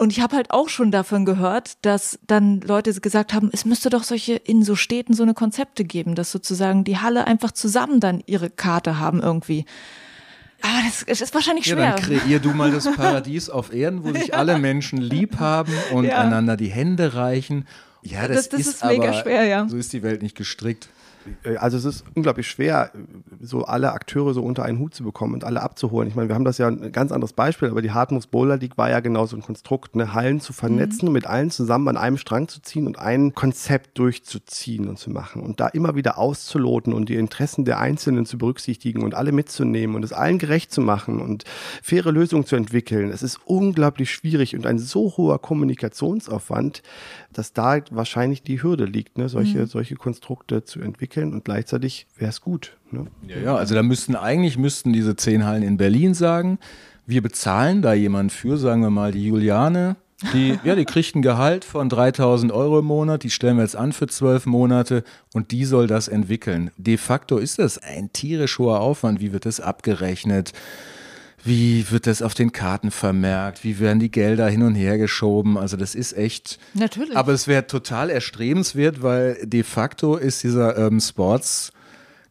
Und 0.00 0.12
ich 0.12 0.20
habe 0.20 0.36
halt 0.36 0.52
auch 0.52 0.68
schon 0.68 0.92
davon 0.92 1.24
gehört, 1.24 1.84
dass 1.84 2.20
dann 2.24 2.60
Leute 2.60 2.94
gesagt 3.00 3.34
haben, 3.34 3.50
es 3.52 3.64
müsste 3.64 3.90
doch 3.90 4.04
solche 4.04 4.34
in 4.34 4.62
so 4.62 4.76
Städten 4.76 5.12
so 5.12 5.24
eine 5.24 5.34
Konzepte 5.34 5.84
geben, 5.84 6.14
dass 6.14 6.30
sozusagen 6.30 6.84
die 6.84 6.98
Halle 6.98 7.26
einfach 7.26 7.50
zusammen 7.50 7.98
dann 7.98 8.22
ihre 8.26 8.48
Karte 8.48 9.00
haben 9.00 9.20
irgendwie. 9.20 9.64
Aber 10.60 10.78
das, 10.84 11.04
das 11.04 11.20
ist 11.20 11.34
wahrscheinlich 11.34 11.66
schwer. 11.66 11.78
Ja, 11.78 11.96
dann 11.96 12.04
kreier 12.04 12.38
du 12.38 12.50
mal 12.50 12.70
das 12.70 12.84
Paradies 12.96 13.50
auf 13.50 13.72
Erden, 13.72 14.04
wo 14.04 14.12
sich 14.12 14.28
ja. 14.28 14.34
alle 14.34 14.58
Menschen 14.58 14.98
lieb 14.98 15.40
haben 15.40 15.72
und 15.92 16.04
ja. 16.04 16.20
einander 16.20 16.56
die 16.56 16.68
Hände 16.68 17.14
reichen. 17.14 17.66
Ja, 18.02 18.28
das, 18.28 18.48
das, 18.48 18.48
das 18.50 18.60
ist, 18.60 18.68
ist 18.68 18.84
mega 18.84 19.08
aber, 19.08 19.14
schwer, 19.14 19.44
ja. 19.44 19.68
So 19.68 19.76
ist 19.76 19.92
die 19.92 20.04
Welt 20.04 20.22
nicht 20.22 20.36
gestrickt. 20.36 20.88
Äh, 21.44 21.56
also 21.56 21.76
es 21.76 21.84
ist 21.84 22.04
unglaublich 22.14 22.48
schwer, 22.48 22.92
so 23.40 23.64
alle 23.64 23.92
Akteure 23.92 24.34
so 24.34 24.42
unter 24.42 24.64
einen 24.64 24.78
Hut 24.78 24.94
zu 24.94 25.04
bekommen 25.04 25.34
und 25.34 25.44
alle 25.44 25.62
abzuholen. 25.62 26.08
Ich 26.08 26.14
meine, 26.14 26.28
wir 26.28 26.34
haben 26.34 26.44
das 26.44 26.58
ja 26.58 26.68
ein 26.68 26.92
ganz 26.92 27.12
anderes 27.12 27.32
Beispiel, 27.32 27.70
aber 27.70 27.82
die 27.82 27.92
Hartmus 27.92 28.26
Bowler 28.26 28.56
League 28.56 28.78
war 28.78 28.90
ja 28.90 29.00
genau 29.00 29.26
so 29.26 29.36
ein 29.36 29.42
Konstrukt, 29.42 29.96
ne? 29.96 30.14
Hallen 30.14 30.40
zu 30.40 30.52
vernetzen 30.52 31.04
mhm. 31.04 31.08
und 31.08 31.12
mit 31.14 31.26
allen 31.26 31.50
zusammen 31.50 31.88
an 31.88 31.96
einem 31.96 32.18
Strang 32.18 32.48
zu 32.48 32.60
ziehen 32.60 32.86
und 32.86 32.98
ein 32.98 33.34
Konzept 33.34 33.98
durchzuziehen 33.98 34.88
und 34.88 34.98
zu 34.98 35.10
machen 35.10 35.42
und 35.42 35.60
da 35.60 35.68
immer 35.68 35.94
wieder 35.94 36.18
auszuloten 36.18 36.92
und 36.92 37.08
die 37.08 37.16
Interessen 37.16 37.64
der 37.64 37.78
Einzelnen 37.78 38.26
zu 38.26 38.38
berücksichtigen 38.38 39.02
und 39.02 39.14
alle 39.14 39.32
mitzunehmen 39.32 39.96
und 39.96 40.04
es 40.04 40.12
allen 40.12 40.38
gerecht 40.38 40.72
zu 40.72 40.80
machen 40.80 41.20
und 41.20 41.44
faire 41.82 42.12
Lösungen 42.12 42.46
zu 42.46 42.56
entwickeln. 42.56 43.10
Es 43.10 43.22
ist 43.22 43.40
unglaublich 43.44 44.10
schwierig 44.10 44.54
und 44.56 44.66
ein 44.66 44.78
so 44.78 45.16
hoher 45.16 45.40
Kommunikationsaufwand, 45.40 46.82
dass 47.32 47.52
da 47.52 47.78
wahrscheinlich 47.90 48.42
die 48.42 48.62
Hürde 48.62 48.84
liegt, 48.84 49.18
ne? 49.18 49.28
solche, 49.28 49.58
mhm. 49.58 49.66
solche 49.66 49.96
Konstrukte 49.96 50.64
zu 50.64 50.80
entwickeln 50.80 51.32
und 51.32 51.44
gleichzeitig 51.44 52.06
wäre 52.16 52.30
es 52.30 52.40
gut. 52.40 52.76
Ne? 52.90 53.06
Ja, 53.26 53.38
ja, 53.38 53.56
also 53.56 53.74
da 53.74 53.82
müssten 53.82 54.16
eigentlich 54.16 54.58
müssten 54.58 54.92
diese 54.92 55.16
zehn 55.16 55.44
Hallen 55.44 55.62
in 55.62 55.76
Berlin 55.76 56.14
sagen, 56.14 56.58
wir 57.06 57.22
bezahlen 57.22 57.82
da 57.82 57.94
jemand 57.94 58.32
für, 58.32 58.58
sagen 58.58 58.82
wir 58.82 58.90
mal 58.90 59.12
die 59.12 59.26
Juliane, 59.26 59.96
die, 60.32 60.58
ja, 60.64 60.74
die 60.74 60.84
kriegt 60.84 61.14
ein 61.14 61.22
Gehalt 61.22 61.64
von 61.64 61.88
3000 61.88 62.50
Euro 62.52 62.80
im 62.80 62.86
Monat, 62.86 63.22
die 63.22 63.30
stellen 63.30 63.56
wir 63.56 63.62
jetzt 63.62 63.76
an 63.76 63.92
für 63.92 64.06
zwölf 64.08 64.46
Monate 64.46 65.04
und 65.32 65.50
die 65.52 65.64
soll 65.64 65.86
das 65.86 66.08
entwickeln. 66.08 66.70
De 66.76 66.96
facto 66.96 67.38
ist 67.38 67.58
das 67.58 67.78
ein 67.78 68.12
tierisch 68.12 68.58
hoher 68.58 68.80
Aufwand. 68.80 69.20
Wie 69.20 69.32
wird 69.32 69.46
das 69.46 69.60
abgerechnet? 69.60 70.52
Wie 71.44 71.90
wird 71.90 72.06
das 72.06 72.20
auf 72.22 72.34
den 72.34 72.52
Karten 72.52 72.90
vermerkt? 72.90 73.64
Wie 73.64 73.78
werden 73.78 74.00
die 74.00 74.10
Gelder 74.10 74.48
hin 74.48 74.62
und 74.62 74.74
her 74.74 74.98
geschoben? 74.98 75.56
Also 75.56 75.76
das 75.76 75.94
ist 75.94 76.16
echt. 76.16 76.58
Natürlich. 76.74 77.16
Aber 77.16 77.32
es 77.32 77.46
wäre 77.46 77.66
total 77.66 78.10
erstrebenswert, 78.10 79.02
weil 79.02 79.38
de 79.44 79.62
facto 79.62 80.16
ist 80.16 80.42
dieser 80.42 80.76
Urban 80.76 81.00
Sports 81.00 81.72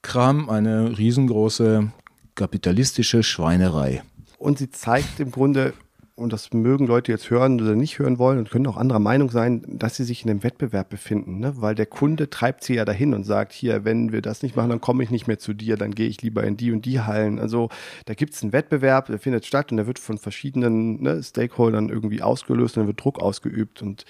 Kram 0.01 0.49
eine 0.49 0.97
riesengroße 0.97 1.91
kapitalistische 2.35 3.23
Schweinerei. 3.23 4.03
Und 4.37 4.59
sie 4.59 4.69
zeigt 4.69 5.19
im 5.19 5.31
Grunde, 5.31 5.73
und 6.17 6.33
das 6.33 6.51
mögen 6.51 6.87
Leute 6.87 7.11
jetzt 7.11 7.29
hören 7.29 7.61
oder 7.61 7.75
nicht 7.75 7.99
hören 7.99 8.17
wollen 8.17 8.39
und 8.39 8.49
können 8.49 8.65
auch 8.65 8.75
anderer 8.75 8.99
Meinung 8.99 9.29
sein, 9.29 9.61
dass 9.67 9.95
sie 9.95 10.03
sich 10.03 10.23
in 10.23 10.31
einem 10.31 10.43
Wettbewerb 10.43 10.89
befinden, 10.89 11.39
ne? 11.39 11.53
weil 11.57 11.75
der 11.75 11.85
Kunde 11.85 12.31
treibt 12.31 12.63
sie 12.63 12.73
ja 12.73 12.85
dahin 12.85 13.13
und 13.13 13.23
sagt, 13.23 13.53
hier, 13.53 13.85
wenn 13.85 14.11
wir 14.11 14.23
das 14.23 14.41
nicht 14.41 14.55
machen, 14.55 14.71
dann 14.71 14.81
komme 14.81 15.03
ich 15.03 15.11
nicht 15.11 15.27
mehr 15.27 15.37
zu 15.37 15.53
dir, 15.53 15.77
dann 15.77 15.93
gehe 15.93 16.07
ich 16.07 16.23
lieber 16.23 16.43
in 16.43 16.57
die 16.57 16.71
und 16.71 16.85
die 16.85 17.01
Hallen. 17.01 17.37
Also 17.37 17.69
da 18.05 18.15
gibt 18.15 18.33
es 18.33 18.41
einen 18.41 18.51
Wettbewerb, 18.51 19.05
der 19.05 19.19
findet 19.19 19.45
statt 19.45 19.69
und 19.69 19.77
der 19.77 19.85
wird 19.85 19.99
von 19.99 20.17
verschiedenen 20.17 21.03
ne, 21.03 21.21
Stakeholdern 21.21 21.89
irgendwie 21.89 22.23
ausgelöst 22.23 22.77
und 22.77 22.81
dann 22.81 22.87
wird 22.87 23.03
Druck 23.03 23.21
ausgeübt 23.21 23.83
und 23.83 24.05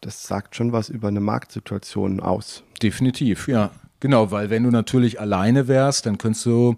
das 0.00 0.26
sagt 0.28 0.54
schon 0.54 0.72
was 0.72 0.88
über 0.88 1.08
eine 1.08 1.20
Marktsituation 1.20 2.20
aus. 2.20 2.62
Definitiv, 2.80 3.48
ja. 3.48 3.72
Genau, 3.98 4.30
weil 4.30 4.50
wenn 4.50 4.62
du 4.62 4.70
natürlich 4.70 5.20
alleine 5.20 5.66
wärst, 5.66 6.06
dann 6.06 6.16
könntest 6.16 6.46
du 6.46 6.76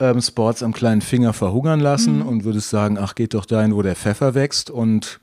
ähm, 0.00 0.20
Sports 0.20 0.62
am 0.62 0.72
kleinen 0.72 1.00
Finger 1.00 1.32
verhungern 1.32 1.80
lassen 1.80 2.18
mhm. 2.18 2.26
und 2.26 2.44
würdest 2.44 2.70
sagen, 2.70 2.98
ach, 2.98 3.14
geht 3.14 3.34
doch 3.34 3.46
dahin, 3.46 3.74
wo 3.74 3.82
der 3.82 3.96
Pfeffer 3.96 4.34
wächst. 4.34 4.70
Und 4.70 5.20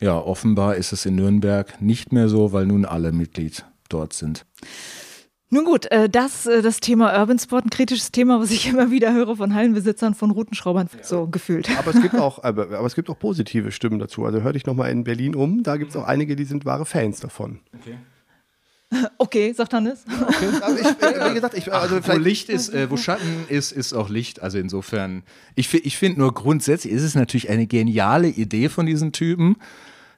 ja, 0.00 0.16
offenbar 0.18 0.76
ist 0.76 0.92
es 0.92 1.06
in 1.06 1.16
Nürnberg 1.16 1.80
nicht 1.80 2.12
mehr 2.12 2.28
so, 2.28 2.52
weil 2.52 2.66
nun 2.66 2.84
alle 2.84 3.12
Mitglied 3.12 3.64
dort 3.88 4.12
sind. 4.12 4.46
Nun 5.52 5.64
gut, 5.64 5.90
äh, 5.90 6.08
das, 6.08 6.46
äh, 6.46 6.62
das 6.62 6.78
Thema 6.78 7.18
Urban 7.18 7.38
Sport, 7.38 7.66
ein 7.66 7.70
kritisches 7.70 8.12
Thema, 8.12 8.40
was 8.40 8.52
ich 8.52 8.68
immer 8.70 8.92
wieder 8.92 9.12
höre 9.12 9.36
von 9.36 9.52
Hallenbesitzern, 9.52 10.14
von 10.14 10.30
Routenschraubern, 10.30 10.88
ja. 10.96 11.02
so 11.02 11.26
gefühlt. 11.26 11.68
Aber 11.76 11.92
es 11.92 12.00
gibt 12.00 12.14
auch, 12.20 12.42
aber, 12.44 12.70
aber, 12.70 12.86
es 12.86 12.94
gibt 12.94 13.10
auch 13.10 13.18
positive 13.18 13.72
Stimmen 13.72 13.98
dazu. 13.98 14.24
Also 14.24 14.42
hör 14.42 14.52
dich 14.52 14.64
nochmal 14.64 14.90
in 14.90 15.02
Berlin 15.02 15.34
um, 15.34 15.64
da 15.64 15.76
gibt 15.76 15.90
es 15.90 15.96
auch 15.96 16.06
einige, 16.06 16.36
die 16.36 16.44
sind 16.44 16.64
wahre 16.64 16.86
Fans 16.86 17.18
davon. 17.18 17.58
Okay. 17.80 17.96
Okay, 19.18 19.52
sagt 19.52 19.72
Hannes. 19.72 20.04
Okay. 20.06 20.48
Ich, 20.80 21.30
wie 21.30 21.34
gesagt, 21.34 21.54
ich, 21.56 21.72
also 21.72 22.00
Ach, 22.02 22.08
wo 22.08 22.18
Licht 22.18 22.48
ist, 22.48 22.70
äh, 22.70 22.90
wo 22.90 22.96
Schatten 22.96 23.44
ist, 23.48 23.72
ist 23.72 23.92
auch 23.92 24.08
Licht. 24.08 24.42
Also 24.42 24.58
insofern, 24.58 25.22
ich, 25.54 25.72
ich 25.74 25.96
finde 25.96 26.20
nur 26.20 26.34
grundsätzlich 26.34 26.92
ist 26.92 27.02
es 27.02 27.14
natürlich 27.14 27.50
eine 27.50 27.66
geniale 27.66 28.28
Idee 28.28 28.68
von 28.68 28.86
diesen 28.86 29.12
Typen. 29.12 29.56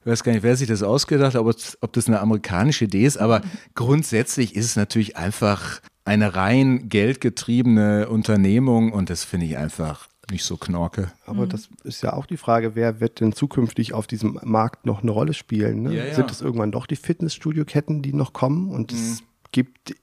Ich 0.00 0.10
weiß 0.10 0.24
gar 0.24 0.32
nicht, 0.32 0.42
wer 0.42 0.56
sich 0.56 0.68
das 0.68 0.82
ausgedacht 0.82 1.34
hat, 1.34 1.40
ob, 1.40 1.54
ob 1.80 1.92
das 1.92 2.08
eine 2.08 2.20
amerikanische 2.20 2.86
Idee 2.86 3.04
ist, 3.04 3.18
aber 3.18 3.42
grundsätzlich 3.74 4.56
ist 4.56 4.66
es 4.66 4.76
natürlich 4.76 5.16
einfach 5.16 5.80
eine 6.04 6.34
rein 6.34 6.88
geldgetriebene 6.88 8.08
Unternehmung 8.08 8.92
und 8.92 9.10
das 9.10 9.24
finde 9.24 9.46
ich 9.46 9.56
einfach 9.56 10.08
nicht 10.30 10.44
so 10.44 10.56
knorke. 10.56 11.12
Aber 11.26 11.44
mhm. 11.46 11.48
das 11.50 11.68
ist 11.84 12.02
ja 12.02 12.12
auch 12.12 12.26
die 12.26 12.36
Frage, 12.36 12.74
wer 12.74 13.00
wird 13.00 13.20
denn 13.20 13.32
zukünftig 13.32 13.92
auf 13.92 14.06
diesem 14.06 14.38
Markt 14.42 14.86
noch 14.86 15.02
eine 15.02 15.10
Rolle 15.10 15.34
spielen? 15.34 15.82
Ne? 15.82 15.94
Ja, 15.94 16.04
ja. 16.04 16.14
Sind 16.14 16.30
es 16.30 16.40
irgendwann 16.40 16.72
doch 16.72 16.86
die 16.86 16.96
Fitnessstudio-Ketten, 16.96 18.02
die 18.02 18.12
noch 18.12 18.32
kommen? 18.32 18.70
Und 18.70 18.92
mhm. 18.92 18.98
es 18.98 19.22
gibt 19.50 19.94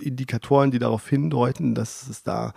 Indikatoren, 0.00 0.70
die 0.70 0.78
darauf 0.78 1.08
hindeuten, 1.08 1.74
dass 1.74 2.08
es 2.08 2.22
da 2.22 2.54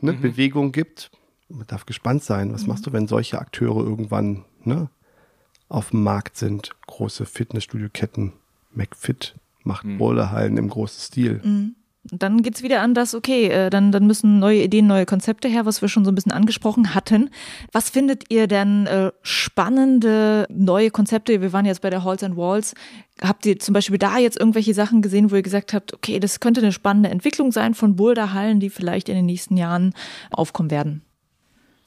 ne, 0.00 0.12
mhm. 0.12 0.20
Bewegung 0.20 0.72
gibt. 0.72 1.10
Man 1.48 1.66
darf 1.66 1.86
gespannt 1.86 2.22
sein. 2.22 2.52
Was 2.52 2.62
mhm. 2.62 2.68
machst 2.68 2.86
du, 2.86 2.92
wenn 2.92 3.08
solche 3.08 3.38
Akteure 3.38 3.82
irgendwann 3.82 4.44
ne, 4.64 4.90
auf 5.68 5.90
dem 5.90 6.02
Markt 6.02 6.36
sind? 6.36 6.70
Große 6.86 7.26
Fitnessstudio-Ketten, 7.26 8.32
McFit 8.72 9.34
macht 9.64 9.84
mhm. 9.84 9.98
Boulderhallen 9.98 10.56
im 10.56 10.68
großen 10.68 11.00
Stil. 11.00 11.40
Mhm. 12.10 12.18
Dann 12.18 12.42
geht 12.42 12.56
es 12.56 12.62
wieder 12.62 12.82
an 12.82 12.94
das, 12.94 13.14
okay, 13.14 13.48
äh, 13.48 13.70
dann, 13.70 13.92
dann 13.92 14.06
müssen 14.06 14.38
neue 14.38 14.62
Ideen, 14.62 14.86
neue 14.86 15.06
Konzepte 15.06 15.48
her, 15.48 15.66
was 15.66 15.82
wir 15.82 15.88
schon 15.88 16.04
so 16.04 16.10
ein 16.10 16.14
bisschen 16.14 16.32
angesprochen 16.32 16.94
hatten. 16.94 17.30
Was 17.72 17.90
findet 17.90 18.24
ihr 18.30 18.46
denn 18.46 18.86
äh, 18.86 19.10
spannende 19.22 20.46
neue 20.50 20.90
Konzepte? 20.90 21.40
Wir 21.40 21.52
waren 21.52 21.66
jetzt 21.66 21.82
bei 21.82 21.90
der 21.90 22.04
Halls 22.04 22.22
and 22.22 22.36
Walls. 22.36 22.74
Habt 23.20 23.46
ihr 23.46 23.58
zum 23.58 23.72
Beispiel 23.72 23.98
da 23.98 24.18
jetzt 24.18 24.38
irgendwelche 24.38 24.74
Sachen 24.74 25.02
gesehen, 25.02 25.30
wo 25.30 25.36
ihr 25.36 25.42
gesagt 25.42 25.74
habt, 25.74 25.92
okay, 25.92 26.20
das 26.20 26.40
könnte 26.40 26.60
eine 26.60 26.72
spannende 26.72 27.10
Entwicklung 27.10 27.52
sein 27.52 27.74
von 27.74 27.96
Boulderhallen, 27.96 28.60
die 28.60 28.70
vielleicht 28.70 29.08
in 29.08 29.16
den 29.16 29.26
nächsten 29.26 29.56
Jahren 29.56 29.92
aufkommen 30.30 30.70
werden? 30.70 31.02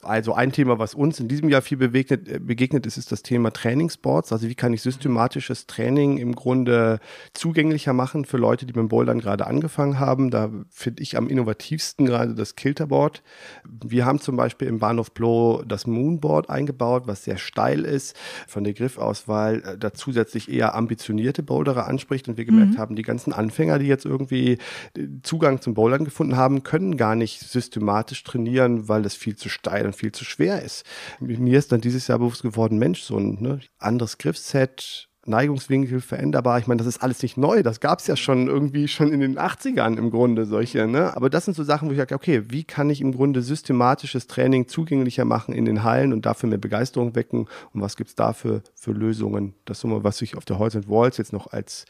Also 0.02 0.34
ein 0.34 0.50
Thema, 0.50 0.80
was 0.80 0.94
uns 0.94 1.20
in 1.20 1.28
diesem 1.28 1.48
Jahr 1.48 1.62
viel 1.62 1.78
begegnet, 1.78 2.28
äh, 2.28 2.40
begegnet 2.40 2.86
ist, 2.86 2.96
ist 2.96 3.12
das 3.12 3.22
Thema 3.22 3.52
Trainingsboards. 3.52 4.32
Also 4.32 4.48
wie 4.48 4.56
kann 4.56 4.72
ich 4.72 4.82
systematisches 4.82 5.68
Training 5.68 6.18
im 6.18 6.34
Grunde 6.34 6.98
zugänglicher 7.34 7.92
machen 7.92 8.24
für 8.24 8.36
Leute, 8.36 8.66
die 8.66 8.72
mit 8.72 8.80
dem 8.80 8.88
Bouldern 8.88 9.20
gerade 9.20 9.46
angefangen 9.46 10.00
haben. 10.00 10.30
Da 10.30 10.50
finde 10.70 11.04
ich 11.04 11.16
am 11.16 11.28
innovativsten 11.28 12.04
gerade 12.04 12.34
das 12.34 12.56
Kilterboard. 12.56 13.22
Wir 13.64 14.04
haben 14.04 14.20
zum 14.20 14.36
Beispiel 14.36 14.66
im 14.66 14.80
Bahnhof 14.80 15.12
Blow 15.12 15.62
das 15.66 15.86
Moonboard 15.86 16.50
eingebaut, 16.50 17.04
was 17.06 17.22
sehr 17.22 17.38
steil 17.38 17.84
ist, 17.84 18.16
von 18.48 18.64
der 18.64 18.74
Griffauswahl 18.74 19.62
äh, 19.64 19.78
da 19.78 19.94
zusätzlich 19.94 20.50
eher 20.50 20.74
ambitionierte 20.74 21.44
Boulderer 21.44 21.86
anspricht. 21.86 22.26
Und 22.26 22.36
wir 22.36 22.44
gemerkt 22.44 22.72
mhm. 22.72 22.78
haben, 22.78 22.96
die 22.96 23.02
ganzen 23.02 23.32
Anfänger, 23.32 23.78
die 23.78 23.86
jetzt 23.86 24.04
irgendwie 24.04 24.58
äh, 24.96 25.06
Zugang 25.22 25.60
zum 25.60 25.74
Bouldern 25.74 26.04
gefunden 26.04 26.36
haben, 26.36 26.64
können 26.64 26.96
gar 26.96 27.14
nicht 27.14 27.38
systematisch 27.38 28.24
trainieren, 28.24 28.88
weil 28.88 29.02
das 29.02 29.14
viel 29.14 29.36
zu 29.36 29.48
steil 29.48 29.91
dann 29.92 29.98
viel 29.98 30.12
zu 30.12 30.24
schwer 30.24 30.62
ist. 30.62 30.84
Mir 31.20 31.58
ist 31.58 31.72
dann 31.72 31.80
dieses 31.80 32.08
Jahr 32.08 32.18
bewusst 32.18 32.42
geworden, 32.42 32.78
Mensch, 32.78 33.02
so 33.02 33.16
ein 33.16 33.38
ne, 33.40 33.60
anderes 33.78 34.18
Griffset, 34.18 35.08
Neigungswinkel 35.24 36.00
veränderbar. 36.00 36.58
Ich 36.58 36.66
meine, 36.66 36.78
das 36.78 36.88
ist 36.88 37.02
alles 37.02 37.22
nicht 37.22 37.36
neu. 37.36 37.62
Das 37.62 37.78
gab 37.78 38.00
es 38.00 38.08
ja 38.08 38.16
schon 38.16 38.48
irgendwie 38.48 38.88
schon 38.88 39.12
in 39.12 39.20
den 39.20 39.38
80ern 39.38 39.96
im 39.96 40.10
Grunde 40.10 40.46
solche. 40.46 40.88
Ne? 40.88 41.14
Aber 41.16 41.30
das 41.30 41.44
sind 41.44 41.54
so 41.54 41.62
Sachen, 41.62 41.88
wo 41.88 41.92
ich 41.92 41.98
sage, 41.98 42.14
okay, 42.14 42.42
wie 42.48 42.64
kann 42.64 42.90
ich 42.90 43.00
im 43.00 43.12
Grunde 43.12 43.40
systematisches 43.40 44.26
Training 44.26 44.66
zugänglicher 44.66 45.24
machen 45.24 45.54
in 45.54 45.64
den 45.64 45.84
Hallen 45.84 46.12
und 46.12 46.26
dafür 46.26 46.48
mehr 46.48 46.58
Begeisterung 46.58 47.14
wecken? 47.14 47.46
Und 47.72 47.80
was 47.80 47.96
gibt 47.96 48.10
es 48.10 48.16
dafür 48.16 48.62
für 48.74 48.90
Lösungen? 48.90 49.54
Das 49.64 49.78
ist 49.78 49.84
immer, 49.84 50.02
was 50.02 50.20
ich 50.22 50.36
auf 50.36 50.44
der 50.44 50.58
Holz 50.58 50.74
and 50.74 50.88
Walls 50.88 51.18
jetzt 51.18 51.32
noch 51.32 51.52
als 51.52 51.84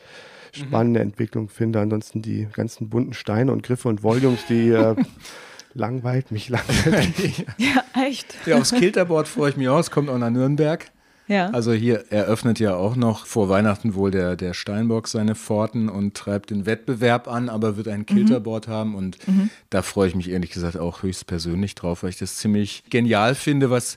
spannende 0.52 1.00
mhm. 1.00 1.06
Entwicklung 1.06 1.48
finde. 1.48 1.80
Ansonsten 1.80 2.20
die 2.20 2.48
ganzen 2.52 2.90
bunten 2.90 3.14
Steine 3.14 3.50
und 3.50 3.62
Griffe 3.62 3.88
und 3.88 4.02
Volumes, 4.02 4.44
die 4.46 4.68
äh, 4.68 4.94
langweilt 5.74 6.30
mich 6.30 6.48
langweilt. 6.48 7.14
ja, 7.58 7.84
echt. 7.94 8.34
Ja, 8.46 8.58
aufs 8.58 8.72
Kilterboard 8.72 9.28
freue 9.28 9.50
ich 9.50 9.56
mich 9.56 9.68
aus, 9.68 9.90
kommt 9.90 10.08
auch 10.10 10.18
nach 10.18 10.30
Nürnberg. 10.30 10.90
Ja. 11.28 11.50
Also 11.50 11.72
hier 11.72 12.10
eröffnet 12.10 12.58
ja 12.58 12.74
auch 12.74 12.96
noch 12.96 13.26
vor 13.26 13.48
Weihnachten 13.48 13.94
wohl 13.94 14.10
der, 14.10 14.36
der 14.36 14.54
Steinbock 14.54 15.08
seine 15.08 15.34
Pforten 15.34 15.88
und 15.88 16.14
treibt 16.14 16.50
den 16.50 16.66
Wettbewerb 16.66 17.28
an, 17.28 17.48
aber 17.48 17.76
wird 17.76 17.88
ein 17.88 18.06
Kilterboard 18.06 18.68
mhm. 18.68 18.72
haben 18.72 18.94
und 18.94 19.28
mhm. 19.28 19.50
da 19.70 19.82
freue 19.82 20.08
ich 20.08 20.14
mich 20.14 20.30
ehrlich 20.30 20.50
gesagt 20.50 20.76
auch 20.76 21.02
höchst 21.02 21.26
persönlich 21.26 21.74
drauf, 21.74 22.02
weil 22.02 22.10
ich 22.10 22.18
das 22.18 22.36
ziemlich 22.36 22.84
genial 22.90 23.34
finde, 23.34 23.70
was, 23.70 23.96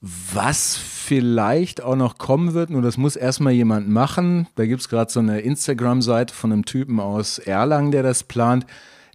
was 0.00 0.76
vielleicht 0.76 1.82
auch 1.82 1.96
noch 1.96 2.16
kommen 2.16 2.54
wird, 2.54 2.70
nur 2.70 2.82
das 2.82 2.96
muss 2.96 3.16
erstmal 3.16 3.52
jemand 3.52 3.88
machen. 3.88 4.48
Da 4.54 4.64
gibt 4.64 4.80
es 4.80 4.88
gerade 4.88 5.12
so 5.12 5.20
eine 5.20 5.40
Instagram-Seite 5.40 6.34
von 6.34 6.52
einem 6.52 6.64
Typen 6.64 7.00
aus 7.00 7.38
Erlangen, 7.38 7.92
der 7.92 8.02
das 8.02 8.24
plant 8.24 8.64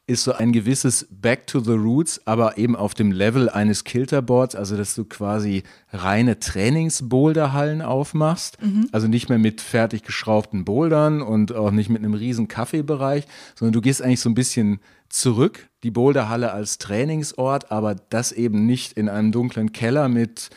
ist 0.07 0.23
so 0.23 0.33
ein 0.33 0.51
gewisses 0.51 1.07
Back 1.09 1.47
to 1.47 1.59
the 1.59 1.71
Roots, 1.71 2.21
aber 2.25 2.57
eben 2.59 2.75
auf 2.75 2.93
dem 2.93 3.11
Level 3.11 3.49
eines 3.49 3.83
Kilterboards, 3.83 4.55
also 4.55 4.77
dass 4.77 4.93
du 4.93 5.03
quasi 5.05 5.63
reine 5.91 6.39
Trainingsboulderhallen 6.39 7.81
aufmachst, 7.81 8.61
mhm. 8.61 8.87
also 8.91 9.07
nicht 9.07 9.29
mehr 9.29 9.39
mit 9.39 9.61
fertig 9.61 10.03
geschraubten 10.03 10.63
Bouldern 10.63 11.23
und 11.23 11.53
auch 11.53 11.71
nicht 11.71 11.89
mit 11.89 12.03
einem 12.03 12.13
riesen 12.13 12.47
Kaffeebereich, 12.47 13.25
sondern 13.55 13.73
du 13.73 13.81
gehst 13.81 14.03
eigentlich 14.03 14.21
so 14.21 14.29
ein 14.29 14.35
bisschen 14.35 14.79
zurück, 15.09 15.69
die 15.81 15.91
Boulderhalle 15.91 16.51
als 16.51 16.77
Trainingsort, 16.77 17.71
aber 17.71 17.95
das 17.95 18.31
eben 18.31 18.67
nicht 18.67 18.93
in 18.93 19.09
einem 19.09 19.31
dunklen 19.31 19.71
Keller 19.71 20.07
mit 20.07 20.51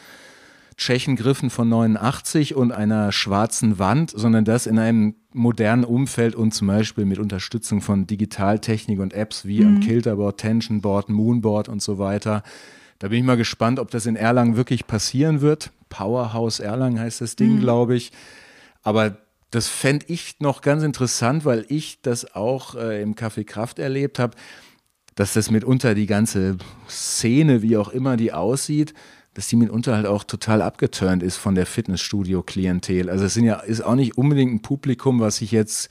Tschechengriffen 0.76 1.48
von 1.50 1.68
89 1.68 2.54
und 2.54 2.70
einer 2.70 3.12
schwarzen 3.12 3.78
Wand, 3.78 4.12
sondern 4.14 4.44
das 4.44 4.66
in 4.66 4.78
einem 4.78 5.14
modernen 5.32 5.84
Umfeld 5.84 6.34
und 6.34 6.52
zum 6.52 6.68
Beispiel 6.68 7.04
mit 7.04 7.18
Unterstützung 7.18 7.80
von 7.80 8.06
Digitaltechnik 8.06 8.98
und 8.98 9.12
Apps 9.12 9.44
wie 9.44 9.60
mhm. 9.60 9.66
am 9.76 9.80
Kilterboard, 9.80 10.38
Tensionboard, 10.38 11.08
Moonboard 11.08 11.68
und 11.68 11.82
so 11.82 11.98
weiter. 11.98 12.42
Da 12.98 13.08
bin 13.08 13.18
ich 13.18 13.24
mal 13.24 13.36
gespannt, 13.36 13.78
ob 13.78 13.90
das 13.90 14.06
in 14.06 14.16
Erlangen 14.16 14.56
wirklich 14.56 14.86
passieren 14.86 15.40
wird. 15.40 15.70
Powerhouse 15.88 16.60
Erlangen 16.60 16.98
heißt 16.98 17.20
das 17.20 17.36
Ding, 17.36 17.56
mhm. 17.56 17.60
glaube 17.60 17.94
ich. 17.94 18.12
Aber 18.82 19.18
das 19.50 19.68
fände 19.68 20.06
ich 20.08 20.36
noch 20.40 20.60
ganz 20.60 20.82
interessant, 20.82 21.44
weil 21.44 21.64
ich 21.68 22.00
das 22.02 22.34
auch 22.34 22.74
äh, 22.74 23.02
im 23.02 23.14
Café 23.14 23.44
Kraft 23.44 23.78
erlebt 23.78 24.18
habe, 24.18 24.36
dass 25.14 25.32
das 25.32 25.50
mitunter 25.50 25.94
die 25.94 26.06
ganze 26.06 26.58
Szene, 26.88 27.62
wie 27.62 27.76
auch 27.76 27.88
immer 27.88 28.16
die 28.16 28.32
aussieht, 28.32 28.94
dass 29.34 29.48
die 29.48 29.56
mitunter 29.56 29.94
halt 29.94 30.06
auch 30.06 30.24
total 30.24 30.62
abgeturnt 30.62 31.22
ist 31.22 31.36
von 31.36 31.54
der 31.54 31.66
Fitnessstudio-Klientel. 31.66 33.08
Also 33.08 33.24
es 33.24 33.34
sind 33.34 33.44
ja, 33.44 33.56
ist 33.60 33.82
auch 33.82 33.94
nicht 33.94 34.18
unbedingt 34.18 34.52
ein 34.52 34.62
Publikum, 34.62 35.20
was 35.20 35.36
sich 35.36 35.52
jetzt 35.52 35.90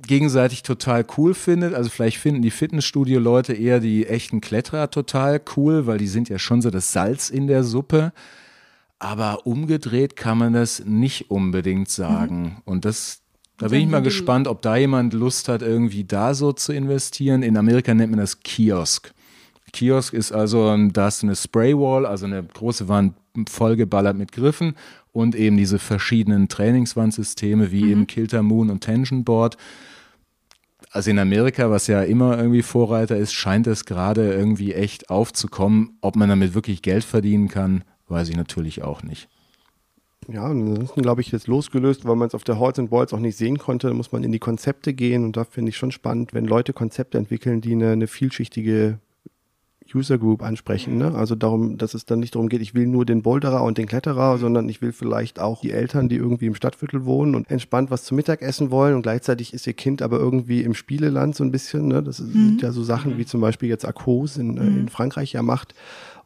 gegenseitig 0.00 0.62
total 0.62 1.04
cool 1.16 1.34
findet. 1.34 1.74
Also 1.74 1.90
vielleicht 1.90 2.18
finden 2.18 2.42
die 2.42 2.50
Fitnessstudio-Leute 2.50 3.52
eher 3.52 3.80
die 3.80 4.06
echten 4.06 4.40
Kletterer 4.40 4.90
total 4.90 5.40
cool, 5.56 5.86
weil 5.86 5.98
die 5.98 6.06
sind 6.06 6.28
ja 6.28 6.38
schon 6.38 6.62
so 6.62 6.70
das 6.70 6.92
Salz 6.92 7.30
in 7.30 7.46
der 7.46 7.64
Suppe. 7.64 8.12
Aber 9.00 9.46
umgedreht 9.46 10.16
kann 10.16 10.38
man 10.38 10.52
das 10.52 10.82
nicht 10.84 11.30
unbedingt 11.30 11.88
sagen. 11.88 12.42
Mhm. 12.42 12.56
Und 12.64 12.84
das, 12.84 13.22
da 13.56 13.68
bin 13.68 13.80
ich 13.80 13.88
mal 13.88 14.02
gespannt, 14.02 14.48
ob 14.48 14.62
da 14.62 14.76
jemand 14.76 15.14
Lust 15.14 15.48
hat, 15.48 15.62
irgendwie 15.62 16.04
da 16.04 16.34
so 16.34 16.52
zu 16.52 16.72
investieren. 16.72 17.42
In 17.42 17.56
Amerika 17.56 17.94
nennt 17.94 18.10
man 18.10 18.20
das 18.20 18.40
Kiosk. 18.40 19.12
Kiosk 19.78 20.12
ist 20.12 20.32
also, 20.32 20.76
da 20.88 21.06
ist 21.06 21.22
eine 21.22 21.36
Spraywall, 21.36 22.04
also 22.04 22.26
eine 22.26 22.42
große 22.42 22.88
Wand 22.88 23.14
vollgeballert 23.48 24.16
mit 24.16 24.32
Griffen 24.32 24.74
und 25.12 25.36
eben 25.36 25.56
diese 25.56 25.78
verschiedenen 25.78 26.48
Trainingswandsysteme 26.48 27.70
wie 27.70 27.84
mhm. 27.84 27.90
eben 27.90 28.06
Kilter 28.08 28.42
Moon 28.42 28.70
und 28.70 28.80
Tension 28.80 29.22
Board. 29.22 29.56
also 30.90 31.10
in 31.12 31.20
Amerika, 31.20 31.70
was 31.70 31.86
ja 31.86 32.02
immer 32.02 32.36
irgendwie 32.36 32.62
Vorreiter 32.62 33.16
ist, 33.16 33.32
scheint 33.32 33.68
es 33.68 33.84
gerade 33.84 34.32
irgendwie 34.32 34.74
echt 34.74 35.10
aufzukommen. 35.10 35.96
Ob 36.00 36.16
man 36.16 36.28
damit 36.28 36.54
wirklich 36.54 36.82
Geld 36.82 37.04
verdienen 37.04 37.46
kann, 37.46 37.84
weiß 38.08 38.30
ich 38.30 38.36
natürlich 38.36 38.82
auch 38.82 39.04
nicht. 39.04 39.28
Ja, 40.26 40.42
ansonsten 40.42 41.02
glaube 41.02 41.20
ich 41.20 41.30
jetzt 41.30 41.46
losgelöst, 41.46 42.04
weil 42.04 42.16
man 42.16 42.26
es 42.26 42.34
auf 42.34 42.42
der 42.42 42.58
Halls 42.58 42.80
and 42.80 42.90
Balls 42.90 43.14
auch 43.14 43.20
nicht 43.20 43.36
sehen 43.36 43.58
konnte, 43.58 43.94
muss 43.94 44.10
man 44.10 44.24
in 44.24 44.32
die 44.32 44.40
Konzepte 44.40 44.92
gehen 44.92 45.24
und 45.24 45.36
da 45.36 45.44
finde 45.44 45.70
ich 45.70 45.76
schon 45.76 45.92
spannend, 45.92 46.34
wenn 46.34 46.46
Leute 46.46 46.72
Konzepte 46.72 47.16
entwickeln, 47.16 47.60
die 47.60 47.72
eine, 47.72 47.92
eine 47.92 48.08
vielschichtige 48.08 48.98
User 49.94 50.18
Group 50.18 50.42
ansprechen. 50.42 50.98
Ne? 50.98 51.14
Also 51.14 51.34
darum, 51.34 51.78
dass 51.78 51.94
es 51.94 52.04
dann 52.04 52.20
nicht 52.20 52.34
darum 52.34 52.48
geht, 52.48 52.60
ich 52.60 52.74
will 52.74 52.86
nur 52.86 53.06
den 53.06 53.22
Boulderer 53.22 53.62
und 53.62 53.78
den 53.78 53.86
Kletterer, 53.86 54.38
sondern 54.38 54.68
ich 54.68 54.82
will 54.82 54.92
vielleicht 54.92 55.40
auch 55.40 55.60
die 55.60 55.70
Eltern, 55.70 56.08
die 56.08 56.16
irgendwie 56.16 56.46
im 56.46 56.54
Stadtviertel 56.54 57.04
wohnen 57.04 57.34
und 57.34 57.50
entspannt 57.50 57.90
was 57.90 58.04
zum 58.04 58.16
Mittag 58.16 58.42
essen 58.42 58.70
wollen 58.70 58.94
und 58.94 59.02
gleichzeitig 59.02 59.54
ist 59.54 59.66
ihr 59.66 59.72
Kind 59.72 60.02
aber 60.02 60.18
irgendwie 60.18 60.62
im 60.62 60.74
Spieleland 60.74 61.34
so 61.34 61.44
ein 61.44 61.50
bisschen. 61.50 61.88
Ne? 61.88 62.02
Das 62.02 62.20
mhm. 62.20 62.32
sind 62.32 62.62
ja 62.62 62.72
so 62.72 62.82
Sachen 62.82 63.18
wie 63.18 63.26
zum 63.26 63.40
Beispiel 63.40 63.68
jetzt 63.68 63.86
Akos 63.86 64.36
in, 64.36 64.56
äh, 64.56 64.62
mhm. 64.62 64.80
in 64.80 64.88
Frankreich 64.88 65.32
ja 65.32 65.42
macht 65.42 65.74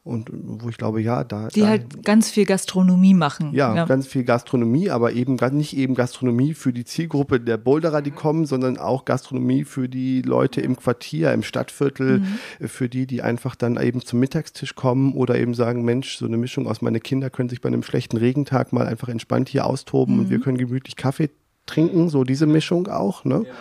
und 0.04 0.30
wo 0.32 0.68
ich 0.68 0.78
glaube, 0.78 1.00
ja, 1.00 1.22
da. 1.22 1.46
Die 1.46 1.60
da, 1.60 1.68
halt 1.68 2.02
ganz 2.04 2.28
viel 2.28 2.44
Gastronomie 2.44 3.14
machen. 3.14 3.52
Ja, 3.54 3.72
ja, 3.72 3.84
ganz 3.84 4.08
viel 4.08 4.24
Gastronomie, 4.24 4.90
aber 4.90 5.12
eben 5.12 5.36
nicht 5.52 5.76
eben 5.76 5.94
Gastronomie 5.94 6.54
für 6.54 6.72
die 6.72 6.84
Zielgruppe 6.84 7.38
der 7.38 7.56
Boulderer, 7.56 8.02
die 8.02 8.10
kommen, 8.10 8.44
sondern 8.44 8.78
auch 8.78 9.04
Gastronomie 9.04 9.62
für 9.62 9.88
die 9.88 10.22
Leute 10.22 10.60
im 10.60 10.74
Quartier, 10.74 11.32
im 11.32 11.44
Stadtviertel, 11.44 12.18
mhm. 12.18 12.68
für 12.68 12.88
die, 12.88 13.06
die 13.06 13.22
einfach 13.22 13.54
dann 13.54 13.80
eben 13.80 14.00
zum 14.00 14.18
Mittagstisch 14.18 14.74
kommen 14.74 15.12
oder 15.14 15.38
eben 15.38 15.54
sagen, 15.54 15.84
Mensch, 15.84 16.16
so 16.16 16.26
eine 16.26 16.36
Mischung 16.36 16.66
aus 16.66 16.82
meine 16.82 16.98
Kinder 16.98 17.30
können 17.30 17.48
sich 17.48 17.60
bei 17.60 17.68
einem 17.68 17.84
schlechten 17.84 18.16
Regentag 18.16 18.72
mal 18.72 18.88
einfach 18.88 19.08
entspannt 19.08 19.50
hier 19.50 19.66
austoben 19.66 20.14
mhm. 20.14 20.20
und 20.20 20.30
wir 20.30 20.40
können 20.40 20.58
gemütlich 20.58 20.96
Kaffee 20.96 21.30
trinken, 21.66 22.08
so 22.08 22.24
diese 22.24 22.46
Mischung 22.46 22.88
auch. 22.88 23.24
Ne? 23.24 23.44
Ja. 23.46 23.52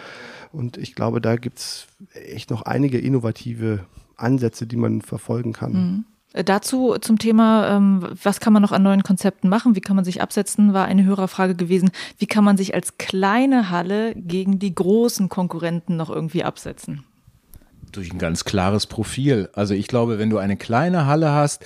Und 0.51 0.77
ich 0.77 0.95
glaube, 0.95 1.21
da 1.21 1.35
gibt 1.35 1.59
es 1.59 1.87
echt 2.13 2.49
noch 2.49 2.63
einige 2.63 2.97
innovative 2.97 3.85
Ansätze, 4.15 4.65
die 4.65 4.75
man 4.75 5.01
verfolgen 5.01 5.53
kann. 5.53 5.73
Mhm. 5.73 6.05
Äh, 6.33 6.43
dazu 6.43 6.95
zum 6.99 7.17
Thema, 7.17 7.75
ähm, 7.75 8.07
was 8.23 8.39
kann 8.39 8.53
man 8.53 8.61
noch 8.61 8.71
an 8.71 8.83
neuen 8.83 9.03
Konzepten 9.03 9.49
machen, 9.49 9.75
wie 9.75 9.81
kann 9.81 9.95
man 9.95 10.05
sich 10.05 10.21
absetzen, 10.21 10.73
war 10.73 10.85
eine 10.85 11.03
Hörerfrage 11.03 11.55
gewesen. 11.55 11.91
Wie 12.17 12.27
kann 12.27 12.43
man 12.43 12.57
sich 12.57 12.73
als 12.73 12.97
kleine 12.97 13.69
Halle 13.69 14.15
gegen 14.15 14.59
die 14.59 14.73
großen 14.73 15.29
Konkurrenten 15.29 15.97
noch 15.97 16.09
irgendwie 16.09 16.43
absetzen? 16.43 17.03
Durch 17.91 18.11
ein 18.13 18.19
ganz 18.19 18.45
klares 18.45 18.87
Profil. 18.87 19.49
Also 19.53 19.73
ich 19.73 19.87
glaube, 19.87 20.17
wenn 20.17 20.29
du 20.29 20.37
eine 20.37 20.55
kleine 20.55 21.05
Halle 21.05 21.31
hast, 21.31 21.65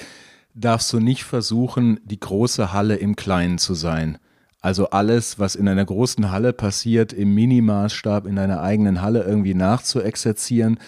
darfst 0.56 0.92
du 0.92 1.00
nicht 1.00 1.24
versuchen, 1.24 2.00
die 2.04 2.20
große 2.20 2.74
Halle 2.74 2.96
im 2.96 3.16
Kleinen 3.16 3.58
zu 3.58 3.76
sein. 3.76 4.18
Also 4.62 4.90
alles, 4.90 5.38
was 5.38 5.56
in 5.56 5.68
einer 5.68 5.86
großen 5.86 6.32
Halle 6.32 6.52
passiert, 6.52 7.14
im 7.14 7.36
Minimaßstab 7.36 8.26
in 8.26 8.38
deiner 8.38 8.62
eigenen 8.62 9.04
Halle 9.04 9.24
irgendwie 9.24 9.54
nachzuexerzieren, 9.54 10.80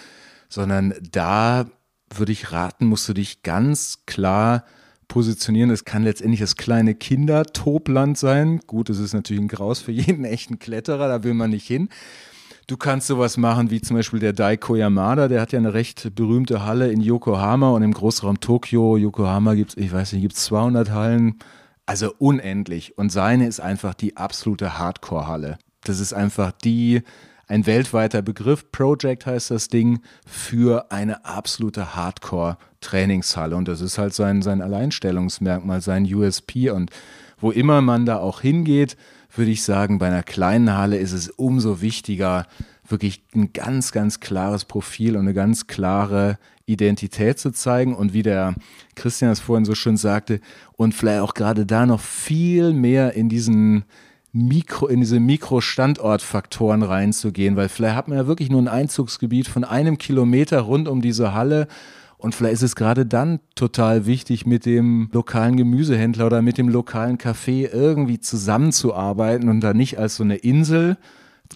sondern 0.48 0.94
da 1.12 1.66
würde 2.14 2.32
ich 2.32 2.52
raten, 2.52 2.86
musst 2.86 3.08
du 3.08 3.14
dich 3.14 3.42
ganz 3.42 4.04
klar 4.06 4.64
positionieren. 5.08 5.70
Es 5.70 5.84
kann 5.84 6.04
letztendlich 6.04 6.40
das 6.40 6.56
kleine 6.56 6.94
Kindertobland 6.94 8.18
sein. 8.18 8.60
Gut, 8.66 8.90
es 8.90 8.98
ist 8.98 9.14
natürlich 9.14 9.42
ein 9.42 9.48
Graus 9.48 9.80
für 9.80 9.92
jeden 9.92 10.24
echten 10.24 10.58
Kletterer, 10.58 11.08
da 11.08 11.24
will 11.24 11.34
man 11.34 11.50
nicht 11.50 11.66
hin. 11.66 11.88
Du 12.66 12.76
kannst 12.76 13.06
sowas 13.06 13.38
machen 13.38 13.70
wie 13.70 13.80
zum 13.80 13.96
Beispiel 13.96 14.20
der 14.20 14.34
Daiko 14.34 14.76
Yamada, 14.76 15.28
der 15.28 15.40
hat 15.40 15.52
ja 15.52 15.58
eine 15.58 15.72
recht 15.72 16.14
berühmte 16.14 16.66
Halle 16.66 16.92
in 16.92 17.00
Yokohama 17.00 17.70
und 17.70 17.82
im 17.82 17.94
Großraum 17.94 18.40
Tokio. 18.40 18.98
Yokohama 18.98 19.54
gibt 19.54 19.70
es, 19.70 19.76
ich 19.78 19.90
weiß 19.90 20.12
nicht, 20.12 20.20
gibt 20.20 20.36
es 20.36 20.44
200 20.44 20.90
Hallen, 20.90 21.38
also 21.86 22.12
unendlich. 22.18 22.98
Und 22.98 23.10
seine 23.10 23.46
ist 23.46 23.60
einfach 23.60 23.94
die 23.94 24.18
absolute 24.18 24.78
Hardcore-Halle. 24.78 25.56
Das 25.82 25.98
ist 25.98 26.12
einfach 26.12 26.52
die 26.52 27.02
ein 27.48 27.66
weltweiter 27.66 28.22
Begriff. 28.22 28.70
Project 28.70 29.26
heißt 29.26 29.50
das 29.50 29.68
Ding 29.68 30.00
für 30.26 30.92
eine 30.92 31.24
absolute 31.24 31.96
Hardcore-Trainingshalle. 31.96 33.56
Und 33.56 33.68
das 33.68 33.80
ist 33.80 33.98
halt 33.98 34.14
sein, 34.14 34.42
sein 34.42 34.60
Alleinstellungsmerkmal, 34.60 35.80
sein 35.80 36.04
USP. 36.04 36.70
Und 36.70 36.90
wo 37.40 37.50
immer 37.50 37.80
man 37.80 38.06
da 38.06 38.18
auch 38.18 38.42
hingeht, 38.42 38.96
würde 39.34 39.50
ich 39.50 39.62
sagen, 39.62 39.98
bei 39.98 40.08
einer 40.08 40.22
kleinen 40.22 40.76
Halle 40.76 40.98
ist 40.98 41.12
es 41.12 41.30
umso 41.30 41.80
wichtiger, 41.80 42.46
wirklich 42.86 43.22
ein 43.34 43.52
ganz, 43.52 43.92
ganz 43.92 44.20
klares 44.20 44.64
Profil 44.64 45.16
und 45.16 45.22
eine 45.22 45.34
ganz 45.34 45.66
klare 45.66 46.38
Identität 46.66 47.38
zu 47.38 47.50
zeigen. 47.50 47.94
Und 47.94 48.12
wie 48.12 48.22
der 48.22 48.54
Christian 48.94 49.30
es 49.30 49.40
vorhin 49.40 49.64
so 49.64 49.74
schön 49.74 49.96
sagte, 49.96 50.40
und 50.76 50.94
vielleicht 50.94 51.22
auch 51.22 51.34
gerade 51.34 51.64
da 51.64 51.86
noch 51.86 52.00
viel 52.00 52.74
mehr 52.74 53.14
in 53.14 53.28
diesen 53.28 53.84
Mikro, 54.32 54.86
in 54.86 55.00
diese 55.00 55.20
Mikrostandortfaktoren 55.20 56.82
reinzugehen, 56.82 57.56
weil 57.56 57.68
vielleicht 57.68 57.96
hat 57.96 58.08
man 58.08 58.18
ja 58.18 58.26
wirklich 58.26 58.50
nur 58.50 58.60
ein 58.60 58.68
Einzugsgebiet 58.68 59.48
von 59.48 59.64
einem 59.64 59.98
Kilometer 59.98 60.60
rund 60.60 60.86
um 60.86 61.00
diese 61.00 61.32
Halle 61.32 61.66
und 62.18 62.34
vielleicht 62.34 62.54
ist 62.54 62.62
es 62.62 62.76
gerade 62.76 63.06
dann 63.06 63.38
total 63.54 64.04
wichtig, 64.04 64.44
mit 64.44 64.66
dem 64.66 65.08
lokalen 65.12 65.56
Gemüsehändler 65.56 66.26
oder 66.26 66.42
mit 66.42 66.58
dem 66.58 66.68
lokalen 66.68 67.16
Café 67.16 67.72
irgendwie 67.72 68.18
zusammenzuarbeiten 68.18 69.48
und 69.48 69.60
da 69.60 69.72
nicht 69.72 69.98
als 69.98 70.16
so 70.16 70.24
eine 70.24 70.36
Insel 70.36 70.98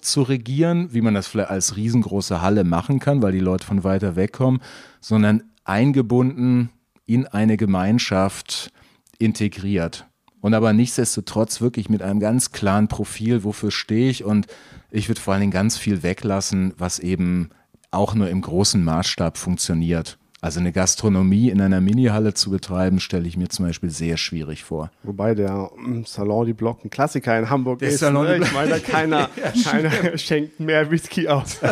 zu 0.01 0.23
regieren, 0.23 0.95
wie 0.95 1.01
man 1.01 1.15
das 1.15 1.27
vielleicht 1.27 1.51
als 1.51 1.77
riesengroße 1.77 2.41
Halle 2.41 2.63
machen 2.65 3.01
kann, 3.01 3.23
weil 3.23 3.33
die 3.33 3.41
Leute 3.41 3.67
von 3.67 3.83
weiter 3.83 4.15
weg 4.15 4.33
kommen, 4.33 4.61
sondern 5.01 5.43
eingebunden 5.65 6.71
in 7.07 7.27
eine 7.27 7.57
Gemeinschaft 7.57 8.71
integriert 9.19 10.07
und 10.43 10.53
aber 10.53 10.75
nichtsdestotrotz 10.75 11.63
wirklich 11.63 11.89
mit 11.89 12.03
einem 12.03 12.21
ganz 12.21 12.53
klaren 12.53 12.89
Profil, 12.89 13.45
wofür 13.45 13.71
stehe 13.71 14.11
ich 14.11 14.25
und 14.25 14.49
ich 14.91 15.09
würde 15.09 15.21
vor 15.21 15.33
allen 15.33 15.41
Dingen 15.41 15.53
ganz 15.53 15.79
viel 15.79 16.03
weglassen, 16.03 16.75
was 16.77 16.99
eben 16.99 17.51
auch 17.91 18.15
nur 18.15 18.29
im 18.29 18.43
großen 18.43 18.83
Maßstab 18.85 19.39
funktioniert. 19.39 20.19
Also 20.45 20.59
eine 20.59 20.73
Gastronomie 20.73 21.51
in 21.51 21.61
einer 21.61 21.81
Minihalle 21.81 22.35
zu 22.35 22.51
betreiben, 22.51 22.99
stelle 22.99 23.29
ich 23.29 23.37
mir 23.37 23.49
zum 23.49 23.65
Beispiel 23.65 23.91
sehr 23.91 24.17
schwierig 24.17 24.65
vor. 24.65 24.91
Wobei 25.05 25.37
der 25.37 25.71
ähm, 25.79 26.05
Salon 26.05 26.47
die 26.47 26.53
Block 26.53 26.85
ein 26.85 26.91
Klassiker 26.91 27.39
in 27.39 27.49
Hamburg 27.49 27.79
der 27.79 27.91
ist. 27.91 28.01
Salon 28.01 28.27
ne? 28.27 28.39
Ich 28.39 28.53
meine, 28.53 28.81
keiner, 28.81 29.31
ja, 29.37 29.71
keiner 29.71 30.19
schenkt 30.19 30.59
mehr 30.59 30.91
Whisky 30.91 31.29
aus. 31.29 31.61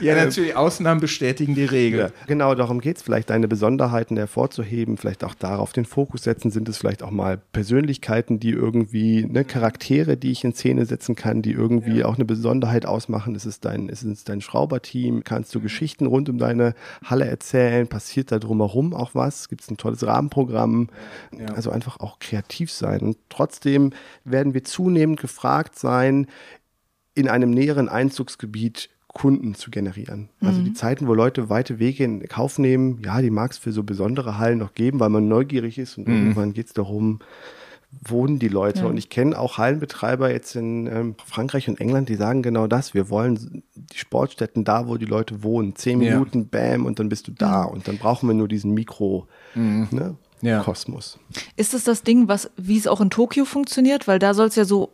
Ja, 0.00 0.14
ähm, 0.14 0.24
natürlich, 0.24 0.56
Ausnahmen 0.56 1.00
bestätigen 1.00 1.54
die 1.54 1.64
Regel. 1.64 2.00
Ja, 2.00 2.10
genau, 2.26 2.54
darum 2.54 2.80
geht 2.80 2.96
es 2.96 3.02
vielleicht, 3.02 3.30
deine 3.30 3.48
Besonderheiten 3.48 4.16
hervorzuheben, 4.16 4.96
vielleicht 4.96 5.24
auch 5.24 5.34
darauf 5.34 5.72
den 5.72 5.84
Fokus 5.84 6.24
setzen. 6.24 6.50
Sind 6.50 6.68
es 6.68 6.76
vielleicht 6.76 7.02
auch 7.02 7.10
mal 7.10 7.38
Persönlichkeiten, 7.52 8.40
die 8.40 8.50
irgendwie, 8.50 9.24
ne, 9.24 9.44
Charaktere, 9.44 10.16
die 10.16 10.30
ich 10.30 10.44
in 10.44 10.52
Szene 10.52 10.86
setzen 10.86 11.14
kann, 11.14 11.42
die 11.42 11.52
irgendwie 11.52 11.98
ja. 11.98 12.06
auch 12.06 12.16
eine 12.16 12.24
Besonderheit 12.24 12.86
ausmachen? 12.86 13.34
Ist 13.34 13.46
es 13.46 13.60
dein, 13.60 13.88
ist 13.88 14.02
es 14.02 14.24
dein 14.24 14.40
Schrauberteam? 14.40 15.24
Kannst 15.24 15.54
du 15.54 15.60
Geschichten 15.60 16.06
rund 16.06 16.28
um 16.28 16.38
deine 16.38 16.74
Halle 17.04 17.26
erzählen? 17.26 17.86
Passiert 17.88 18.32
da 18.32 18.38
drumherum 18.38 18.94
auch 18.94 19.14
was? 19.14 19.48
Gibt 19.48 19.62
es 19.62 19.70
ein 19.70 19.76
tolles 19.76 20.06
Rahmenprogramm? 20.06 20.88
Ja. 21.38 21.46
Also 21.54 21.70
einfach 21.70 22.00
auch 22.00 22.18
kreativ 22.18 22.70
sein. 22.70 23.00
Und 23.00 23.16
trotzdem 23.28 23.92
werden 24.24 24.54
wir 24.54 24.64
zunehmend 24.64 25.20
gefragt 25.20 25.78
sein, 25.78 26.26
in 27.14 27.28
einem 27.28 27.50
näheren 27.50 27.88
Einzugsgebiet 27.88 28.90
Kunden 29.14 29.54
zu 29.54 29.70
generieren. 29.70 30.28
Also 30.40 30.60
die 30.60 30.70
mhm. 30.70 30.74
Zeiten, 30.74 31.06
wo 31.06 31.14
Leute 31.14 31.48
weite 31.48 31.78
Wege 31.78 32.02
in 32.02 32.26
Kauf 32.26 32.58
nehmen, 32.58 33.00
ja, 33.02 33.22
die 33.22 33.30
mag 33.30 33.52
es 33.52 33.58
für 33.58 33.70
so 33.70 33.84
besondere 33.84 34.38
Hallen 34.38 34.58
noch 34.58 34.74
geben, 34.74 34.98
weil 34.98 35.08
man 35.08 35.28
neugierig 35.28 35.78
ist 35.78 35.96
und 35.96 36.08
mhm. 36.08 36.14
irgendwann 36.14 36.52
geht 36.52 36.66
es 36.66 36.72
darum, 36.72 37.20
wohnen 38.02 38.38
die 38.38 38.48
Leute. 38.48 38.80
Ja. 38.80 38.86
Und 38.86 38.96
ich 38.96 39.08
kenne 39.08 39.38
auch 39.38 39.58
Hallenbetreiber 39.58 40.30
jetzt 40.30 40.56
in 40.56 40.86
ähm, 40.86 41.14
Frankreich 41.24 41.68
und 41.68 41.80
England, 41.80 42.08
die 42.08 42.16
sagen 42.16 42.42
genau 42.42 42.66
das. 42.66 42.94
Wir 42.94 43.10
wollen 43.10 43.62
die 43.74 43.98
Sportstätten 43.98 44.64
da, 44.64 44.88
wo 44.88 44.96
die 44.96 45.06
Leute 45.06 45.42
wohnen. 45.42 45.76
Zehn 45.76 46.00
ja. 46.00 46.12
Minuten, 46.12 46.48
bam, 46.48 46.86
und 46.86 46.98
dann 46.98 47.08
bist 47.08 47.28
du 47.28 47.32
da. 47.32 47.62
Und 47.62 47.88
dann 47.88 47.98
brauchen 47.98 48.28
wir 48.28 48.34
nur 48.34 48.48
diesen 48.48 48.74
Mikro. 48.74 49.28
Mhm. 49.54 49.88
Ne? 49.90 50.16
Ja. 50.40 50.62
Kosmos. 50.62 51.18
Ist 51.56 51.74
es 51.74 51.84
das 51.84 52.02
Ding, 52.02 52.28
was, 52.28 52.50
wie 52.56 52.76
es 52.76 52.86
auch 52.86 53.00
in 53.00 53.10
Tokio 53.10 53.44
funktioniert? 53.44 54.06
Weil 54.06 54.18
da 54.18 54.34
soll 54.34 54.48
es 54.48 54.56
ja 54.56 54.64
so 54.64 54.92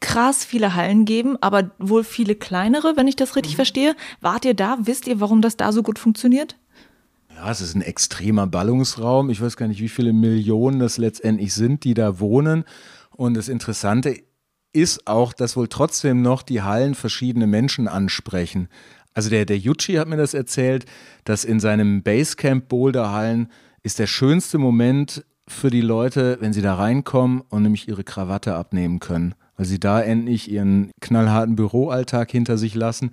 krass 0.00 0.44
viele 0.44 0.74
Hallen 0.74 1.04
geben, 1.04 1.36
aber 1.40 1.70
wohl 1.78 2.04
viele 2.04 2.34
kleinere, 2.34 2.96
wenn 2.96 3.08
ich 3.08 3.16
das 3.16 3.34
richtig 3.34 3.54
mhm. 3.54 3.56
verstehe. 3.56 3.96
Wart 4.20 4.44
ihr 4.44 4.54
da? 4.54 4.78
Wisst 4.80 5.06
ihr, 5.08 5.20
warum 5.20 5.42
das 5.42 5.56
da 5.56 5.72
so 5.72 5.82
gut 5.82 5.98
funktioniert? 5.98 6.56
Ja, 7.36 7.50
es 7.50 7.60
ist 7.60 7.74
ein 7.74 7.82
extremer 7.82 8.46
Ballungsraum. 8.46 9.28
Ich 9.28 9.42
weiß 9.42 9.58
gar 9.58 9.68
nicht, 9.68 9.82
wie 9.82 9.90
viele 9.90 10.14
Millionen 10.14 10.78
das 10.78 10.96
letztendlich 10.96 11.52
sind, 11.52 11.84
die 11.84 11.92
da 11.92 12.18
wohnen. 12.18 12.64
Und 13.14 13.34
das 13.34 13.48
Interessante 13.48 14.16
ist 14.72 15.06
auch, 15.06 15.34
dass 15.34 15.54
wohl 15.54 15.68
trotzdem 15.68 16.22
noch 16.22 16.40
die 16.42 16.62
Hallen 16.62 16.94
verschiedene 16.94 17.46
Menschen 17.46 17.88
ansprechen. 17.88 18.68
Also 19.12 19.28
der, 19.28 19.44
der 19.44 19.58
Yuchi 19.58 19.94
hat 19.94 20.08
mir 20.08 20.16
das 20.16 20.32
erzählt, 20.32 20.86
dass 21.24 21.44
in 21.44 21.60
seinem 21.60 22.02
Basecamp 22.02 22.68
Boulder 22.68 23.12
Hallen 23.12 23.52
ist 23.82 23.98
der 23.98 24.06
schönste 24.06 24.56
Moment 24.56 25.22
für 25.46 25.68
die 25.68 25.82
Leute, 25.82 26.38
wenn 26.40 26.54
sie 26.54 26.62
da 26.62 26.74
reinkommen 26.74 27.42
und 27.50 27.62
nämlich 27.62 27.86
ihre 27.86 28.02
Krawatte 28.02 28.54
abnehmen 28.54 28.98
können 28.98 29.34
weil 29.56 29.66
sie 29.66 29.80
da 29.80 30.00
endlich 30.00 30.50
ihren 30.50 30.90
knallharten 31.00 31.56
Büroalltag 31.56 32.30
hinter 32.30 32.58
sich 32.58 32.74
lassen 32.74 33.12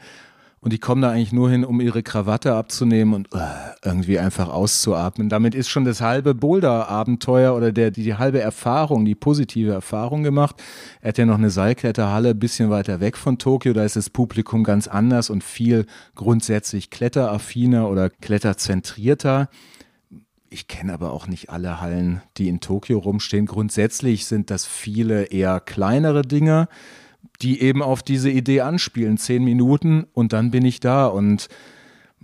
Und 0.64 0.72
die 0.72 0.80
kommen 0.80 1.02
da 1.02 1.12
eigentlich 1.12 1.34
nur 1.34 1.50
hin, 1.50 1.66
um 1.66 1.82
ihre 1.82 2.04
Krawatte 2.04 2.56
abzunehmen 2.56 3.14
und 3.14 3.36
uh, 3.36 3.40
irgendwie 3.84 4.18
einfach 4.18 4.48
auszuatmen. 4.48 5.28
Damit 5.28 5.56
ist 5.56 5.68
schon 5.68 5.84
das 5.84 6.00
halbe 6.00 6.34
Boulder-Abenteuer 6.34 7.54
oder 7.54 7.74
der, 7.74 7.92
die, 7.92 8.02
die 8.02 8.16
halbe 8.16 8.40
Erfahrung, 8.40 9.04
die 9.04 9.14
positive 9.14 9.74
Erfahrung 9.74 10.24
gemacht. 10.24 10.64
Er 11.02 11.10
hat 11.10 11.18
ja 11.18 11.26
noch 11.26 11.38
eine 11.38 11.50
Seilkletterhalle 11.50 12.30
ein 12.30 12.40
bisschen 12.40 12.70
weiter 12.70 13.02
weg 13.02 13.18
von 13.18 13.38
Tokio. 13.38 13.74
Da 13.74 13.84
ist 13.84 13.98
das 13.98 14.10
Publikum 14.10 14.64
ganz 14.64 14.88
anders 14.88 15.30
und 15.30 15.44
viel 15.44 15.86
grundsätzlich 16.16 16.90
kletteraffiner 16.90 17.90
oder 17.90 18.10
kletterzentrierter. 18.10 19.50
Ich 20.50 20.70
kenne 20.70 20.94
aber 20.94 21.12
auch 21.12 21.28
nicht 21.28 21.50
alle 21.50 21.82
Hallen, 21.82 22.22
die 22.38 22.48
in 22.48 22.62
Tokio 22.62 23.00
rumstehen. 23.00 23.48
Grundsätzlich 23.48 24.28
sind 24.28 24.50
das 24.50 24.66
viele 24.66 25.26
eher 25.26 25.60
kleinere 25.60 26.22
Dinge 26.22 26.70
die 27.44 27.62
eben 27.62 27.82
auf 27.82 28.02
diese 28.02 28.30
Idee 28.30 28.62
anspielen. 28.62 29.18
Zehn 29.18 29.44
Minuten 29.44 30.06
und 30.14 30.34
dann 30.34 30.52
bin 30.52 30.66
ich 30.66 30.80
da. 30.80 31.08
Und 31.08 31.48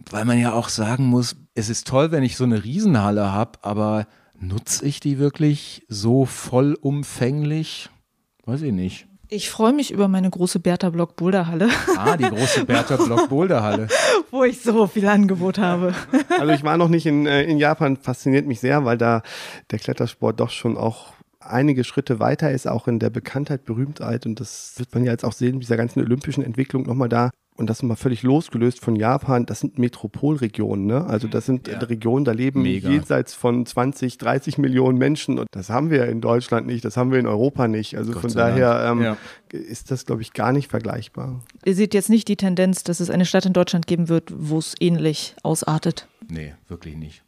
weil 0.09 0.25
man 0.25 0.39
ja 0.39 0.53
auch 0.53 0.69
sagen 0.69 1.05
muss, 1.05 1.35
es 1.55 1.69
ist 1.69 1.87
toll, 1.87 2.11
wenn 2.11 2.23
ich 2.23 2.37
so 2.37 2.45
eine 2.45 2.63
Riesenhalle 2.63 3.31
habe, 3.31 3.59
aber 3.61 4.07
nutze 4.39 4.85
ich 4.85 4.99
die 4.99 5.19
wirklich 5.19 5.85
so 5.89 6.25
vollumfänglich? 6.25 7.89
Weiß 8.45 8.61
ich 8.61 8.71
nicht. 8.71 9.07
Ich 9.31 9.51
freue 9.51 9.73
mich 9.73 9.91
über 9.91 10.07
meine 10.07 10.29
große 10.29 10.59
Bertha 10.59 10.89
Block 10.89 11.15
Boulder 11.15 11.45
Halle. 11.45 11.69
Ah, 11.95 12.17
die 12.17 12.23
große 12.23 12.65
Bertha 12.65 12.95
Block 12.95 13.29
Boulder 13.29 13.61
Halle. 13.61 13.87
Wo 14.31 14.43
ich 14.43 14.61
so 14.61 14.87
viel 14.87 15.07
Angebot 15.07 15.59
habe. 15.59 15.93
Also 16.39 16.51
ich 16.51 16.63
war 16.63 16.77
noch 16.77 16.87
nicht 16.87 17.05
in, 17.05 17.27
äh, 17.27 17.43
in 17.43 17.59
Japan, 17.59 17.97
fasziniert 17.97 18.47
mich 18.47 18.59
sehr, 18.59 18.85
weil 18.85 18.97
da 18.97 19.21
der 19.69 19.77
Klettersport 19.77 20.39
doch 20.39 20.49
schon 20.49 20.77
auch 20.77 21.13
einige 21.49 21.83
Schritte 21.83 22.19
weiter 22.19 22.51
ist, 22.51 22.67
auch 22.67 22.87
in 22.87 22.99
der 22.99 23.09
Bekanntheit, 23.09 23.65
Berühmtheit. 23.65 24.25
Und 24.25 24.39
das 24.39 24.73
wird 24.77 24.93
man 24.93 25.03
ja 25.03 25.11
jetzt 25.11 25.25
auch 25.25 25.33
sehen, 25.33 25.53
mit 25.53 25.63
dieser 25.63 25.77
ganzen 25.77 26.01
olympischen 26.01 26.43
Entwicklung 26.43 26.83
nochmal 26.83 27.09
da. 27.09 27.31
Und 27.59 27.69
das 27.69 27.79
ist 27.79 27.83
mal 27.83 27.97
völlig 27.97 28.23
losgelöst 28.23 28.79
von 28.79 28.95
Japan. 28.95 29.45
Das 29.45 29.59
sind 29.59 29.77
Metropolregionen. 29.77 30.85
Ne? 30.85 31.05
Also 31.05 31.27
das 31.27 31.45
sind 31.45 31.67
ja. 31.67 31.77
Regionen, 31.79 32.23
da 32.23 32.31
leben 32.31 32.61
Mega. 32.61 32.89
jenseits 32.89 33.33
von 33.33 33.65
20, 33.65 34.17
30 34.17 34.57
Millionen 34.57 34.97
Menschen. 34.97 35.37
Und 35.37 35.47
das 35.51 35.69
haben 35.69 35.89
wir 35.89 36.05
in 36.05 36.21
Deutschland 36.21 36.67
nicht, 36.67 36.85
das 36.85 36.95
haben 36.95 37.11
wir 37.11 37.19
in 37.19 37.27
Europa 37.27 37.67
nicht. 37.67 37.97
Also 37.97 38.13
Gott 38.13 38.21
von 38.21 38.33
daher 38.33 38.89
ähm, 38.89 39.01
ja. 39.01 39.17
ist 39.51 39.91
das, 39.91 40.05
glaube 40.05 40.21
ich, 40.21 40.31
gar 40.31 40.53
nicht 40.53 40.69
vergleichbar. 40.69 41.43
Ihr 41.65 41.75
seht 41.75 41.93
jetzt 41.93 42.09
nicht 42.09 42.29
die 42.29 42.37
Tendenz, 42.37 42.85
dass 42.85 43.01
es 43.01 43.09
eine 43.09 43.25
Stadt 43.25 43.45
in 43.45 43.51
Deutschland 43.51 43.87
geben 43.87 44.07
wird, 44.07 44.31
wo 44.33 44.57
es 44.57 44.75
ähnlich 44.79 45.35
ausartet. 45.43 46.07
Nee, 46.29 46.53
wirklich 46.69 46.95
nicht. 46.95 47.23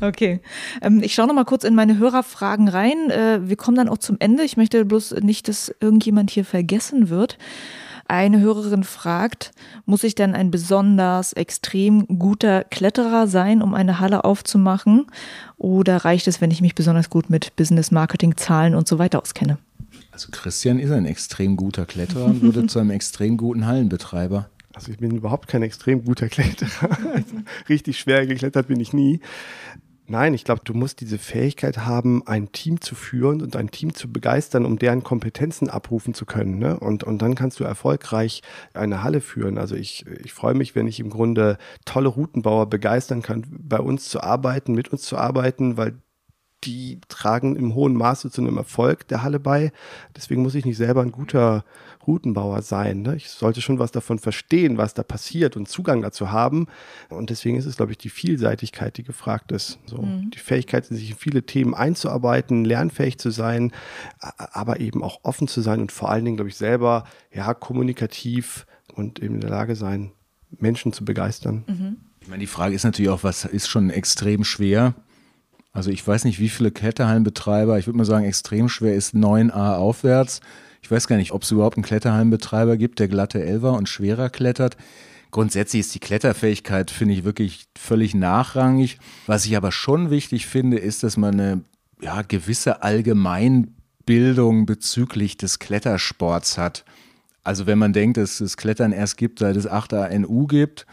Okay. 0.00 0.40
Ähm, 0.82 1.02
ich 1.02 1.14
schaue 1.14 1.26
noch 1.26 1.34
mal 1.34 1.44
kurz 1.44 1.64
in 1.64 1.74
meine 1.74 1.98
Hörerfragen 1.98 2.68
rein. 2.68 3.10
Äh, 3.10 3.40
wir 3.48 3.56
kommen 3.56 3.76
dann 3.76 3.88
auch 3.88 3.98
zum 3.98 4.16
Ende. 4.18 4.42
Ich 4.42 4.56
möchte 4.56 4.84
bloß 4.84 5.16
nicht, 5.22 5.48
dass 5.48 5.74
irgendjemand 5.80 6.30
hier 6.30 6.44
vergessen 6.44 7.08
wird. 7.08 7.38
Eine 8.08 8.40
Hörerin 8.40 8.84
fragt, 8.84 9.50
muss 9.84 10.04
ich 10.04 10.14
denn 10.14 10.34
ein 10.34 10.52
besonders 10.52 11.32
extrem 11.32 12.06
guter 12.06 12.62
Kletterer 12.62 13.26
sein, 13.26 13.62
um 13.62 13.74
eine 13.74 13.98
Halle 13.98 14.24
aufzumachen? 14.24 15.06
Oder 15.56 16.04
reicht 16.04 16.28
es, 16.28 16.40
wenn 16.40 16.52
ich 16.52 16.60
mich 16.60 16.76
besonders 16.76 17.10
gut 17.10 17.30
mit 17.30 17.56
Business, 17.56 17.90
Marketing, 17.90 18.36
Zahlen 18.36 18.76
und 18.76 18.86
so 18.86 19.00
weiter 19.00 19.20
auskenne? 19.20 19.58
Also 20.12 20.28
Christian 20.30 20.78
ist 20.78 20.92
ein 20.92 21.04
extrem 21.04 21.56
guter 21.56 21.84
Kletterer 21.84 22.26
und 22.26 22.42
wurde 22.42 22.66
zu 22.68 22.78
einem 22.78 22.90
extrem 22.90 23.36
guten 23.36 23.66
Hallenbetreiber. 23.66 24.48
Also 24.72 24.92
ich 24.92 24.98
bin 24.98 25.16
überhaupt 25.16 25.48
kein 25.48 25.62
extrem 25.62 26.04
guter 26.04 26.28
Kletterer. 26.28 26.98
Richtig 27.68 27.98
schwer 27.98 28.26
geklettert 28.26 28.68
bin 28.68 28.78
ich 28.78 28.92
nie. 28.92 29.20
Nein, 30.08 30.34
ich 30.34 30.44
glaube, 30.44 30.60
du 30.64 30.72
musst 30.72 31.00
diese 31.00 31.18
Fähigkeit 31.18 31.78
haben, 31.78 32.24
ein 32.26 32.52
Team 32.52 32.80
zu 32.80 32.94
führen 32.94 33.42
und 33.42 33.56
ein 33.56 33.72
Team 33.72 33.92
zu 33.92 34.12
begeistern, 34.12 34.64
um 34.64 34.78
deren 34.78 35.02
Kompetenzen 35.02 35.68
abrufen 35.68 36.14
zu 36.14 36.26
können. 36.26 36.58
Ne? 36.58 36.78
Und, 36.78 37.02
und 37.02 37.22
dann 37.22 37.34
kannst 37.34 37.58
du 37.58 37.64
erfolgreich 37.64 38.42
eine 38.72 39.02
Halle 39.02 39.20
führen. 39.20 39.58
Also 39.58 39.74
ich, 39.74 40.06
ich 40.22 40.32
freue 40.32 40.54
mich, 40.54 40.76
wenn 40.76 40.86
ich 40.86 41.00
im 41.00 41.10
Grunde 41.10 41.58
tolle 41.84 42.08
Routenbauer 42.08 42.70
begeistern 42.70 43.22
kann, 43.22 43.46
bei 43.50 43.80
uns 43.80 44.08
zu 44.08 44.20
arbeiten, 44.20 44.74
mit 44.74 44.90
uns 44.90 45.02
zu 45.02 45.16
arbeiten, 45.16 45.76
weil 45.76 45.98
die 46.66 47.00
tragen 47.08 47.56
im 47.56 47.74
hohen 47.74 47.94
Maße 47.94 48.30
zu 48.30 48.40
einem 48.40 48.56
Erfolg 48.56 49.08
der 49.08 49.22
Halle 49.22 49.40
bei. 49.40 49.72
Deswegen 50.16 50.42
muss 50.42 50.54
ich 50.54 50.64
nicht 50.64 50.76
selber 50.76 51.02
ein 51.02 51.12
guter 51.12 51.64
Routenbauer 52.06 52.62
sein. 52.62 53.02
Ne? 53.02 53.16
Ich 53.16 53.30
sollte 53.30 53.60
schon 53.60 53.78
was 53.78 53.92
davon 53.92 54.18
verstehen, 54.18 54.76
was 54.76 54.94
da 54.94 55.02
passiert 55.02 55.56
und 55.56 55.68
Zugang 55.68 56.02
dazu 56.02 56.30
haben. 56.30 56.66
Und 57.08 57.30
deswegen 57.30 57.56
ist 57.56 57.66
es, 57.66 57.76
glaube 57.76 57.92
ich, 57.92 57.98
die 57.98 58.10
Vielseitigkeit, 58.10 58.96
die 58.96 59.02
gefragt 59.02 59.52
ist. 59.52 59.78
So, 59.86 60.02
mhm. 60.02 60.30
Die 60.30 60.38
Fähigkeit, 60.38 60.84
sich 60.86 61.10
in 61.10 61.16
viele 61.16 61.44
Themen 61.44 61.74
einzuarbeiten, 61.74 62.64
lernfähig 62.64 63.18
zu 63.18 63.30
sein, 63.30 63.72
aber 64.18 64.80
eben 64.80 65.02
auch 65.02 65.20
offen 65.22 65.48
zu 65.48 65.60
sein 65.60 65.80
und 65.80 65.92
vor 65.92 66.10
allen 66.10 66.24
Dingen, 66.24 66.36
glaube 66.36 66.50
ich, 66.50 66.56
selber 66.56 67.04
ja 67.32 67.54
kommunikativ 67.54 68.66
und 68.94 69.20
eben 69.20 69.36
in 69.36 69.40
der 69.40 69.50
Lage 69.50 69.76
sein, 69.76 70.12
Menschen 70.50 70.92
zu 70.92 71.04
begeistern. 71.04 71.64
Mhm. 71.66 71.96
Ich 72.20 72.28
meine, 72.28 72.40
die 72.40 72.48
Frage 72.48 72.74
ist 72.74 72.84
natürlich 72.84 73.10
auch, 73.10 73.22
was 73.22 73.44
ist 73.44 73.68
schon 73.68 73.90
extrem 73.90 74.42
schwer? 74.42 74.94
Also 75.76 75.90
ich 75.90 76.06
weiß 76.06 76.24
nicht, 76.24 76.40
wie 76.40 76.48
viele 76.48 76.70
Kletterhallenbetreiber, 76.70 77.78
ich 77.78 77.86
würde 77.86 77.98
mal 77.98 78.06
sagen, 78.06 78.24
extrem 78.24 78.70
schwer 78.70 78.94
ist 78.94 79.14
9a 79.14 79.76
aufwärts. 79.76 80.40
Ich 80.80 80.90
weiß 80.90 81.06
gar 81.06 81.16
nicht, 81.16 81.32
ob 81.32 81.42
es 81.42 81.50
überhaupt 81.50 81.76
einen 81.76 81.84
Kletterhallenbetreiber 81.84 82.78
gibt, 82.78 82.98
der 82.98 83.08
glatte 83.08 83.44
Elver 83.44 83.74
und 83.74 83.86
schwerer 83.86 84.30
klettert. 84.30 84.78
Grundsätzlich 85.32 85.80
ist 85.80 85.94
die 85.94 86.00
Kletterfähigkeit, 86.00 86.90
finde 86.90 87.12
ich, 87.12 87.24
wirklich 87.24 87.66
völlig 87.76 88.14
nachrangig. 88.14 88.98
Was 89.26 89.44
ich 89.44 89.54
aber 89.54 89.70
schon 89.70 90.08
wichtig 90.08 90.46
finde, 90.46 90.78
ist, 90.78 91.02
dass 91.02 91.18
man 91.18 91.38
eine 91.38 91.60
ja, 92.00 92.22
gewisse 92.22 92.82
Allgemeinbildung 92.82 94.64
bezüglich 94.64 95.36
des 95.36 95.58
Klettersports 95.58 96.56
hat. 96.56 96.86
Also 97.44 97.66
wenn 97.66 97.78
man 97.78 97.92
denkt, 97.92 98.16
dass 98.16 98.40
es 98.40 98.56
Klettern 98.56 98.92
erst 98.92 99.18
gibt, 99.18 99.40
seit 99.40 99.56
es 99.56 99.68
8ANU 99.68 100.48
gibt, 100.48 100.86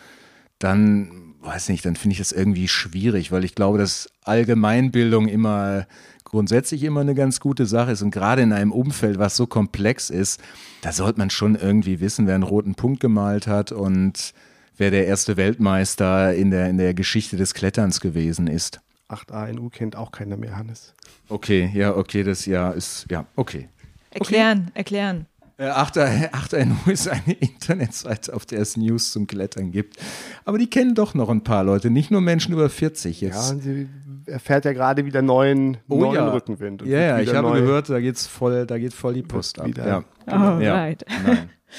dann 0.60 1.36
weiß 1.40 1.70
nicht, 1.70 1.86
dann 1.86 1.96
finde 1.96 2.14
ich 2.14 2.20
das 2.20 2.34
irgendwie 2.34 2.68
schwierig, 2.68 3.32
weil 3.32 3.44
ich 3.44 3.56
glaube, 3.56 3.78
dass 3.78 4.10
Allgemeinbildung 4.26 5.28
immer 5.28 5.86
grundsätzlich 6.34 6.84
immer 6.84 7.02
eine 7.02 7.14
ganz 7.14 7.40
gute 7.40 7.68
Sache 7.68 7.92
ist. 7.92 8.02
Und 8.02 8.10
gerade 8.10 8.42
in 8.42 8.54
einem 8.54 8.72
Umfeld, 8.72 9.20
was 9.20 9.36
so 9.36 9.46
komplex 9.46 10.10
ist, 10.10 10.42
da 10.82 10.92
sollte 10.92 11.20
man 11.20 11.30
schon 11.30 11.56
irgendwie 11.56 12.00
wissen, 12.00 12.26
wer 12.26 12.34
einen 12.34 12.44
roten 12.44 12.74
Punkt 12.74 13.02
gemalt 13.02 13.46
hat 13.46 13.72
und 13.72 14.34
wer 14.76 14.90
der 14.90 15.06
erste 15.06 15.38
Weltmeister 15.38 16.34
in 16.34 16.50
der, 16.50 16.70
in 16.70 16.78
der 16.78 16.96
Geschichte 16.96 17.38
des 17.38 17.54
Kletterns 17.54 18.00
gewesen 18.00 18.48
ist. 18.48 18.82
8ANU 19.10 19.70
kennt 19.70 19.96
auch 19.96 20.12
keiner 20.12 20.36
mehr, 20.36 20.58
Hannes. 20.58 20.96
Okay, 21.30 21.70
ja, 21.74 21.96
okay, 21.96 22.24
das 22.24 22.48
ja 22.48 22.72
ist, 22.72 23.06
ja, 23.12 23.28
okay. 23.36 23.70
Erklären, 24.10 24.64
okay. 24.70 24.72
erklären. 24.74 25.28
8NU 25.60 26.90
ist 26.92 27.08
eine 27.08 27.34
Internetseite, 27.34 28.34
auf 28.34 28.46
der 28.46 28.62
es 28.62 28.76
News 28.76 29.12
zum 29.12 29.28
Klettern 29.28 29.72
gibt. 29.72 29.98
Aber 30.46 30.58
die 30.58 30.70
kennen 30.70 30.96
doch 30.96 31.14
noch 31.14 31.30
ein 31.30 31.44
paar 31.44 31.64
Leute, 31.64 31.90
nicht 31.90 32.10
nur 32.10 32.22
Menschen 32.22 32.54
über 32.54 32.70
40 32.70 33.22
jetzt. 33.22 33.52
Ja, 33.52 33.60
sie 33.60 33.88
erfährt 34.26 34.66
ja 34.66 34.74
gerade 34.74 35.06
wieder 35.06 35.22
neuen, 35.22 35.78
oh, 35.88 35.98
neuen 35.98 36.16
ja. 36.16 36.30
Rückenwind. 36.30 36.84
ja, 36.84 37.00
ja, 37.00 37.20
ich 37.20 37.34
habe 37.34 37.52
gehört, 37.52 37.90
da 37.90 38.00
geht's 38.00 38.28
voll, 38.28 38.66
da 38.66 38.78
geht 38.78 38.94
voll 38.94 39.14
die 39.14 39.24
Post 39.24 39.60
ab. 39.60 39.70
Ja. 39.78 40.04
Oh, 40.28 40.60
ja. 40.60 40.76
right. 40.76 41.04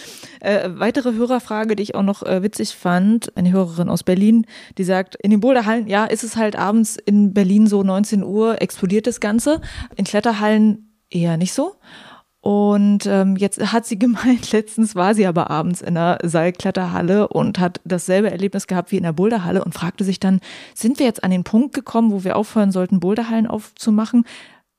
äh, 0.40 0.70
weitere 0.74 1.12
Hörerfrage, 1.12 1.76
die 1.76 1.82
ich 1.82 1.94
auch 1.94 2.02
noch 2.02 2.22
äh, 2.22 2.42
witzig 2.42 2.74
fand, 2.74 3.36
eine 3.36 3.52
Hörerin 3.52 3.88
aus 3.88 4.02
Berlin, 4.02 4.46
die 4.78 4.84
sagt, 4.84 5.16
in 5.16 5.30
den 5.30 5.40
Boulderhallen, 5.40 5.86
ja, 5.86 6.04
ist 6.04 6.24
es 6.24 6.36
halt 6.36 6.56
abends 6.56 6.96
in 6.96 7.32
Berlin 7.34 7.66
so 7.66 7.82
19 7.82 8.22
Uhr, 8.22 8.60
explodiert 8.60 9.06
das 9.06 9.20
Ganze. 9.20 9.60
In 9.96 10.04
Kletterhallen 10.04 10.94
eher 11.10 11.36
nicht 11.36 11.52
so. 11.52 11.74
Und 12.44 13.06
ähm, 13.06 13.36
jetzt 13.36 13.72
hat 13.72 13.86
sie 13.86 13.98
gemeint, 13.98 14.52
letztens 14.52 14.94
war 14.94 15.14
sie 15.14 15.26
aber 15.26 15.50
abends 15.50 15.80
in 15.80 15.96
einer 15.96 16.18
Seilkletterhalle 16.22 17.28
und 17.28 17.58
hat 17.58 17.80
dasselbe 17.86 18.30
Erlebnis 18.30 18.66
gehabt 18.66 18.92
wie 18.92 18.98
in 18.98 19.02
der 19.02 19.14
Boulderhalle 19.14 19.64
und 19.64 19.72
fragte 19.72 20.04
sich 20.04 20.20
dann, 20.20 20.40
sind 20.74 20.98
wir 20.98 21.06
jetzt 21.06 21.24
an 21.24 21.30
den 21.30 21.42
Punkt 21.42 21.74
gekommen, 21.74 22.12
wo 22.12 22.22
wir 22.22 22.36
aufhören 22.36 22.70
sollten, 22.70 23.00
Boulderhallen 23.00 23.46
aufzumachen? 23.46 24.26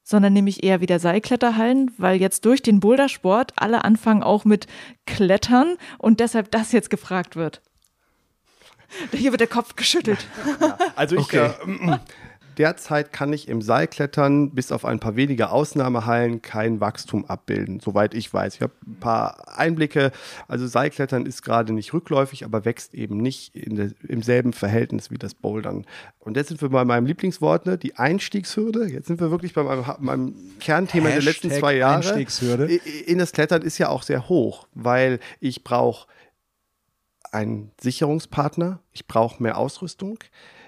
sondern 0.07 0.33
nämlich 0.33 0.63
eher 0.63 0.81
wieder 0.81 0.99
Seilkletterhallen, 0.99 1.89
weil 1.97 2.21
jetzt 2.21 2.45
durch 2.45 2.61
den 2.61 2.79
Bouldersport 2.79 3.53
alle 3.55 3.83
anfangen 3.83 4.21
auch 4.21 4.45
mit 4.45 4.67
Klettern 5.07 5.77
und 5.97 6.19
deshalb 6.19 6.51
das 6.51 6.71
jetzt 6.73 6.91
gefragt 6.91 7.35
wird. 7.35 7.63
Hier 9.11 9.31
wird 9.31 9.41
der 9.41 9.47
Kopf 9.47 9.75
geschüttelt. 9.75 10.27
Ja, 10.61 10.77
also 10.95 11.15
ich, 11.15 11.23
okay. 11.23 11.49
äh, 11.65 11.97
Derzeit 12.57 13.11
kann 13.11 13.33
ich 13.33 13.47
im 13.47 13.61
Seilklettern 13.61 14.51
bis 14.51 14.71
auf 14.71 14.85
ein 14.85 14.99
paar 14.99 15.15
wenige 15.15 15.49
Ausnahmehallen 15.49 16.41
kein 16.41 16.79
Wachstum 16.79 17.25
abbilden, 17.25 17.79
soweit 17.79 18.13
ich 18.13 18.33
weiß. 18.33 18.55
Ich 18.55 18.61
habe 18.61 18.73
ein 18.85 18.99
paar 18.99 19.57
Einblicke. 19.57 20.11
Also 20.47 20.67
Seilklettern 20.67 21.25
ist 21.25 21.41
gerade 21.41 21.73
nicht 21.73 21.93
rückläufig, 21.93 22.45
aber 22.45 22.65
wächst 22.65 22.93
eben 22.93 23.17
nicht 23.17 23.53
der, 23.55 23.91
im 24.07 24.21
selben 24.21 24.53
Verhältnis 24.53 25.11
wie 25.11 25.17
das 25.17 25.33
Bouldern. 25.33 25.85
Und 26.19 26.37
jetzt 26.37 26.49
sind 26.49 26.61
wir 26.61 26.69
bei 26.69 26.85
meinem 26.85 27.05
Lieblingswort, 27.05 27.65
ne? 27.65 27.77
die 27.77 27.95
Einstiegshürde. 27.95 28.87
Jetzt 28.87 29.07
sind 29.07 29.19
wir 29.19 29.31
wirklich 29.31 29.53
bei 29.53 29.63
meinem, 29.63 29.85
meinem 29.99 30.35
Kernthema 30.59 31.09
Hashtag 31.09 31.23
der 31.23 31.33
letzten 31.33 31.51
zwei 31.51 31.75
Jahre. 31.75 31.97
Einstiegshürde. 31.97 32.65
In 33.05 33.17
das 33.17 33.31
Klettern 33.31 33.61
ist 33.61 33.77
ja 33.77 33.89
auch 33.89 34.03
sehr 34.03 34.29
hoch, 34.29 34.67
weil 34.73 35.19
ich 35.39 35.63
brauche 35.63 36.07
einen 37.31 37.71
Sicherungspartner, 37.81 38.79
ich 38.93 39.07
brauche 39.07 39.43
mehr 39.43 39.57
Ausrüstung, 39.57 40.19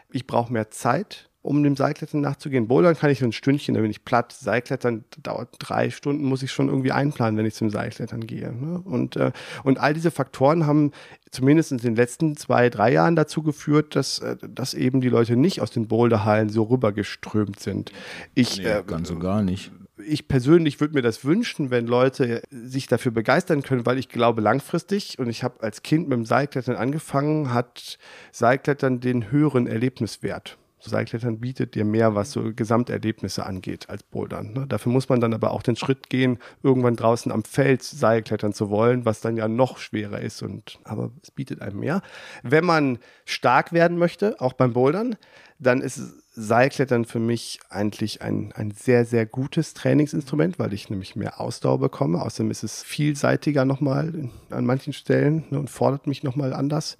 ich 0.10 0.28
brauche 0.28 0.52
mehr 0.52 0.70
Zeit 0.70 1.27
um 1.48 1.64
dem 1.64 1.76
Seilklettern 1.76 2.22
nachzugehen. 2.22 2.68
Bouldern 2.68 2.96
kann 2.96 3.10
ich 3.10 3.20
so 3.20 3.26
ein 3.26 3.32
Stündchen, 3.32 3.76
da 3.76 3.82
bin 3.82 3.92
ich 3.92 4.06
platt. 4.06 4.34
Seilklettern 4.34 5.06
dauert 5.24 5.50
drei 5.60 5.90
Stunden, 5.90 6.26
muss 6.26 6.44
ich 6.44 6.52
schon 6.52 6.68
irgendwie 6.68 6.92
einplanen, 6.92 7.38
wenn 7.38 7.46
ich 7.46 7.56
zum 7.56 7.70
Seilklettern 7.70 8.28
gehe. 8.28 8.52
Ne? 8.54 8.82
Und, 8.84 9.16
äh, 9.16 9.32
und 9.64 9.80
all 9.80 9.94
diese 9.94 10.12
Faktoren 10.12 10.66
haben 10.66 10.92
zumindest 11.32 11.72
in 11.72 11.78
den 11.78 11.96
letzten 11.96 12.38
zwei, 12.38 12.70
drei 12.70 12.92
Jahren 12.92 13.16
dazu 13.16 13.44
geführt, 13.44 13.96
dass, 13.96 14.20
äh, 14.20 14.38
dass 14.48 14.74
eben 14.74 15.02
die 15.02 15.10
Leute 15.10 15.36
nicht 15.36 15.62
aus 15.62 15.72
den 15.72 15.88
Boulderhallen 15.88 16.50
so 16.50 16.64
rübergeströmt 16.64 17.60
sind. 17.60 17.92
Ich, 18.36 18.58
nee, 18.58 18.66
äh, 18.66 18.84
ganz 18.86 19.10
und 19.10 19.20
gar 19.20 19.42
nicht 19.42 19.72
ich 20.06 20.28
persönlich 20.28 20.80
würde 20.80 20.94
mir 20.94 21.02
das 21.02 21.26
wünschen, 21.26 21.72
wenn 21.72 21.88
Leute 21.88 22.44
sich 22.52 22.88
dafür 22.88 23.12
begeistern 23.12 23.64
können, 23.64 23.86
weil 23.86 23.98
ich 23.98 24.10
glaube 24.10 24.42
langfristig 24.42 25.18
und 25.20 25.30
ich 25.30 25.44
habe 25.44 25.62
als 25.62 25.84
Kind 25.84 26.08
mit 26.08 26.18
dem 26.18 26.26
Seilklettern 26.26 26.76
angefangen, 26.76 27.54
hat 27.54 27.98
Seilklettern 28.32 29.00
den 29.00 29.32
höheren 29.32 29.68
Erlebniswert. 29.68 30.58
Seilklettern 30.80 31.40
bietet 31.40 31.76
dir 31.76 31.86
mehr, 31.86 32.16
was 32.16 32.32
so 32.32 32.54
Gesamterlebnisse 32.54 33.46
angeht 33.46 33.90
als 33.90 34.04
Bouldern. 34.04 34.54
Ne? 34.54 34.68
Dafür 34.68 34.92
muss 34.92 35.10
man 35.10 35.20
dann 35.20 35.34
aber 35.34 35.52
auch 35.52 35.64
den 35.64 35.76
Schritt 35.76 36.10
gehen, 36.10 36.38
irgendwann 36.64 36.96
draußen 36.96 37.32
am 37.32 37.44
Feld 37.44 37.84
Seilklettern 37.84 38.54
zu 38.54 38.70
wollen, 38.70 39.06
was 39.06 39.22
dann 39.22 39.38
ja 39.38 39.48
noch 39.48 39.78
schwerer 39.80 40.20
ist. 40.20 40.42
Und, 40.44 40.80
aber 40.84 41.12
es 41.24 41.32
bietet 41.32 41.62
einem 41.62 41.80
mehr. 41.80 42.02
Wenn 42.44 42.66
man 42.66 43.00
stark 43.26 43.74
werden 43.74 43.98
möchte, 43.98 44.40
auch 44.40 44.54
beim 44.54 44.74
Bouldern, 44.74 45.16
dann 45.60 45.82
ist 45.82 46.00
Seilklettern 46.40 47.06
für 47.06 47.18
mich 47.18 47.60
eigentlich 47.72 48.22
ein, 48.22 48.52
ein 48.54 48.70
sehr, 48.70 49.06
sehr 49.06 49.26
gutes 49.26 49.74
Trainingsinstrument, 49.74 50.60
weil 50.60 50.72
ich 50.72 50.88
nämlich 50.88 51.16
mehr 51.16 51.42
Ausdauer 51.42 51.80
bekomme. 51.80 52.22
Außerdem 52.22 52.52
ist 52.52 52.64
es 52.64 52.84
vielseitiger 52.84 53.66
nochmal 53.66 54.30
an 54.52 54.66
manchen 54.66 54.94
Stellen 54.94 55.46
ne, 55.50 55.58
und 55.58 55.72
fordert 55.72 56.06
mich 56.06 56.22
nochmal 56.22 56.54
anders, 56.54 56.98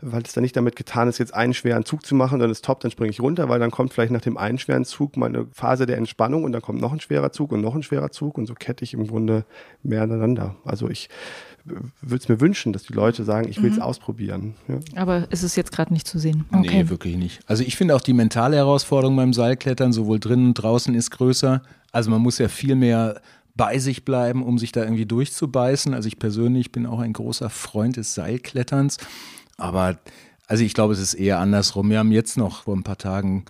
weil 0.00 0.22
es 0.22 0.32
dann 0.32 0.42
nicht 0.42 0.56
damit 0.56 0.74
getan 0.74 1.06
ist, 1.06 1.18
jetzt 1.18 1.32
einen 1.32 1.54
schweren 1.54 1.84
Zug 1.84 2.04
zu 2.04 2.16
machen, 2.16 2.40
dann 2.40 2.50
ist 2.50 2.64
top, 2.64 2.80
dann 2.80 2.90
springe 2.90 3.10
ich 3.10 3.20
runter, 3.20 3.48
weil 3.48 3.60
dann 3.60 3.70
kommt 3.70 3.94
vielleicht 3.94 4.10
nach 4.10 4.20
dem 4.20 4.36
einen 4.36 4.58
schweren 4.58 4.84
Zug 4.84 5.16
mal 5.16 5.26
eine 5.26 5.46
Phase 5.52 5.86
der 5.86 5.96
Entspannung 5.96 6.42
und 6.42 6.50
dann 6.50 6.62
kommt 6.62 6.80
noch 6.80 6.92
ein 6.92 6.98
schwerer 6.98 7.30
Zug 7.30 7.52
und 7.52 7.60
noch 7.60 7.76
ein 7.76 7.84
schwerer 7.84 8.10
Zug 8.10 8.36
und 8.36 8.46
so 8.46 8.54
kette 8.54 8.82
ich 8.82 8.94
im 8.94 9.06
Grunde 9.06 9.44
mehr 9.84 10.02
aneinander. 10.02 10.56
Also 10.64 10.90
ich 10.90 11.08
würde 11.64 12.16
es 12.16 12.28
mir 12.28 12.40
wünschen, 12.40 12.72
dass 12.72 12.82
die 12.82 12.92
Leute 12.92 13.22
sagen, 13.22 13.48
ich 13.48 13.62
will 13.62 13.70
es 13.70 13.76
mhm. 13.76 13.82
ausprobieren. 13.82 14.54
Ja. 14.66 14.80
Aber 14.96 15.30
ist 15.30 15.44
es 15.44 15.54
jetzt 15.54 15.70
gerade 15.70 15.92
nicht 15.92 16.08
zu 16.08 16.18
sehen? 16.18 16.44
Okay. 16.50 16.82
Nee, 16.82 16.88
wirklich 16.88 17.16
nicht. 17.16 17.40
Also 17.46 17.62
ich 17.62 17.76
finde 17.76 17.94
auch 17.94 18.00
die 18.00 18.14
mentale 18.14 18.56
Herausforderung 18.56 18.71
beim 19.16 19.32
Seilklettern, 19.32 19.92
sowohl 19.92 20.18
drinnen 20.18 20.46
und 20.48 20.54
draußen, 20.54 20.94
ist 20.94 21.10
größer. 21.10 21.62
Also 21.90 22.10
man 22.10 22.22
muss 22.22 22.38
ja 22.38 22.48
viel 22.48 22.74
mehr 22.74 23.20
bei 23.54 23.78
sich 23.78 24.04
bleiben, 24.04 24.42
um 24.42 24.58
sich 24.58 24.72
da 24.72 24.82
irgendwie 24.82 25.06
durchzubeißen. 25.06 25.94
Also 25.94 26.08
ich 26.08 26.18
persönlich 26.18 26.72
bin 26.72 26.86
auch 26.86 27.00
ein 27.00 27.12
großer 27.12 27.50
Freund 27.50 27.96
des 27.96 28.14
Seilkletterns. 28.14 28.96
Aber 29.58 29.98
also 30.46 30.64
ich 30.64 30.74
glaube, 30.74 30.94
es 30.94 31.00
ist 31.00 31.14
eher 31.14 31.38
andersrum. 31.38 31.90
Wir 31.90 31.98
haben 31.98 32.12
jetzt 32.12 32.36
noch 32.36 32.64
vor 32.64 32.76
ein 32.76 32.82
paar 32.82 32.98
Tagen 32.98 33.44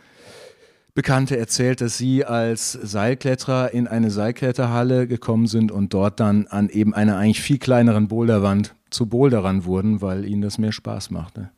Bekannte 0.94 1.39
erzählt, 1.39 1.81
dass 1.81 1.97
sie 1.97 2.24
als 2.24 2.73
Seilkletterer 2.73 3.73
in 3.73 3.89
eine 3.89 4.11
Seilkletterhalle 4.11 5.07
gekommen 5.07 5.47
sind 5.47 5.73
und 5.73 5.94
dort 5.94 6.20
dann 6.20 6.47
an 6.49 6.69
eben 6.69 6.93
einer 6.93 7.16
eigentlich 7.16 7.40
viel 7.40 7.59
kleineren 7.59 8.09
Boulderwand 8.09 8.74
zu 8.90 9.07
Boulderern 9.07 9.65
wurden, 9.65 10.03
weil 10.03 10.27
ihnen 10.27 10.43
das 10.43 10.59
mehr 10.59 10.73
Spaß 10.73 11.11
machte. 11.11 11.51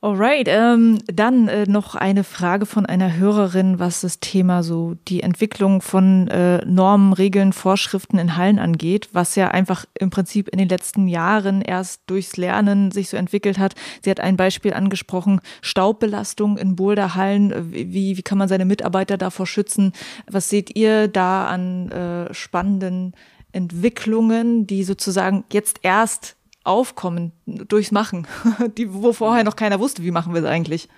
Alright, 0.00 0.46
ähm, 0.46 0.98
dann 1.06 1.48
äh, 1.48 1.66
noch 1.66 1.96
eine 1.96 2.22
Frage 2.22 2.66
von 2.66 2.86
einer 2.86 3.16
Hörerin, 3.16 3.80
was 3.80 4.02
das 4.02 4.20
Thema 4.20 4.62
so 4.62 4.94
die 5.08 5.24
Entwicklung 5.24 5.82
von 5.82 6.28
äh, 6.28 6.64
Normen, 6.64 7.12
Regeln, 7.12 7.52
Vorschriften 7.52 8.16
in 8.18 8.36
Hallen 8.36 8.60
angeht, 8.60 9.08
was 9.12 9.34
ja 9.34 9.48
einfach 9.48 9.86
im 9.98 10.10
Prinzip 10.10 10.48
in 10.50 10.58
den 10.58 10.68
letzten 10.68 11.08
Jahren 11.08 11.62
erst 11.62 12.02
durchs 12.06 12.36
Lernen 12.36 12.92
sich 12.92 13.08
so 13.08 13.16
entwickelt 13.16 13.58
hat. 13.58 13.74
Sie 14.00 14.10
hat 14.10 14.20
ein 14.20 14.36
Beispiel 14.36 14.72
angesprochen, 14.72 15.40
Staubbelastung 15.62 16.58
in 16.58 16.76
Boulderhallen. 16.76 17.72
Wie, 17.72 18.16
wie 18.16 18.22
kann 18.22 18.38
man 18.38 18.48
seine 18.48 18.66
Mitarbeiter 18.66 19.18
davor 19.18 19.48
schützen? 19.48 19.92
Was 20.30 20.48
seht 20.48 20.76
ihr 20.76 21.08
da 21.08 21.48
an 21.48 21.90
äh, 21.90 22.32
spannenden 22.32 23.14
Entwicklungen, 23.50 24.68
die 24.68 24.84
sozusagen 24.84 25.42
jetzt 25.52 25.80
erst 25.82 26.36
aufkommen 26.68 27.32
durchs 27.46 27.92
Machen, 27.92 28.26
die, 28.76 28.92
wo 28.92 29.12
vorher 29.12 29.44
noch 29.44 29.56
keiner 29.56 29.80
wusste, 29.80 30.02
wie 30.02 30.10
machen 30.10 30.34
wir 30.34 30.42
es 30.42 30.46
eigentlich. 30.46 30.88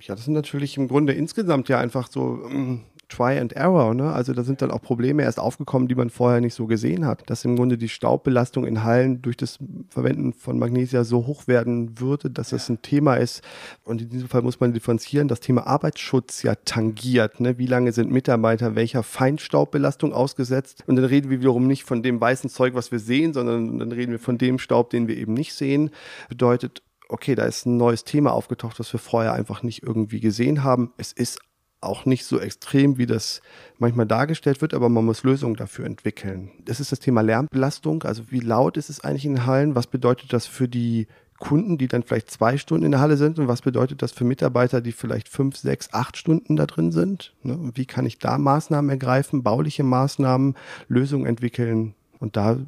Ja, 0.00 0.14
das 0.14 0.24
sind 0.24 0.34
natürlich 0.34 0.76
im 0.76 0.88
Grunde 0.88 1.12
insgesamt 1.12 1.68
ja 1.68 1.78
einfach 1.78 2.10
so 2.10 2.42
ähm, 2.50 2.82
Try 3.12 3.38
and 3.38 3.52
Error. 3.52 3.94
Ne? 3.94 4.10
Also 4.10 4.32
da 4.32 4.42
sind 4.42 4.62
dann 4.62 4.70
auch 4.70 4.80
Probleme 4.80 5.22
erst 5.22 5.38
aufgekommen, 5.38 5.86
die 5.88 5.94
man 5.94 6.08
vorher 6.08 6.40
nicht 6.40 6.54
so 6.54 6.66
gesehen 6.66 7.06
hat. 7.06 7.28
Dass 7.28 7.44
im 7.44 7.56
Grunde 7.56 7.76
die 7.76 7.88
Staubbelastung 7.88 8.64
in 8.64 8.84
Hallen 8.84 9.20
durch 9.20 9.36
das 9.36 9.58
Verwenden 9.90 10.32
von 10.32 10.58
Magnesia 10.58 11.04
so 11.04 11.26
hoch 11.26 11.46
werden 11.46 12.00
würde, 12.00 12.30
dass 12.30 12.50
das 12.50 12.68
ein 12.68 12.80
Thema 12.80 13.16
ist. 13.16 13.42
Und 13.84 14.00
in 14.00 14.08
diesem 14.08 14.28
Fall 14.28 14.42
muss 14.42 14.60
man 14.60 14.72
differenzieren, 14.72 15.28
das 15.28 15.40
Thema 15.40 15.66
Arbeitsschutz 15.66 16.42
ja 16.42 16.54
tangiert. 16.54 17.40
Ne? 17.40 17.58
Wie 17.58 17.66
lange 17.66 17.92
sind 17.92 18.10
Mitarbeiter 18.10 18.74
welcher 18.74 19.02
Feinstaubbelastung 19.02 20.12
ausgesetzt? 20.12 20.84
Und 20.86 20.96
dann 20.96 21.04
reden 21.04 21.30
wir 21.30 21.40
wiederum 21.40 21.66
nicht 21.66 21.84
von 21.84 22.02
dem 22.02 22.20
weißen 22.20 22.48
Zeug, 22.48 22.74
was 22.74 22.92
wir 22.92 22.98
sehen, 22.98 23.34
sondern 23.34 23.78
dann 23.78 23.92
reden 23.92 24.12
wir 24.12 24.18
von 24.18 24.38
dem 24.38 24.58
Staub, 24.58 24.90
den 24.90 25.06
wir 25.06 25.16
eben 25.16 25.34
nicht 25.34 25.52
sehen. 25.52 25.90
Bedeutet, 26.28 26.82
okay, 27.08 27.34
da 27.34 27.44
ist 27.44 27.66
ein 27.66 27.76
neues 27.76 28.04
Thema 28.04 28.32
aufgetaucht, 28.32 28.78
das 28.78 28.92
wir 28.92 29.00
vorher 29.00 29.34
einfach 29.34 29.62
nicht 29.62 29.82
irgendwie 29.82 30.20
gesehen 30.20 30.64
haben. 30.64 30.92
Es 30.96 31.12
ist 31.12 31.38
auch 31.82 32.06
nicht 32.06 32.24
so 32.24 32.38
extrem, 32.38 32.96
wie 32.98 33.06
das 33.06 33.42
manchmal 33.78 34.06
dargestellt 34.06 34.60
wird, 34.60 34.74
aber 34.74 34.88
man 34.88 35.04
muss 35.04 35.24
Lösungen 35.24 35.56
dafür 35.56 35.84
entwickeln. 35.84 36.50
Das 36.64 36.80
ist 36.80 36.92
das 36.92 37.00
Thema 37.00 37.20
Lärmbelastung. 37.22 38.04
Also 38.04 38.30
wie 38.30 38.40
laut 38.40 38.76
ist 38.76 38.90
es 38.90 39.00
eigentlich 39.00 39.26
in 39.26 39.46
Hallen? 39.46 39.74
Was 39.74 39.86
bedeutet 39.86 40.32
das 40.32 40.46
für 40.46 40.68
die 40.68 41.06
Kunden, 41.38 41.76
die 41.76 41.88
dann 41.88 42.04
vielleicht 42.04 42.30
zwei 42.30 42.56
Stunden 42.56 42.86
in 42.86 42.92
der 42.92 43.00
Halle 43.00 43.16
sind? 43.16 43.38
Und 43.40 43.48
was 43.48 43.62
bedeutet 43.62 44.00
das 44.00 44.12
für 44.12 44.24
Mitarbeiter, 44.24 44.80
die 44.80 44.92
vielleicht 44.92 45.28
fünf, 45.28 45.56
sechs, 45.56 45.92
acht 45.92 46.16
Stunden 46.16 46.56
da 46.56 46.66
drin 46.66 46.92
sind? 46.92 47.34
Ne? 47.42 47.72
wie 47.74 47.86
kann 47.86 48.06
ich 48.06 48.18
da 48.18 48.38
Maßnahmen 48.38 48.90
ergreifen, 48.90 49.42
bauliche 49.42 49.82
Maßnahmen, 49.82 50.54
Lösungen 50.88 51.26
entwickeln? 51.26 51.94
Und 52.20 52.36
da 52.36 52.58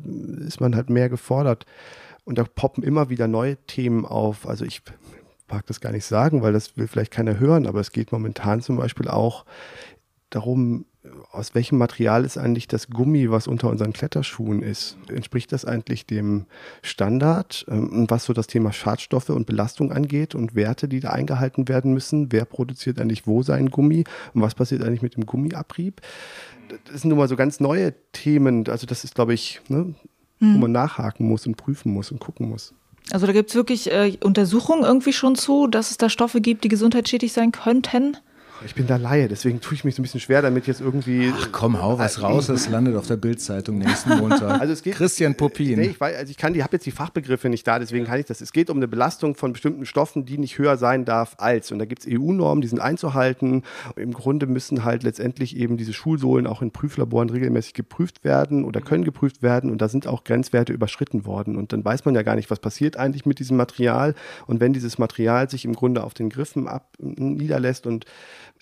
ist 0.44 0.60
man 0.60 0.74
halt 0.74 0.90
mehr 0.90 1.08
gefordert. 1.08 1.66
Und 2.24 2.38
da 2.38 2.44
poppen 2.44 2.82
immer 2.82 3.10
wieder 3.10 3.28
neue 3.28 3.56
Themen 3.66 4.04
auf. 4.04 4.48
Also 4.48 4.64
ich 4.64 4.82
mag 5.54 5.66
das 5.66 5.80
gar 5.80 5.92
nicht 5.92 6.04
sagen, 6.04 6.42
weil 6.42 6.52
das 6.52 6.76
will 6.76 6.88
vielleicht 6.88 7.12
keiner 7.12 7.38
hören, 7.38 7.66
aber 7.66 7.80
es 7.80 7.92
geht 7.92 8.10
momentan 8.10 8.60
zum 8.60 8.76
Beispiel 8.76 9.06
auch 9.06 9.44
darum, 10.30 10.84
aus 11.30 11.54
welchem 11.54 11.78
Material 11.78 12.24
ist 12.24 12.38
eigentlich 12.38 12.66
das 12.66 12.88
Gummi, 12.88 13.30
was 13.30 13.46
unter 13.46 13.68
unseren 13.68 13.92
Kletterschuhen 13.92 14.62
ist? 14.62 14.96
Entspricht 15.08 15.52
das 15.52 15.64
eigentlich 15.64 16.06
dem 16.06 16.46
Standard, 16.82 17.66
ähm, 17.68 18.06
was 18.08 18.24
so 18.24 18.32
das 18.32 18.46
Thema 18.46 18.72
Schadstoffe 18.72 19.28
und 19.28 19.46
Belastung 19.46 19.92
angeht 19.92 20.34
und 20.34 20.54
Werte, 20.56 20.88
die 20.88 21.00
da 21.00 21.10
eingehalten 21.10 21.68
werden 21.68 21.92
müssen? 21.92 22.32
Wer 22.32 22.46
produziert 22.46 22.98
eigentlich 23.00 23.26
wo 23.26 23.42
sein 23.42 23.70
Gummi 23.70 24.04
und 24.32 24.40
was 24.42 24.54
passiert 24.54 24.82
eigentlich 24.82 25.02
mit 25.02 25.14
dem 25.14 25.26
Gummiabrieb? 25.26 26.00
Das 26.90 27.02
sind 27.02 27.10
nun 27.10 27.18
mal 27.18 27.28
so 27.28 27.36
ganz 27.36 27.60
neue 27.60 27.94
Themen. 28.12 28.66
Also 28.68 28.86
das 28.86 29.04
ist, 29.04 29.14
glaube 29.14 29.34
ich, 29.34 29.60
ne, 29.68 29.94
hm. 30.38 30.54
wo 30.54 30.58
man 30.58 30.72
nachhaken 30.72 31.28
muss 31.28 31.46
und 31.46 31.56
prüfen 31.56 31.92
muss 31.92 32.10
und 32.10 32.18
gucken 32.18 32.48
muss. 32.48 32.74
Also 33.10 33.26
da 33.26 33.32
gibt 33.32 33.50
es 33.50 33.56
wirklich 33.56 33.90
äh, 33.92 34.16
Untersuchungen 34.22 34.84
irgendwie 34.84 35.12
schon 35.12 35.36
zu, 35.36 35.66
dass 35.66 35.90
es 35.90 35.98
da 35.98 36.08
Stoffe 36.08 36.40
gibt, 36.40 36.64
die 36.64 36.68
gesundheitsschädlich 36.68 37.32
sein 37.32 37.52
könnten? 37.52 38.16
Ich 38.64 38.74
bin 38.74 38.86
da 38.86 38.96
Laie, 38.96 39.28
deswegen 39.28 39.60
tue 39.60 39.74
ich 39.74 39.84
mich 39.84 39.94
so 39.94 40.00
ein 40.00 40.04
bisschen 40.04 40.20
schwer, 40.20 40.40
damit 40.40 40.66
jetzt 40.66 40.80
irgendwie. 40.80 41.32
Ach 41.36 41.48
komm, 41.50 41.80
hau 41.80 41.98
was 41.98 42.22
raus, 42.22 42.48
es 42.48 42.68
landet 42.68 42.96
auf 42.96 43.06
der 43.06 43.16
Bildzeitung 43.16 43.78
nächsten 43.78 44.18
Montag. 44.18 44.44
Also 44.64 44.72
es 44.72 44.82
geht, 44.82 44.94
Christian 44.94 45.34
Popin. 45.34 45.78
Nee, 45.78 45.88
ich 45.88 46.00
weiß, 46.00 46.16
also 46.16 46.30
ich 46.30 46.36
kann, 46.36 46.54
die 46.54 46.62
habe 46.62 46.74
jetzt 46.76 46.86
die 46.86 46.90
Fachbegriffe 46.90 47.48
nicht 47.48 47.66
da, 47.66 47.78
deswegen 47.78 48.04
kann 48.06 48.20
ich 48.20 48.26
das. 48.26 48.40
Es 48.40 48.52
geht 48.52 48.70
um 48.70 48.76
eine 48.76 48.88
Belastung 48.88 49.34
von 49.34 49.52
bestimmten 49.52 49.84
Stoffen, 49.84 50.24
die 50.24 50.38
nicht 50.38 50.58
höher 50.58 50.76
sein 50.76 51.04
darf 51.04 51.34
als. 51.38 51.72
Und 51.72 51.78
da 51.78 51.84
gibt 51.84 52.06
es 52.06 52.08
EU-Normen, 52.10 52.62
die 52.62 52.68
sind 52.68 52.80
einzuhalten. 52.80 53.62
Im 53.96 54.12
Grunde 54.12 54.46
müssen 54.46 54.84
halt 54.84 55.02
letztendlich 55.02 55.56
eben 55.56 55.76
diese 55.76 55.92
Schulsohlen 55.92 56.46
auch 56.46 56.62
in 56.62 56.70
Prüflaboren 56.70 57.30
regelmäßig 57.30 57.74
geprüft 57.74 58.24
werden 58.24 58.64
oder 58.64 58.80
können 58.80 59.04
geprüft 59.04 59.42
werden. 59.42 59.70
Und 59.70 59.82
da 59.82 59.88
sind 59.88 60.06
auch 60.06 60.24
Grenzwerte 60.24 60.72
überschritten 60.72 61.26
worden. 61.26 61.56
Und 61.56 61.72
dann 61.72 61.84
weiß 61.84 62.04
man 62.04 62.14
ja 62.14 62.22
gar 62.22 62.36
nicht, 62.36 62.50
was 62.50 62.60
passiert 62.60 62.96
eigentlich 62.96 63.26
mit 63.26 63.38
diesem 63.38 63.56
Material. 63.56 64.14
Und 64.46 64.60
wenn 64.60 64.72
dieses 64.72 64.98
Material 64.98 65.50
sich 65.50 65.64
im 65.64 65.74
Grunde 65.74 66.04
auf 66.04 66.14
den 66.14 66.30
Griffen 66.30 66.68
ab 66.68 66.92
niederlässt 66.98 67.86
und 67.86 68.06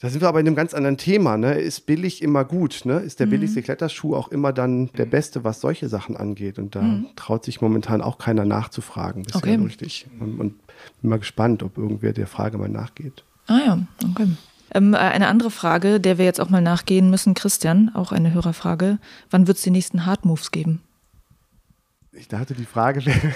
da 0.03 0.11
sind 0.11 0.21
wir 0.21 0.27
aber 0.27 0.41
in 0.41 0.49
einem 0.49 0.57
ganz 0.57 0.75
anderen 0.75 0.97
Thema. 0.97 1.37
Ne? 1.37 1.55
Ist 1.55 1.87
billig 1.87 2.23
immer 2.23 2.45
gut? 2.45 2.81
Ne? 2.85 2.99
Ist 2.99 3.21
der 3.21 3.29
mhm. 3.29 3.31
billigste 3.31 3.63
Kletterschuh 3.63 4.17
auch 4.17 4.33
immer 4.33 4.53
dann 4.53 4.89
der 4.99 5.07
beste, 5.07 5.45
was 5.45 5.61
solche 5.61 5.89
Sachen 5.89 6.17
angeht? 6.17 6.59
Und 6.59 6.75
da 6.75 6.83
mhm. 6.83 7.07
traut 7.15 7.45
sich 7.45 7.61
momentan 7.61 8.03
auch 8.03 8.19
keiner 8.19 8.45
nachzufragen 8.45 9.23
bisher 9.23 9.39
okay. 9.39 9.55
richtig. 9.55 10.09
Und, 10.19 10.41
und, 10.41 10.55
bin 11.01 11.11
mal 11.11 11.21
gespannt, 11.21 11.63
ob 11.63 11.79
irgendwer 11.79 12.13
der 12.13 12.27
Frage 12.27 12.59
mal 12.59 12.69
nachgeht. 12.69 13.23
Ah 13.47 13.61
ja, 13.65 13.79
okay. 14.11 14.27
Ähm, 14.75 14.95
äh, 14.95 14.97
eine 14.97 15.29
andere 15.29 15.53
Frage, 15.53 16.01
der 16.01 16.19
wir 16.19 16.25
jetzt 16.25 16.41
auch 16.41 16.51
mal 16.51 16.63
nachgehen 16.63 17.09
müssen, 17.09 17.35
Christian, 17.35 17.93
auch 17.95 18.11
eine 18.11 18.35
Hörerfrage. 18.35 18.99
Wann 19.31 19.47
wird 19.47 19.59
es 19.59 19.63
die 19.63 19.71
nächsten 19.71 20.05
Hard 20.05 20.25
Moves 20.25 20.51
geben? 20.51 20.83
Ich 22.11 22.27
dachte, 22.27 22.55
die 22.55 22.65
Frage 22.65 23.07
wäre. 23.07 23.21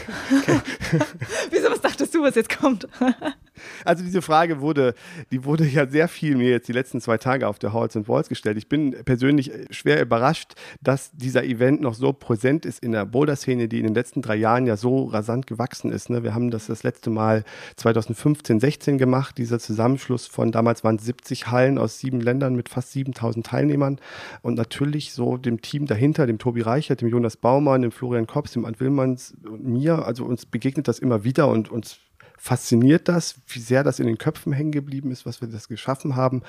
Wieso, 1.51 1.70
was 1.70 1.80
dachtest 1.97 2.14
du, 2.14 2.23
was 2.23 2.35
jetzt 2.35 2.59
kommt? 2.59 2.86
also 3.85 4.05
diese 4.05 4.23
Frage 4.23 4.60
wurde, 4.60 4.94
die 5.31 5.44
wurde 5.44 5.64
ja 5.64 5.89
sehr 5.89 6.09
viel 6.09 6.36
mir 6.36 6.51
jetzt 6.51 6.68
die 6.68 6.73
letzten 6.73 7.01
zwei 7.01 7.16
Tage 7.16 7.48
auf 7.48 7.59
der 7.59 7.73
Halls 7.73 7.97
and 7.97 8.09
Walls 8.09 8.28
gestellt. 8.28 8.59
Ich 8.59 8.68
bin 8.68 8.94
persönlich 9.05 9.51
schwer 9.70 10.01
überrascht, 10.01 10.55
dass 10.82 11.10
dieser 11.12 11.44
Event 11.44 11.81
noch 11.81 11.94
so 11.94 12.12
präsent 12.12 12.66
ist 12.66 12.82
in 12.82 12.93
der 12.93 13.06
Boulder-Szene, 13.06 13.68
die 13.68 13.78
in 13.78 13.85
den 13.85 13.94
letzten 13.94 14.20
drei 14.23 14.36
Jahren 14.36 14.66
ja 14.66 14.77
so 14.77 15.05
rasant 15.05 15.47
gewachsen 15.47 15.90
ist. 15.90 16.10
Ne? 16.10 16.23
Wir 16.23 16.35
haben 16.35 16.51
das 16.51 16.66
das 16.66 16.82
letzte 16.82 17.10
Mal 17.10 17.44
2015, 17.77 18.60
16 18.60 18.98
gemacht, 18.98 19.39
dieser 19.39 19.59
Zusammenschluss 19.59 20.27
von, 20.27 20.52
damals 20.52 20.85
waren 20.85 20.97
es 20.97 21.05
70 21.05 21.51
Hallen 21.51 21.78
aus 21.78 21.98
sieben 21.98 22.20
Ländern 22.20 22.55
mit 22.55 22.68
fast 22.68 22.93
7000 22.93 23.47
Teilnehmern 23.47 23.98
und 24.43 24.55
natürlich 24.55 25.12
so 25.12 25.36
dem 25.36 25.62
Team 25.62 25.86
dahinter, 25.86 26.27
dem 26.27 26.39
Tobi 26.39 26.60
Reichert, 26.60 27.01
dem 27.01 27.09
Jonas 27.09 27.36
Baumann, 27.36 27.82
dem 27.82 27.93
Florian 27.93 28.27
Kops, 28.27 28.52
dem 28.52 28.64
Ant 28.64 28.81
Willmanns 28.81 29.35
und 29.48 29.64
mir, 29.64 30.05
also 30.05 30.24
uns 30.24 30.47
begegnet 30.47 30.89
das 30.89 30.98
immer 30.98 31.24
wieder 31.24 31.48
und 31.48 31.70
uns 31.70 31.85
fasziniert 32.47 33.09
das, 33.09 33.35
wie 33.48 33.59
sehr 33.59 33.82
das 33.82 33.98
in 33.98 34.06
den 34.06 34.18
Köpfen 34.18 34.52
hängen 34.52 34.70
geblieben 34.70 35.10
ist, 35.10 35.27
was 35.27 35.40
wir 35.40 35.48
das 35.48 35.66
geschaffen 35.66 36.14
haben. 36.14 36.43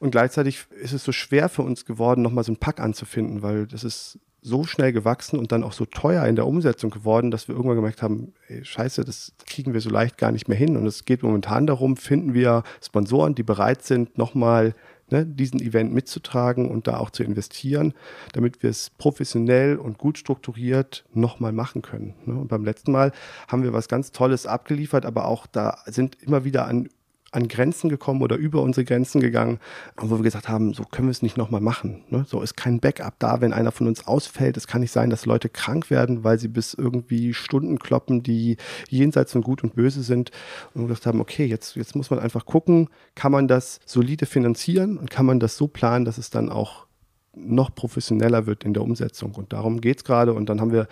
Und 0.00 0.10
gleichzeitig 0.10 0.64
ist 0.80 0.94
es 0.94 1.04
so 1.04 1.12
schwer 1.12 1.50
für 1.50 1.60
uns 1.60 1.84
geworden, 1.84 2.22
nochmal 2.22 2.42
so 2.42 2.52
einen 2.52 2.56
Pack 2.56 2.80
anzufinden, 2.80 3.42
weil 3.42 3.66
das 3.66 3.84
ist 3.84 4.18
so 4.40 4.64
schnell 4.64 4.94
gewachsen 4.94 5.38
und 5.38 5.52
dann 5.52 5.62
auch 5.62 5.74
so 5.74 5.84
teuer 5.84 6.24
in 6.24 6.36
der 6.36 6.46
Umsetzung 6.46 6.90
geworden, 6.90 7.30
dass 7.30 7.48
wir 7.48 7.54
irgendwann 7.54 7.76
gemerkt 7.76 8.02
haben, 8.02 8.32
ey, 8.48 8.64
scheiße, 8.64 9.04
das 9.04 9.34
kriegen 9.46 9.74
wir 9.74 9.82
so 9.82 9.90
leicht 9.90 10.16
gar 10.16 10.32
nicht 10.32 10.48
mehr 10.48 10.56
hin. 10.56 10.78
Und 10.78 10.86
es 10.86 11.04
geht 11.04 11.22
momentan 11.22 11.66
darum, 11.66 11.98
finden 11.98 12.32
wir 12.32 12.62
Sponsoren, 12.82 13.34
die 13.34 13.42
bereit 13.42 13.84
sind, 13.84 14.16
nochmal 14.16 14.74
ne, 15.12 15.26
diesen 15.26 15.60
Event 15.60 15.92
mitzutragen 15.92 16.68
und 16.68 16.88
da 16.88 16.96
auch 16.96 17.10
zu 17.10 17.22
investieren, 17.22 17.94
damit 18.32 18.62
wir 18.62 18.70
es 18.70 18.90
professionell 18.90 19.76
und 19.76 19.98
gut 19.98 20.18
strukturiert 20.18 21.04
nochmal 21.12 21.52
machen 21.52 21.82
können. 21.82 22.14
Ne. 22.24 22.34
Und 22.34 22.48
beim 22.48 22.64
letzten 22.64 22.90
Mal 22.90 23.12
haben 23.46 23.62
wir 23.62 23.72
was 23.72 23.88
ganz 23.88 24.10
Tolles 24.10 24.46
abgeliefert, 24.46 25.06
aber 25.06 25.26
auch 25.26 25.46
da 25.46 25.78
sind 25.86 26.20
immer 26.22 26.44
wieder 26.44 26.66
an 26.66 26.88
an 27.32 27.48
Grenzen 27.48 27.88
gekommen 27.88 28.22
oder 28.22 28.36
über 28.36 28.62
unsere 28.62 28.84
Grenzen 28.84 29.20
gegangen, 29.20 29.58
wo 29.96 30.18
wir 30.18 30.22
gesagt 30.22 30.48
haben, 30.48 30.74
so 30.74 30.84
können 30.84 31.08
wir 31.08 31.12
es 31.12 31.22
nicht 31.22 31.38
nochmal 31.38 31.62
machen. 31.62 32.04
Ne? 32.10 32.24
So 32.28 32.42
ist 32.42 32.56
kein 32.56 32.78
Backup 32.78 33.14
da, 33.18 33.40
wenn 33.40 33.54
einer 33.54 33.72
von 33.72 33.88
uns 33.88 34.06
ausfällt. 34.06 34.56
Es 34.58 34.66
kann 34.66 34.82
nicht 34.82 34.92
sein, 34.92 35.10
dass 35.10 35.24
Leute 35.24 35.48
krank 35.48 35.90
werden, 35.90 36.24
weil 36.24 36.38
sie 36.38 36.48
bis 36.48 36.74
irgendwie 36.74 37.32
Stunden 37.32 37.78
kloppen, 37.78 38.22
die 38.22 38.58
jenseits 38.88 39.32
von 39.32 39.42
Gut 39.42 39.64
und 39.64 39.74
Böse 39.74 40.02
sind. 40.02 40.30
Und 40.74 40.82
wir 40.82 40.88
gesagt 40.88 41.06
haben, 41.06 41.20
okay, 41.20 41.46
jetzt, 41.46 41.74
jetzt 41.74 41.96
muss 41.96 42.10
man 42.10 42.20
einfach 42.20 42.44
gucken, 42.44 42.88
kann 43.14 43.32
man 43.32 43.48
das 43.48 43.80
solide 43.86 44.26
finanzieren 44.26 44.98
und 44.98 45.10
kann 45.10 45.24
man 45.24 45.40
das 45.40 45.56
so 45.56 45.68
planen, 45.68 46.04
dass 46.04 46.18
es 46.18 46.28
dann 46.28 46.50
auch 46.50 46.86
noch 47.34 47.74
professioneller 47.74 48.46
wird 48.46 48.64
in 48.64 48.74
der 48.74 48.82
Umsetzung. 48.82 49.34
Und 49.34 49.54
darum 49.54 49.80
geht 49.80 49.98
es 49.98 50.04
gerade. 50.04 50.34
Und 50.34 50.50
dann 50.50 50.60
haben 50.60 50.72
wir 50.72 50.86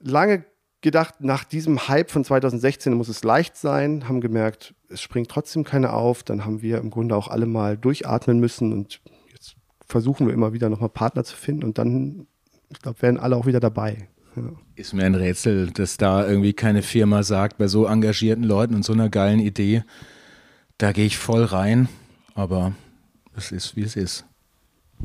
lange 0.00 0.44
gedacht, 0.82 1.20
nach 1.20 1.44
diesem 1.44 1.88
Hype 1.88 2.10
von 2.10 2.24
2016 2.24 2.92
muss 2.92 3.08
es 3.08 3.24
leicht 3.24 3.56
sein, 3.56 4.08
haben 4.08 4.20
gemerkt, 4.20 4.74
es 4.88 5.00
springt 5.00 5.30
trotzdem 5.30 5.64
keiner 5.64 5.94
auf. 5.94 6.22
Dann 6.22 6.44
haben 6.44 6.60
wir 6.60 6.78
im 6.78 6.90
Grunde 6.90 7.16
auch 7.16 7.28
alle 7.28 7.46
mal 7.46 7.78
durchatmen 7.78 8.38
müssen 8.38 8.72
und 8.72 9.00
jetzt 9.32 9.54
versuchen 9.86 10.26
wir 10.26 10.34
immer 10.34 10.52
wieder 10.52 10.68
nochmal 10.68 10.90
Partner 10.90 11.24
zu 11.24 11.36
finden 11.36 11.64
und 11.64 11.78
dann, 11.78 12.26
ich 12.70 12.80
glaube, 12.80 13.00
werden 13.00 13.18
alle 13.18 13.36
auch 13.36 13.46
wieder 13.46 13.60
dabei. 13.60 14.08
Ja. 14.36 14.42
Ist 14.74 14.94
mir 14.94 15.04
ein 15.04 15.14
Rätsel, 15.14 15.70
dass 15.70 15.96
da 15.96 16.26
irgendwie 16.26 16.52
keine 16.52 16.82
Firma 16.82 17.22
sagt, 17.22 17.58
bei 17.58 17.68
so 17.68 17.86
engagierten 17.86 18.44
Leuten 18.44 18.74
und 18.74 18.84
so 18.84 18.92
einer 18.92 19.08
geilen 19.08 19.40
Idee, 19.40 19.84
da 20.78 20.92
gehe 20.92 21.06
ich 21.06 21.18
voll 21.18 21.44
rein, 21.44 21.88
aber 22.34 22.72
es 23.36 23.52
ist, 23.52 23.76
wie 23.76 23.82
es 23.82 23.94
ist. 23.94 24.24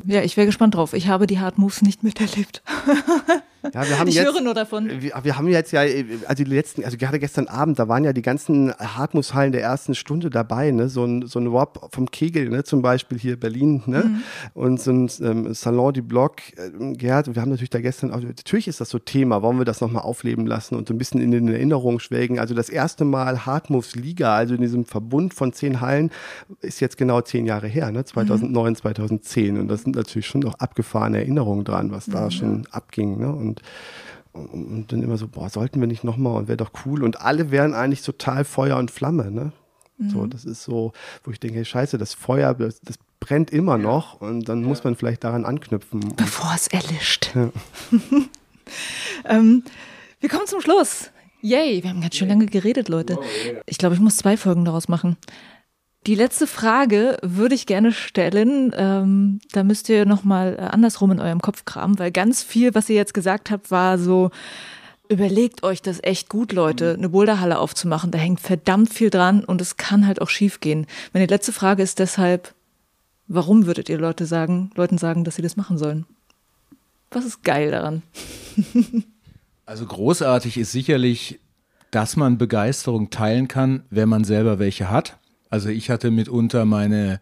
Ja, 0.04 0.22
ich 0.22 0.36
wäre 0.36 0.46
gespannt 0.46 0.74
drauf. 0.74 0.92
Ich 0.92 1.08
habe 1.08 1.26
die 1.26 1.38
Hard 1.38 1.58
Moves 1.58 1.82
nicht 1.82 2.02
miterlebt. 2.02 2.62
Ja, 3.62 3.88
wir 3.88 3.98
haben 3.98 4.08
ich 4.08 4.14
jetzt, 4.14 4.24
höre 4.24 4.40
nur 4.40 4.54
davon. 4.54 4.88
Wir, 5.00 5.12
wir, 5.22 5.36
haben 5.36 5.48
jetzt 5.48 5.72
ja, 5.72 5.80
also 5.80 6.44
die 6.44 6.50
letzten, 6.50 6.84
also 6.84 6.96
gerade 6.96 7.18
gestern 7.18 7.48
Abend, 7.48 7.78
da 7.78 7.88
waren 7.88 8.04
ja 8.04 8.12
die 8.12 8.22
ganzen 8.22 8.72
Hartmushallen 8.72 9.52
der 9.52 9.62
ersten 9.62 9.94
Stunde 9.94 10.30
dabei, 10.30 10.70
ne? 10.70 10.88
So 10.88 11.04
ein, 11.04 11.26
so 11.26 11.40
ein 11.40 11.50
Wop 11.52 11.90
vom 11.92 12.10
Kegel, 12.10 12.48
ne? 12.50 12.64
Zum 12.64 12.82
Beispiel 12.82 13.18
hier 13.18 13.38
Berlin, 13.38 13.82
ne? 13.86 14.04
Mhm. 14.04 14.22
Und 14.54 14.80
so 14.80 14.92
ein 14.92 15.10
ähm, 15.20 15.54
Salon 15.54 15.92
du 15.92 16.02
Bloc, 16.02 16.36
äh, 16.56 16.94
Gerd, 16.94 17.34
wir 17.34 17.42
haben 17.42 17.50
natürlich 17.50 17.70
da 17.70 17.80
gestern, 17.80 18.12
auch, 18.12 18.20
natürlich 18.20 18.68
ist 18.68 18.80
das 18.80 18.90
so 18.90 18.98
Thema, 18.98 19.42
wollen 19.42 19.58
wir 19.58 19.64
das 19.64 19.80
nochmal 19.80 20.02
aufleben 20.02 20.46
lassen 20.46 20.76
und 20.76 20.86
so 20.86 20.94
ein 20.94 20.98
bisschen 20.98 21.20
in 21.20 21.30
den 21.30 21.48
Erinnerungen 21.48 22.00
schwelgen. 22.00 22.38
Also 22.38 22.54
das 22.54 22.68
erste 22.68 23.04
Mal 23.04 23.44
Hartmus 23.44 23.96
Liga, 23.96 24.36
also 24.36 24.54
in 24.54 24.60
diesem 24.60 24.84
Verbund 24.84 25.34
von 25.34 25.52
zehn 25.52 25.80
Hallen, 25.80 26.10
ist 26.60 26.80
jetzt 26.80 26.96
genau 26.96 27.20
zehn 27.22 27.46
Jahre 27.46 27.66
her, 27.66 27.90
ne? 27.90 28.04
2009, 28.04 28.70
mhm. 28.70 28.76
2010. 28.76 29.58
Und 29.58 29.68
das 29.68 29.82
sind 29.82 29.96
natürlich 29.96 30.26
schon 30.26 30.42
noch 30.42 30.54
abgefahrene 30.54 31.18
Erinnerungen 31.18 31.64
dran, 31.64 31.90
was 31.90 32.06
da 32.06 32.26
mhm. 32.26 32.30
schon 32.30 32.66
abging, 32.70 33.18
ne? 33.18 33.32
Und 33.32 33.47
und, 33.48 33.62
und, 34.32 34.92
dann 34.92 35.02
immer 35.02 35.16
so, 35.16 35.28
boah, 35.28 35.48
sollten 35.48 35.80
wir 35.80 35.86
nicht 35.86 36.04
nochmal 36.04 36.36
und 36.36 36.48
wäre 36.48 36.56
doch 36.56 36.70
cool. 36.84 37.02
Und 37.02 37.20
alle 37.20 37.50
wären 37.50 37.74
eigentlich 37.74 38.02
total 38.02 38.44
Feuer 38.44 38.76
und 38.76 38.90
Flamme, 38.90 39.30
ne? 39.30 39.52
Mhm. 39.98 40.10
So, 40.10 40.26
das 40.26 40.44
ist 40.44 40.64
so, 40.64 40.92
wo 41.24 41.30
ich 41.30 41.40
denke, 41.40 41.56
hey, 41.56 41.64
scheiße, 41.64 41.98
das 41.98 42.14
Feuer, 42.14 42.54
das, 42.54 42.80
das 42.80 42.98
brennt 43.20 43.50
immer 43.50 43.78
noch 43.78 44.20
und 44.20 44.48
dann 44.48 44.62
ja. 44.62 44.68
muss 44.68 44.84
man 44.84 44.94
vielleicht 44.94 45.24
daran 45.24 45.44
anknüpfen. 45.44 46.14
Bevor 46.16 46.52
es 46.54 46.68
erlischt. 46.68 47.34
Ja. 47.34 47.50
ähm, 49.24 49.64
wir 50.20 50.28
kommen 50.28 50.46
zum 50.46 50.60
Schluss. 50.60 51.10
Yay, 51.40 51.82
wir 51.82 51.90
haben 51.90 52.00
ganz 52.00 52.16
schön 52.16 52.28
lange 52.28 52.46
geredet, 52.46 52.88
Leute. 52.88 53.18
Ich 53.66 53.78
glaube, 53.78 53.94
ich 53.94 54.00
muss 54.00 54.16
zwei 54.16 54.36
Folgen 54.36 54.64
daraus 54.64 54.88
machen. 54.88 55.16
Die 56.06 56.14
letzte 56.14 56.46
Frage 56.46 57.18
würde 57.22 57.54
ich 57.54 57.66
gerne 57.66 57.92
stellen. 57.92 58.72
Ähm, 58.76 59.40
da 59.52 59.62
müsst 59.62 59.88
ihr 59.88 60.06
nochmal 60.06 60.56
äh, 60.58 60.62
andersrum 60.62 61.10
in 61.10 61.20
eurem 61.20 61.40
Kopf 61.40 61.64
kramen, 61.64 61.98
weil 61.98 62.10
ganz 62.10 62.42
viel, 62.42 62.74
was 62.74 62.88
ihr 62.88 62.96
jetzt 62.96 63.14
gesagt 63.14 63.50
habt, 63.50 63.70
war 63.70 63.98
so, 63.98 64.30
überlegt 65.08 65.62
euch 65.62 65.82
das 65.82 66.02
echt 66.02 66.28
gut, 66.28 66.52
Leute, 66.52 66.94
eine 66.96 67.10
Boulderhalle 67.10 67.58
aufzumachen. 67.58 68.10
Da 68.10 68.18
hängt 68.18 68.40
verdammt 68.40 68.92
viel 68.92 69.10
dran 69.10 69.44
und 69.44 69.60
es 69.60 69.76
kann 69.76 70.06
halt 70.06 70.22
auch 70.22 70.28
schief 70.28 70.60
gehen. 70.60 70.86
Meine 71.12 71.26
letzte 71.26 71.52
Frage 71.52 71.82
ist 71.82 71.98
deshalb, 71.98 72.54
warum 73.26 73.66
würdet 73.66 73.88
ihr 73.88 73.98
Leute 73.98 74.26
sagen, 74.26 74.70
Leuten 74.76 74.98
sagen, 74.98 75.24
dass 75.24 75.36
sie 75.36 75.42
das 75.42 75.56
machen 75.56 75.78
sollen? 75.78 76.06
Was 77.10 77.24
ist 77.24 77.42
geil 77.42 77.70
daran? 77.70 78.02
also 79.66 79.86
großartig 79.86 80.58
ist 80.58 80.72
sicherlich, 80.72 81.40
dass 81.90 82.16
man 82.16 82.36
Begeisterung 82.36 83.10
teilen 83.10 83.48
kann, 83.48 83.82
wenn 83.90 84.08
man 84.08 84.24
selber 84.24 84.58
welche 84.58 84.90
hat. 84.90 85.18
Also 85.50 85.68
ich 85.68 85.90
hatte 85.90 86.10
mitunter 86.10 86.64
meine 86.64 87.20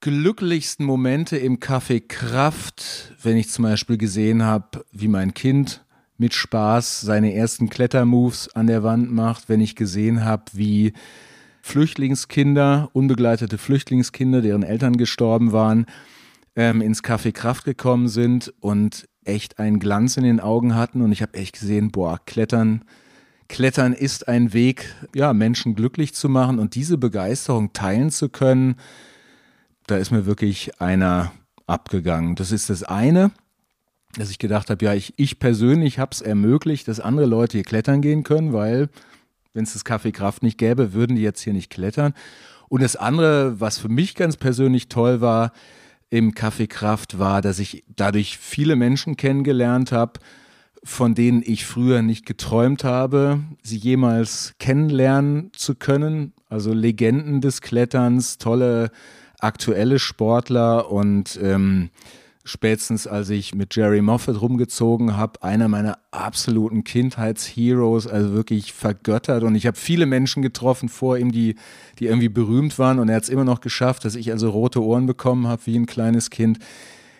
glücklichsten 0.00 0.86
Momente 0.86 1.36
im 1.36 1.58
Café 1.58 2.00
Kraft, 2.06 3.14
wenn 3.22 3.36
ich 3.36 3.50
zum 3.50 3.64
Beispiel 3.64 3.98
gesehen 3.98 4.44
habe, 4.44 4.84
wie 4.92 5.08
mein 5.08 5.34
Kind 5.34 5.84
mit 6.18 6.34
Spaß 6.34 7.00
seine 7.00 7.34
ersten 7.34 7.68
Klettermoves 7.68 8.54
an 8.54 8.66
der 8.66 8.82
Wand 8.82 9.10
macht, 9.12 9.48
wenn 9.48 9.60
ich 9.60 9.76
gesehen 9.76 10.24
habe, 10.24 10.44
wie 10.52 10.92
Flüchtlingskinder, 11.62 12.90
unbegleitete 12.92 13.58
Flüchtlingskinder, 13.58 14.40
deren 14.40 14.62
Eltern 14.62 14.96
gestorben 14.96 15.52
waren, 15.52 15.86
ähm, 16.56 16.80
ins 16.80 17.04
Café 17.04 17.32
Kraft 17.32 17.64
gekommen 17.64 18.08
sind 18.08 18.52
und 18.60 19.08
echt 19.24 19.58
einen 19.58 19.78
Glanz 19.78 20.16
in 20.16 20.24
den 20.24 20.40
Augen 20.40 20.74
hatten. 20.74 21.02
Und 21.02 21.12
ich 21.12 21.22
habe 21.22 21.34
echt 21.34 21.58
gesehen, 21.58 21.90
boah, 21.90 22.18
Klettern 22.24 22.84
Klettern 23.48 23.94
ist 23.94 24.28
ein 24.28 24.52
Weg, 24.52 24.94
ja, 25.14 25.32
Menschen 25.32 25.74
glücklich 25.74 26.14
zu 26.14 26.28
machen 26.28 26.58
und 26.58 26.74
diese 26.74 26.98
Begeisterung 26.98 27.72
teilen 27.72 28.10
zu 28.10 28.28
können. 28.28 28.76
Da 29.86 29.96
ist 29.96 30.10
mir 30.10 30.26
wirklich 30.26 30.80
einer 30.80 31.32
abgegangen. 31.66 32.34
Das 32.34 32.52
ist 32.52 32.68
das 32.68 32.82
eine, 32.82 33.30
dass 34.16 34.30
ich 34.30 34.38
gedacht 34.38 34.68
habe, 34.70 34.84
ja, 34.84 34.94
ich, 34.94 35.14
ich 35.16 35.38
persönlich 35.38 35.98
habe 35.98 36.10
es 36.12 36.20
ermöglicht, 36.20 36.88
dass 36.88 37.00
andere 37.00 37.26
Leute 37.26 37.58
hier 37.58 37.64
klettern 37.64 38.02
gehen 38.02 38.22
können, 38.22 38.52
weil 38.52 38.90
wenn 39.54 39.64
es 39.64 39.72
das 39.72 39.84
Café 39.84 40.12
Kraft 40.12 40.42
nicht 40.42 40.58
gäbe, 40.58 40.92
würden 40.92 41.16
die 41.16 41.22
jetzt 41.22 41.40
hier 41.40 41.52
nicht 41.52 41.70
klettern. 41.70 42.14
Und 42.68 42.82
das 42.82 42.96
andere, 42.96 43.60
was 43.60 43.78
für 43.78 43.88
mich 43.88 44.14
ganz 44.14 44.36
persönlich 44.36 44.88
toll 44.88 45.20
war 45.20 45.52
im 46.10 46.32
Café 46.32 46.66
Kraft, 46.66 47.18
war, 47.18 47.42
dass 47.42 47.58
ich 47.58 47.84
dadurch 47.88 48.38
viele 48.38 48.76
Menschen 48.76 49.16
kennengelernt 49.16 49.90
habe, 49.90 50.20
von 50.84 51.14
denen 51.14 51.42
ich 51.44 51.66
früher 51.66 52.02
nicht 52.02 52.26
geträumt 52.26 52.84
habe, 52.84 53.40
sie 53.62 53.76
jemals 53.76 54.54
kennenlernen 54.58 55.50
zu 55.54 55.74
können. 55.74 56.32
Also 56.48 56.72
Legenden 56.72 57.40
des 57.40 57.60
Kletterns, 57.60 58.38
tolle 58.38 58.90
aktuelle 59.38 59.98
Sportler 59.98 60.90
und 60.90 61.38
ähm, 61.42 61.90
spätestens 62.48 63.06
als 63.06 63.30
ich 63.30 63.54
mit 63.54 63.76
Jerry 63.76 64.00
Moffat 64.00 64.40
rumgezogen 64.40 65.16
habe, 65.16 65.42
einer 65.42 65.68
meiner 65.68 65.98
absoluten 66.10 66.82
Kindheitsheroes, 66.82 68.06
also 68.06 68.32
wirklich 68.32 68.72
vergöttert. 68.72 69.42
Und 69.42 69.54
ich 69.54 69.66
habe 69.66 69.76
viele 69.76 70.06
Menschen 70.06 70.42
getroffen 70.42 70.88
vor 70.88 71.18
ihm, 71.18 71.30
die, 71.30 71.56
die 71.98 72.06
irgendwie 72.06 72.28
berühmt 72.28 72.78
waren. 72.78 72.98
Und 72.98 73.08
er 73.08 73.16
hat 73.16 73.24
es 73.24 73.28
immer 73.28 73.44
noch 73.44 73.60
geschafft, 73.60 74.04
dass 74.04 74.14
ich 74.14 74.32
also 74.32 74.50
rote 74.50 74.82
Ohren 74.82 75.06
bekommen 75.06 75.46
habe 75.46 75.62
wie 75.66 75.76
ein 75.76 75.86
kleines 75.86 76.30
Kind 76.30 76.58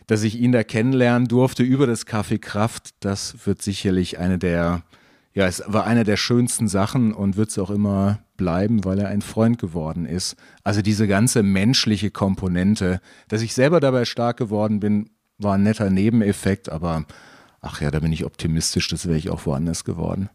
dass 0.09 0.25
ich 0.25 0.41
ihn 0.41 0.51
da 0.51 0.65
kennenlernen 0.65 1.29
durfte 1.29 1.63
über 1.63 1.87
das 1.87 2.07
Café 2.07 2.39
Kraft, 2.39 2.91
das 3.01 3.47
wird 3.47 3.63
sicherlich 3.63 4.19
eine 4.19 4.39
der, 4.39 4.83
ja, 5.35 5.47
es 5.47 5.63
war 5.67 5.87
eine 5.87 6.03
der 6.03 6.17
schönsten 6.17 6.67
Sachen 6.67 7.13
und 7.13 7.37
wird 7.37 7.51
es 7.51 7.59
auch 7.59 7.71
immer 7.71 8.19
bleiben, 8.37 8.85
weil 8.85 8.99
er 8.99 9.09
ein 9.09 9.23
Freund 9.23 9.59
geworden 9.59 10.07
ist. 10.07 10.35
Also 10.65 10.83
diese 10.83 11.07
ganze 11.07 11.43
menschliche 11.43 12.11
Komponente, 12.11 13.01
dass 13.29 13.43
ich 13.43 13.55
selber 13.55 13.81
dabei 13.81 14.07
stark 14.07 14.39
geworden 14.39 14.81
bin, 14.81 15.11
war 15.37 15.55
ein 15.55 15.63
netter 15.63 15.91
Nebeneffekt, 15.91 16.71
aber 16.71 17.05
ach 17.61 17.81
ja, 17.81 17.91
da 17.91 18.01
bin 18.01 18.13
ich 18.13 18.25
optimistisch, 18.25 18.89
das 18.89 19.07
wäre 19.07 19.19
ich 19.19 19.31
auch 19.31 19.45
woanders 19.45 19.85
geworden 19.85 20.31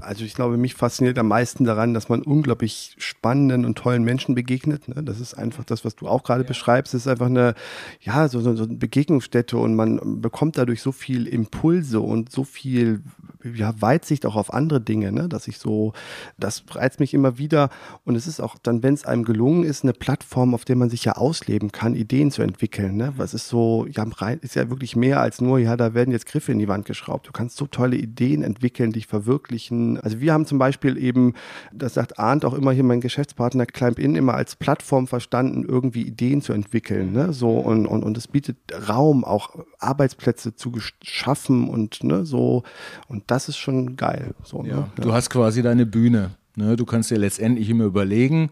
also 0.00 0.24
ich 0.24 0.34
glaube, 0.34 0.56
mich 0.56 0.74
fasziniert 0.74 1.18
am 1.18 1.28
meisten 1.28 1.64
daran, 1.64 1.94
dass 1.94 2.08
man 2.08 2.22
unglaublich 2.22 2.94
spannenden 2.98 3.64
und 3.64 3.76
tollen 3.76 4.02
Menschen 4.02 4.34
begegnet. 4.34 4.88
Ne? 4.88 5.02
Das 5.02 5.20
ist 5.20 5.34
einfach 5.34 5.64
das, 5.64 5.84
was 5.84 5.96
du 5.96 6.08
auch 6.08 6.22
gerade 6.22 6.42
ja. 6.42 6.48
beschreibst. 6.48 6.94
Es 6.94 7.02
ist 7.02 7.08
einfach 7.08 7.26
eine, 7.26 7.54
ja, 8.00 8.28
so, 8.28 8.40
so, 8.40 8.54
so 8.56 8.64
eine 8.64 8.74
Begegnungsstätte 8.74 9.56
und 9.56 9.74
man 9.74 10.20
bekommt 10.20 10.58
dadurch 10.58 10.82
so 10.82 10.92
viel 10.92 11.26
Impulse 11.26 12.00
und 12.00 12.30
so 12.30 12.44
viel 12.44 13.02
ja, 13.42 13.74
Weitsicht 13.80 14.26
auch 14.26 14.36
auf 14.36 14.52
andere 14.52 14.80
Dinge, 14.80 15.12
ne? 15.12 15.28
dass 15.28 15.48
ich 15.48 15.58
so, 15.58 15.92
das 16.38 16.62
reizt 16.70 17.00
mich 17.00 17.14
immer 17.14 17.38
wieder 17.38 17.70
und 18.04 18.14
es 18.14 18.26
ist 18.26 18.40
auch 18.40 18.56
dann, 18.62 18.82
wenn 18.82 18.94
es 18.94 19.04
einem 19.04 19.24
gelungen 19.24 19.64
ist, 19.64 19.82
eine 19.82 19.92
Plattform, 19.92 20.54
auf 20.54 20.64
der 20.64 20.76
man 20.76 20.90
sich 20.90 21.04
ja 21.04 21.12
ausleben 21.12 21.72
kann, 21.72 21.94
Ideen 21.94 22.30
zu 22.30 22.42
entwickeln. 22.42 22.96
Ne? 22.96 23.14
Was 23.16 23.34
ist 23.34 23.48
so, 23.48 23.86
ja, 23.90 24.04
ist 24.40 24.56
ja 24.56 24.70
wirklich 24.70 24.96
mehr 24.96 25.20
als 25.20 25.40
nur, 25.40 25.58
ja, 25.58 25.76
da 25.76 25.94
werden 25.94 26.12
jetzt 26.12 26.26
Griffe 26.26 26.52
in 26.52 26.58
die 26.58 26.68
Wand 26.68 26.84
geschraubt. 26.84 27.28
Du 27.28 27.32
kannst 27.32 27.56
so 27.56 27.66
tolle 27.66 27.96
Ideen 27.96 28.42
entwickeln, 28.42 28.92
dich 28.92 29.06
verwirklichen. 29.06 29.89
Also 29.98 30.20
wir 30.20 30.32
haben 30.32 30.46
zum 30.46 30.58
Beispiel 30.58 30.96
eben, 30.96 31.34
das 31.72 31.94
sagt 31.94 32.18
Arndt 32.18 32.44
auch 32.44 32.54
immer 32.54 32.72
hier, 32.72 32.84
mein 32.84 33.00
Geschäftspartner 33.00 33.66
Climb 33.66 33.98
In, 33.98 34.16
immer 34.16 34.34
als 34.34 34.56
Plattform 34.56 35.06
verstanden, 35.06 35.64
irgendwie 35.66 36.02
Ideen 36.02 36.42
zu 36.42 36.52
entwickeln. 36.52 37.12
Ne? 37.12 37.32
So 37.32 37.58
und, 37.58 37.86
und, 37.86 38.02
und 38.02 38.16
es 38.16 38.28
bietet 38.28 38.56
Raum, 38.88 39.24
auch 39.24 39.50
Arbeitsplätze 39.78 40.54
zu 40.54 40.72
schaffen 41.02 41.68
und 41.68 42.04
ne, 42.04 42.24
so 42.24 42.62
und 43.08 43.24
das 43.28 43.48
ist 43.48 43.56
schon 43.56 43.96
geil. 43.96 44.34
So, 44.42 44.62
ne? 44.62 44.68
ja. 44.68 44.88
Du 44.96 45.12
hast 45.12 45.30
quasi 45.30 45.62
deine 45.62 45.86
Bühne. 45.86 46.32
Ne? 46.56 46.76
Du 46.76 46.84
kannst 46.84 47.10
dir 47.10 47.18
letztendlich 47.18 47.68
immer 47.68 47.84
überlegen, 47.84 48.50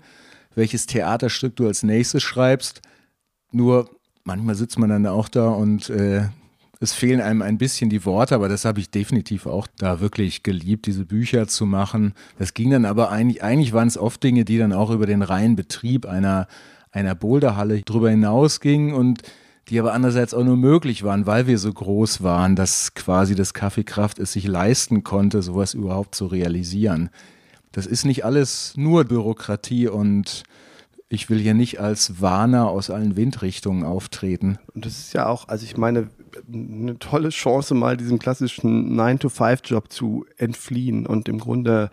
welches 0.54 0.86
Theaterstück 0.86 1.56
du 1.56 1.66
als 1.66 1.82
nächstes 1.82 2.22
schreibst. 2.22 2.82
Nur 3.52 3.90
manchmal 4.24 4.54
sitzt 4.54 4.78
man 4.78 4.90
dann 4.90 5.06
auch 5.06 5.28
da 5.28 5.48
und 5.48 5.90
äh, 5.90 6.28
es 6.80 6.92
fehlen 6.92 7.20
einem 7.20 7.42
ein 7.42 7.58
bisschen 7.58 7.90
die 7.90 8.04
Worte, 8.04 8.34
aber 8.34 8.48
das 8.48 8.64
habe 8.64 8.78
ich 8.78 8.90
definitiv 8.90 9.46
auch 9.46 9.66
da 9.78 10.00
wirklich 10.00 10.42
geliebt, 10.42 10.86
diese 10.86 11.04
Bücher 11.04 11.48
zu 11.48 11.66
machen. 11.66 12.14
Das 12.38 12.54
ging 12.54 12.70
dann 12.70 12.84
aber 12.84 13.10
eigentlich, 13.10 13.42
eigentlich 13.42 13.72
waren 13.72 13.88
es 13.88 13.98
oft 13.98 14.22
Dinge, 14.22 14.44
die 14.44 14.58
dann 14.58 14.72
auch 14.72 14.90
über 14.90 15.06
den 15.06 15.22
reinen 15.22 15.56
Betrieb 15.56 16.06
einer, 16.06 16.46
einer 16.92 17.16
Boulderhalle 17.16 17.82
drüber 17.82 18.10
hinausgingen 18.10 18.94
und 18.94 19.22
die 19.68 19.78
aber 19.80 19.92
andererseits 19.92 20.34
auch 20.34 20.44
nur 20.44 20.56
möglich 20.56 21.02
waren, 21.02 21.26
weil 21.26 21.46
wir 21.46 21.58
so 21.58 21.72
groß 21.72 22.22
waren, 22.22 22.56
dass 22.56 22.94
quasi 22.94 23.34
das 23.34 23.54
Kaffeekraft 23.54 24.18
es 24.18 24.32
sich 24.32 24.46
leisten 24.46 25.04
konnte, 25.04 25.42
sowas 25.42 25.74
überhaupt 25.74 26.14
zu 26.14 26.26
realisieren. 26.26 27.10
Das 27.72 27.86
ist 27.86 28.04
nicht 28.04 28.24
alles 28.24 28.74
nur 28.76 29.04
Bürokratie 29.04 29.88
und 29.88 30.44
ich 31.10 31.28
will 31.28 31.38
hier 31.38 31.54
nicht 31.54 31.80
als 31.80 32.20
Warner 32.20 32.68
aus 32.68 32.90
allen 32.90 33.16
Windrichtungen 33.16 33.84
auftreten. 33.84 34.58
Und 34.74 34.86
das 34.86 34.98
ist 34.98 35.14
ja 35.14 35.26
auch, 35.26 35.48
also 35.48 35.64
ich 35.64 35.76
meine, 35.76 36.08
eine 36.52 36.98
tolle 36.98 37.30
Chance, 37.30 37.74
mal 37.74 37.96
diesem 37.96 38.18
klassischen 38.18 38.98
9-to-5-Job 38.98 39.90
zu 39.92 40.26
entfliehen 40.36 41.06
und 41.06 41.28
im 41.28 41.38
Grunde 41.38 41.90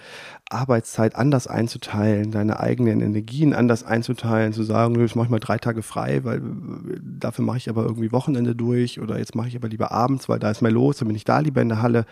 Arbeitszeit 0.49 1.15
anders 1.15 1.47
einzuteilen, 1.47 2.31
deine 2.31 2.59
eigenen 2.59 3.01
Energien 3.01 3.53
anders 3.53 3.83
einzuteilen, 3.83 4.53
zu 4.53 4.63
sagen, 4.63 4.99
jetzt 4.99 5.15
mache 5.15 5.25
ich 5.25 5.31
mal 5.31 5.39
drei 5.39 5.57
Tage 5.57 5.81
frei, 5.81 6.23
weil 6.23 6.41
dafür 7.01 7.45
mache 7.45 7.57
ich 7.57 7.69
aber 7.69 7.83
irgendwie 7.83 8.11
Wochenende 8.11 8.55
durch 8.55 8.99
oder 8.99 9.17
jetzt 9.17 9.35
mache 9.35 9.47
ich 9.47 9.55
aber 9.55 9.69
lieber 9.69 9.91
abends, 9.91 10.29
weil 10.29 10.39
da 10.39 10.51
ist 10.51 10.61
mehr 10.61 10.71
los, 10.71 10.97
dann 10.97 11.07
bin 11.07 11.17
ich 11.17 11.25
da 11.25 11.39
lieber 11.39 11.61
in 11.61 11.69
der 11.69 11.81
Halle. 11.81 12.05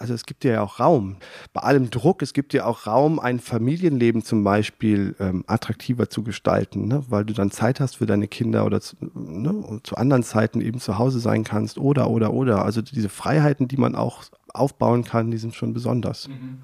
Also 0.00 0.14
es 0.14 0.24
gibt 0.24 0.44
dir 0.44 0.52
ja 0.52 0.62
auch 0.62 0.80
Raum. 0.80 1.16
Bei 1.52 1.60
allem 1.60 1.90
Druck, 1.90 2.22
es 2.22 2.32
gibt 2.32 2.54
dir 2.54 2.66
auch 2.66 2.86
Raum, 2.86 3.18
ein 3.18 3.38
Familienleben 3.38 4.24
zum 4.24 4.42
Beispiel 4.42 5.14
ähm, 5.20 5.44
attraktiver 5.46 6.08
zu 6.08 6.22
gestalten, 6.22 6.88
ne? 6.88 7.04
weil 7.10 7.26
du 7.26 7.34
dann 7.34 7.50
Zeit 7.50 7.80
hast 7.80 7.98
für 7.98 8.06
deine 8.06 8.26
Kinder 8.26 8.64
oder 8.64 8.80
zu, 8.80 8.96
ne? 9.12 9.80
zu 9.82 9.96
anderen 9.96 10.22
Zeiten 10.22 10.62
eben 10.62 10.80
zu 10.80 10.96
Hause 10.96 11.20
sein 11.20 11.44
kannst 11.44 11.76
oder, 11.76 12.08
oder, 12.08 12.32
oder. 12.32 12.64
Also 12.64 12.80
diese 12.80 13.10
Freiheiten, 13.10 13.68
die 13.68 13.76
man 13.76 13.94
auch 13.94 14.24
aufbauen 14.54 15.04
kann, 15.04 15.30
die 15.30 15.36
sind 15.36 15.54
schon 15.54 15.74
besonders. 15.74 16.28
Mhm. 16.28 16.62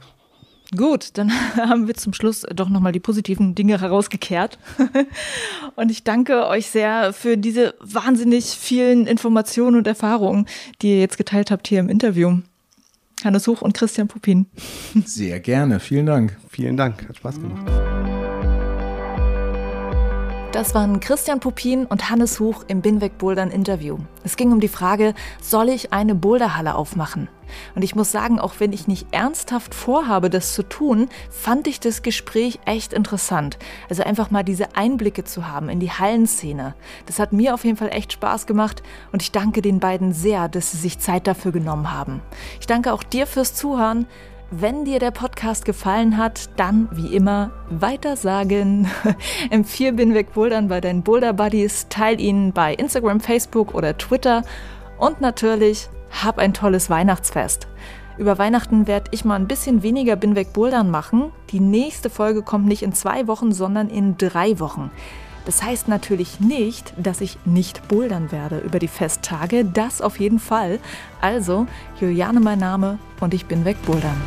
Gut, 0.74 1.10
dann 1.18 1.30
haben 1.56 1.88
wir 1.88 1.94
zum 1.94 2.14
Schluss 2.14 2.46
doch 2.54 2.70
nochmal 2.70 2.92
die 2.92 3.00
positiven 3.00 3.54
Dinge 3.54 3.78
herausgekehrt. 3.78 4.58
Und 5.76 5.90
ich 5.90 6.04
danke 6.04 6.46
euch 6.46 6.68
sehr 6.68 7.12
für 7.12 7.36
diese 7.36 7.74
wahnsinnig 7.80 8.46
vielen 8.46 9.06
Informationen 9.06 9.76
und 9.76 9.86
Erfahrungen, 9.86 10.46
die 10.80 10.92
ihr 10.92 11.00
jetzt 11.00 11.18
geteilt 11.18 11.50
habt 11.50 11.68
hier 11.68 11.80
im 11.80 11.90
Interview. 11.90 12.38
Hannes 13.24 13.46
Huch 13.46 13.62
und 13.62 13.74
Christian 13.74 14.08
Pupin. 14.08 14.46
Sehr 15.04 15.40
gerne, 15.40 15.80
vielen 15.80 16.06
Dank. 16.06 16.36
Vielen 16.50 16.76
Dank, 16.76 17.08
hat 17.08 17.16
Spaß 17.16 17.40
gemacht. 17.40 17.95
Das 20.56 20.74
waren 20.74 21.00
Christian 21.00 21.38
Pupin 21.38 21.84
und 21.84 22.08
Hannes 22.08 22.40
Huch 22.40 22.64
im 22.66 22.80
Binweg 22.80 23.18
Bouldern 23.18 23.50
Interview. 23.50 23.98
Es 24.24 24.36
ging 24.38 24.52
um 24.52 24.60
die 24.60 24.68
Frage, 24.68 25.12
soll 25.42 25.68
ich 25.68 25.92
eine 25.92 26.14
Boulderhalle 26.14 26.76
aufmachen? 26.76 27.28
Und 27.74 27.82
ich 27.82 27.94
muss 27.94 28.10
sagen, 28.10 28.40
auch 28.40 28.54
wenn 28.58 28.72
ich 28.72 28.88
nicht 28.88 29.08
ernsthaft 29.10 29.74
vorhabe, 29.74 30.30
das 30.30 30.54
zu 30.54 30.62
tun, 30.62 31.10
fand 31.28 31.66
ich 31.66 31.78
das 31.78 32.00
Gespräch 32.00 32.58
echt 32.64 32.94
interessant. 32.94 33.58
Also 33.90 34.02
einfach 34.04 34.30
mal 34.30 34.44
diese 34.44 34.74
Einblicke 34.76 35.24
zu 35.24 35.46
haben 35.46 35.68
in 35.68 35.78
die 35.78 35.92
Hallenszene. 35.92 36.74
Das 37.04 37.18
hat 37.18 37.34
mir 37.34 37.52
auf 37.52 37.66
jeden 37.66 37.76
Fall 37.76 37.90
echt 37.90 38.14
Spaß 38.14 38.46
gemacht 38.46 38.82
und 39.12 39.20
ich 39.20 39.32
danke 39.32 39.60
den 39.60 39.78
beiden 39.78 40.14
sehr, 40.14 40.48
dass 40.48 40.70
sie 40.70 40.78
sich 40.78 40.98
Zeit 41.00 41.26
dafür 41.26 41.52
genommen 41.52 41.92
haben. 41.92 42.22
Ich 42.60 42.66
danke 42.66 42.94
auch 42.94 43.02
dir 43.02 43.26
fürs 43.26 43.52
Zuhören. 43.52 44.06
Wenn 44.52 44.84
dir 44.84 45.00
der 45.00 45.10
Podcast 45.10 45.64
gefallen 45.64 46.16
hat, 46.16 46.50
dann 46.56 46.88
wie 46.92 47.16
immer 47.16 47.50
weitersagen. 47.68 48.88
Empfehl 49.50 49.92
Binweg 49.92 50.34
Bouldern 50.34 50.68
bei 50.68 50.80
deinen 50.80 51.02
Boulder 51.02 51.32
Buddies, 51.32 51.88
teil 51.88 52.20
ihn 52.20 52.52
bei 52.52 52.72
Instagram, 52.72 53.18
Facebook 53.18 53.74
oder 53.74 53.98
Twitter 53.98 54.44
und 54.98 55.20
natürlich 55.20 55.88
hab 56.22 56.38
ein 56.38 56.54
tolles 56.54 56.88
Weihnachtsfest. 56.90 57.66
Über 58.18 58.38
Weihnachten 58.38 58.86
werde 58.86 59.10
ich 59.10 59.24
mal 59.24 59.34
ein 59.34 59.48
bisschen 59.48 59.82
weniger 59.82 60.14
Binweg 60.14 60.52
Bouldern 60.52 60.92
machen. 60.92 61.32
Die 61.50 61.60
nächste 61.60 62.08
Folge 62.08 62.42
kommt 62.42 62.66
nicht 62.66 62.84
in 62.84 62.92
zwei 62.92 63.26
Wochen, 63.26 63.50
sondern 63.50 63.90
in 63.90 64.16
drei 64.16 64.60
Wochen. 64.60 64.92
Das 65.46 65.62
heißt 65.62 65.86
natürlich 65.86 66.40
nicht, 66.40 66.92
dass 66.96 67.20
ich 67.20 67.38
nicht 67.44 67.86
bouldern 67.88 68.32
werde 68.32 68.58
über 68.58 68.80
die 68.80 68.88
Festtage, 68.88 69.64
das 69.64 70.02
auf 70.02 70.18
jeden 70.18 70.40
Fall. 70.40 70.80
Also, 71.20 71.66
Juliane 72.00 72.40
mein 72.40 72.58
Name 72.58 72.98
und 73.20 73.32
ich 73.32 73.46
bin 73.46 73.64
weg 73.64 73.76
bouldern. 73.86 74.20